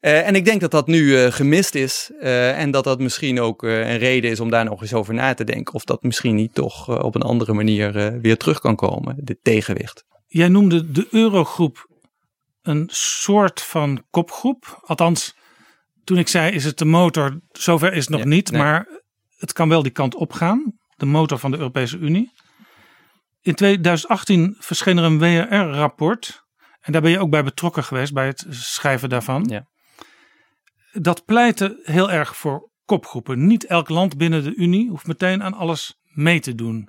Uh, 0.00 0.26
en 0.26 0.34
ik 0.34 0.44
denk 0.44 0.60
dat 0.60 0.70
dat 0.70 0.86
nu 0.86 1.02
uh, 1.02 1.32
gemist 1.32 1.74
is. 1.74 2.10
Uh, 2.20 2.58
en 2.58 2.70
dat 2.70 2.84
dat 2.84 2.98
misschien 2.98 3.40
ook 3.40 3.62
een 3.62 3.98
reden 3.98 4.30
is 4.30 4.40
om 4.40 4.50
daar 4.50 4.64
nog 4.64 4.80
eens 4.80 4.94
over 4.94 5.14
na 5.14 5.34
te 5.34 5.44
denken. 5.44 5.74
Of 5.74 5.84
dat 5.84 6.02
misschien 6.02 6.34
niet 6.34 6.54
toch 6.54 7.02
op 7.02 7.14
een 7.14 7.22
andere 7.22 7.52
manier 7.52 8.18
weer 8.20 8.36
terug 8.36 8.60
kan 8.60 8.76
komen, 8.76 9.16
dit 9.18 9.38
tegenwicht. 9.42 10.04
Jij 10.26 10.48
noemde 10.48 10.90
de 10.90 11.06
Eurogroep 11.10 11.88
een 12.62 12.88
soort 12.92 13.62
van 13.62 14.04
kopgroep. 14.10 14.82
Althans, 14.84 15.36
toen 16.04 16.18
ik 16.18 16.28
zei 16.28 16.52
is 16.52 16.64
het 16.64 16.78
de 16.78 16.84
motor, 16.84 17.40
zover 17.52 17.92
is 17.92 18.00
het 18.00 18.08
nog 18.08 18.20
ja, 18.20 18.26
niet. 18.26 18.50
Nee. 18.50 18.60
Maar 18.60 18.88
het 19.36 19.52
kan 19.52 19.68
wel 19.68 19.82
die 19.82 19.92
kant 19.92 20.14
op 20.14 20.32
gaan. 20.32 20.78
De 20.96 21.06
motor 21.06 21.38
van 21.38 21.50
de 21.50 21.56
Europese 21.56 21.98
Unie. 21.98 22.32
In 23.44 23.54
2018 23.54 24.56
verscheen 24.58 24.98
er 24.98 25.04
een 25.04 25.18
WRR-rapport. 25.18 26.44
En 26.80 26.92
daar 26.92 27.02
ben 27.02 27.10
je 27.10 27.18
ook 27.18 27.30
bij 27.30 27.44
betrokken 27.44 27.84
geweest, 27.84 28.12
bij 28.12 28.26
het 28.26 28.46
schrijven 28.50 29.08
daarvan. 29.08 29.44
Ja. 29.44 29.66
Dat 30.92 31.24
pleitte 31.24 31.80
heel 31.82 32.10
erg 32.10 32.36
voor 32.36 32.70
kopgroepen. 32.84 33.46
Niet 33.46 33.66
elk 33.66 33.88
land 33.88 34.16
binnen 34.16 34.44
de 34.44 34.54
Unie 34.54 34.88
hoeft 34.88 35.06
meteen 35.06 35.42
aan 35.42 35.54
alles 35.54 36.00
mee 36.02 36.40
te 36.40 36.54
doen. 36.54 36.88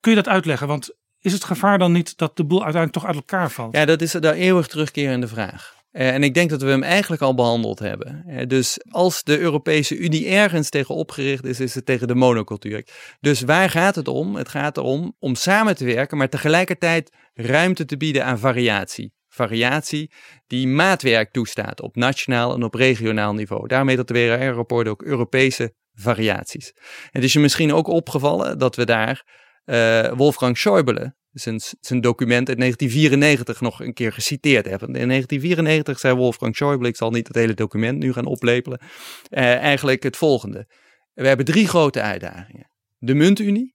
Kun 0.00 0.10
je 0.10 0.22
dat 0.22 0.28
uitleggen? 0.28 0.66
Want 0.66 0.96
is 1.20 1.32
het 1.32 1.44
gevaar 1.44 1.78
dan 1.78 1.92
niet 1.92 2.16
dat 2.16 2.36
de 2.36 2.44
boel 2.44 2.64
uiteindelijk 2.64 2.92
toch 2.92 3.06
uit 3.06 3.16
elkaar 3.16 3.50
valt? 3.50 3.76
Ja, 3.76 3.84
dat 3.84 4.02
is 4.02 4.10
de 4.10 4.32
eeuwig 4.32 4.66
terugkerende 4.66 5.28
vraag. 5.28 5.81
Uh, 5.92 6.14
en 6.14 6.22
ik 6.22 6.34
denk 6.34 6.50
dat 6.50 6.62
we 6.62 6.68
hem 6.68 6.82
eigenlijk 6.82 7.22
al 7.22 7.34
behandeld 7.34 7.78
hebben. 7.78 8.24
Uh, 8.26 8.46
dus 8.46 8.78
als 8.90 9.22
de 9.22 9.38
Europese 9.38 9.96
Unie 9.96 10.28
ergens 10.28 10.68
tegen 10.68 10.94
opgericht 10.94 11.44
is, 11.44 11.60
is 11.60 11.74
het 11.74 11.86
tegen 11.86 12.08
de 12.08 12.14
monocultuur. 12.14 12.86
Dus 13.20 13.40
waar 13.40 13.70
gaat 13.70 13.94
het 13.94 14.08
om? 14.08 14.36
Het 14.36 14.48
gaat 14.48 14.76
erom 14.76 15.16
om 15.18 15.34
samen 15.34 15.76
te 15.76 15.84
werken, 15.84 16.16
maar 16.16 16.28
tegelijkertijd 16.28 17.16
ruimte 17.34 17.84
te 17.84 17.96
bieden 17.96 18.24
aan 18.24 18.38
variatie. 18.38 19.12
Variatie 19.28 20.12
die 20.46 20.68
maatwerk 20.68 21.32
toestaat 21.32 21.80
op 21.80 21.96
nationaal 21.96 22.54
en 22.54 22.62
op 22.62 22.74
regionaal 22.74 23.34
niveau. 23.34 23.66
Daarmee 23.66 23.96
dat 23.96 24.08
de 24.08 24.14
WRR-rapport 24.14 24.88
ook 24.88 25.02
Europese 25.02 25.74
variaties. 25.94 26.72
Het 27.10 27.24
is 27.24 27.32
je 27.32 27.38
misschien 27.38 27.72
ook 27.72 27.86
opgevallen 27.86 28.58
dat 28.58 28.76
we 28.76 28.84
daar 28.84 29.24
uh, 29.64 30.12
Wolfgang 30.12 30.58
Schäuble, 30.58 31.21
zijn, 31.32 31.60
zijn 31.80 32.00
document 32.00 32.48
uit 32.48 32.58
1994 32.58 33.60
nog 33.60 33.80
een 33.80 33.92
keer 33.92 34.12
geciteerd 34.12 34.66
hebben. 34.66 34.88
In 34.88 35.08
1994 35.08 35.98
zei 35.98 36.14
Wolfgang 36.14 36.56
Schäuble, 36.56 36.86
ik 36.86 36.96
zal 36.96 37.10
niet 37.10 37.28
het 37.28 37.36
hele 37.36 37.54
document 37.54 37.98
nu 37.98 38.12
gaan 38.12 38.26
oplepelen, 38.26 38.80
uh, 38.82 39.56
eigenlijk 39.56 40.02
het 40.02 40.16
volgende. 40.16 40.66
We 41.14 41.26
hebben 41.26 41.46
drie 41.46 41.68
grote 41.68 42.00
uitdagingen. 42.00 42.70
De 42.98 43.14
muntunie, 43.14 43.74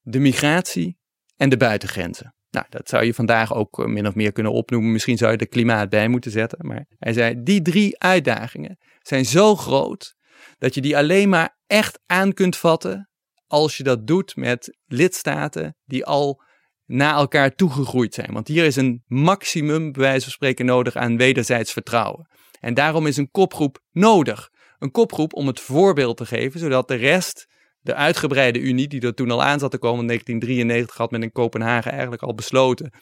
de 0.00 0.18
migratie 0.18 0.98
en 1.36 1.48
de 1.48 1.56
buitengrenzen. 1.56 2.34
Nou, 2.50 2.66
dat 2.68 2.88
zou 2.88 3.04
je 3.04 3.14
vandaag 3.14 3.54
ook 3.54 3.86
min 3.86 4.06
of 4.06 4.14
meer 4.14 4.32
kunnen 4.32 4.52
opnoemen. 4.52 4.92
Misschien 4.92 5.16
zou 5.16 5.32
je 5.32 5.38
er 5.38 5.48
klimaat 5.48 5.88
bij 5.88 6.08
moeten 6.08 6.30
zetten. 6.30 6.66
Maar 6.66 6.86
hij 6.98 7.12
zei, 7.12 7.42
die 7.42 7.62
drie 7.62 7.98
uitdagingen 7.98 8.78
zijn 9.02 9.24
zo 9.24 9.56
groot 9.56 10.14
dat 10.58 10.74
je 10.74 10.80
die 10.80 10.96
alleen 10.96 11.28
maar 11.28 11.58
echt 11.66 12.00
aan 12.06 12.32
kunt 12.32 12.56
vatten 12.56 13.10
als 13.46 13.76
je 13.76 13.82
dat 13.82 14.06
doet 14.06 14.36
met 14.36 14.78
lidstaten 14.86 15.76
die 15.84 16.04
al 16.04 16.42
naar 16.86 17.14
elkaar 17.14 17.54
toegegroeid 17.54 18.14
zijn. 18.14 18.32
Want 18.32 18.48
hier 18.48 18.64
is 18.64 18.76
een 18.76 19.02
maximum, 19.06 19.92
bij 19.92 20.02
wijze 20.02 20.22
van 20.22 20.32
spreken, 20.32 20.66
nodig 20.66 20.96
aan 20.96 21.16
wederzijds 21.16 21.72
vertrouwen. 21.72 22.28
En 22.60 22.74
daarom 22.74 23.06
is 23.06 23.16
een 23.16 23.30
kopgroep 23.30 23.80
nodig. 23.90 24.50
Een 24.78 24.90
kopgroep 24.90 25.34
om 25.34 25.46
het 25.46 25.60
voorbeeld 25.60 26.16
te 26.16 26.26
geven, 26.26 26.60
zodat 26.60 26.88
de 26.88 26.94
rest, 26.94 27.46
de 27.80 27.94
uitgebreide 27.94 28.58
Unie, 28.58 28.88
die 28.88 29.00
er 29.00 29.14
toen 29.14 29.30
al 29.30 29.42
aan 29.42 29.58
zat 29.58 29.70
te 29.70 29.78
komen 29.78 30.00
in 30.00 30.06
1993, 30.06 30.96
had 30.96 31.10
men 31.10 31.22
in 31.22 31.32
Kopenhagen 31.32 31.90
eigenlijk 31.92 32.22
al 32.22 32.34
besloten. 32.34 32.92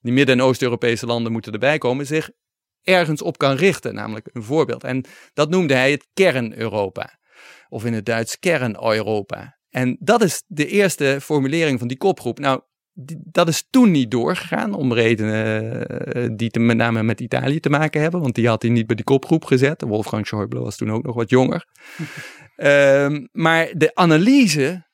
Die 0.00 0.12
Midden- 0.12 0.38
en 0.38 0.44
Oost-Europese 0.44 1.06
landen 1.06 1.32
moeten 1.32 1.52
erbij 1.52 1.78
komen, 1.78 2.06
zich 2.06 2.30
ergens 2.82 3.22
op 3.22 3.38
kan 3.38 3.54
richten, 3.54 3.94
namelijk 3.94 4.28
een 4.32 4.42
voorbeeld. 4.42 4.84
En 4.84 5.04
dat 5.32 5.50
noemde 5.50 5.74
hij 5.74 5.90
het 5.90 6.08
kern-Europa. 6.14 7.18
Of 7.68 7.84
in 7.84 7.92
het 7.92 8.06
Duits 8.06 8.38
kern-Europa. 8.38 9.58
En 9.70 9.96
dat 10.00 10.22
is 10.22 10.42
de 10.46 10.66
eerste 10.66 11.18
formulering 11.20 11.78
van 11.78 11.88
die 11.88 11.96
kopgroep. 11.96 12.38
Nou, 12.38 12.60
dat 13.24 13.48
is 13.48 13.66
toen 13.70 13.90
niet 13.90 14.10
doorgegaan, 14.10 14.74
om 14.74 14.92
redenen 14.92 16.16
uh, 16.16 16.28
die 16.32 16.50
te, 16.50 16.58
met 16.58 16.76
name 16.76 17.02
met 17.02 17.20
Italië 17.20 17.60
te 17.60 17.70
maken 17.70 18.00
hebben. 18.00 18.20
Want 18.20 18.34
die 18.34 18.48
had 18.48 18.62
hij 18.62 18.70
niet 18.70 18.86
bij 18.86 18.96
die 18.96 19.04
kopgroep 19.04 19.44
gezet. 19.44 19.82
Wolfgang 19.82 20.26
Schäuble 20.26 20.60
was 20.60 20.76
toen 20.76 20.92
ook 20.92 21.02
nog 21.02 21.14
wat 21.14 21.30
jonger. 21.30 21.66
uh, 22.56 23.18
maar 23.44 23.72
de 23.76 23.94
analyse 23.94 24.86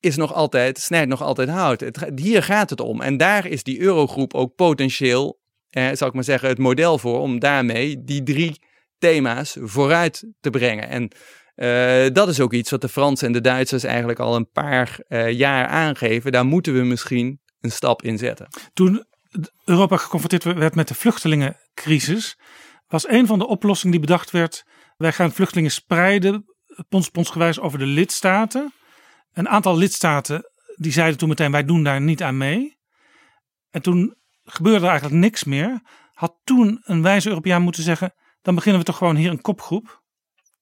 is 0.00 0.16
nog 0.16 0.34
altijd, 0.34 0.78
snijdt 0.78 1.08
nog 1.08 1.22
altijd 1.22 1.48
hout. 1.48 1.80
Het, 1.80 2.10
hier 2.14 2.42
gaat 2.42 2.70
het 2.70 2.80
om. 2.80 3.00
En 3.00 3.16
daar 3.16 3.46
is 3.46 3.62
die 3.62 3.80
eurogroep 3.80 4.34
ook 4.34 4.54
potentieel, 4.54 5.40
eh, 5.70 5.88
zal 5.92 6.08
ik 6.08 6.14
maar 6.14 6.24
zeggen, 6.24 6.48
het 6.48 6.58
model 6.58 6.98
voor 6.98 7.20
om 7.20 7.38
daarmee 7.38 8.04
die 8.04 8.22
drie 8.22 8.62
thema's 8.98 9.56
vooruit 9.60 10.26
te 10.40 10.50
brengen. 10.50 10.88
En 10.88 11.10
uh, 11.56 12.06
dat 12.12 12.28
is 12.28 12.40
ook 12.40 12.52
iets 12.52 12.70
wat 12.70 12.80
de 12.80 12.88
Fransen 12.88 13.26
en 13.26 13.32
de 13.32 13.40
Duitsers 13.40 13.84
eigenlijk 13.84 14.18
al 14.18 14.36
een 14.36 14.50
paar 14.50 14.98
uh, 15.08 15.30
jaar 15.30 15.66
aangeven. 15.66 16.32
Daar 16.32 16.46
moeten 16.46 16.74
we 16.74 16.82
misschien 16.82 17.40
een 17.60 17.72
stap 17.72 18.02
in 18.02 18.18
zetten. 18.18 18.48
Toen 18.72 19.04
Europa 19.64 19.96
geconfronteerd 19.96 20.58
werd 20.58 20.74
met 20.74 20.88
de 20.88 20.94
vluchtelingencrisis, 20.94 22.38
was 22.86 23.08
een 23.08 23.26
van 23.26 23.38
de 23.38 23.46
oplossingen 23.46 23.92
die 23.92 24.06
bedacht 24.06 24.30
werd: 24.30 24.64
wij 24.96 25.12
gaan 25.12 25.32
vluchtelingen 25.32 25.70
spreiden, 25.70 26.44
ponsgewijs 27.12 27.60
over 27.60 27.78
de 27.78 27.86
lidstaten. 27.86 28.72
Een 29.32 29.48
aantal 29.48 29.76
lidstaten 29.76 30.50
die 30.76 30.92
zeiden 30.92 31.18
toen 31.18 31.28
meteen: 31.28 31.50
wij 31.50 31.64
doen 31.64 31.82
daar 31.82 32.00
niet 32.00 32.22
aan 32.22 32.36
mee. 32.36 32.76
En 33.70 33.82
toen 33.82 34.16
gebeurde 34.44 34.84
er 34.84 34.90
eigenlijk 34.90 35.20
niks 35.20 35.44
meer. 35.44 35.82
Had 36.12 36.40
toen 36.44 36.80
een 36.84 37.02
wijze 37.02 37.28
Europeaan 37.28 37.62
moeten 37.62 37.82
zeggen: 37.82 38.14
dan 38.42 38.54
beginnen 38.54 38.80
we 38.80 38.86
toch 38.86 38.96
gewoon 38.96 39.16
hier 39.16 39.30
een 39.30 39.40
kopgroep. 39.40 40.02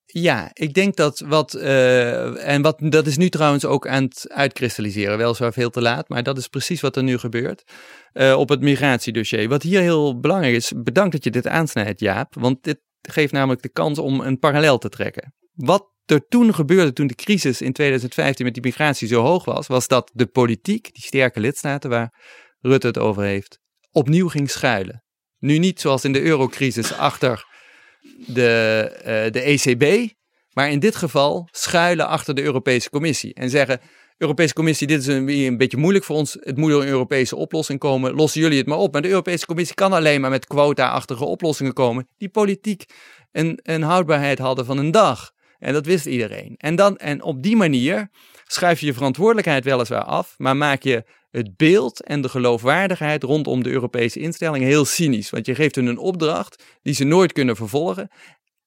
Ja, 0.05 0.51
ik 0.53 0.75
denk 0.75 0.97
dat 0.97 1.21
wat, 1.21 1.55
uh, 1.55 2.49
en 2.49 2.63
wat, 2.63 2.79
dat 2.79 3.07
is 3.07 3.17
nu 3.17 3.29
trouwens 3.29 3.65
ook 3.65 3.87
aan 3.89 4.03
het 4.03 4.25
uitkristalliseren, 4.29 5.19
wel 5.19 5.35
zo 5.35 5.51
veel 5.51 5.71
te 5.71 5.83
laat, 5.83 6.09
maar 6.09 6.23
dat 6.23 6.39
is 6.39 6.49
precies 6.49 6.81
wat 6.81 6.97
er 6.97 7.03
nu 7.03 7.19
gebeurt 7.19 7.63
uh, 8.13 8.39
op 8.39 8.49
het 8.49 8.61
migratiedossier. 8.61 9.49
Wat 9.49 9.63
hier 9.63 9.81
heel 9.81 10.21
belangrijk 10.21 10.55
is, 10.55 10.73
bedankt 10.77 11.13
dat 11.13 11.25
je 11.25 11.31
dit 11.31 11.47
aansnijdt 11.47 12.01
Jaap, 12.01 12.35
want 12.35 12.65
dit 12.65 12.81
geeft 13.01 13.33
namelijk 13.33 13.63
de 13.63 13.69
kans 13.69 13.99
om 13.99 14.21
een 14.21 14.39
parallel 14.39 14.79
te 14.79 14.89
trekken. 14.89 15.35
Wat 15.53 15.91
er 16.05 16.27
toen 16.29 16.55
gebeurde, 16.55 16.93
toen 16.93 17.07
de 17.07 17.15
crisis 17.15 17.61
in 17.61 17.73
2015 17.73 18.45
met 18.45 18.55
die 18.55 18.63
migratie 18.63 19.09
zo 19.09 19.23
hoog 19.23 19.45
was, 19.45 19.67
was 19.67 19.89
dat 19.89 20.11
de 20.15 20.27
politiek, 20.27 20.95
die 20.95 21.03
sterke 21.03 21.41
lidstaten 21.41 21.91
waar 21.91 22.21
Rutte 22.61 22.87
het 22.87 22.99
over 22.99 23.23
heeft, 23.23 23.59
opnieuw 23.91 24.29
ging 24.29 24.51
schuilen. 24.51 25.05
Nu 25.39 25.59
niet 25.59 25.81
zoals 25.81 26.05
in 26.05 26.13
de 26.13 26.23
eurocrisis 26.23 26.93
achter 26.93 27.51
de, 28.27 28.91
uh, 28.99 29.33
de 29.33 29.41
ECB, 29.41 30.13
maar 30.53 30.71
in 30.71 30.79
dit 30.79 30.97
geval 30.97 31.49
schuilen 31.51 32.07
achter 32.07 32.35
de 32.35 32.43
Europese 32.43 32.91
Commissie 32.91 33.35
en 33.35 33.51
zeggen: 33.51 33.81
Europese 34.23 34.55
Commissie, 34.55 34.87
dit 34.87 35.01
is 35.01 35.07
een, 35.07 35.29
een 35.29 35.57
beetje 35.57 35.77
moeilijk 35.77 36.05
voor 36.05 36.17
ons. 36.17 36.37
Het 36.41 36.57
moet 36.57 36.71
door 36.71 36.83
een 36.83 36.89
Europese 36.89 37.37
oplossing 37.37 37.79
komen. 37.79 38.15
Lossen 38.15 38.41
jullie 38.41 38.59
het 38.59 38.67
maar 38.67 38.79
op. 38.79 38.93
Maar 38.93 39.03
de 39.03 39.09
Europese 39.09 39.47
Commissie 39.47 39.75
kan 39.75 39.93
alleen 39.93 40.21
maar 40.21 40.31
met 40.31 40.47
quota-achtige 40.47 41.25
oplossingen 41.25 41.73
komen, 41.73 42.09
die 42.17 42.29
politiek 42.29 42.85
een, 43.33 43.59
een 43.63 43.83
houdbaarheid 43.83 44.39
hadden 44.39 44.65
van 44.65 44.79
een 44.79 44.91
dag. 44.91 45.33
En 45.59 45.73
dat 45.73 45.87
wist 45.87 46.07
iedereen. 46.07 46.55
En, 46.57 46.77
dan, 46.77 46.97
en 46.97 47.23
op 47.23 47.43
die 47.43 47.57
manier 47.57 48.11
schuif 48.47 48.81
je 48.81 48.87
je 48.87 48.95
verantwoordelijkheid 48.95 49.65
weliswaar 49.65 50.05
af, 50.05 50.35
maar 50.37 50.57
maak 50.57 50.83
je 50.83 51.05
het 51.33 51.57
beeld 51.57 52.03
en 52.03 52.21
de 52.21 52.29
geloofwaardigheid 52.29 53.23
rondom 53.23 53.63
de 53.63 53.71
Europese 53.71 54.21
instellingen 54.21 54.67
heel 54.67 54.85
cynisch. 54.85 55.31
Want 55.31 55.47
je 55.47 55.55
geeft 55.55 55.75
hun 55.75 55.87
een 55.87 55.99
opdracht 55.99 56.65
die 56.83 56.95
ze 56.95 57.05
nooit 57.05 57.33
kunnen 57.33 57.57
vervolgen, 57.57 58.11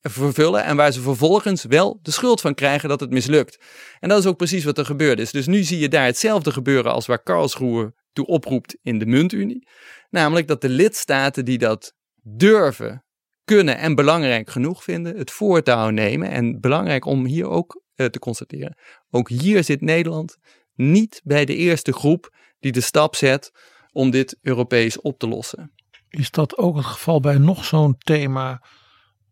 vervullen 0.02 0.64
en 0.64 0.76
waar 0.76 0.92
ze 0.92 1.02
vervolgens 1.02 1.64
wel 1.64 2.00
de 2.02 2.12
schuld 2.12 2.42
van 2.42 2.54
krijgen 2.54 2.90
dat 2.90 3.00
het 3.00 3.10
mislukt. 3.10 3.60
En 4.00 4.10
dat 4.10 4.20
is 4.20 4.26
ook 4.26 4.38
precies 4.38 4.64
wat 4.64 4.78
er 4.78 4.86
gebeurd 4.86 5.20
is. 5.20 5.32
Dus 5.32 5.48
nu 5.48 5.64
zie 5.64 5.80
je 5.80 5.88
daar 5.88 6.06
hetzelfde 6.06 6.52
gebeuren 6.52 6.92
als 6.92 7.06
waar 7.06 7.24
Karlsruhe 7.24 7.94
toe 8.14 8.26
oproept 8.26 8.78
in 8.82 9.00
de 9.00 9.06
muntunie. 9.06 9.68
Namelijk 10.10 10.48
dat 10.48 10.62
de 10.62 10.70
lidstaten 10.70 11.46
die 11.46 11.58
dat 11.58 11.94
durven, 12.22 13.06
kunnen 13.44 13.78
en 13.78 13.96
belangrijk 13.96 14.50
genoeg 14.50 14.84
vinden, 14.84 15.18
het 15.18 15.32
voortouw 15.32 15.90
nemen. 15.90 16.30
En 16.30 16.60
belangrijk 16.60 17.06
om 17.06 17.26
hier 17.26 17.48
ook 17.48 17.82
uh, 17.96 18.06
te 18.06 18.20
constateren, 18.20 18.78
ook 19.10 19.30
hier 19.30 19.64
zit 19.64 19.82
Nederland 19.82 20.38
niet 20.76 21.22
bij 21.24 21.46
de 21.46 21.56
eerste 21.56 21.94
groep 21.94 22.34
die 22.66 22.74
de 22.74 22.82
stap 22.82 23.16
zet 23.16 23.52
om 23.92 24.10
dit 24.12 24.38
Europees 24.42 25.02
op 25.02 25.20
te 25.20 25.28
lossen. 25.28 25.72
Is 26.10 26.32
dat 26.32 26.58
ook 26.58 26.76
het 26.76 26.86
geval 26.86 27.20
bij 27.20 27.38
nog 27.38 27.66
zo'n 27.66 27.98
thema 27.98 28.62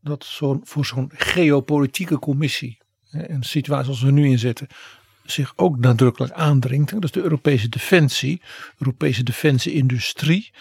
dat 0.02 0.26
zo 0.26 0.60
voor 0.64 0.86
zo'n 0.86 1.12
geopolitieke 1.14 2.20
commissie, 2.20 2.78
een 3.10 3.44
situatie 3.44 3.86
zoals 3.86 4.02
we 4.02 4.12
nu 4.12 4.28
in 4.28 4.40
zitten, 4.40 4.68
zich 5.26 5.54
ook 5.56 5.78
nadrukkelijk 5.80 6.34
aandringt. 6.34 6.92
Dat 6.92 7.04
is 7.04 7.12
de 7.12 7.22
Europese 7.22 7.70
defensie, 7.70 8.42
Europese 8.80 9.24
defensieindustrie 9.24 10.52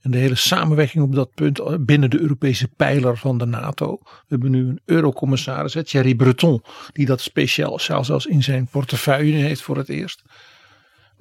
en 0.00 0.10
de 0.10 0.18
hele 0.18 0.34
samenwerking 0.34 1.04
op 1.04 1.14
dat 1.14 1.34
punt 1.34 1.58
eh, 1.58 1.74
binnen 1.80 2.10
de 2.10 2.20
Europese 2.20 2.68
pijler 2.68 3.18
van 3.18 3.38
de 3.38 3.46
NATO. 3.46 3.98
We 4.02 4.26
hebben 4.28 4.50
nu 4.50 4.68
een 4.68 4.80
eurocommissaris, 4.84 5.76
Thierry 5.84 6.14
Breton, 6.14 6.62
die 6.92 7.06
dat 7.06 7.20
speciaal 7.20 7.78
zelfs 7.78 8.26
in 8.26 8.42
zijn 8.42 8.66
portefeuille 8.66 9.36
heeft 9.36 9.62
voor 9.62 9.76
het 9.76 9.88
eerst. 9.88 10.22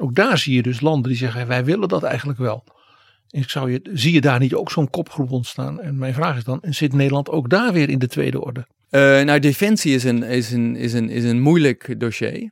Ook 0.02 0.16
daar 0.16 0.38
zie 0.38 0.56
je 0.56 0.62
dus 0.62 0.82
landen 0.82 1.10
die 1.10 1.20
zeggen 1.20 1.48
wij 1.48 1.66
willen 1.66 1.88
dat 1.88 2.04
eigenlijk 2.04 2.40
wel. 2.40 2.64
Ik 3.30 3.50
zou 3.50 3.72
je, 3.72 3.90
zie 3.94 4.14
je 4.14 4.22
daar 4.22 4.40
niet 4.40 4.54
ook 4.54 4.72
zo'n 4.72 4.90
kopgroep 4.90 5.32
ontstaan? 5.32 5.82
En 5.82 5.98
mijn 5.98 6.14
vraag 6.14 6.38
is 6.38 6.44
dan, 6.44 6.60
zit 6.62 6.94
Nederland 6.94 7.30
ook 7.30 7.50
daar 7.50 7.74
weer 7.74 7.90
in 7.90 8.00
de 8.00 8.08
tweede 8.08 8.42
orde? 8.42 8.68
Uh, 8.90 9.22
nou, 9.22 9.40
defensie 9.40 9.96
is 9.96 10.04
een, 10.04 10.24
is, 10.24 10.52
een, 10.52 10.76
is, 10.76 10.94
een, 10.94 11.10
is 11.10 11.24
een 11.24 11.42
moeilijk 11.42 12.00
dossier. 12.00 12.52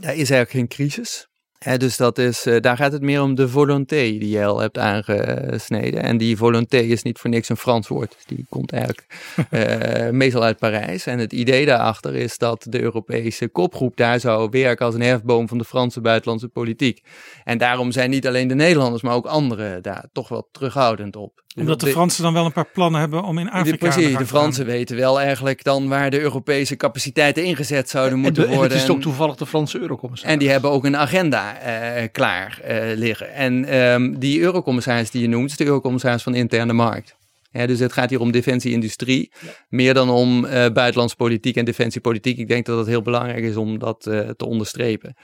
Daar 0.00 0.14
is 0.14 0.30
eigenlijk 0.30 0.50
geen 0.50 0.68
crisis 0.68 1.28
dus 1.76 1.96
dat 1.96 2.18
is, 2.18 2.46
uh, 2.46 2.60
daar 2.60 2.76
gaat 2.76 2.92
het 2.92 3.02
meer 3.02 3.22
om 3.22 3.34
de 3.34 3.48
volonté 3.48 3.96
die 3.96 4.28
je 4.28 4.44
al 4.44 4.60
hebt 4.60 4.78
aangesneden. 4.78 6.02
En 6.02 6.16
die 6.16 6.36
volonté 6.36 6.76
is 6.76 7.02
niet 7.02 7.18
voor 7.18 7.30
niks 7.30 7.48
een 7.48 7.56
Frans 7.56 7.88
woord. 7.88 8.16
Die 8.26 8.46
komt 8.48 8.72
eigenlijk 8.72 9.06
uh, 9.50 10.10
meestal 10.20 10.42
uit 10.42 10.58
Parijs. 10.58 11.06
En 11.06 11.18
het 11.18 11.32
idee 11.32 11.66
daarachter 11.66 12.14
is 12.14 12.38
dat 12.38 12.66
de 12.68 12.80
Europese 12.80 13.48
kopgroep 13.48 13.96
daar 13.96 14.20
zou 14.20 14.48
werken 14.50 14.86
als 14.86 14.94
een 14.94 15.00
hefboom 15.00 15.48
van 15.48 15.58
de 15.58 15.64
Franse 15.64 16.00
buitenlandse 16.00 16.48
politiek. 16.48 17.02
En 17.44 17.58
daarom 17.58 17.92
zijn 17.92 18.10
niet 18.10 18.26
alleen 18.26 18.48
de 18.48 18.54
Nederlanders, 18.54 19.02
maar 19.02 19.14
ook 19.14 19.26
anderen 19.26 19.82
daar 19.82 20.04
toch 20.12 20.28
wel 20.28 20.48
terughoudend 20.52 21.16
op. 21.16 21.42
Omdat 21.56 21.80
de, 21.80 21.86
Fransen 21.86 22.22
dan 22.22 22.32
wel 22.32 22.44
een 22.44 22.52
paar 22.52 22.70
plannen 22.72 23.00
hebben 23.00 23.22
om 23.22 23.38
in 23.38 23.50
Afrika 23.50 23.90
te 23.90 23.98
Precies, 23.98 24.16
de 24.16 24.26
Fransen 24.26 24.66
weten 24.66 24.96
wel 24.96 25.20
eigenlijk 25.20 25.64
dan 25.64 25.88
waar 25.88 26.10
de 26.10 26.20
Europese 26.20 26.76
capaciteiten 26.76 27.44
ingezet 27.44 27.88
zouden 27.88 28.18
moeten 28.18 28.42
worden. 28.42 28.64
En 28.64 28.70
het 28.70 28.82
is 28.82 28.90
ook 28.90 29.00
toevallig 29.00 29.36
de 29.36 29.46
Franse 29.46 29.78
eurocommissaris. 29.78 30.32
En 30.32 30.38
die 30.38 30.50
hebben 30.50 30.70
ook 30.70 30.84
een 30.84 30.96
agenda 30.96 31.56
uh, 31.56 32.08
klaar 32.12 32.60
uh, 32.68 32.96
liggen. 32.96 33.34
En 33.34 33.76
um, 33.78 34.18
die 34.18 34.40
eurocommissaris 34.40 35.10
die 35.10 35.22
je 35.22 35.28
noemt, 35.28 35.50
is 35.50 35.56
de 35.56 35.64
eurocommissaris 35.64 36.22
van 36.22 36.34
interne 36.34 36.72
markt. 36.72 37.16
Ja, 37.50 37.66
dus 37.66 37.78
het 37.78 37.92
gaat 37.92 38.10
hier 38.10 38.20
om 38.20 38.30
defensie-industrie, 38.30 39.32
ja. 39.40 39.48
meer 39.68 39.94
dan 39.94 40.10
om 40.10 40.44
uh, 40.44 40.50
buitenlandse 40.50 41.16
politiek 41.16 41.56
en 41.56 41.64
defensiepolitiek. 41.64 42.38
Ik 42.38 42.48
denk 42.48 42.66
dat 42.66 42.78
het 42.78 42.86
heel 42.86 43.02
belangrijk 43.02 43.44
is 43.44 43.56
om 43.56 43.78
dat 43.78 44.00
te 44.36 44.46
onderstrepen. 44.46 45.16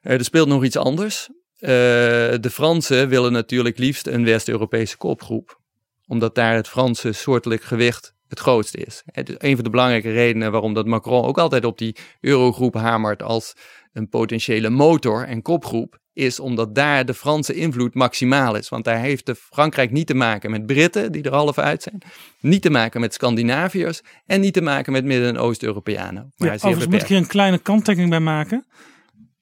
er 0.00 0.24
speelt 0.24 0.48
nog 0.48 0.64
iets 0.64 0.76
anders. 0.76 1.28
de 1.58 2.50
Fransen 2.50 3.08
willen 3.08 3.32
natuurlijk 3.32 3.78
liefst 3.78 4.06
een 4.06 4.24
West-Europese 4.24 4.96
kopgroep, 4.96 5.59
omdat 6.10 6.34
daar 6.34 6.54
het 6.54 6.68
Franse 6.68 7.12
soortelijk 7.12 7.62
gewicht 7.62 8.14
het 8.28 8.38
grootste 8.38 8.78
is. 8.78 9.02
Het 9.04 9.28
is 9.28 9.34
een 9.38 9.54
van 9.54 9.64
de 9.64 9.70
belangrijke 9.70 10.12
redenen 10.12 10.52
waarom 10.52 10.74
dat 10.74 10.86
Macron 10.86 11.24
ook 11.24 11.38
altijd 11.38 11.64
op 11.64 11.78
die 11.78 11.96
eurogroep 12.20 12.74
hamert 12.74 13.22
als 13.22 13.52
een 13.92 14.08
potentiële 14.08 14.70
motor 14.70 15.26
en 15.26 15.42
kopgroep, 15.42 15.98
is 16.12 16.40
omdat 16.40 16.74
daar 16.74 17.04
de 17.04 17.14
Franse 17.14 17.54
invloed 17.54 17.94
maximaal 17.94 18.54
is. 18.54 18.68
Want 18.68 18.84
daar 18.84 18.98
heeft 18.98 19.26
de 19.26 19.34
Frankrijk 19.34 19.90
niet 19.90 20.06
te 20.06 20.14
maken 20.14 20.50
met 20.50 20.66
Britten, 20.66 21.12
die 21.12 21.22
er 21.22 21.32
half 21.32 21.58
uit 21.58 21.82
zijn, 21.82 22.02
niet 22.40 22.62
te 22.62 22.70
maken 22.70 23.00
met 23.00 23.14
Scandinaviërs 23.14 24.00
en 24.26 24.40
niet 24.40 24.54
te 24.54 24.62
maken 24.62 24.92
met 24.92 25.04
Midden- 25.04 25.28
en 25.28 25.38
Oost-Europeanen. 25.38 26.32
Ja, 26.36 26.52
overigens 26.52 26.86
moet 26.86 27.02
ik 27.02 27.08
hier 27.08 27.18
een 27.18 27.26
kleine 27.26 27.58
kanttekening 27.58 28.10
bij 28.10 28.20
maken. 28.20 28.66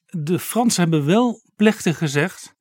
De 0.06 0.38
Fransen 0.38 0.82
hebben 0.82 1.06
wel 1.06 1.42
plechtig 1.56 1.98
gezegd, 1.98 2.54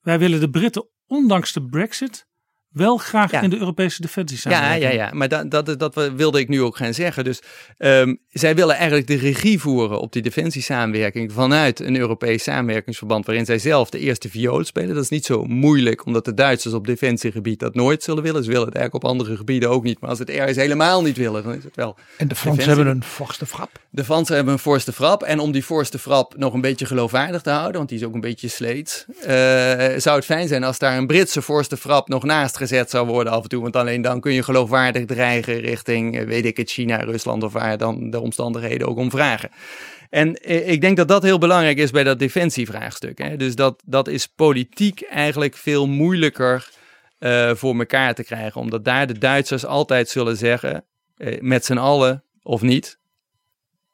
wij 0.00 0.18
willen 0.18 0.40
de 0.40 0.50
Britten 0.50 0.88
ondanks 1.06 1.52
de 1.52 1.64
brexit 1.64 2.26
wel 2.72 2.96
graag 2.96 3.32
in 3.32 3.50
de 3.50 3.58
Europese 3.58 4.00
defensie 4.00 4.50
Ja, 4.50 4.72
ja, 4.72 4.90
ja. 4.90 5.10
maar 5.12 5.28
dat, 5.28 5.50
dat, 5.50 5.78
dat 5.78 6.10
wilde 6.16 6.38
ik 6.38 6.48
nu 6.48 6.62
ook 6.62 6.76
gaan 6.76 6.94
zeggen. 6.94 7.24
Dus 7.24 7.42
um, 7.78 8.18
zij 8.30 8.54
willen 8.54 8.76
eigenlijk 8.76 9.06
de 9.06 9.16
regie 9.16 9.60
voeren 9.60 10.00
op 10.00 10.12
die 10.12 10.22
defensiesamenwerking 10.22 11.32
vanuit 11.32 11.80
een 11.80 11.96
Europees 11.96 12.42
samenwerkingsverband 12.42 13.26
waarin 13.26 13.44
zij 13.44 13.58
zelf 13.58 13.90
de 13.90 13.98
eerste 13.98 14.28
viool 14.28 14.64
spelen. 14.64 14.94
Dat 14.94 15.04
is 15.04 15.10
niet 15.10 15.24
zo 15.24 15.44
moeilijk, 15.44 16.06
omdat 16.06 16.24
de 16.24 16.34
Duitsers 16.34 16.74
op 16.74 16.86
defensiegebied 16.86 17.58
dat 17.58 17.74
nooit 17.74 18.02
zullen 18.02 18.22
willen. 18.22 18.44
Ze 18.44 18.50
willen 18.50 18.66
het 18.66 18.76
eigenlijk 18.76 19.04
op 19.04 19.10
andere 19.10 19.36
gebieden 19.36 19.70
ook 19.70 19.82
niet. 19.82 20.00
Maar 20.00 20.10
als 20.10 20.18
het 20.18 20.30
ergens 20.30 20.56
helemaal 20.56 21.02
niet 21.02 21.16
willen, 21.16 21.42
dan 21.42 21.54
is 21.54 21.64
het 21.64 21.76
wel. 21.76 21.96
En 22.16 22.28
de 22.28 22.34
Fransen 22.34 22.66
hebben 22.66 22.86
een 22.86 23.04
forste 23.04 23.46
frap. 23.46 23.70
De 23.90 24.04
Fransen 24.04 24.34
hebben 24.34 24.52
een 24.52 24.58
forste 24.58 24.92
frap. 24.92 25.22
En 25.22 25.38
om 25.38 25.52
die 25.52 25.62
forste 25.62 25.98
frap 25.98 26.36
nog 26.36 26.54
een 26.54 26.60
beetje 26.60 26.86
geloofwaardig 26.86 27.42
te 27.42 27.50
houden, 27.50 27.76
want 27.76 27.88
die 27.88 27.98
is 27.98 28.04
ook 28.04 28.14
een 28.14 28.20
beetje 28.20 28.48
sleets, 28.48 29.04
uh, 29.08 29.24
zou 29.96 30.16
het 30.16 30.24
fijn 30.24 30.48
zijn 30.48 30.64
als 30.64 30.78
daar 30.78 30.96
een 30.96 31.06
Britse 31.06 31.42
forste 31.42 31.76
frap 31.76 32.08
nog 32.08 32.24
naast 32.24 32.56
gezet 32.66 32.90
zou 32.90 33.06
worden 33.06 33.32
af 33.32 33.42
en 33.42 33.48
toe. 33.48 33.62
Want 33.62 33.76
alleen 33.76 34.02
dan 34.02 34.20
kun 34.20 34.32
je 34.32 34.42
geloofwaardig 34.42 35.04
dreigen 35.04 35.60
richting, 35.60 36.24
weet 36.24 36.44
ik 36.44 36.56
het, 36.56 36.70
China, 36.70 36.96
Rusland 36.96 37.42
of 37.42 37.52
waar 37.52 37.78
dan 37.78 38.10
de 38.10 38.20
omstandigheden 38.20 38.88
ook 38.88 38.98
om 38.98 39.10
vragen. 39.10 39.50
En 40.10 40.48
ik 40.68 40.80
denk 40.80 40.96
dat 40.96 41.08
dat 41.08 41.22
heel 41.22 41.38
belangrijk 41.38 41.78
is 41.78 41.90
bij 41.90 42.04
dat 42.04 42.18
defensievraagstuk. 42.18 43.18
Hè. 43.18 43.36
Dus 43.36 43.54
dat, 43.54 43.82
dat 43.84 44.08
is 44.08 44.26
politiek 44.26 45.02
eigenlijk 45.02 45.56
veel 45.56 45.86
moeilijker 45.86 46.68
uh, 47.18 47.54
voor 47.54 47.78
elkaar 47.78 48.14
te 48.14 48.24
krijgen. 48.24 48.60
Omdat 48.60 48.84
daar 48.84 49.06
de 49.06 49.18
Duitsers 49.18 49.64
altijd 49.64 50.08
zullen 50.08 50.36
zeggen, 50.36 50.84
met 51.40 51.64
z'n 51.64 51.76
allen 51.76 52.24
of 52.42 52.62
niet. 52.62 52.98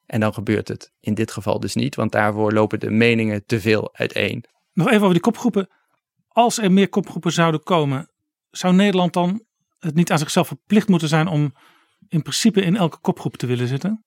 En 0.07 0.21
dan 0.21 0.35
gebeurt 0.35 0.69
het 0.69 0.93
in 1.01 1.15
dit 1.15 1.31
geval 1.31 1.61
dus 1.61 1.75
niet, 1.75 1.95
want 1.95 2.13
daarvoor 2.13 2.53
lopen 2.53 2.81
de 2.81 2.91
meningen 2.91 3.47
te 3.47 3.61
veel 3.61 3.91
uiteen. 3.93 4.45
Nog 4.73 4.89
even 4.89 5.01
over 5.01 5.13
die 5.13 5.21
kopgroepen. 5.21 5.69
Als 6.29 6.59
er 6.59 6.73
meer 6.73 6.89
kopgroepen 6.89 7.33
zouden 7.33 7.63
komen, 7.63 8.11
zou 8.53 8.75
Nederland 8.75 9.13
dan 9.13 9.45
het 9.79 9.95
niet 9.95 10.11
aan 10.11 10.19
zichzelf 10.19 10.47
verplicht 10.47 10.89
moeten 10.89 11.09
zijn 11.09 11.27
om 11.27 11.55
in 12.09 12.23
principe 12.23 12.61
in 12.61 12.77
elke 12.77 12.99
kopgroep 13.01 13.37
te 13.37 13.47
willen 13.47 13.69
zitten? 13.69 14.05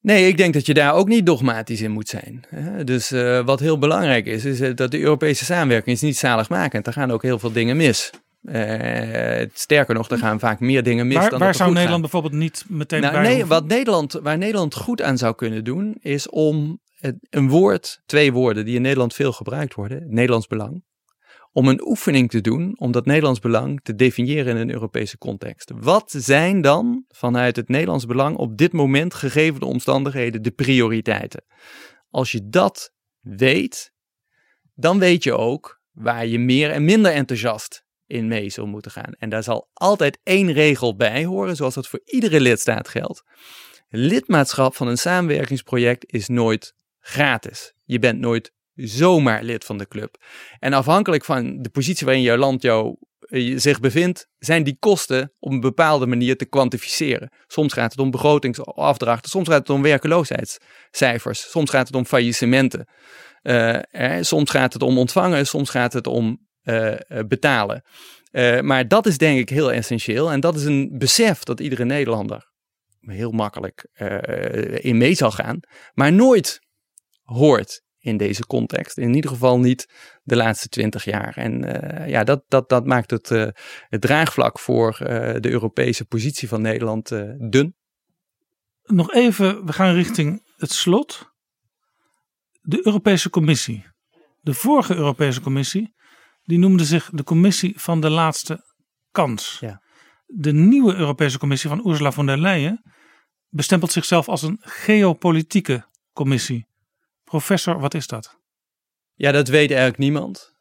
Nee, 0.00 0.26
ik 0.26 0.36
denk 0.36 0.54
dat 0.54 0.66
je 0.66 0.74
daar 0.74 0.94
ook 0.94 1.08
niet 1.08 1.26
dogmatisch 1.26 1.80
in 1.80 1.90
moet 1.90 2.08
zijn. 2.08 2.44
Dus 2.84 3.12
uh, 3.12 3.44
wat 3.44 3.60
heel 3.60 3.78
belangrijk 3.78 4.26
is, 4.26 4.44
is 4.44 4.60
eh, 4.60 4.74
dat 4.74 4.90
de 4.90 5.00
Europese 5.00 5.44
samenwerking 5.44 5.96
is 5.96 6.02
niet 6.02 6.16
zaligmakend. 6.16 6.86
Er 6.86 6.92
gaan 6.92 7.10
ook 7.10 7.22
heel 7.22 7.38
veel 7.38 7.52
dingen 7.52 7.76
mis. 7.76 8.10
Uh, 8.42 9.44
sterker 9.52 9.94
nog, 9.94 10.10
er 10.10 10.18
gaan 10.18 10.38
vaak 10.38 10.60
meer 10.60 10.82
dingen 10.82 11.06
mis 11.06 11.16
waar, 11.16 11.30
dan 11.30 11.38
Waar 11.38 11.54
zou 11.54 11.68
Nederland 11.68 11.92
gaan. 11.92 12.00
bijvoorbeeld 12.00 12.42
niet 12.42 12.64
meteen 12.68 13.00
nou, 13.00 13.12
bij 13.12 13.22
nee, 13.22 13.46
wat 13.46 13.66
Nederland, 13.66 14.12
Waar 14.12 14.38
Nederland 14.38 14.74
goed 14.74 15.02
aan 15.02 15.18
zou 15.18 15.34
kunnen 15.34 15.64
doen, 15.64 15.96
is 16.00 16.28
om 16.28 16.80
een 17.30 17.48
woord, 17.48 18.00
twee 18.06 18.32
woorden 18.32 18.64
die 18.64 18.76
in 18.76 18.82
Nederland 18.82 19.14
veel 19.14 19.32
gebruikt 19.32 19.74
worden, 19.74 20.04
Nederlands 20.08 20.46
belang, 20.46 20.84
om 21.52 21.68
een 21.68 21.86
oefening 21.86 22.30
te 22.30 22.40
doen 22.40 22.78
om 22.78 22.92
dat 22.92 23.06
Nederlands 23.06 23.40
belang 23.40 23.80
te 23.82 23.94
definiëren 23.94 24.54
in 24.54 24.60
een 24.60 24.72
Europese 24.72 25.18
context. 25.18 25.72
Wat 25.74 26.14
zijn 26.16 26.60
dan 26.60 27.04
vanuit 27.08 27.56
het 27.56 27.68
Nederlands 27.68 28.06
belang 28.06 28.36
op 28.36 28.56
dit 28.56 28.72
moment, 28.72 29.14
gegeven 29.14 29.60
de 29.60 29.66
omstandigheden, 29.66 30.42
de 30.42 30.50
prioriteiten? 30.50 31.44
Als 32.10 32.32
je 32.32 32.48
dat 32.48 32.92
weet, 33.20 33.92
dan 34.74 34.98
weet 34.98 35.24
je 35.24 35.36
ook 35.36 35.80
waar 35.90 36.26
je 36.26 36.38
meer 36.38 36.70
en 36.70 36.84
minder 36.84 37.12
enthousiast 37.12 37.84
in 38.06 38.28
mee 38.28 38.50
zou 38.50 38.66
moeten 38.66 38.90
gaan. 38.90 39.12
En 39.18 39.28
daar 39.28 39.42
zal 39.42 39.70
altijd 39.72 40.18
één 40.22 40.52
regel 40.52 40.96
bij 40.96 41.24
horen, 41.24 41.56
zoals 41.56 41.74
dat 41.74 41.88
voor 41.88 42.00
iedere 42.04 42.40
lidstaat 42.40 42.88
geldt. 42.88 43.22
Lidmaatschap 43.88 44.76
van 44.76 44.88
een 44.88 44.98
samenwerkingsproject 44.98 46.12
is 46.12 46.28
nooit 46.28 46.74
gratis. 46.98 47.74
Je 47.84 47.98
bent 47.98 48.18
nooit 48.18 48.52
zomaar 48.88 49.42
lid 49.42 49.64
van 49.64 49.78
de 49.78 49.88
club. 49.88 50.16
En 50.58 50.72
afhankelijk 50.72 51.24
van 51.24 51.62
de 51.62 51.68
positie 51.68 52.06
waarin 52.06 52.24
jouw 52.24 52.36
land 52.36 52.62
jou, 52.62 52.96
eh, 53.18 53.58
zich 53.58 53.80
bevindt, 53.80 54.28
zijn 54.38 54.62
die 54.62 54.76
kosten 54.78 55.32
op 55.38 55.52
een 55.52 55.60
bepaalde 55.60 56.06
manier 56.06 56.36
te 56.36 56.44
kwantificeren. 56.44 57.32
Soms 57.46 57.72
gaat 57.72 57.90
het 57.90 58.00
om 58.00 58.10
begrotingsafdrachten, 58.10 59.30
soms 59.30 59.48
gaat 59.48 59.58
het 59.58 59.70
om 59.70 59.82
werkeloosheidscijfers, 59.82 61.50
soms 61.50 61.70
gaat 61.70 61.86
het 61.86 61.96
om 61.96 62.04
faillissementen. 62.04 62.88
Uh, 63.42 63.78
soms 64.20 64.50
gaat 64.50 64.72
het 64.72 64.82
om 64.82 64.98
ontvangen, 64.98 65.46
soms 65.46 65.70
gaat 65.70 65.92
het 65.92 66.06
om 66.06 66.46
uh, 66.62 66.94
betalen. 67.26 67.84
maar 68.60 68.88
dat 68.88 69.06
is 69.06 69.18
denk 69.18 69.38
ik 69.38 69.48
heel 69.48 69.72
essentieel 69.72 70.32
en 70.32 70.40
dat 70.40 70.56
is 70.56 70.64
een 70.64 70.98
besef 70.98 71.42
dat 71.42 71.60
iedere 71.60 71.84
Nederlander 71.84 72.50
heel 73.00 73.30
makkelijk 73.30 73.88
in 74.80 74.96
mee 74.96 75.14
zal 75.14 75.30
gaan, 75.30 75.60
maar 75.92 76.12
nooit 76.12 76.60
hoort 77.22 77.82
in 78.02 78.16
deze 78.16 78.46
context. 78.46 78.98
In 78.98 79.14
ieder 79.14 79.30
geval 79.30 79.58
niet 79.58 79.88
de 80.22 80.36
laatste 80.36 80.68
twintig 80.68 81.04
jaar. 81.04 81.36
En 81.36 81.64
uh, 81.64 82.08
ja, 82.08 82.24
dat, 82.24 82.44
dat, 82.48 82.68
dat 82.68 82.86
maakt 82.86 83.10
het, 83.10 83.30
uh, 83.30 83.48
het 83.88 84.00
draagvlak 84.00 84.58
voor 84.58 84.98
uh, 85.02 85.06
de 85.40 85.50
Europese 85.50 86.04
positie 86.04 86.48
van 86.48 86.62
Nederland 86.62 87.08
dun. 87.38 87.76
Nog 88.82 89.12
even, 89.12 89.66
we 89.66 89.72
gaan 89.72 89.94
richting 89.94 90.42
het 90.56 90.72
slot. 90.72 91.30
De 92.60 92.86
Europese 92.86 93.30
Commissie. 93.30 93.86
De 94.40 94.54
vorige 94.54 94.94
Europese 94.94 95.40
Commissie, 95.40 95.94
die 96.42 96.58
noemde 96.58 96.84
zich 96.84 97.10
de 97.12 97.24
Commissie 97.24 97.80
van 97.80 98.00
de 98.00 98.10
Laatste 98.10 98.74
Kans. 99.10 99.56
Ja. 99.60 99.82
De 100.26 100.52
nieuwe 100.52 100.94
Europese 100.94 101.38
Commissie 101.38 101.68
van 101.68 101.88
Ursula 101.88 102.12
von 102.12 102.26
der 102.26 102.38
Leyen 102.38 102.82
bestempelt 103.48 103.92
zichzelf 103.92 104.28
als 104.28 104.42
een 104.42 104.58
geopolitieke 104.60 105.86
commissie. 106.12 106.66
Professor, 107.32 107.78
wat 107.78 107.94
is 107.94 108.06
dat? 108.06 108.38
Ja, 109.14 109.32
dat 109.32 109.48
weet 109.48 109.70
eigenlijk 109.70 109.98
niemand. 109.98 110.54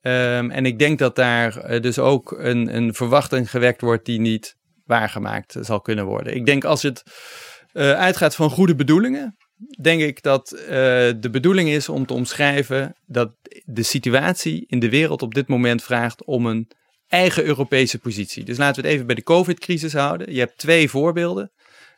Um, 0.00 0.50
en 0.50 0.66
ik 0.66 0.78
denk 0.78 0.98
dat 0.98 1.16
daar 1.16 1.70
uh, 1.70 1.80
dus 1.80 1.98
ook 1.98 2.32
een, 2.32 2.76
een, 2.76 2.94
verwachting 2.94 3.50
gewekt 3.50 3.80
wordt 3.80 4.04
die 4.04 4.20
niet 4.20 4.56
waargemaakt 4.84 5.56
zal 5.60 5.80
kunnen 5.80 6.04
worden. 6.04 6.34
Ik 6.34 6.46
denk 6.46 6.64
als 6.64 6.82
het 6.82 7.02
uh, 7.72 7.92
uitgaat 7.92 8.34
van 8.34 8.50
goede 8.50 8.74
bedoelingen, 8.74 9.36
denk 9.80 10.00
ik 10.00 10.22
dat 10.22 10.48
de 10.48 11.28
bedoeling 11.30 11.68
is 11.68 11.88
om 11.88 12.06
te 12.06 12.14
omschrijven 12.14 12.96
dat 13.06 13.32
de 13.64 13.82
situatie 13.82 14.64
in 14.66 14.78
de 14.78 14.90
wereld 14.90 15.22
op 15.22 15.34
dit 15.34 15.48
moment 15.48 15.82
vraagt 15.82 16.24
om 16.24 16.46
een 16.46 16.70
eigen 17.06 17.44
Europese 17.44 17.98
positie. 17.98 18.44
Dus 18.44 18.58
laten 18.58 18.82
we 18.82 18.88
het 18.88 18.94
even 18.94 19.06
bij 19.06 19.16
de 19.16 19.22
COVID-crisis 19.22 19.92
houden. 19.92 20.32
Je 20.32 20.38
hebt 20.38 20.58
twee 20.58 20.90
voorbeelden. 20.90 21.52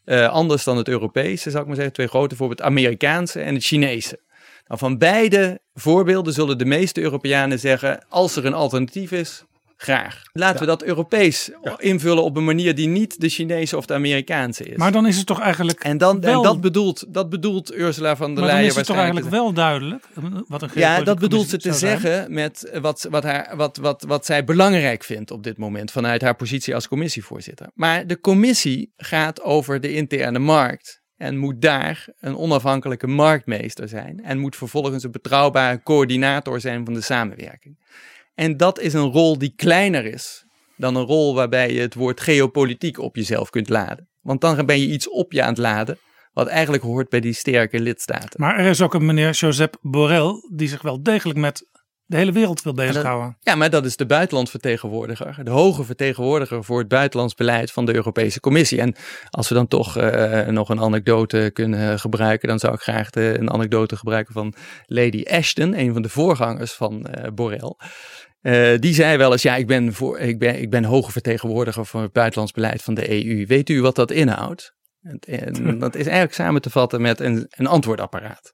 Uh, 0.05 0.29
anders 0.29 0.65
dan 0.65 0.77
het 0.77 0.89
Europese, 0.89 1.51
zou 1.51 1.63
ik 1.63 1.67
maar 1.67 1.77
zeggen. 1.77 1.95
Twee 1.95 2.09
grote 2.09 2.37
voorbeelden, 2.37 2.67
het 2.67 2.75
Amerikaanse 2.75 3.41
en 3.41 3.55
het 3.55 3.65
Chinese. 3.65 4.21
Nou, 4.67 4.81
van 4.81 4.99
beide 4.99 5.61
voorbeelden 5.75 6.33
zullen 6.33 6.59
de 6.59 6.65
meeste 6.65 7.01
Europeanen 7.01 7.59
zeggen, 7.59 8.05
als 8.09 8.37
er 8.37 8.47
een 8.47 8.55
alternatief 8.55 9.13
is, 9.13 9.45
graag. 9.83 10.23
Laten 10.33 10.55
ja. 10.55 10.61
we 10.61 10.67
dat 10.67 10.83
Europees 10.83 11.51
ja. 11.63 11.79
invullen 11.79 12.23
op 12.23 12.37
een 12.37 12.45
manier 12.45 12.75
die 12.75 12.89
niet 12.89 13.21
de 13.21 13.29
Chinese 13.29 13.77
of 13.77 13.87
de 13.87 13.95
Amerikaanse 13.95 14.65
is. 14.65 14.77
Maar 14.77 14.93
dan 14.93 15.07
is 15.07 15.17
het 15.17 15.27
toch 15.27 15.41
eigenlijk. 15.41 15.81
En, 15.81 15.99
dan, 15.99 16.21
wel... 16.21 16.37
en 16.37 16.43
dat, 16.43 16.61
bedoelt, 16.61 17.05
dat 17.09 17.29
bedoelt 17.29 17.75
Ursula 17.75 18.17
van 18.17 18.35
der 18.35 18.45
Leyen. 18.45 18.53
Maar 18.53 18.61
dan 18.61 18.71
is 18.71 18.77
het 18.77 18.87
toch 18.87 18.97
eigenlijk 18.97 19.29
wel 19.29 19.53
duidelijk. 19.53 20.09
Wat 20.47 20.63
een 20.63 20.71
ja, 20.75 21.03
dat 21.03 21.19
bedoelt 21.19 21.49
ze 21.49 21.59
te 21.59 21.73
zeggen 21.73 22.33
met 22.33 22.79
wat, 22.81 23.07
wat, 23.11 23.23
haar, 23.23 23.57
wat, 23.57 23.77
wat, 23.77 24.05
wat 24.07 24.27
zij 24.27 24.45
belangrijk 24.45 25.05
vindt 25.05 25.31
op 25.31 25.43
dit 25.43 25.59
moment 25.59 25.91
vanuit 25.91 26.23
haar 26.23 26.37
positie 26.37 26.75
als 26.75 26.89
commissievoorzitter. 26.89 27.71
Maar 27.75 28.07
de 28.07 28.21
commissie 28.21 28.93
gaat 28.97 29.43
over 29.43 29.81
de 29.81 29.95
interne 29.95 30.39
markt. 30.39 30.99
En 31.17 31.37
moet 31.37 31.61
daar 31.61 32.07
een 32.21 32.37
onafhankelijke 32.37 33.07
marktmeester 33.07 33.89
zijn. 33.89 34.25
En 34.25 34.39
moet 34.39 34.57
vervolgens 34.57 35.05
een 35.05 35.11
betrouwbare 35.11 35.83
coördinator 35.83 36.61
zijn 36.61 36.85
van 36.85 36.95
de 36.95 37.01
samenwerking. 37.01 37.79
En 38.35 38.57
dat 38.57 38.81
is 38.81 38.93
een 38.93 39.13
rol 39.13 39.39
die 39.39 39.53
kleiner 39.57 40.05
is 40.05 40.45
dan 40.81 40.97
een 40.97 41.05
rol 41.05 41.35
waarbij 41.35 41.73
je 41.73 41.81
het 41.81 41.95
woord 41.95 42.21
geopolitiek 42.21 42.99
op 42.99 43.17
jezelf 43.17 43.51
kunt 43.51 43.69
laden. 43.69 44.09
Want 44.21 44.41
dan 44.41 44.67
ben 44.67 44.81
je 44.81 44.87
iets 44.87 45.09
op 45.09 45.33
je 45.33 45.43
aan 45.43 45.49
het 45.49 45.59
laden, 45.59 45.99
wat 46.33 46.47
eigenlijk 46.47 46.83
hoort 46.83 47.09
bij 47.09 47.21
die 47.21 47.33
sterke 47.33 47.81
lidstaten. 47.81 48.41
Maar 48.41 48.59
er 48.59 48.67
is 48.67 48.83
ook 48.83 48.95
een 48.95 49.07
meneer 49.07 49.31
Josep 49.31 49.77
Borrell, 49.81 50.33
die 50.55 50.69
zich 50.69 50.83
wel 50.83 51.03
degelijk 51.03 51.39
met 51.39 51.69
de 52.11 52.17
hele 52.17 52.33
wereld 52.33 52.63
wil 52.63 52.75
bezighouden. 52.75 53.37
Ja, 53.41 53.55
maar 53.55 53.71
dat 53.71 53.85
is 53.85 53.97
de 53.97 54.07
buitenlandvertegenwoordiger. 54.07 55.45
De 55.45 55.51
hoge 55.51 55.85
vertegenwoordiger 55.85 56.65
voor 56.65 56.79
het 56.79 56.89
buitenlands 56.89 57.35
beleid 57.35 57.73
van 57.73 57.85
de 57.85 57.95
Europese 57.95 58.41
Commissie. 58.41 58.81
En 58.81 58.95
als 59.31 59.49
we 59.49 59.55
dan 59.55 59.69
toch 59.69 59.99
uh, 59.99 60.47
nog 60.47 60.69
een 60.69 60.81
anekdote 60.81 61.51
kunnen 61.53 61.99
gebruiken, 61.99 62.49
dan 62.49 62.59
zou 62.59 62.75
ik 62.75 62.81
graag 62.81 63.11
de, 63.11 63.37
een 63.39 63.51
anekdote 63.51 63.97
gebruiken 63.97 64.33
van 64.33 64.55
Lady 64.87 65.25
Ashton, 65.29 65.79
een 65.79 65.93
van 65.93 66.03
de 66.03 66.09
voorgangers 66.09 66.73
van 66.73 67.07
uh, 67.19 67.27
Borrell. 67.35 67.75
Uh, 68.43 68.79
die 68.79 68.95
zei 68.95 69.17
wel 69.17 69.33
eens, 69.33 69.43
ja, 69.43 69.57
ik 69.57 69.67
ben, 69.67 69.95
voor, 69.95 70.19
ik, 70.19 70.39
ben, 70.39 70.61
ik 70.61 70.71
ben 70.71 70.85
hoge 70.85 71.13
vertegenwoordiger 71.13 71.87
voor 71.87 72.03
het 72.03 72.13
buitenlands 72.13 72.53
beleid 72.53 72.83
van 72.83 72.95
de 72.95 73.11
EU. 73.11 73.47
Weet 73.47 73.69
u 73.69 73.81
wat 73.81 73.95
dat 73.95 74.11
inhoudt? 74.11 74.75
En 75.03 75.79
dat 75.79 75.95
is 75.95 76.05
eigenlijk 76.05 76.35
samen 76.35 76.61
te 76.61 76.71
vatten 76.71 77.01
met 77.01 77.21
een, 77.21 77.47
een 77.51 77.67
antwoordapparaat. 77.67 78.53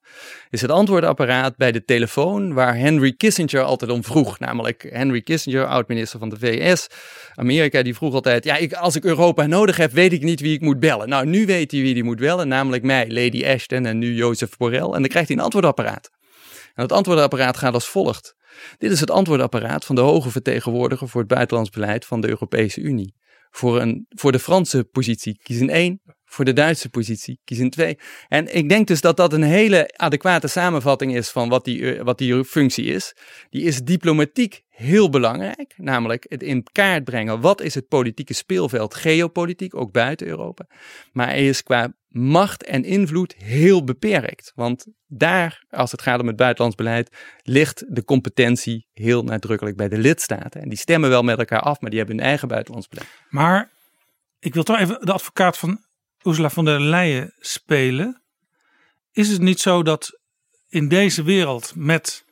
Is 0.50 0.60
het 0.60 0.70
antwoordapparaat 0.70 1.56
bij 1.56 1.72
de 1.72 1.84
telefoon 1.84 2.54
waar 2.54 2.76
Henry 2.76 3.12
Kissinger 3.12 3.62
altijd 3.62 3.90
om 3.90 4.04
vroeg. 4.04 4.38
Namelijk 4.38 4.86
Henry 4.90 5.22
Kissinger, 5.22 5.66
oud-minister 5.66 6.18
van 6.18 6.28
de 6.28 6.38
VS. 6.38 6.86
Amerika, 7.34 7.82
die 7.82 7.94
vroeg 7.94 8.14
altijd, 8.14 8.44
ja, 8.44 8.56
ik, 8.56 8.72
als 8.72 8.96
ik 8.96 9.04
Europa 9.04 9.46
nodig 9.46 9.76
heb, 9.76 9.92
weet 9.92 10.12
ik 10.12 10.22
niet 10.22 10.40
wie 10.40 10.54
ik 10.54 10.60
moet 10.60 10.80
bellen. 10.80 11.08
Nou, 11.08 11.26
nu 11.26 11.46
weet 11.46 11.70
hij 11.70 11.80
wie 11.80 11.92
hij 11.92 12.02
moet 12.02 12.18
bellen, 12.18 12.48
namelijk 12.48 12.82
mij, 12.82 13.10
Lady 13.10 13.46
Ashton 13.46 13.86
en 13.86 13.98
nu 13.98 14.14
Jozef 14.14 14.56
Borrell. 14.56 14.80
En 14.80 15.00
dan 15.00 15.08
krijgt 15.08 15.28
hij 15.28 15.36
een 15.36 15.44
antwoordapparaat. 15.44 16.10
En 16.74 16.82
het 16.82 16.92
antwoordapparaat 16.92 17.56
gaat 17.56 17.74
als 17.74 17.88
volgt. 17.88 18.34
Dit 18.78 18.90
is 18.90 19.00
het 19.00 19.10
antwoordapparaat 19.10 19.84
van 19.84 19.94
de 19.94 20.00
hoge 20.00 20.30
vertegenwoordiger 20.30 21.08
voor 21.08 21.20
het 21.20 21.30
buitenlands 21.30 21.70
beleid 21.70 22.04
van 22.04 22.20
de 22.20 22.28
Europese 22.28 22.80
Unie. 22.80 23.14
Voor, 23.50 23.80
een, 23.80 24.06
voor 24.08 24.32
de 24.32 24.38
Franse 24.38 24.84
positie 24.84 25.38
kies 25.42 25.60
een 25.60 25.70
1, 25.70 26.00
voor 26.26 26.44
de 26.44 26.52
Duitse 26.52 26.88
positie, 26.88 27.40
een 27.44 27.70
2. 27.70 27.98
En 28.28 28.54
ik 28.54 28.68
denk 28.68 28.86
dus 28.86 29.00
dat 29.00 29.16
dat 29.16 29.32
een 29.32 29.42
hele 29.42 29.92
adequate 29.96 30.48
samenvatting 30.48 31.16
is 31.16 31.30
van 31.30 31.48
wat 31.48 31.64
die, 31.64 31.94
eh, 31.94 32.02
wat 32.02 32.18
die 32.18 32.44
functie 32.44 32.84
is. 32.84 33.14
Die 33.50 33.62
is 33.62 33.80
diplomatiek 33.82 34.62
heel 34.68 35.10
belangrijk, 35.10 35.74
namelijk 35.76 36.26
het 36.28 36.42
in 36.42 36.66
kaart 36.72 37.04
brengen 37.04 37.40
wat 37.40 37.60
is 37.60 37.74
het 37.74 37.88
politieke 37.88 38.34
speelveld, 38.34 38.94
geopolitiek, 38.94 39.74
ook 39.74 39.92
buiten 39.92 40.26
Europa. 40.26 40.66
Maar 41.12 41.26
hij 41.26 41.48
is 41.48 41.62
qua 41.62 41.94
macht 42.08 42.64
en 42.64 42.84
invloed 42.84 43.34
heel 43.38 43.84
beperkt. 43.84 44.52
Want 44.54 44.86
daar, 45.06 45.64
als 45.68 45.90
het 45.90 46.02
gaat 46.02 46.20
om 46.20 46.26
het 46.26 46.36
buitenlands 46.36 46.76
beleid, 46.76 47.16
ligt 47.42 47.84
de 47.88 48.04
competentie 48.04 48.86
heel 48.92 49.22
nadrukkelijk 49.22 49.76
bij 49.76 49.88
de 49.88 49.98
lidstaten. 49.98 50.62
En 50.62 50.68
die 50.68 50.78
stemmen 50.78 51.10
wel 51.10 51.22
met 51.22 51.38
elkaar 51.38 51.60
af, 51.60 51.80
maar 51.80 51.90
die 51.90 51.98
hebben 51.98 52.16
hun 52.16 52.26
eigen 52.26 52.48
buitenlands 52.48 52.88
beleid. 52.88 53.08
Maar 53.28 53.70
ik 54.38 54.54
wil 54.54 54.62
toch 54.62 54.78
even 54.78 55.06
de 55.06 55.12
advocaat 55.12 55.58
van 55.58 55.85
Ursula 56.26 56.50
von 56.50 56.64
der 56.64 56.80
Leyen 56.80 57.32
spelen. 57.38 58.22
Is 59.12 59.28
het 59.28 59.40
niet 59.40 59.60
zo 59.60 59.82
dat 59.82 60.20
in 60.68 60.88
deze 60.88 61.22
wereld 61.22 61.72
met 61.76 62.24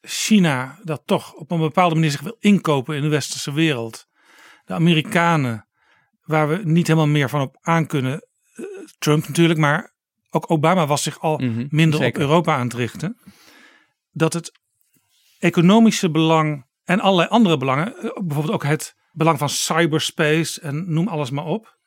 China, 0.00 0.78
dat 0.82 1.02
toch 1.04 1.32
op 1.34 1.50
een 1.50 1.58
bepaalde 1.58 1.94
manier 1.94 2.10
zich 2.10 2.20
wil 2.20 2.36
inkopen 2.38 2.96
in 2.96 3.02
de 3.02 3.08
westerse 3.08 3.52
wereld, 3.52 4.06
de 4.64 4.74
Amerikanen, 4.74 5.66
waar 6.22 6.48
we 6.48 6.60
niet 6.64 6.86
helemaal 6.86 7.08
meer 7.08 7.28
van 7.28 7.40
op 7.40 7.56
aan 7.60 7.86
kunnen, 7.86 8.26
eh, 8.54 8.64
Trump 8.98 9.28
natuurlijk, 9.28 9.58
maar 9.58 9.92
ook 10.30 10.50
Obama 10.50 10.86
was 10.86 11.02
zich 11.02 11.20
al 11.20 11.38
Mhm, 11.38 11.66
minder 11.68 11.98
zeker. 11.98 12.22
op 12.22 12.28
Europa 12.28 12.56
aan 12.56 12.64
het 12.66 12.74
richten, 12.74 13.18
dat 14.10 14.32
het 14.32 14.52
economische 15.38 16.10
belang 16.10 16.66
en 16.84 17.00
allerlei 17.00 17.28
andere 17.28 17.56
belangen, 17.56 17.96
eh, 17.96 18.02
bijvoorbeeld 18.02 18.54
ook 18.54 18.64
het 18.64 18.94
belang 19.12 19.38
van 19.38 19.48
cyberspace 19.48 20.60
en 20.60 20.92
noem 20.92 21.08
alles 21.08 21.30
maar 21.30 21.44
op, 21.44 21.78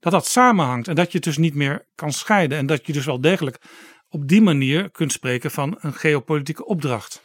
dat 0.00 0.12
dat 0.12 0.26
samenhangt 0.26 0.88
en 0.88 0.94
dat 0.94 1.06
je 1.06 1.16
het 1.16 1.26
dus 1.26 1.38
niet 1.38 1.54
meer 1.54 1.86
kan 1.94 2.12
scheiden 2.12 2.58
en 2.58 2.66
dat 2.66 2.86
je 2.86 2.92
dus 2.92 3.06
wel 3.06 3.20
degelijk 3.20 3.58
op 4.08 4.28
die 4.28 4.42
manier 4.42 4.90
kunt 4.90 5.12
spreken 5.12 5.50
van 5.50 5.78
een 5.80 5.94
geopolitieke 5.94 6.64
opdracht. 6.64 7.22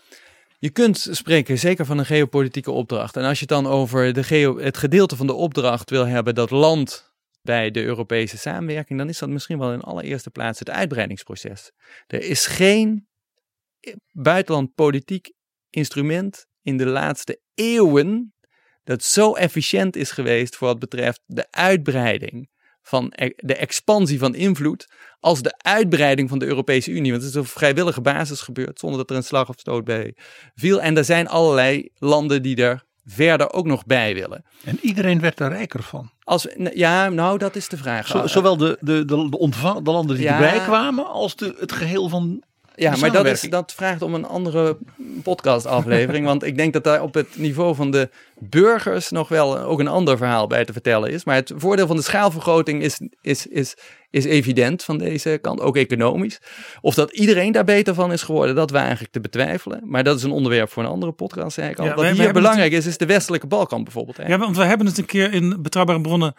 Je 0.60 0.70
kunt 0.70 1.08
spreken 1.12 1.60
zeker 1.60 1.86
van 1.86 1.98
een 1.98 2.06
geopolitieke 2.06 2.72
opdracht. 2.72 3.16
En 3.16 3.24
als 3.24 3.40
je 3.40 3.46
het 3.46 3.64
dan 3.64 3.68
over 3.68 4.14
de 4.14 4.24
geo, 4.24 4.60
het 4.60 4.78
gedeelte 4.78 5.16
van 5.16 5.28
de 5.28 5.34
opdracht 5.34 5.90
wil 5.90 6.06
hebben 6.06 6.36
dat 6.36 6.50
land 6.50 7.12
bij 7.42 7.72
de 7.72 7.84
Europese 7.84 8.38
samenwerking, 8.38 9.00
dan 9.00 9.10
is 9.10 9.18
dat 9.18 9.30
misschien 9.30 9.60
wel 9.60 9.74
in 9.74 9.82
allereerste 9.82 10.30
plaats 10.30 10.60
het 10.60 10.70
uitbreidingsproces. 10.70 11.72
Er 12.08 12.22
is 12.22 12.46
geen 12.46 13.08
buitenland 14.12 14.74
politiek 14.76 15.32
instrument 15.70 16.46
in 16.62 16.78
de 16.78 16.86
laatste 16.86 17.42
eeuwen 17.54 18.34
dat 18.84 19.04
zo 19.04 19.34
efficiënt 19.34 19.96
is 19.96 20.12
geweest 20.12 20.56
voor 20.56 20.68
wat 20.68 20.80
betreft 20.80 21.22
de 21.26 21.48
uitbreiding 21.52 22.50
van 22.84 23.12
e- 23.16 23.30
de 23.36 23.56
expansie 23.56 24.20
van 24.20 24.36
invloed 24.36 24.88
als 25.20 25.42
de 25.42 25.54
uitbreiding 25.58 26.30
van 26.30 26.40
de 26.40 26.46
Europese 26.46 26.92
Unie. 26.92 27.12
Want 27.12 27.24
het 27.24 27.32
is 27.34 27.40
op 27.40 27.48
vrijwillige 27.48 28.02
basis 28.02 28.42
gebeurd 28.42 28.80
zonder 28.80 28.98
dat 29.00 29.10
er 29.10 29.16
een 29.16 29.24
slag 29.24 29.50
of 29.50 29.56
stoot 29.60 29.84
bij 29.84 30.16
viel. 30.56 30.82
En 30.82 30.98
er 30.98 31.06
zijn 31.06 31.28
allerlei 31.28 31.90
landen 31.98 32.42
die 32.42 32.56
er 32.64 32.84
verder 33.06 33.54
ook 33.54 33.66
nog 33.66 33.86
bij 33.86 34.14
willen. 34.14 34.46
En 34.64 34.78
iedereen 34.82 35.20
werd 35.20 35.40
er 35.40 35.50
rijker 35.50 35.84
van. 35.84 36.12
Als, 36.24 36.48
ja, 36.74 37.10
nou 37.10 37.38
dat 37.38 37.56
is 37.56 37.68
de 37.68 37.78
vraag. 37.78 38.08
Zo- 38.08 38.28
zowel 38.28 38.58
de, 38.58 38.78
de, 38.80 39.06
de, 39.06 39.30
de, 39.30 39.38
ontvang, 39.38 39.86
de 39.86 39.92
landen 39.92 40.16
die 40.16 40.26
Ja. 40.26 40.34
erbij 40.34 40.60
kwamen 40.60 41.08
als 41.08 41.36
de, 41.36 41.56
het 41.60 41.72
geheel 41.72 42.10
van 42.10 42.44
Ja, 42.76 42.96
maar 42.96 43.12
dat, 43.12 43.26
is, 43.26 43.42
dat 43.42 43.74
vraagt 43.74 44.02
om 44.02 44.14
een 44.14 44.26
andere 44.26 44.78
podcastaflevering. 45.24 46.26
want 46.32 46.44
ik 46.44 46.58
denk 46.58 46.74
dat 46.74 46.84
daar 46.84 47.02
op 47.02 47.14
het 47.14 47.28
niveau 47.38 47.76
van 47.76 47.92
de 47.92 48.10
burgers 48.40 49.10
nog 49.10 49.28
wel 49.28 49.60
ook 49.60 49.80
een 49.80 49.88
ander 49.88 50.18
verhaal 50.18 50.48
bij 50.48 50.66
te 50.66 50.74
vertellen 50.74 51.12
is. 51.12 51.24
Maar 51.24 51.36
het 51.36 51.52
voordeel 51.56 51.88
van 51.88 51.96
de 51.96 52.02
schaalvergroting 52.02 52.82
is, 52.82 53.02
is, 53.22 53.48
is, 53.48 53.76
is 54.10 54.26
evident 54.26 54.84
van 54.84 54.98
deze 54.98 55.40
kant, 55.42 55.62
ook 55.62 55.78
economisch. 55.78 56.42
Of 56.82 56.96
dat 56.96 57.12
iedereen 57.12 57.52
daar 57.52 57.64
beter 57.64 57.94
van 57.94 58.12
is 58.12 58.22
geworden, 58.22 58.56
dat 58.56 58.72
we 58.72 58.78
eigenlijk 58.78 59.12
te 59.12 59.22
betwijfelen. 59.22 59.82
Maar 59.84 60.04
dat 60.04 60.18
is 60.18 60.24
een 60.24 60.32
onderwerp 60.32 60.70
voor 60.70 60.84
een 60.84 60.90
andere 60.90 61.12
podcast, 61.12 61.54
zei 61.54 61.70
ik 61.70 61.80
al. 61.80 61.86
Ja, 61.86 61.94
Wat 61.94 62.04
wij 62.04 62.14
hier 62.14 62.34
belangrijk 62.34 62.72
is, 62.72 62.86
is 62.86 62.98
de 62.98 63.06
westelijke 63.06 63.48
Balkan 63.48 63.84
bijvoorbeeld. 63.84 64.18
Ja, 64.28 64.38
want 64.38 64.58
we 64.58 64.64
hebben 64.64 64.88
het 64.88 64.98
een 64.98 65.06
keer 65.06 65.34
in 65.34 65.62
Betrouwbare 65.62 66.02
Bronnen 66.02 66.34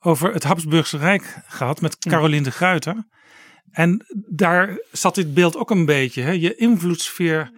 over 0.00 0.32
het 0.32 0.44
Habsburgse 0.44 0.98
Rijk 0.98 1.42
gehad 1.46 1.80
met 1.80 1.98
Caroline 1.98 2.42
de 2.42 2.50
Gruyter. 2.50 3.04
En 3.76 4.04
daar 4.28 4.78
zat 4.92 5.14
dit 5.14 5.34
beeld 5.34 5.56
ook 5.56 5.70
een 5.70 5.84
beetje. 5.84 6.22
Hè? 6.22 6.30
Je 6.30 6.54
invloedssfeer 6.54 7.50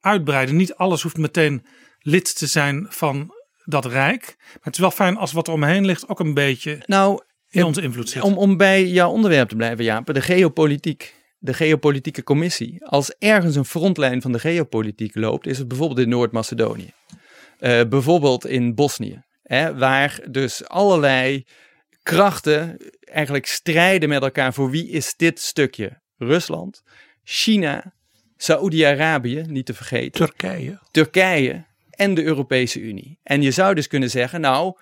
uitbreiden. 0.00 0.56
Niet 0.56 0.74
alles 0.74 1.02
hoeft 1.02 1.16
meteen 1.16 1.66
lid 1.98 2.38
te 2.38 2.46
zijn 2.46 2.86
van 2.88 3.34
dat 3.64 3.84
rijk. 3.84 4.34
Maar 4.38 4.58
het 4.60 4.74
is 4.74 4.80
wel 4.80 4.90
fijn 4.90 5.16
als 5.16 5.32
wat 5.32 5.46
er 5.46 5.52
omheen 5.52 5.84
ligt 5.84 6.08
ook 6.08 6.20
een 6.20 6.34
beetje 6.34 6.82
Nou, 6.86 7.22
in 7.50 7.64
onze 7.64 7.82
invloed 7.82 8.08
zit. 8.08 8.22
Om, 8.22 8.36
om 8.36 8.56
bij 8.56 8.86
jouw 8.86 9.10
onderwerp 9.10 9.48
te 9.48 9.56
blijven, 9.56 9.84
Jaap, 9.84 10.14
de 10.14 10.20
geopolitiek, 10.20 11.14
de 11.38 11.54
geopolitieke 11.54 12.22
commissie. 12.22 12.84
Als 12.84 13.14
ergens 13.18 13.56
een 13.56 13.64
frontlijn 13.64 14.22
van 14.22 14.32
de 14.32 14.38
geopolitiek 14.38 15.14
loopt, 15.14 15.46
is 15.46 15.58
het 15.58 15.68
bijvoorbeeld 15.68 16.00
in 16.00 16.08
Noord-Macedonië. 16.08 16.90
Eh, 17.58 17.80
bijvoorbeeld 17.88 18.46
in 18.46 18.74
Bosnië, 18.74 19.22
hè, 19.42 19.76
waar 19.76 20.20
dus 20.30 20.68
allerlei 20.68 21.44
krachten 22.06 22.76
eigenlijk 23.00 23.46
strijden 23.46 24.08
met 24.08 24.22
elkaar 24.22 24.54
voor 24.54 24.70
wie 24.70 24.88
is 24.88 25.14
dit 25.16 25.40
stukje. 25.40 26.00
Rusland, 26.16 26.82
China, 27.24 27.94
Saoedi-Arabië, 28.36 29.44
niet 29.48 29.66
te 29.66 29.74
vergeten. 29.74 30.26
Turkije. 30.26 30.78
Turkije 30.90 31.64
en 31.90 32.14
de 32.14 32.22
Europese 32.22 32.80
Unie. 32.80 33.18
En 33.22 33.42
je 33.42 33.50
zou 33.50 33.74
dus 33.74 33.86
kunnen 33.86 34.10
zeggen, 34.10 34.40
nou, 34.40 34.78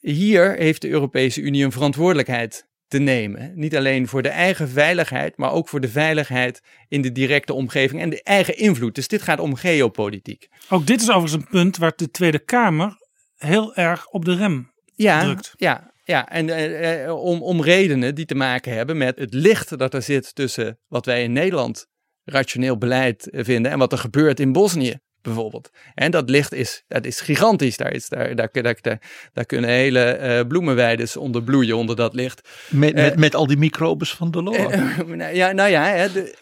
hier 0.00 0.54
heeft 0.56 0.82
de 0.82 0.88
Europese 0.88 1.40
Unie 1.40 1.64
een 1.64 1.72
verantwoordelijkheid 1.72 2.66
te 2.88 2.98
nemen. 2.98 3.52
Niet 3.54 3.76
alleen 3.76 4.08
voor 4.08 4.22
de 4.22 4.28
eigen 4.28 4.68
veiligheid, 4.68 5.36
maar 5.36 5.52
ook 5.52 5.68
voor 5.68 5.80
de 5.80 5.88
veiligheid 5.88 6.62
in 6.88 7.02
de 7.02 7.12
directe 7.12 7.52
omgeving 7.52 8.00
en 8.00 8.10
de 8.10 8.22
eigen 8.22 8.56
invloed. 8.56 8.94
Dus 8.94 9.08
dit 9.08 9.22
gaat 9.22 9.40
om 9.40 9.54
geopolitiek. 9.54 10.48
Ook 10.68 10.86
dit 10.86 11.00
is 11.00 11.10
overigens 11.10 11.42
een 11.42 11.48
punt 11.50 11.76
waar 11.76 11.92
de 11.96 12.10
Tweede 12.10 12.38
Kamer 12.38 12.96
heel 13.36 13.74
erg 13.74 14.06
op 14.08 14.24
de 14.24 14.36
rem 14.36 14.72
Ja, 14.94 15.22
drukt. 15.22 15.52
ja, 15.56 15.92
ja. 16.04 16.28
en 16.28 16.50
eh, 16.50 17.04
eh, 17.04 17.16
om, 17.16 17.42
om 17.42 17.62
redenen 17.62 18.14
die 18.14 18.24
te 18.24 18.34
maken 18.34 18.72
hebben 18.72 18.96
met 18.96 19.18
het 19.18 19.34
licht 19.34 19.78
dat 19.78 19.94
er 19.94 20.02
zit 20.02 20.34
tussen 20.34 20.78
wat 20.88 21.06
wij 21.06 21.22
in 21.22 21.32
Nederland 21.32 21.86
rationeel 22.24 22.78
beleid 22.78 23.30
eh, 23.30 23.44
vinden 23.44 23.72
en 23.72 23.78
wat 23.78 23.92
er 23.92 23.98
gebeurt 23.98 24.40
in 24.40 24.52
Bosnië 24.52 24.98
bijvoorbeeld. 25.22 25.70
En 25.94 26.10
dat 26.10 26.30
licht 26.30 26.52
is, 26.52 26.84
dat 26.88 27.06
is 27.06 27.20
gigantisch. 27.20 27.76
Daar, 27.76 27.92
is, 27.92 28.08
daar, 28.08 28.34
daar, 28.34 28.48
daar, 28.52 29.00
daar, 29.32 29.44
kunnen 29.46 29.70
hele 29.70 30.00
eh 30.00 30.46
bloemenweides 30.46 31.16
onder 31.16 31.42
bloeien 31.42 31.76
onder 31.76 31.96
dat 31.96 32.14
licht. 32.14 32.48
Met, 32.68 32.94
met, 32.94 33.16
met 33.16 33.34
al 33.34 33.46
die 33.46 33.56
microbes 33.56 34.14
van 34.14 34.30
de 34.30 34.42
nou 34.42 35.34
ja, 35.34 35.52
nou 35.52 35.70
ja 35.70 35.84
hè, 35.84 36.12
de, 36.12 36.34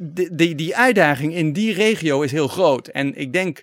de, 0.00 0.28
de, 0.32 0.54
die 0.54 0.76
uitdaging 0.76 1.34
in 1.34 1.52
die 1.52 1.72
regio 1.72 2.22
is 2.22 2.32
heel 2.32 2.48
groot. 2.48 2.88
En 2.88 3.14
ik 3.14 3.32
denk 3.32 3.62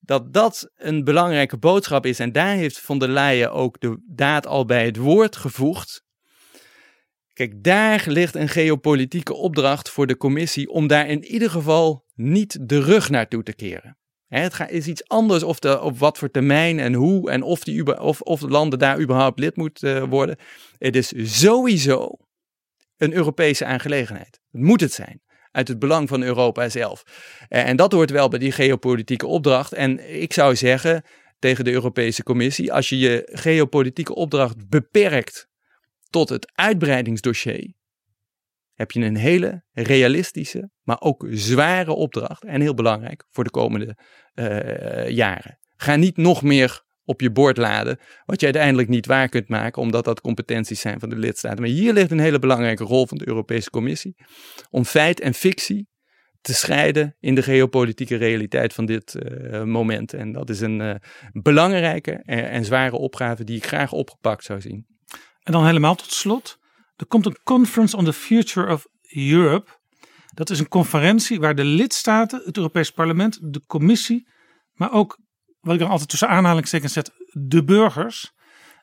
dat 0.00 0.32
dat 0.32 0.70
een 0.76 1.04
belangrijke 1.04 1.56
boodschap 1.56 2.06
is. 2.06 2.18
En 2.18 2.32
daar 2.32 2.54
heeft 2.54 2.80
von 2.80 2.98
der 2.98 3.08
Leyen 3.08 3.52
ook 3.52 3.80
de 3.80 4.02
daad 4.06 4.46
al 4.46 4.64
bij 4.64 4.84
het 4.84 4.96
woord 4.96 5.36
gevoegd. 5.36 6.04
Kijk, 7.32 7.62
daar 7.62 8.04
ligt 8.06 8.34
een 8.34 8.48
geopolitieke 8.48 9.34
opdracht 9.34 9.90
voor 9.90 10.06
de 10.06 10.16
commissie 10.16 10.68
om 10.68 10.86
daar 10.86 11.08
in 11.08 11.24
ieder 11.24 11.50
geval 11.50 12.04
niet 12.14 12.68
de 12.68 12.80
rug 12.80 13.10
naartoe 13.10 13.42
te 13.42 13.54
keren. 13.54 13.98
Het 14.26 14.66
is 14.68 14.86
iets 14.86 15.08
anders 15.08 15.42
of 15.42 15.58
de, 15.58 15.80
op 15.80 15.98
wat 15.98 16.18
voor 16.18 16.30
termijn 16.30 16.78
en 16.78 16.94
hoe 16.94 17.30
en 17.30 17.42
of, 17.42 17.64
die, 17.64 18.00
of, 18.00 18.20
of 18.20 18.40
de 18.40 18.48
landen 18.48 18.78
daar 18.78 19.00
überhaupt 19.00 19.38
lid 19.38 19.56
moeten 19.56 20.08
worden. 20.08 20.36
Het 20.78 20.96
is 20.96 21.12
sowieso 21.40 22.16
een 22.96 23.12
Europese 23.12 23.64
aangelegenheid. 23.64 24.40
Het 24.50 24.60
moet 24.62 24.80
het 24.80 24.92
zijn. 24.92 25.22
Uit 25.50 25.68
het 25.68 25.78
belang 25.78 26.08
van 26.08 26.22
Europa 26.22 26.68
zelf. 26.68 27.02
Eh, 27.48 27.68
En 27.68 27.76
dat 27.76 27.92
hoort 27.92 28.10
wel 28.10 28.28
bij 28.28 28.38
die 28.38 28.52
geopolitieke 28.52 29.26
opdracht. 29.26 29.72
En 29.72 30.20
ik 30.20 30.32
zou 30.32 30.56
zeggen 30.56 31.04
tegen 31.38 31.64
de 31.64 31.72
Europese 31.72 32.22
Commissie: 32.22 32.72
als 32.72 32.88
je 32.88 32.98
je 32.98 33.28
geopolitieke 33.32 34.14
opdracht 34.14 34.68
beperkt 34.68 35.48
tot 36.10 36.28
het 36.28 36.50
uitbreidingsdossier, 36.54 37.74
heb 38.74 38.90
je 38.90 39.00
een 39.00 39.16
hele 39.16 39.64
realistische, 39.72 40.70
maar 40.82 41.00
ook 41.00 41.26
zware 41.30 41.92
opdracht. 41.92 42.44
En 42.44 42.60
heel 42.60 42.74
belangrijk 42.74 43.24
voor 43.30 43.44
de 43.44 43.50
komende 43.50 43.96
eh, 44.32 45.08
jaren. 45.08 45.58
Ga 45.76 45.96
niet 45.96 46.16
nog 46.16 46.42
meer 46.42 46.82
op 47.10 47.20
je 47.20 47.30
bord 47.30 47.56
laden, 47.56 47.98
wat 48.24 48.40
je 48.40 48.46
uiteindelijk 48.46 48.88
niet 48.88 49.06
waar 49.06 49.28
kunt 49.28 49.48
maken, 49.48 49.82
omdat 49.82 50.04
dat 50.04 50.20
competenties 50.20 50.80
zijn 50.80 51.00
van 51.00 51.08
de 51.08 51.16
lidstaten. 51.16 51.60
Maar 51.60 51.70
hier 51.70 51.92
ligt 51.92 52.10
een 52.10 52.20
hele 52.20 52.38
belangrijke 52.38 52.84
rol 52.84 53.06
van 53.06 53.18
de 53.18 53.28
Europese 53.28 53.70
Commissie 53.70 54.14
om 54.70 54.84
feit 54.84 55.20
en 55.20 55.34
fictie 55.34 55.88
te 56.40 56.54
scheiden 56.54 57.16
in 57.20 57.34
de 57.34 57.42
geopolitieke 57.42 58.16
realiteit 58.16 58.72
van 58.72 58.86
dit 58.86 59.14
eh, 59.14 59.62
moment. 59.62 60.12
En 60.12 60.32
dat 60.32 60.50
is 60.50 60.60
een 60.60 60.80
eh, 60.80 60.94
belangrijke 61.32 62.12
en, 62.12 62.50
en 62.50 62.64
zware 62.64 62.96
opgave 62.96 63.44
die 63.44 63.56
ik 63.56 63.66
graag 63.66 63.92
opgepakt 63.92 64.44
zou 64.44 64.60
zien. 64.60 64.86
En 65.42 65.52
dan 65.52 65.66
helemaal 65.66 65.94
tot 65.94 66.12
slot. 66.12 66.58
Er 66.96 67.06
komt 67.06 67.26
een 67.26 67.38
Conference 67.42 67.96
on 67.96 68.04
the 68.04 68.12
Future 68.12 68.72
of 68.72 68.86
Europe. 69.08 69.70
Dat 70.34 70.50
is 70.50 70.58
een 70.58 70.68
conferentie 70.68 71.40
waar 71.40 71.54
de 71.54 71.64
lidstaten, 71.64 72.42
het 72.44 72.56
Europees 72.56 72.90
Parlement, 72.90 73.38
de 73.42 73.62
Commissie, 73.66 74.28
maar 74.74 74.92
ook, 74.92 75.18
wat 75.60 75.74
ik 75.74 75.80
er 75.80 75.88
altijd 75.88 76.08
tussen 76.08 76.28
aanhalingstekens 76.28 76.92
zet, 76.92 77.10
de 77.32 77.64
burgers, 77.64 78.32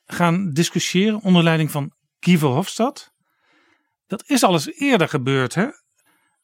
gaan 0.06 0.52
discussiëren 0.52 1.22
onder 1.22 1.44
leiding 1.44 1.72
van 1.72 1.92
Guy 2.20 2.38
Verhofstadt. 2.38 3.14
Dat 4.08 4.24
is 4.30 4.44
al 4.44 4.54
eens 4.54 4.74
eerder 4.74 5.10
gebeurd. 5.10 5.56
Hè? 5.56 5.68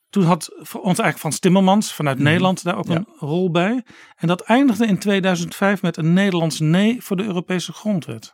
Toen 0.09 0.23
had 0.23 0.43
voor 0.43 0.81
ons 0.81 0.99
eigenlijk 0.99 1.19
Frans 1.19 1.39
Timmermans 1.39 1.93
vanuit 1.93 2.19
Nederland 2.19 2.63
daar 2.63 2.77
ook 2.77 2.89
een 2.89 3.07
rol 3.17 3.51
bij. 3.51 3.85
En 4.15 4.27
dat 4.27 4.41
eindigde 4.41 4.85
in 4.85 4.99
2005 4.99 5.81
met 5.81 5.97
een 5.97 6.13
Nederlands 6.13 6.59
nee 6.59 7.01
voor 7.01 7.17
de 7.17 7.23
Europese 7.23 7.73
grondwet. 7.73 8.33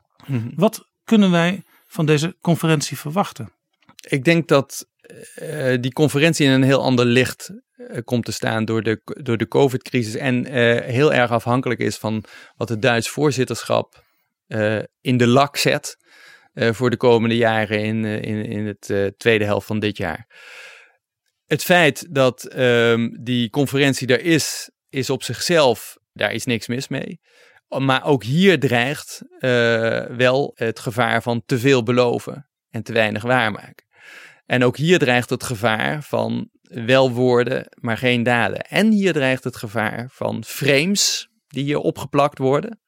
Wat 0.55 0.89
kunnen 1.03 1.31
wij 1.31 1.63
van 1.87 2.05
deze 2.05 2.37
conferentie 2.41 2.97
verwachten? 2.97 3.53
Ik 4.07 4.23
denk 4.23 4.47
dat 4.47 4.87
uh, 5.41 5.77
die 5.81 5.93
conferentie 5.93 6.45
in 6.45 6.51
een 6.51 6.63
heel 6.63 6.81
ander 6.81 7.05
licht 7.05 7.51
komt 8.03 8.25
te 8.25 8.31
staan 8.31 8.65
door 8.65 8.83
de, 8.83 9.01
door 9.03 9.37
de 9.37 9.47
COVID-crisis. 9.47 10.15
En 10.15 10.47
uh, 10.47 10.79
heel 10.79 11.13
erg 11.13 11.31
afhankelijk 11.31 11.79
is 11.79 11.97
van 11.97 12.23
wat 12.55 12.69
het 12.69 12.81
Duits 12.81 13.09
voorzitterschap 13.09 14.07
in 15.01 15.17
de 15.17 15.27
lak 15.27 15.57
zet. 15.57 15.97
voor 16.53 16.89
de 16.89 16.97
komende 16.97 17.35
jaren 17.35 17.83
in, 17.83 18.05
in, 18.05 18.45
in 18.45 18.65
het 18.65 19.13
tweede 19.17 19.45
helft 19.45 19.67
van 19.67 19.79
dit 19.79 19.97
jaar. 19.97 20.27
Het 21.45 21.63
feit 21.63 22.07
dat 22.09 22.55
um, 22.57 23.23
die 23.23 23.49
conferentie 23.49 24.07
er 24.07 24.21
is, 24.21 24.71
is 24.89 25.09
op 25.09 25.23
zichzelf, 25.23 25.97
daar 26.13 26.33
is 26.33 26.45
niks 26.45 26.67
mis 26.67 26.87
mee. 26.87 27.19
Maar 27.67 28.05
ook 28.05 28.23
hier 28.23 28.59
dreigt 28.59 29.21
wel 30.17 30.51
het 30.55 30.79
gevaar 30.79 31.21
van 31.21 31.41
te 31.45 31.59
veel 31.59 31.83
beloven 31.83 32.49
en 32.69 32.83
te 32.83 32.93
weinig 32.93 33.23
waarmaken. 33.23 33.85
En 34.45 34.63
ook 34.63 34.77
hier 34.77 34.99
dreigt 34.99 35.29
het 35.29 35.43
gevaar 35.43 36.03
van 36.03 36.49
wel 36.69 37.11
woorden, 37.11 37.67
maar 37.79 37.97
geen 37.97 38.23
daden. 38.23 38.61
En 38.61 38.91
hier 38.91 39.13
dreigt 39.13 39.43
het 39.43 39.55
gevaar 39.55 40.07
van 40.11 40.43
frames 40.43 41.29
die 41.47 41.63
hier 41.63 41.79
opgeplakt 41.79 42.37
worden 42.37 42.79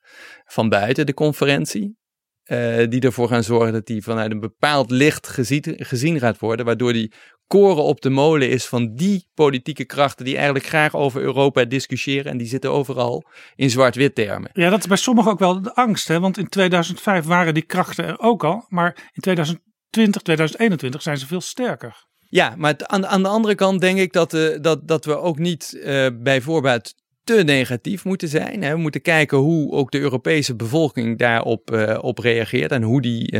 van 0.45 0.69
buiten 0.69 1.05
de 1.05 1.13
conferentie. 1.13 1.99
Uh, 2.45 2.87
die 2.89 3.01
ervoor 3.01 3.27
gaan 3.27 3.43
zorgen 3.43 3.73
dat 3.73 3.85
die 3.85 4.03
vanuit 4.03 4.31
een 4.31 4.39
bepaald 4.39 4.91
licht 4.91 5.27
gezien, 5.27 5.63
gezien 5.65 6.19
gaat 6.19 6.39
worden. 6.39 6.65
Waardoor 6.65 6.93
die 6.93 7.13
koren 7.47 7.83
op 7.83 8.01
de 8.01 8.09
molen 8.09 8.49
is 8.49 8.65
van 8.65 8.95
die 8.95 9.29
politieke 9.33 9.85
krachten 9.85 10.25
die 10.25 10.35
eigenlijk 10.35 10.65
graag 10.65 10.95
over 10.95 11.21
Europa 11.21 11.65
discussiëren. 11.65 12.31
En 12.31 12.37
die 12.37 12.47
zitten 12.47 12.71
overal 12.71 13.23
in 13.55 13.69
zwart-wit 13.69 14.15
termen. 14.15 14.49
Ja, 14.53 14.69
dat 14.69 14.79
is 14.79 14.87
bij 14.87 14.97
sommigen 14.97 15.31
ook 15.31 15.39
wel 15.39 15.61
de 15.61 15.73
angst. 15.73 16.07
Hè? 16.07 16.19
Want 16.19 16.37
in 16.37 16.49
2005 16.49 17.25
waren 17.25 17.53
die 17.53 17.65
krachten 17.65 18.05
er 18.05 18.19
ook 18.19 18.43
al. 18.43 18.65
Maar 18.69 19.09
in 19.13 19.21
2000 19.21 19.61
20, 19.91 20.21
2021 20.21 21.01
zijn 21.01 21.17
ze 21.17 21.27
veel 21.27 21.41
sterker. 21.41 22.05
Ja, 22.31 22.53
maar 22.57 22.73
aan, 22.77 23.07
aan 23.07 23.23
de 23.23 23.29
andere 23.29 23.55
kant 23.55 23.81
denk 23.81 23.99
ik 23.99 24.13
dat, 24.13 24.33
uh, 24.33 24.57
dat, 24.61 24.87
dat 24.87 25.05
we 25.05 25.17
ook 25.17 25.39
niet 25.39 25.73
uh, 25.73 26.07
bij 26.13 26.41
voorbaat 26.41 26.95
te 27.23 27.33
negatief 27.33 28.05
moeten 28.05 28.27
zijn. 28.27 28.63
Hè. 28.63 28.71
We 28.71 28.79
moeten 28.79 29.01
kijken 29.01 29.37
hoe 29.37 29.71
ook 29.71 29.91
de 29.91 29.99
Europese 29.99 30.55
bevolking 30.55 31.17
daarop 31.17 31.71
uh, 31.71 31.97
op 32.01 32.17
reageert 32.17 32.71
en 32.71 32.81
hoe 32.81 33.01
die 33.01 33.39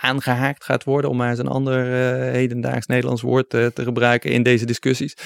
aangehaakt 0.00 0.64
gaat 0.64 0.84
worden, 0.84 1.10
om 1.10 1.16
maar 1.16 1.30
eens 1.30 1.38
een 1.38 1.46
ander 1.46 1.86
hedendaags 2.32 2.86
Nederlands 2.86 3.22
woord 3.22 3.50
te 3.50 3.72
gebruiken 3.74 4.30
in 4.30 4.42
deze 4.42 4.66
discussies. 4.66 5.16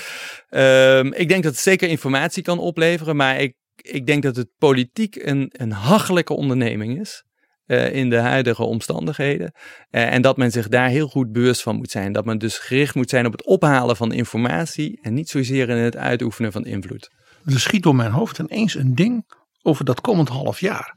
Ehm, 0.49 1.07
ik 1.07 1.29
denk 1.29 1.43
dat 1.43 1.53
het 1.53 1.63
zeker 1.63 1.89
informatie 1.89 2.43
kan 2.43 2.59
opleveren, 2.59 3.17
maar 3.17 3.41
ik, 3.41 3.55
ik 3.77 4.07
denk 4.07 4.23
dat 4.23 4.37
het 4.37 4.49
politiek 4.59 5.17
een, 5.17 5.49
een 5.53 5.73
hachelijke 5.73 6.35
onderneming 6.35 7.01
is. 7.01 7.25
Uh, 7.67 7.95
in 7.95 8.11
de 8.11 8.19
huidige 8.19 8.63
omstandigheden. 8.63 9.55
Uh, 9.91 10.13
en 10.13 10.23
dat 10.23 10.37
men 10.37 10.51
zich 10.51 10.69
daar 10.69 10.89
heel 10.89 11.09
goed 11.09 11.33
bewust 11.33 11.63
van 11.63 11.77
moet 11.77 11.91
zijn. 11.91 12.13
Dat 12.13 12.25
men 12.25 12.39
dus 12.39 12.59
gericht 12.59 12.95
moet 12.95 13.11
zijn 13.11 13.27
op 13.27 13.33
het 13.33 13.45
ophalen 13.45 13.97
van 13.97 14.13
informatie 14.13 14.99
en 15.03 15.15
niet 15.15 15.29
zozeer 15.29 15.69
in 15.69 15.77
het 15.77 15.97
uitoefenen 15.97 16.53
van 16.53 16.65
invloed. 16.65 17.11
Er 17.45 17.61
schiet 17.61 17.83
door 17.83 17.95
mijn 17.95 18.11
hoofd 18.11 18.39
ineens 18.39 18.75
een 18.75 18.95
ding 18.95 19.25
over 19.63 19.85
dat 19.85 20.01
komend 20.01 20.29
half 20.29 20.61
jaar. 20.61 20.95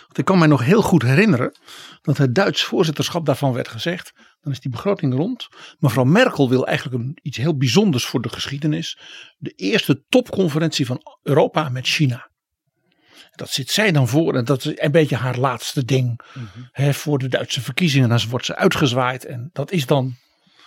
Want 0.00 0.18
ik 0.18 0.24
kan 0.24 0.38
mij 0.38 0.48
nog 0.48 0.64
heel 0.64 0.82
goed 0.82 1.02
herinneren 1.02 1.58
dat 2.02 2.16
het 2.18 2.34
Duits 2.34 2.64
voorzitterschap 2.64 3.26
daarvan 3.26 3.52
werd 3.52 3.68
gezegd. 3.68 4.12
Dan 4.40 4.52
is 4.52 4.60
die 4.60 4.70
begroting 4.70 5.14
rond. 5.14 5.48
Mevrouw 5.78 6.04
Merkel 6.04 6.48
wil 6.48 6.66
eigenlijk 6.66 7.02
een, 7.02 7.18
iets 7.22 7.36
heel 7.36 7.56
bijzonders 7.56 8.04
voor 8.04 8.20
de 8.20 8.28
geschiedenis. 8.28 8.98
De 9.38 9.50
eerste 9.50 10.04
topconferentie 10.08 10.86
van 10.86 11.00
Europa 11.22 11.68
met 11.68 11.86
China. 11.86 12.29
Dat 13.40 13.50
zit 13.50 13.70
zij 13.70 13.92
dan 13.92 14.08
voor 14.08 14.34
en 14.34 14.44
dat 14.44 14.64
is 14.64 14.72
een 14.74 14.90
beetje 14.90 15.16
haar 15.16 15.38
laatste 15.38 15.84
ding. 15.84 16.20
Mm 16.34 16.48
-hmm. 16.72 16.94
voor 16.94 17.18
de 17.18 17.28
Duitse 17.28 17.60
verkiezingen. 17.60 18.08
Dan 18.08 18.20
wordt 18.28 18.46
ze 18.46 18.56
uitgezwaaid 18.56 19.24
en 19.24 19.50
dat 19.52 19.70
is 19.70 19.86
dan. 19.86 20.16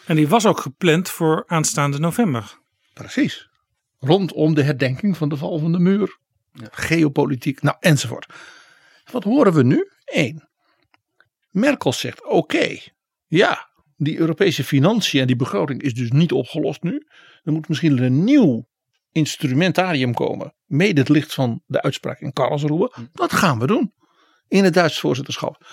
En 0.06 0.16
die 0.16 0.28
was 0.28 0.46
ook 0.46 0.60
gepland 0.60 1.10
voor 1.10 1.44
aanstaande 1.48 2.00
november. 2.00 2.60
Precies. 2.94 3.50
Rondom 4.00 4.54
de 4.54 4.64
herdenking 4.64 5.18
van 5.18 5.30
de 5.30 5.38
val 5.38 5.60
van 5.60 5.72
de 5.72 5.80
muur. 5.80 6.18
Ja. 6.52 6.68
Geopolitiek, 6.72 7.62
nou 7.62 7.78
enzovoort. 7.80 8.34
Wat 9.12 9.24
horen 9.24 9.54
we 9.54 9.64
nu? 9.64 9.90
Eén. 10.06 10.48
Merkel 11.50 11.94
zegt: 11.94 12.24
oké, 12.24 12.36
okay, 12.36 12.94
ja, 13.28 13.70
die 13.98 14.18
Europese 14.18 14.64
financiën 14.64 15.22
en 15.22 15.28
die 15.28 15.36
begroting 15.36 15.82
is 15.82 15.94
dus 15.94 16.12
niet 16.12 16.32
opgelost 16.32 16.84
nu. 16.84 17.08
Er 17.44 17.52
moet 17.52 17.68
misschien 17.68 18.04
een 18.04 18.24
nieuw 18.24 18.68
instrumentarium 19.14 20.14
komen. 20.14 20.56
Mede 20.66 21.00
het 21.00 21.10
licht 21.10 21.34
van 21.34 21.62
de 21.66 21.82
uitspraak 21.82 22.20
in 22.20 22.34
Karlsruhe. 22.34 22.92
Hm. 22.94 23.02
Dat 23.12 23.34
gaan 23.34 23.60
we 23.60 23.68
doen. 23.68 23.94
In 24.48 24.64
het 24.64 24.74
Duits 24.74 25.00
voorzitterschap. 25.00 25.66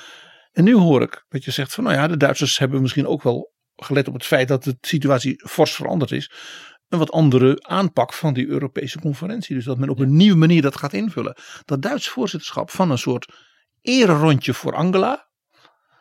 En 0.52 0.64
nu 0.64 0.74
hoor 0.74 1.02
ik 1.02 1.24
dat 1.28 1.44
je 1.44 1.50
zegt 1.50 1.74
van 1.74 1.84
nou 1.84 1.96
ja, 1.96 2.08
de 2.08 2.16
Duitsers 2.16 2.58
hebben 2.58 2.82
misschien 2.82 3.06
ook 3.06 3.22
wel 3.22 3.52
gelet 3.76 4.08
op 4.08 4.14
het 4.14 4.24
feit 4.24 4.48
dat 4.48 4.64
de 4.64 4.76
situatie 4.80 5.48
fors 5.48 5.74
veranderd 5.74 6.10
is. 6.10 6.32
Een 6.88 6.98
wat 6.98 7.10
andere 7.10 7.56
aanpak 7.60 8.12
van 8.12 8.34
die 8.34 8.46
Europese 8.46 9.00
conferentie. 9.00 9.54
Dus 9.54 9.64
dat 9.64 9.78
men 9.78 9.88
op 9.88 9.98
een 9.98 10.16
nieuwe 10.16 10.38
manier 10.38 10.62
dat 10.62 10.76
gaat 10.76 10.92
invullen. 10.92 11.36
Dat 11.64 11.82
Duits 11.82 12.08
voorzitterschap 12.08 12.70
van 12.70 12.90
een 12.90 12.98
soort 12.98 13.32
rondje 14.06 14.54
voor 14.54 14.74
Angela 14.74 15.28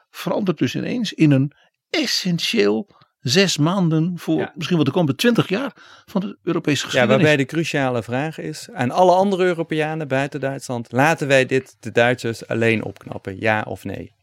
verandert 0.10 0.57
dus 0.57 0.76
ineens 0.76 1.14
in 1.14 1.32
een 1.32 1.53
essentieel 1.90 2.90
zes 3.20 3.58
maanden 3.58 4.14
voor 4.16 4.40
ja. 4.40 4.52
misschien 4.56 4.76
wel 4.76 4.86
de 4.86 4.91
komende 4.91 5.16
twintig 5.16 5.50
jaar 5.50 5.74
van 6.06 6.22
de 6.22 6.38
Europese 6.44 6.84
geschiedenis. 6.84 7.16
Ja, 7.16 7.22
waarbij 7.22 7.46
de 7.46 7.52
cruciale 7.52 8.04
vraag 8.04 8.38
is 8.38 8.70
aan 8.74 8.91
alle 8.91 9.12
andere 9.12 9.44
Europeanen 9.44 10.08
buiten 10.08 10.40
Duitsland, 10.40 10.91
laten 10.91 11.28
wij 11.28 11.46
dit 11.46 11.76
de 11.80 11.91
Duitsers 11.91 12.48
alleen 12.48 12.84
opknappen, 12.84 13.40
ja 13.40 13.62
of 13.68 13.84
nee? 13.84 14.14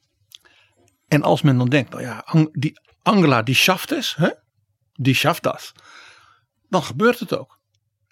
En 1.08 1.22
als 1.22 1.42
men 1.42 1.58
dan 1.58 1.68
denkt, 1.68 1.90
nou 1.90 2.02
ja, 2.02 2.24
die 2.52 2.80
Angela 3.02 3.42
die 3.42 3.54
schaft 3.54 3.92
es, 3.92 4.14
hè? 4.16 4.30
die 4.92 5.14
schaft 5.14 5.42
dat, 5.42 5.72
dan 6.68 6.82
gebeurt 6.82 7.18
het 7.18 7.36
ook. 7.36 7.58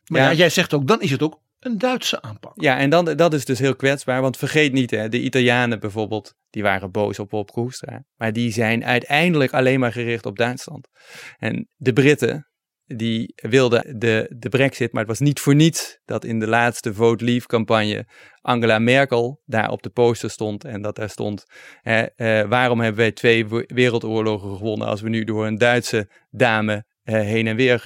Maar 0.06 0.20
ja. 0.20 0.31
ja, 0.31 0.35
jij 0.35 0.51
zegt 0.51 0.74
ook, 0.74 0.86
dan 0.86 1.01
is 1.01 1.11
het 1.11 1.23
ook 1.23 1.40
een 1.64 1.78
Duitse 1.78 2.22
aanpak. 2.22 2.52
Ja, 2.62 2.78
en 2.78 2.90
dan, 2.90 3.04
dat 3.04 3.34
is 3.34 3.44
dus 3.44 3.58
heel 3.58 3.76
kwetsbaar. 3.76 4.20
Want 4.20 4.36
vergeet 4.36 4.72
niet, 4.72 4.90
hè, 4.90 5.08
de 5.08 5.20
Italianen 5.20 5.80
bijvoorbeeld, 5.80 6.34
die 6.50 6.62
waren 6.62 6.90
boos 6.90 7.18
op 7.18 7.28
Bob 7.28 7.50
Koestra. 7.50 8.04
Maar 8.14 8.32
die 8.32 8.52
zijn 8.52 8.84
uiteindelijk 8.84 9.52
alleen 9.52 9.80
maar 9.80 9.92
gericht 9.92 10.26
op 10.26 10.36
Duitsland. 10.36 10.88
En 11.36 11.68
de 11.76 11.92
Britten, 11.92 12.48
die 12.86 13.32
wilden 13.34 13.98
de, 13.98 14.34
de 14.38 14.48
brexit, 14.48 14.92
maar 14.92 15.00
het 15.00 15.10
was 15.10 15.20
niet 15.20 15.40
voor 15.40 15.54
niets 15.54 15.98
dat 16.04 16.24
in 16.24 16.38
de 16.40 16.46
laatste 16.46 16.94
Vote 16.94 17.24
Leave 17.24 17.46
campagne 17.46 18.06
Angela 18.40 18.78
Merkel 18.78 19.40
daar 19.44 19.70
op 19.70 19.82
de 19.82 19.90
poster 19.90 20.30
stond 20.30 20.64
en 20.64 20.82
dat 20.82 20.96
daar 20.96 21.10
stond, 21.10 21.44
hè, 21.80 22.02
eh, 22.02 22.48
waarom 22.48 22.80
hebben 22.80 23.00
wij 23.00 23.12
twee 23.12 23.46
wereldoorlogen 23.66 24.56
gewonnen 24.56 24.88
als 24.88 25.00
we 25.00 25.08
nu 25.08 25.24
door 25.24 25.46
een 25.46 25.58
Duitse 25.58 26.10
dame 26.30 26.84
heen 27.05 27.47
en 27.47 27.56
weer 27.56 27.78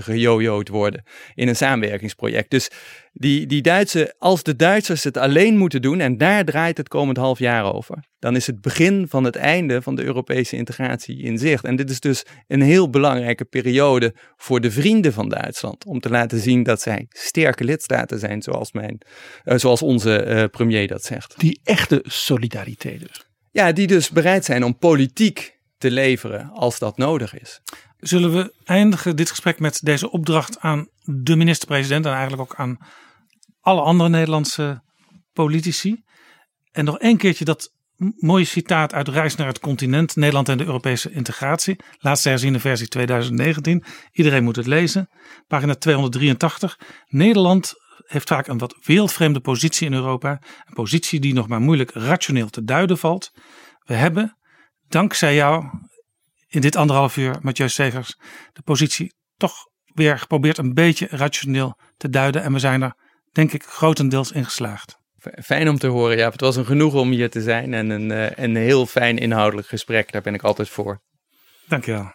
gejojoed 0.00 0.66
ge, 0.66 0.72
ge 0.72 0.78
worden 0.78 1.04
in 1.34 1.48
een 1.48 1.56
samenwerkingsproject. 1.56 2.50
Dus 2.50 2.70
die, 3.12 3.46
die 3.46 3.62
Duitse, 3.62 4.14
als 4.18 4.42
de 4.42 4.56
Duitsers 4.56 5.04
het 5.04 5.16
alleen 5.16 5.56
moeten 5.56 5.82
doen, 5.82 6.00
en 6.00 6.16
daar 6.16 6.44
draait 6.44 6.76
het 6.76 6.88
komend 6.88 7.16
half 7.16 7.38
jaar 7.38 7.74
over, 7.74 8.04
dan 8.18 8.36
is 8.36 8.46
het 8.46 8.60
begin 8.60 9.06
van 9.08 9.24
het 9.24 9.36
einde 9.36 9.82
van 9.82 9.94
de 9.94 10.04
Europese 10.04 10.56
integratie 10.56 11.22
in 11.22 11.38
zicht. 11.38 11.64
En 11.64 11.76
dit 11.76 11.90
is 11.90 12.00
dus 12.00 12.24
een 12.46 12.62
heel 12.62 12.90
belangrijke 12.90 13.44
periode 13.44 14.14
voor 14.36 14.60
de 14.60 14.70
vrienden 14.70 15.12
van 15.12 15.28
Duitsland, 15.28 15.84
om 15.84 16.00
te 16.00 16.10
laten 16.10 16.38
zien 16.38 16.62
dat 16.62 16.80
zij 16.80 17.06
sterke 17.08 17.64
lidstaten 17.64 18.18
zijn, 18.18 18.42
zoals, 18.42 18.72
mijn, 18.72 19.00
uh, 19.44 19.56
zoals 19.56 19.82
onze 19.82 20.26
uh, 20.26 20.44
premier 20.44 20.86
dat 20.86 21.04
zegt. 21.04 21.34
Die 21.38 21.60
echte 21.64 22.04
solidariteit 22.04 23.00
dus. 23.00 23.26
Ja, 23.50 23.72
die 23.72 23.86
dus 23.86 24.10
bereid 24.10 24.44
zijn 24.44 24.64
om 24.64 24.78
politiek 24.78 25.58
te 25.78 25.90
leveren 25.90 26.50
als 26.50 26.78
dat 26.78 26.96
nodig 26.96 27.38
is. 27.38 27.60
Zullen 28.06 28.32
we 28.32 28.54
eindigen 28.64 29.16
dit 29.16 29.30
gesprek 29.30 29.60
met 29.60 29.80
deze 29.82 30.10
opdracht 30.10 30.60
aan 30.60 30.88
de 31.02 31.36
minister-president 31.36 32.06
en 32.06 32.12
eigenlijk 32.12 32.42
ook 32.42 32.54
aan 32.54 32.78
alle 33.60 33.80
andere 33.80 34.08
Nederlandse 34.08 34.82
politici? 35.32 36.02
En 36.72 36.84
nog 36.84 36.98
één 36.98 37.16
keertje 37.16 37.44
dat 37.44 37.72
mooie 38.16 38.44
citaat 38.44 38.94
uit 38.94 39.08
Reis 39.08 39.34
naar 39.34 39.46
het 39.46 39.60
continent, 39.60 40.16
Nederland 40.16 40.48
en 40.48 40.58
de 40.58 40.64
Europese 40.64 41.10
integratie. 41.10 41.76
Laatste 41.98 42.28
herziene 42.28 42.58
versie 42.58 42.88
2019. 42.88 43.84
Iedereen 44.12 44.44
moet 44.44 44.56
het 44.56 44.66
lezen. 44.66 45.08
Pagina 45.46 45.74
283. 45.74 46.78
Nederland 47.06 47.74
heeft 48.04 48.28
vaak 48.28 48.46
een 48.46 48.58
wat 48.58 48.76
wereldvreemde 48.82 49.40
positie 49.40 49.86
in 49.86 49.94
Europa. 49.94 50.30
Een 50.64 50.74
positie 50.74 51.20
die 51.20 51.34
nog 51.34 51.48
maar 51.48 51.60
moeilijk 51.60 51.90
rationeel 51.92 52.48
te 52.48 52.64
duiden 52.64 52.98
valt. 52.98 53.30
We 53.84 53.94
hebben, 53.94 54.36
dankzij 54.88 55.34
jou, 55.34 55.64
in 56.48 56.60
dit 56.60 56.76
anderhalf 56.76 57.16
uur, 57.16 57.36
Mathieu 57.40 57.68
Segers, 57.68 58.18
de 58.52 58.62
positie 58.62 59.14
toch 59.36 59.54
weer 59.94 60.18
geprobeerd 60.18 60.58
een 60.58 60.74
beetje 60.74 61.06
rationeel 61.10 61.78
te 61.96 62.08
duiden. 62.08 62.42
En 62.42 62.52
we 62.52 62.58
zijn 62.58 62.82
er, 62.82 62.94
denk 63.32 63.52
ik, 63.52 63.64
grotendeels 63.64 64.32
in 64.32 64.44
geslaagd. 64.44 64.98
Fijn 65.44 65.68
om 65.68 65.78
te 65.78 65.86
horen, 65.86 66.16
ja. 66.16 66.30
Het 66.30 66.40
was 66.40 66.56
een 66.56 66.66
genoegen 66.66 67.00
om 67.00 67.10
hier 67.10 67.30
te 67.30 67.42
zijn 67.42 67.74
en 67.74 67.90
een, 67.90 68.10
uh, 68.10 68.30
een 68.30 68.56
heel 68.56 68.86
fijn 68.86 69.18
inhoudelijk 69.18 69.68
gesprek. 69.68 70.12
Daar 70.12 70.22
ben 70.22 70.34
ik 70.34 70.42
altijd 70.42 70.68
voor. 70.68 71.00
Dankjewel. 71.68 72.14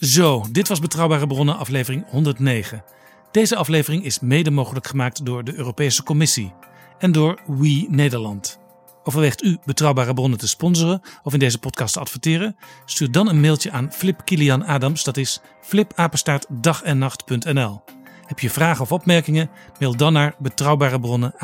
Zo, 0.00 0.44
dit 0.52 0.68
was 0.68 0.80
Betrouwbare 0.80 1.26
Bronnen 1.26 1.56
aflevering 1.56 2.04
109. 2.10 2.84
Deze 3.30 3.56
aflevering 3.56 4.04
is 4.04 4.20
mede 4.20 4.50
mogelijk 4.50 4.86
gemaakt 4.86 5.24
door 5.24 5.44
de 5.44 5.54
Europese 5.54 6.02
Commissie 6.02 6.54
en 6.98 7.12
door 7.12 7.40
We 7.46 7.86
Nederland. 7.88 8.58
Overweegt 9.02 9.42
u 9.42 9.58
betrouwbare 9.64 10.14
bronnen 10.14 10.38
te 10.38 10.48
sponsoren 10.48 11.00
of 11.22 11.32
in 11.32 11.38
deze 11.38 11.58
podcast 11.58 11.92
te 11.92 12.00
adverteren? 12.00 12.56
Stuur 12.84 13.10
dan 13.10 13.28
een 13.28 13.40
mailtje 13.40 13.70
aan 13.70 13.92
Flip 13.92 14.24
Kilian 14.24 14.64
Adams, 14.64 15.04
dat 15.04 15.16
is 15.16 15.40
flipapenstaartdagennacht.nl. 15.62 17.82
Heb 18.26 18.38
je 18.38 18.50
vragen 18.50 18.82
of 18.82 18.92
opmerkingen? 18.92 19.50
Mail 19.78 19.96
dan 19.96 20.12
naar 20.12 20.34
betrouwbare 20.38 21.00
bronnen. 21.00 21.34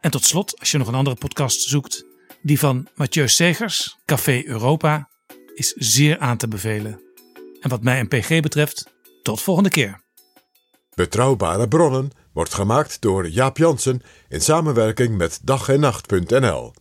En 0.00 0.10
tot 0.10 0.24
slot, 0.24 0.58
als 0.58 0.70
je 0.70 0.78
nog 0.78 0.88
een 0.88 0.94
andere 0.94 1.16
podcast 1.16 1.60
zoekt, 1.60 2.04
die 2.42 2.58
van 2.58 2.88
Mathieu 2.94 3.28
Segers, 3.28 3.98
Café 4.04 4.46
Europa, 4.46 5.10
is 5.54 5.72
zeer 5.76 6.18
aan 6.18 6.36
te 6.36 6.48
bevelen. 6.48 7.00
En 7.60 7.70
wat 7.70 7.82
mij 7.82 7.98
en 7.98 8.08
PG 8.08 8.40
betreft, 8.40 8.92
tot 9.22 9.42
volgende 9.42 9.70
keer. 9.70 10.00
Betrouwbare 10.94 11.68
bronnen 11.68 12.10
wordt 12.32 12.54
gemaakt 12.54 13.00
door 13.00 13.28
Jaap 13.28 13.56
Jansen 13.56 14.02
in 14.28 14.40
samenwerking 14.40 15.16
met 15.16 15.40
dag 15.42 15.68
en 15.68 15.80
nacht.nl. 15.80 16.72